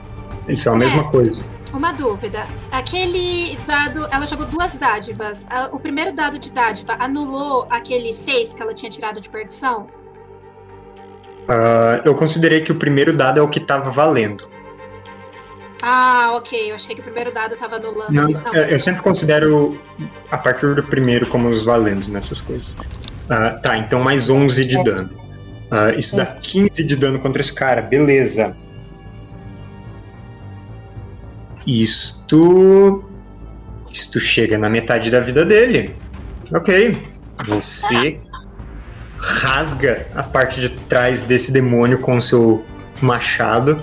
Eles 0.46 0.62
são 0.62 0.74
a 0.74 0.78
mesma 0.78 1.02
É. 1.02 1.10
coisa. 1.10 1.42
Uma 1.72 1.94
dúvida. 1.94 2.46
Aquele 2.72 3.58
dado, 3.66 4.06
ela 4.12 4.28
jogou 4.28 4.46
duas 4.46 4.78
dádivas. 4.78 5.48
O 5.72 5.80
primeiro 5.80 6.12
dado 6.12 6.38
de 6.38 6.52
dádiva 6.52 6.96
anulou 7.00 7.66
aquele 7.70 8.12
6 8.14 8.54
que 8.54 8.62
ela 8.62 8.74
tinha 8.74 8.90
tirado 8.90 9.22
de 9.22 9.30
perdição? 9.30 9.88
Ah, 11.48 12.02
eu 12.06 12.14
considerei 12.14 12.62
que 12.62 12.72
o 12.72 12.76
primeiro 12.76 13.16
dado 13.16 13.40
é 13.40 13.42
o 13.42 13.48
que 13.48 13.60
estava 13.60 13.90
valendo. 13.90 14.48
Ah, 15.86 16.32
ok. 16.36 16.72
Eu 16.72 16.76
achei 16.76 16.96
que 16.96 17.02
o 17.02 17.04
primeiro 17.04 17.30
dado 17.32 17.58
tava 17.58 17.76
anulando. 17.76 18.10
Não, 18.10 18.30
Não, 18.30 18.54
eu, 18.54 18.64
eu 18.64 18.80
sempre 18.80 19.02
considero 19.02 19.78
a 20.32 20.38
partir 20.38 20.74
do 20.76 20.84
primeiro 20.84 21.28
como 21.28 21.50
os 21.50 21.66
valendos 21.66 22.08
nessas 22.08 22.40
coisas. 22.40 22.78
Ah, 23.30 23.52
tá, 23.62 23.78
então 23.78 24.02
mais 24.02 24.30
11 24.30 24.64
de 24.66 24.78
É. 24.78 24.84
dano. 24.84 25.10
Ah, 25.70 25.92
isso 25.98 26.16
dá 26.16 26.26
15 26.26 26.84
de 26.86 26.96
dano 26.96 27.20
contra 27.20 27.42
esse 27.42 27.52
cara, 27.54 27.82
beleza. 27.82 28.56
Isto. 31.68 33.04
Isto 33.92 34.20
chega 34.20 34.58
na 34.58 34.70
metade 34.70 35.12
da 35.12 35.20
vida 35.20 35.46
dele. 35.46 35.96
Ok. 36.54 36.98
Você 37.46 38.20
rasga 39.20 40.08
a 40.16 40.24
parte 40.24 40.60
de 40.62 40.70
trás 40.70 41.24
desse 41.24 41.52
demônio 41.52 42.00
com 42.00 42.18
o 42.18 42.22
seu 42.22 42.64
machado 43.02 43.82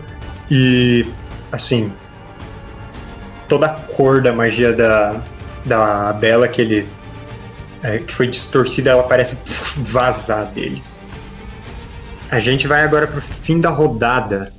e 0.50 1.06
assim 1.52 1.92
toda 3.48 3.66
a 3.66 3.70
cor 3.70 4.22
da 4.22 4.32
magia 4.32 4.72
da, 4.72 5.20
da 5.66 6.12
Bela 6.12 6.46
que 6.46 6.62
ele 6.62 6.88
é, 7.82 7.98
que 7.98 8.14
foi 8.14 8.28
distorcida, 8.28 8.90
ela 8.90 9.02
parece 9.02 9.38
vazar 9.76 10.46
dele. 10.46 10.82
A 12.30 12.38
gente 12.38 12.68
vai 12.68 12.82
agora 12.82 13.06
pro 13.06 13.20
fim 13.20 13.58
da 13.60 13.70
rodada. 13.70 14.52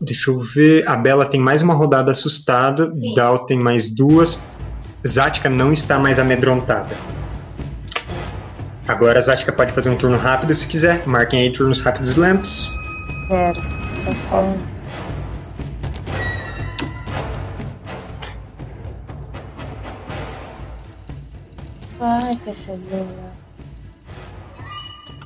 Deixa 0.00 0.30
eu 0.30 0.40
ver. 0.40 0.86
A 0.86 0.96
Bela 0.96 1.24
tem 1.24 1.40
mais 1.40 1.62
uma 1.62 1.74
rodada 1.74 2.10
assustada. 2.10 2.90
Sim. 2.90 3.14
Dal 3.14 3.46
tem 3.46 3.58
mais 3.58 3.88
duas. 3.88 4.46
Zatka 5.06 5.48
não 5.48 5.72
está 5.72 5.98
mais 5.98 6.18
amedrontada. 6.18 6.94
Agora 8.86 9.18
a 9.18 9.22
Zatka 9.22 9.52
pode 9.52 9.72
fazer 9.72 9.88
um 9.88 9.96
turno 9.96 10.18
rápido 10.18 10.52
se 10.52 10.66
quiser. 10.66 11.06
Marquem 11.06 11.42
aí 11.42 11.52
turnos 11.52 11.80
rápidos 11.80 12.16
e 12.16 12.20
lentos. 12.20 12.74
Quero. 13.28 13.62
Só 14.04 14.10
tô... 14.28 14.71
Ai, 22.04 22.36
PCzinho. 22.44 23.08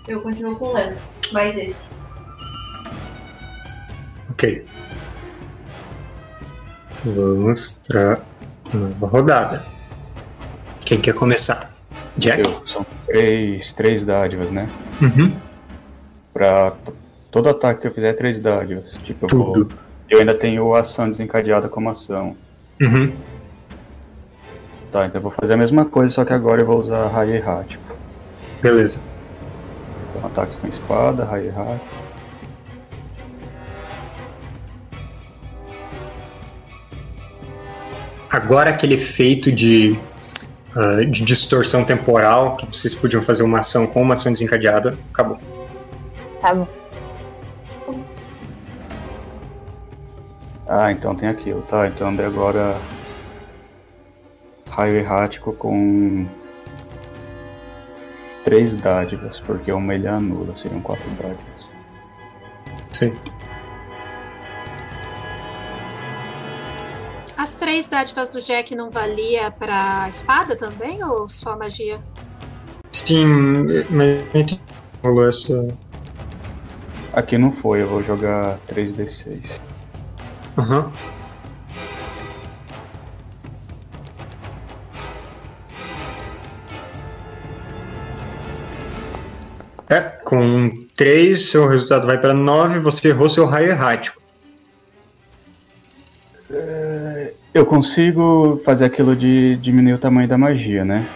Eu 0.06 0.20
continuo 0.20 0.56
com 0.58 0.66
o 0.66 0.72
lento. 0.74 1.02
Mais 1.32 1.56
esse. 1.56 1.94
Ok. 4.30 4.64
Vamos 7.04 7.74
pra 7.88 8.20
nova 8.74 9.06
rodada. 9.06 9.64
Quem 10.84 11.00
quer 11.00 11.14
começar? 11.14 11.72
Jack? 12.18 12.42
Eu, 12.46 12.66
são 12.66 12.84
três, 13.06 13.72
três 13.72 14.04
dádivas, 14.04 14.50
né? 14.50 14.68
Uhum. 15.00 15.30
Pra 16.32 16.72
to- 16.72 16.94
todo 17.30 17.48
ataque 17.48 17.80
que 17.82 17.86
eu 17.88 17.94
fizer 17.94 18.08
é 18.08 18.12
três 18.12 18.40
dádivas. 18.40 18.92
Tipo, 19.02 19.26
eu, 19.32 19.38
vou- 19.38 19.68
eu 20.10 20.20
ainda 20.20 20.34
tenho 20.34 20.74
a 20.74 20.80
ação 20.80 21.08
desencadeada 21.10 21.68
como 21.68 21.88
ação. 21.90 22.36
Uhum. 22.82 23.12
Tá, 24.96 25.04
então 25.04 25.18
eu 25.18 25.22
vou 25.22 25.30
fazer 25.30 25.52
a 25.52 25.56
mesma 25.58 25.84
coisa, 25.84 26.08
só 26.08 26.24
que 26.24 26.32
agora 26.32 26.62
eu 26.62 26.66
vou 26.66 26.80
usar 26.80 27.06
raio 27.08 27.34
errático. 27.34 27.84
Beleza. 28.62 28.98
Então, 30.08 30.24
ataque 30.24 30.56
com 30.56 30.66
espada, 30.68 31.22
raio 31.22 31.48
errático. 31.48 31.84
Agora 38.30 38.70
aquele 38.70 38.94
efeito 38.94 39.52
de, 39.52 39.98
ah, 40.74 41.04
de 41.04 41.22
distorção 41.22 41.84
temporal, 41.84 42.56
que 42.56 42.66
vocês 42.66 42.94
podiam 42.94 43.22
fazer 43.22 43.42
uma 43.42 43.58
ação 43.58 43.86
com 43.86 44.00
uma 44.00 44.14
ação 44.14 44.32
desencadeada, 44.32 44.96
acabou. 45.10 45.38
Tá 46.40 46.54
bom. 46.54 46.66
Ah, 50.66 50.90
então 50.90 51.14
tem 51.14 51.28
aquilo, 51.28 51.60
tá? 51.60 51.86
Então 51.86 52.16
daí 52.16 52.24
agora. 52.24 52.74
Raio 54.76 54.96
errático 54.96 55.54
com. 55.54 56.26
Três 58.44 58.76
dádivas, 58.76 59.40
porque 59.40 59.72
uma 59.72 59.94
ele 59.94 60.06
anula, 60.06 60.54
seriam 60.56 60.82
quatro 60.82 61.08
dádivas. 61.12 61.66
Sim. 62.92 63.16
As 67.38 67.54
três 67.54 67.88
dádivas 67.88 68.30
do 68.30 68.40
Jack 68.40 68.76
não 68.76 68.90
valia 68.90 69.50
pra 69.50 70.06
espada 70.08 70.54
também 70.54 71.02
ou 71.02 71.26
só 71.26 71.56
magia? 71.56 71.98
Sim, 72.92 73.24
mas 73.90 74.58
rolou 75.02 75.28
essa. 75.28 75.68
Aqui 77.12 77.38
não 77.38 77.50
foi, 77.50 77.82
eu 77.82 77.88
vou 77.88 78.02
jogar 78.02 78.58
3d6. 78.68 79.58
Aham. 80.58 80.92
É, 89.88 90.00
com 90.00 90.72
3, 90.96 91.40
seu 91.40 91.68
resultado 91.68 92.06
vai 92.06 92.20
para 92.20 92.34
9, 92.34 92.80
você 92.80 93.08
errou 93.08 93.28
seu 93.28 93.46
raio 93.46 93.70
errático. 93.70 94.20
Eu 97.54 97.64
consigo 97.64 98.60
fazer 98.64 98.84
aquilo 98.84 99.16
de 99.16 99.56
diminuir 99.56 99.94
o 99.94 99.98
tamanho 99.98 100.28
da 100.28 100.36
magia, 100.36 100.84
né? 100.84 101.06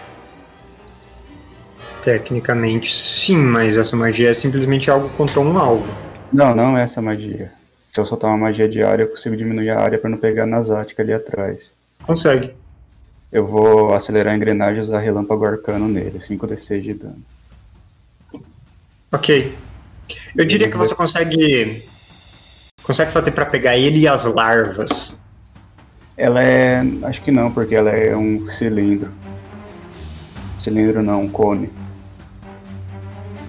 Tecnicamente, 2.02 2.90
sim, 2.94 3.36
mas 3.36 3.76
essa 3.76 3.94
magia 3.94 4.30
é 4.30 4.34
simplesmente 4.34 4.90
algo 4.90 5.10
contra 5.10 5.38
um 5.40 5.58
alvo. 5.58 5.86
Não, 6.32 6.54
não 6.54 6.78
é 6.78 6.82
essa 6.82 7.02
magia. 7.02 7.52
Se 7.92 8.00
eu 8.00 8.06
soltar 8.06 8.30
uma 8.30 8.38
magia 8.38 8.68
diária, 8.68 9.02
eu 9.02 9.08
consigo 9.08 9.36
diminuir 9.36 9.70
a 9.70 9.80
área 9.80 9.98
para 9.98 10.08
não 10.08 10.16
pegar 10.16 10.46
na 10.46 10.62
Zática 10.62 11.02
ali 11.02 11.12
atrás. 11.12 11.74
Consegue. 12.04 12.54
Eu 13.30 13.46
vou 13.46 13.92
acelerar 13.92 14.32
a 14.32 14.36
engrenagem 14.36 14.78
e 14.78 14.80
usar 14.80 15.00
relâmpago 15.00 15.44
arcano 15.44 15.88
nele, 15.88 16.20
5d6 16.20 16.80
de 16.80 16.94
dano. 16.94 17.22
Ok. 19.12 19.56
Eu 20.36 20.44
diria 20.44 20.70
que 20.70 20.76
você 20.76 20.94
consegue. 20.94 21.84
Consegue 22.82 23.10
fazer 23.10 23.32
para 23.32 23.46
pegar 23.46 23.76
ele 23.76 24.00
e 24.00 24.08
as 24.08 24.24
larvas. 24.24 25.20
Ela 26.16 26.42
é. 26.42 26.82
Acho 27.02 27.22
que 27.22 27.30
não, 27.30 27.50
porque 27.50 27.74
ela 27.74 27.90
é 27.90 28.16
um 28.16 28.46
cilindro. 28.46 29.12
Cilindro 30.60 31.02
não, 31.02 31.22
um 31.22 31.28
cone. 31.28 31.70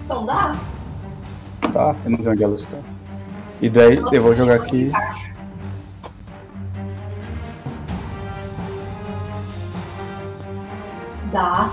Então 0.05 0.25
dá. 0.25 0.59
Tá, 1.73 1.95
eu 2.03 2.11
não 2.11 2.17
sei 2.17 2.27
onde 2.27 2.43
elas 2.43 2.61
estão. 2.61 2.83
E 3.61 3.69
daí 3.69 3.99
Nossa, 3.99 4.15
eu 4.15 4.23
vou 4.23 4.35
jogar 4.35 4.55
aqui. 4.55 4.91
Dá. 11.31 11.71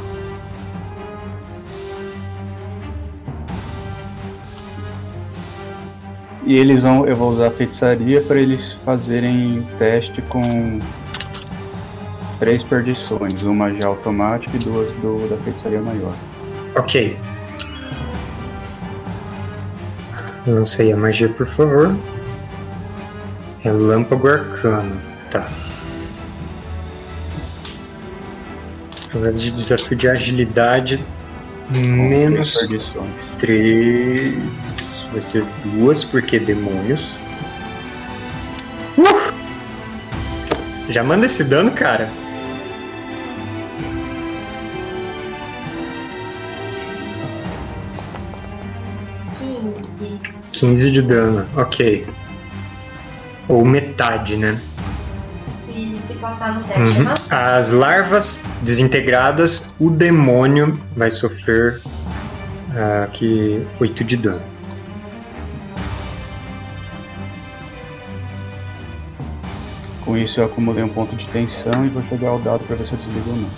E 6.45 6.57
eles 6.57 6.83
vão. 6.83 7.07
Eu 7.07 7.17
vou 7.17 7.33
usar 7.33 7.49
a 7.49 7.51
feitiçaria 7.51 8.21
para 8.21 8.39
eles 8.39 8.73
fazerem 8.85 9.67
teste 9.79 10.23
com 10.23 10.81
três 12.39 12.63
perdições, 12.63 13.43
uma 13.43 13.73
já 13.75 13.89
automática 13.89 14.57
e 14.57 14.61
duas 14.61 14.93
do, 14.95 15.29
da 15.29 15.37
feitiçaria 15.39 15.81
maior. 15.81 16.15
Ok. 16.77 17.19
Lança 20.47 20.83
aí 20.83 20.93
a 20.93 20.97
magia, 20.97 21.29
por 21.29 21.47
favor. 21.47 21.95
Relâmpago 23.61 24.29
arcano. 24.29 24.97
Tá. 25.31 25.47
Jogada 29.13 29.37
de 29.37 29.51
desafio 29.51 29.97
de 29.97 30.09
agilidade. 30.09 31.05
Com 31.69 32.09
Menos 32.09 32.55
três 32.55 32.69
perdições. 32.69 33.13
3. 33.39 34.35
Vai 35.13 35.23
ser 35.23 35.45
duas, 35.65 36.05
porque 36.05 36.39
demônios. 36.39 37.19
Uh! 38.97 39.33
Já 40.91 41.03
manda 41.03 41.27
esse 41.27 41.45
dano, 41.45 41.71
cara. 41.73 42.11
Quinze. 49.39 50.19
15 50.53 50.91
de 50.91 51.03
dano, 51.03 51.47
ok. 51.57 52.07
Ou 53.49 53.65
metade, 53.65 54.37
né? 54.37 54.61
Se, 55.61 55.97
se 55.99 56.15
passar 56.15 56.55
no 56.55 56.65
teste, 56.65 56.99
Uhum. 56.99 57.05
mas 57.05 57.21
As 57.31 57.71
larvas 57.71 58.43
desintegradas, 58.63 59.75
o 59.79 59.91
demônio 59.91 60.79
vai 60.97 61.11
sofrer 61.11 61.81
ah, 62.75 63.05
aqui 63.05 63.67
8 63.81 64.05
de 64.05 64.17
dano. 64.17 64.43
Com 70.09 70.17
isso 70.17 70.41
eu 70.41 70.47
acumulei 70.47 70.83
um 70.83 70.89
ponto 70.89 71.15
de 71.15 71.27
tensão 71.27 71.85
e 71.85 71.91
vou 71.91 72.03
jogar 72.03 72.33
o 72.33 72.39
dado 72.39 72.65
para 72.65 72.77
ver 72.77 72.87
se 72.87 72.95
eu 72.95 72.99
desligo 72.99 73.29
ou 73.29 73.37
não. 73.37 73.51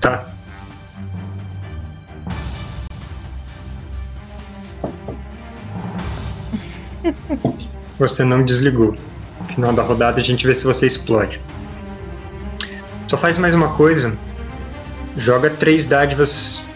Tá. 0.00 0.26
Você 7.96 8.24
não 8.24 8.44
desligou. 8.44 8.96
No 9.40 9.46
final 9.46 9.72
da 9.72 9.84
rodada 9.84 10.18
a 10.18 10.20
gente 10.20 10.44
vê 10.44 10.52
se 10.52 10.64
você 10.64 10.84
explode. 10.84 11.40
Só 13.06 13.16
faz 13.16 13.38
mais 13.38 13.54
uma 13.54 13.68
coisa. 13.74 14.18
Joga 15.16 15.48
três 15.48 15.86
dádivas. 15.86 16.66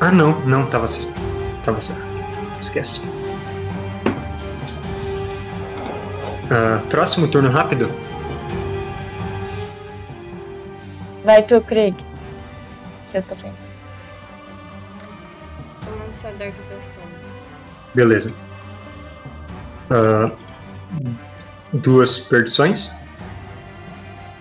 Ah 0.00 0.12
não, 0.12 0.38
não, 0.46 0.64
tava 0.66 0.86
certo. 0.86 1.20
Tava 1.64 1.82
certo. 1.82 2.00
Esquece. 2.60 3.00
Ah, 6.54 6.80
próximo 6.88 7.26
turno 7.26 7.50
rápido. 7.50 7.90
Vai 11.24 11.42
tu, 11.42 11.60
Craig. 11.60 11.96
Que 13.08 13.18
eu 13.18 13.22
tô 13.22 13.34
pensando. 13.34 13.74
Das 16.22 16.84
Sombras. 16.84 17.34
Beleza. 17.92 18.32
Ah, 19.90 20.30
duas 21.72 22.20
perdições. 22.20 22.92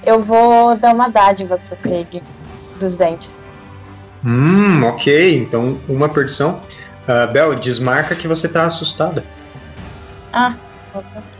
Eu 0.05 0.21
vou 0.21 0.77
dar 0.77 0.93
uma 0.93 1.09
dádiva 1.09 1.57
pro 1.57 1.75
Craig 1.77 2.21
dos 2.79 2.95
dentes. 2.95 3.41
Hum, 4.23 4.83
ok. 4.83 5.39
Então, 5.39 5.79
uma 5.89 6.07
perdição. 6.07 6.61
Ah, 7.07 7.25
Bel, 7.25 7.55
desmarca 7.55 8.15
que 8.15 8.27
você 8.27 8.47
tá 8.47 8.67
assustada. 8.67 9.25
Ah, 10.31 10.53
opa. 10.93 11.32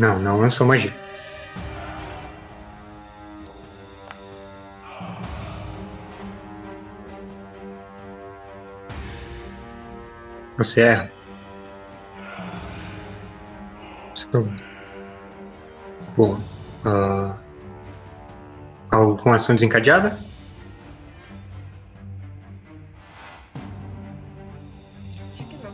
Não, 0.00 0.18
não 0.18 0.36
lançou 0.38 0.66
magia. 0.66 0.92
Você 10.56 10.82
erra. 10.82 11.10
São- 14.14 14.54
Boa. 16.16 16.40
Algo 18.90 19.16
com 19.22 19.32
ação 19.32 19.54
desencadeada? 19.54 20.18
Acho 25.34 25.46
que 25.46 25.56
não. 25.56 25.72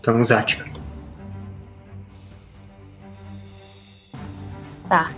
Então, 0.00 0.24
Zática. 0.24 0.75
Tá. 4.88 5.10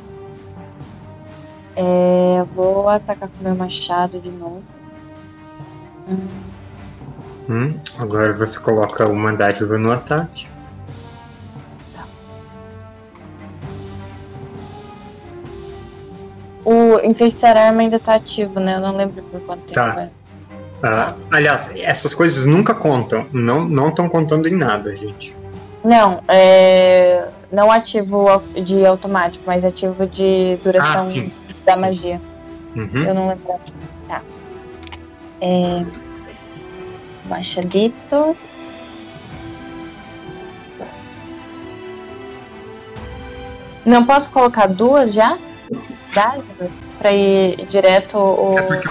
É, 1.77 2.45
vou 2.55 2.89
atacar 2.89 3.29
com 3.29 3.45
meu 3.45 3.55
machado 3.55 4.19
de 4.19 4.31
novo. 4.31 4.63
Hum, 7.49 7.79
agora 7.99 8.33
você 8.33 8.59
coloca 8.59 9.07
uma 9.07 9.33
dádiva 9.33 9.79
no 9.79 9.93
ataque. 9.93 10.49
O 16.65 16.99
enfeitiçar 17.03 17.57
arma 17.57 17.81
ainda 17.81 17.99
tá 17.99 18.15
ativo, 18.15 18.61
né? 18.61 18.77
Eu 18.77 18.81
não 18.81 18.95
lembro 18.97 19.23
por 19.23 19.41
quanto 19.41 19.63
tempo 19.63 19.75
Tá. 19.75 20.03
é. 20.03 20.11
Ah, 20.83 21.15
aliás, 21.33 21.71
essas 21.77 22.13
coisas 22.15 22.45
nunca 22.47 22.75
contam. 22.75 23.27
Não 23.33 23.67
não 23.67 23.89
estão 23.89 24.09
contando 24.09 24.47
em 24.47 24.55
nada, 24.55 24.95
gente. 24.97 25.35
Não, 25.83 26.23
é. 26.29 27.27
Não 27.51 27.71
ativo 27.71 28.43
de 28.65 28.85
automático, 28.85 29.45
mas 29.47 29.65
ativo 29.65 30.07
de 30.07 30.59
duração 30.63 30.97
Ah, 30.97 30.99
sim. 31.01 31.33
da 31.65 31.73
sim. 31.73 31.81
magia. 31.81 32.21
Uhum. 32.77 33.05
Eu 33.05 33.15
não 33.15 33.29
lembro. 33.29 33.55
Tá. 34.07 34.23
É. 35.41 35.85
Machadito. 37.27 38.37
Não 43.85 44.05
posso 44.05 44.31
colocar 44.31 44.67
duas 44.67 45.13
já? 45.15 45.39
Dádivas? 46.15 46.71
Pra 46.99 47.13
ir 47.13 47.65
direto 47.67 48.19
o. 48.19 48.59
É 48.59 48.63
porque 48.63 48.89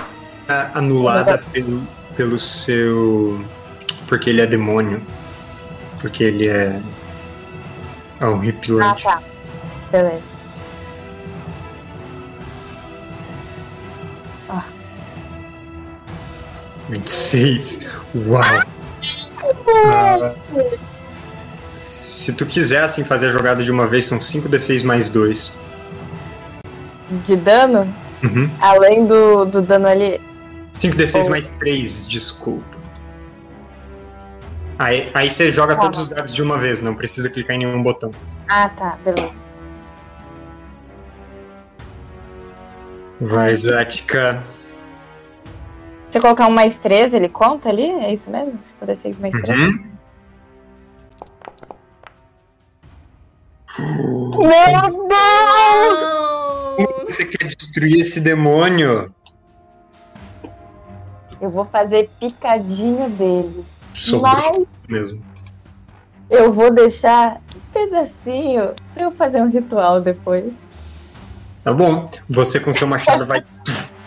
é 0.47 0.69
anulada 0.73 1.37
pelo, 1.51 1.83
pelo 2.15 2.37
seu. 2.39 3.39
Porque 4.07 4.29
ele 4.29 4.41
é 4.41 4.47
demônio. 4.47 5.01
Porque 6.01 6.23
ele 6.23 6.47
é. 6.47 6.79
Ah, 8.19 8.29
horripilante. 8.29 9.03
tá. 9.03 9.21
Beleza. 9.91 10.21
Ah, 14.49 14.65
26. 16.89 17.79
Uau! 18.15 18.41
Ah, 19.85 20.33
se 21.81 22.33
tu 22.33 22.45
quiser 22.45 22.83
assim 22.83 23.03
fazer 23.03 23.27
a 23.27 23.31
jogada 23.31 23.63
de 23.63 23.69
uma 23.71 23.85
vez, 23.87 24.05
são 24.05 24.17
5d6 24.17 24.83
mais 24.83 25.09
2. 25.09 25.51
de 27.23 27.35
dano? 27.35 27.87
Uhum. 28.23 28.49
Além 28.59 29.05
do, 29.05 29.45
do 29.45 29.61
dano 29.61 29.87
ali. 29.87 30.19
5d6 30.73 31.25
Oh. 31.25 31.29
mais 31.29 31.51
3, 31.51 32.07
desculpa. 32.07 32.76
Aí, 34.79 35.09
aí 35.13 35.29
você 35.29 35.51
joga 35.51 35.75
Tá. 35.75 35.81
todos 35.81 36.01
os 36.01 36.07
dados 36.09 36.33
de 36.33 36.41
uma 36.41 36.57
vez, 36.57 36.81
não 36.81 36.93
precisa 36.95 37.29
clicar 37.29 37.55
em 37.55 37.59
nenhum 37.59 37.81
botão. 37.81 38.11
Ah, 38.47 38.69
tá, 38.69 38.97
beleza. 39.03 39.41
Vai, 43.19 43.55
Zatka. 43.55 44.41
Se 46.09 46.19
colocar 46.19 46.47
um 46.47 46.51
mais 46.51 46.77
3, 46.77 47.13
ele 47.15 47.27
conta 47.27 47.69
ali? 47.69 47.89
É 47.89 48.13
isso 48.13 48.29
mesmo? 48.29 48.57
56 48.61 49.17
mais 49.17 49.33
3? 49.33 49.61
Uhum. 49.61 49.97
Meu 54.37 55.07
Deus! 55.07 55.07
Não! 56.77 57.05
Você 57.05 57.25
quer 57.25 57.47
destruir 57.47 57.99
esse 57.99 58.21
demônio? 58.21 59.13
Eu 61.41 61.49
vou 61.49 61.65
fazer 61.65 62.09
picadinho 62.19 63.09
dele. 63.09 63.65
Mas 64.21 64.65
mesmo. 64.87 65.23
eu 66.29 66.51
vou 66.51 66.71
deixar 66.71 67.41
um 67.55 67.59
pedacinho 67.73 68.73
pra 68.93 69.03
eu 69.03 69.11
fazer 69.11 69.41
um 69.41 69.49
ritual 69.49 70.01
depois. 70.01 70.53
Tá 71.63 71.73
bom. 71.73 72.09
Você 72.29 72.59
com 72.59 72.73
seu 72.73 72.87
machado 72.87 73.25
vai 73.25 73.43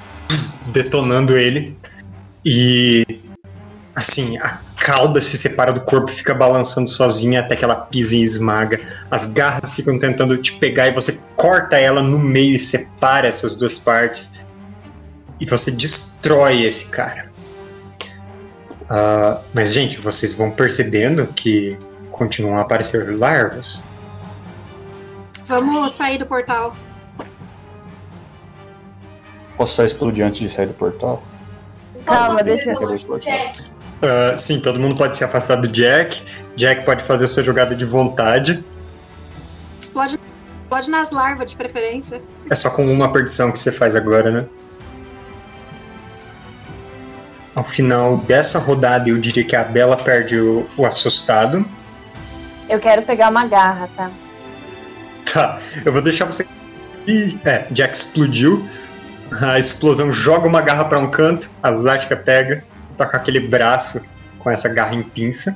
detonando 0.73 1.37
ele. 1.37 1.77
E 2.45 3.05
assim, 3.95 4.39
a 4.39 4.61
cauda 4.81 5.21
se 5.21 5.37
separa 5.37 5.73
do 5.73 5.83
corpo, 5.83 6.11
fica 6.11 6.35
balançando 6.35 6.89
sozinha 6.89 7.41
até 7.41 7.55
que 7.55 7.65
ela 7.65 7.77
pisa 7.77 8.17
e 8.17 8.23
esmaga. 8.23 8.81
As 9.11 9.27
garras 9.27 9.75
ficam 9.75 9.99
tentando 9.99 10.39
te 10.39 10.55
pegar 10.55 10.89
e 10.89 10.93
você 10.93 11.21
corta 11.37 11.77
ela 11.77 12.03
no 12.03 12.19
meio 12.19 12.57
e 12.57 12.59
separa 12.59 13.29
essas 13.29 13.55
duas 13.55 13.79
partes. 13.79 14.31
E 15.39 15.47
você 15.47 15.71
destrói 15.71 16.65
esse 16.65 16.91
cara. 16.91 17.30
Ah, 18.91 19.41
mas, 19.55 19.73
gente, 19.73 19.99
vocês 20.01 20.35
vão 20.35 20.51
percebendo 20.51 21.27
que 21.29 21.79
continuam 22.11 22.59
a 22.59 22.63
aparecer 22.63 23.17
larvas. 23.17 23.85
Vamos 25.45 25.93
sair 25.93 26.19
do 26.19 26.27
portal. 26.27 26.75
Posso 29.57 29.75
só 29.77 29.85
explodir 29.85 30.25
antes 30.27 30.39
de 30.39 30.51
sair 30.51 30.67
do 30.67 30.75
portal? 30.75 31.23
Calma, 32.05 32.43
deixa 32.43 32.73
eu- 32.73 33.19
Ah, 34.03 34.37
sim, 34.37 34.61
todo 34.61 34.81
mundo 34.81 34.95
pode 34.97 35.17
se 35.17 35.23
afastar 35.23 35.57
do 35.57 35.69
Jack. 35.69 36.23
Jack 36.57 36.85
pode 36.85 37.05
fazer 37.05 37.27
sua 37.27 37.43
jogada 37.43 37.75
de 37.77 37.85
vontade. 37.85 38.65
Explode, 39.79 40.19
explode 40.63 40.91
nas 40.91 41.11
larvas, 41.13 41.51
de 41.51 41.57
preferência. 41.57 42.23
É 42.49 42.55
só 42.55 42.71
com 42.71 42.91
uma 42.91 43.13
perdição 43.13 43.53
que 43.53 43.59
você 43.59 43.71
faz 43.71 43.95
agora, 43.95 44.31
né? 44.31 44.47
Ao 47.61 47.65
final 47.65 48.17
dessa 48.17 48.59
rodada, 48.59 49.11
eu 49.11 49.19
diria 49.19 49.45
que 49.45 49.55
a 49.55 49.63
Bela 49.63 49.95
perde 49.95 50.41
o, 50.41 50.67
o 50.79 50.87
assustado. 50.87 51.63
Eu 52.67 52.79
quero 52.79 53.03
pegar 53.03 53.29
uma 53.29 53.47
garra, 53.47 53.87
tá? 53.95 54.11
Tá, 55.31 55.59
eu 55.85 55.93
vou 55.93 56.01
deixar 56.01 56.25
você. 56.25 56.47
Ih, 57.07 57.39
é, 57.45 57.67
Jack 57.71 57.95
explodiu. 57.95 58.67
A 59.43 59.59
explosão 59.59 60.11
joga 60.11 60.49
uma 60.49 60.63
garra 60.63 60.87
pra 60.87 60.99
um 60.99 61.11
canto. 61.11 61.51
A 61.63 61.77
Zatka 61.77 62.17
pega, 62.17 62.65
toca 62.97 63.19
aquele 63.19 63.41
braço 63.41 64.01
com 64.39 64.51
essa 64.51 64.67
garra 64.71 64.95
em 64.95 65.03
pinça. 65.03 65.55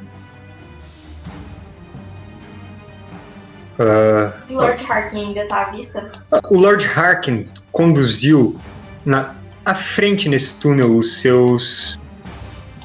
Ah, 3.79 4.43
Lord 4.51 4.85
Harkin 4.87 5.29
ainda 5.29 5.49
tá 5.49 5.69
à 5.69 5.71
vista? 5.71 6.13
O 6.51 6.59
Lord 6.59 6.87
Harkin 6.87 7.49
conduziu 7.73 8.61
na 9.07 9.35
à 9.65 9.74
frente 9.74 10.28
nesse 10.28 10.61
túnel 10.61 10.97
os 10.97 11.20
seus 11.20 11.99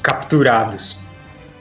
capturados. 0.02 1.00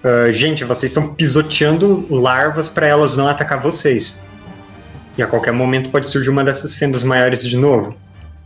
Ah, 0.04 0.32
gente, 0.32 0.64
vocês 0.64 0.92
estão 0.92 1.14
pisoteando 1.14 2.06
larvas 2.10 2.70
para 2.70 2.88
elas 2.88 3.16
não 3.16 3.28
atacar 3.28 3.60
vocês. 3.60 4.24
E 5.18 5.24
a 5.24 5.28
qualquer 5.28 5.52
momento 5.52 5.90
pode 5.90 6.10
surgir 6.10 6.30
uma 6.30 6.44
dessas 6.44 6.76
fendas 6.76 7.04
maiores 7.04 7.44
de 7.44 7.58
novo. 7.58 7.96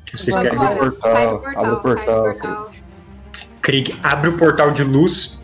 Que 0.05 0.17
vocês 0.17 0.37
querem. 0.37 0.57
lá. 0.57 0.71
Agora, 0.71 0.91
portal, 0.91 1.11
sai 1.11 1.27
do 1.27 1.35
abre 1.45 1.73
o 1.73 1.81
portal, 1.81 2.05
sai 2.05 2.33
do 2.33 2.39
portal. 2.41 2.71
Krieg 3.61 3.95
abre 4.01 4.29
o 4.29 4.37
portal 4.37 4.71
de 4.71 4.83
luz. 4.83 5.39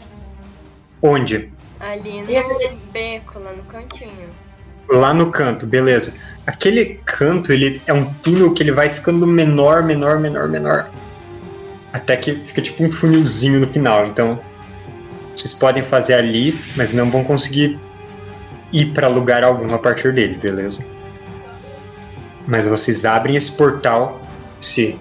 Onde? 1.02 1.52
Ali 1.80 2.22
no 2.22 2.78
beco, 2.92 3.40
lá 3.40 3.54
no 3.54 3.64
cantinho. 3.64 4.30
Lá 4.90 5.14
no 5.14 5.32
canto, 5.32 5.68
beleza. 5.68 6.16
Aquele 6.46 7.00
canto, 7.06 7.54
ele 7.54 7.82
é 7.86 7.94
um 7.94 8.12
túnel 8.16 8.54
que 8.54 8.64
ele 8.64 8.72
vai 8.72 8.90
ficando 8.90 9.26
menor, 9.28 9.84
menor, 9.84 10.20
menor, 10.20 10.50
menor. 10.50 10.90
Até 11.92 12.16
que 12.18 12.36
fica 12.36 12.62
tipo 12.62 12.84
um 12.84 12.92
funilzinho 12.92 13.60
no 13.60 13.68
final. 13.68 14.08
Então, 14.08 14.40
vocês 15.36 15.54
podem 15.54 15.82
fazer 15.84 16.16
ali, 16.16 16.60
mas 16.76 16.94
não 16.94 17.10
vão 17.10 17.24
conseguir 17.24 17.80
ir 18.72 18.94
para 18.94 19.08
lugar 19.08 19.44
algum 19.44 19.74
a 19.74 19.80
partir 19.80 20.14
dele, 20.14 20.38
beleza? 20.38 20.86
Mas 22.48 22.68
vocês 22.68 23.06
abrem 23.06 23.36
esse 23.36 23.52
portal, 23.52 24.22
esse 24.62 24.98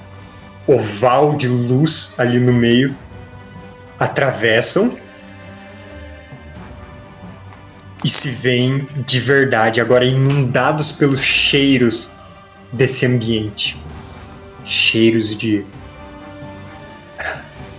oval 0.67 1.37
de 1.37 1.49
luz 1.49 2.15
ali 2.19 2.39
no 2.39 2.53
meio, 2.53 2.95
atravessam 3.99 4.97
e 8.05 8.09
se 8.09 8.29
veem 8.31 8.87
de 9.07 9.19
verdade, 9.19 9.81
agora 9.81 10.05
inundados 10.05 10.93
pelos 10.93 11.21
cheiros 11.21 12.13
desse 12.73 13.07
ambiente. 13.07 13.77
Cheiros 14.65 15.37
de. 15.37 15.65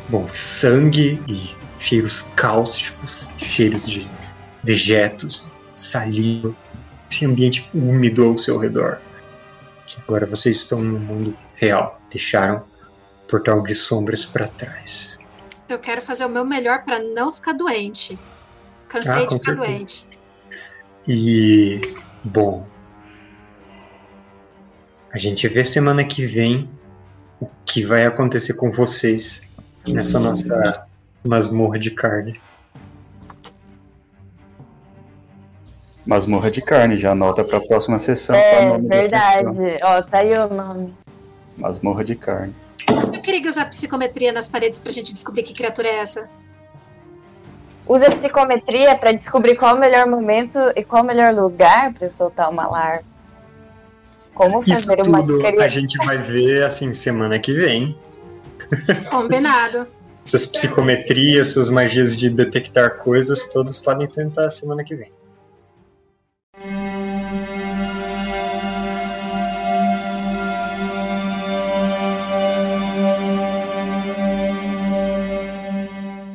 Bom, 0.09 0.27
sangue 0.27 1.21
e 1.27 1.55
cheiros 1.79 2.23
cáusticos, 2.35 3.29
cheiros 3.37 3.87
de 3.87 4.09
dejetos, 4.63 5.45
saliva, 5.73 6.55
esse 7.09 7.25
ambiente 7.25 7.69
úmido 7.73 8.25
ao 8.25 8.37
seu 8.37 8.57
redor. 8.57 8.99
Agora 10.03 10.25
vocês 10.25 10.57
estão 10.57 10.81
no 10.81 10.99
mundo 10.99 11.37
real, 11.55 12.01
deixaram 12.09 12.57
o 13.23 13.27
portal 13.27 13.61
de 13.61 13.75
sombras 13.75 14.25
para 14.25 14.47
trás. 14.47 15.19
Eu 15.67 15.77
quero 15.77 16.01
fazer 16.01 16.25
o 16.25 16.29
meu 16.29 16.43
melhor 16.43 16.83
pra 16.83 16.99
não 16.99 17.31
ficar 17.31 17.53
doente. 17.53 18.17
Cansei 18.87 19.11
Ah, 19.23 19.25
de 19.27 19.39
ficar 19.39 19.39
certeza. 19.39 19.55
doente. 19.55 20.07
E, 21.07 21.81
bom, 22.23 22.65
a 25.13 25.17
gente 25.17 25.47
vê 25.47 25.63
semana 25.63 26.03
que 26.03 26.25
vem 26.25 26.69
o 27.39 27.47
que 27.65 27.83
vai 27.83 28.05
acontecer 28.05 28.53
com 28.55 28.71
vocês 28.71 29.48
nessa 29.87 30.19
nossa 30.19 30.85
masmorra 31.23 31.79
de 31.79 31.91
carne. 31.91 32.39
Masmorra 36.05 36.49
de 36.49 36.61
carne, 36.61 36.97
já 36.97 37.11
anota 37.11 37.43
pra 37.43 37.59
próxima 37.61 37.99
sessão. 37.99 38.35
tá 38.35 38.41
o 38.41 38.43
É, 38.43 38.61
sessão. 38.61 38.87
verdade. 38.87 39.77
Ó, 39.83 40.01
tá 40.01 40.17
aí 40.19 40.33
o 40.37 40.47
nome. 40.53 40.93
Masmorra 41.57 42.03
de 42.03 42.15
carne. 42.15 42.55
Se 42.99 43.15
eu 43.15 43.21
queria 43.21 43.47
usar 43.47 43.65
psicometria 43.65 44.31
nas 44.31 44.49
paredes 44.49 44.79
pra 44.79 44.91
gente 44.91 45.13
descobrir 45.13 45.43
que 45.43 45.53
criatura 45.53 45.87
é 45.87 45.97
essa? 45.97 46.27
Usa 47.87 48.09
psicometria 48.09 48.95
pra 48.97 49.11
descobrir 49.11 49.55
qual 49.55 49.75
o 49.75 49.79
melhor 49.79 50.07
momento 50.07 50.57
e 50.75 50.83
qual 50.83 51.03
o 51.03 51.05
melhor 51.05 51.33
lugar 51.33 51.93
pra 51.93 52.07
eu 52.07 52.11
soltar 52.11 52.49
uma 52.49 52.67
larva. 52.67 53.03
Como 54.33 54.63
Isso 54.65 54.87
fazer 54.87 55.05
uma 55.07 55.19
tudo 55.25 55.61
a 55.61 55.67
gente 55.67 55.97
vai 55.97 56.17
ver 56.17 56.63
assim 56.63 56.93
semana 56.93 57.37
que 57.39 57.51
vem. 57.51 57.95
Combinado. 59.09 59.87
Suas 60.23 60.45
psicometrias, 60.47 61.49
suas 61.53 61.69
magias 61.69 62.17
de 62.17 62.29
detectar 62.29 62.97
coisas, 62.97 63.49
todos 63.51 63.79
podem 63.79 64.07
tentar 64.07 64.49
semana 64.49 64.83
que 64.83 64.95
vem. 64.95 65.11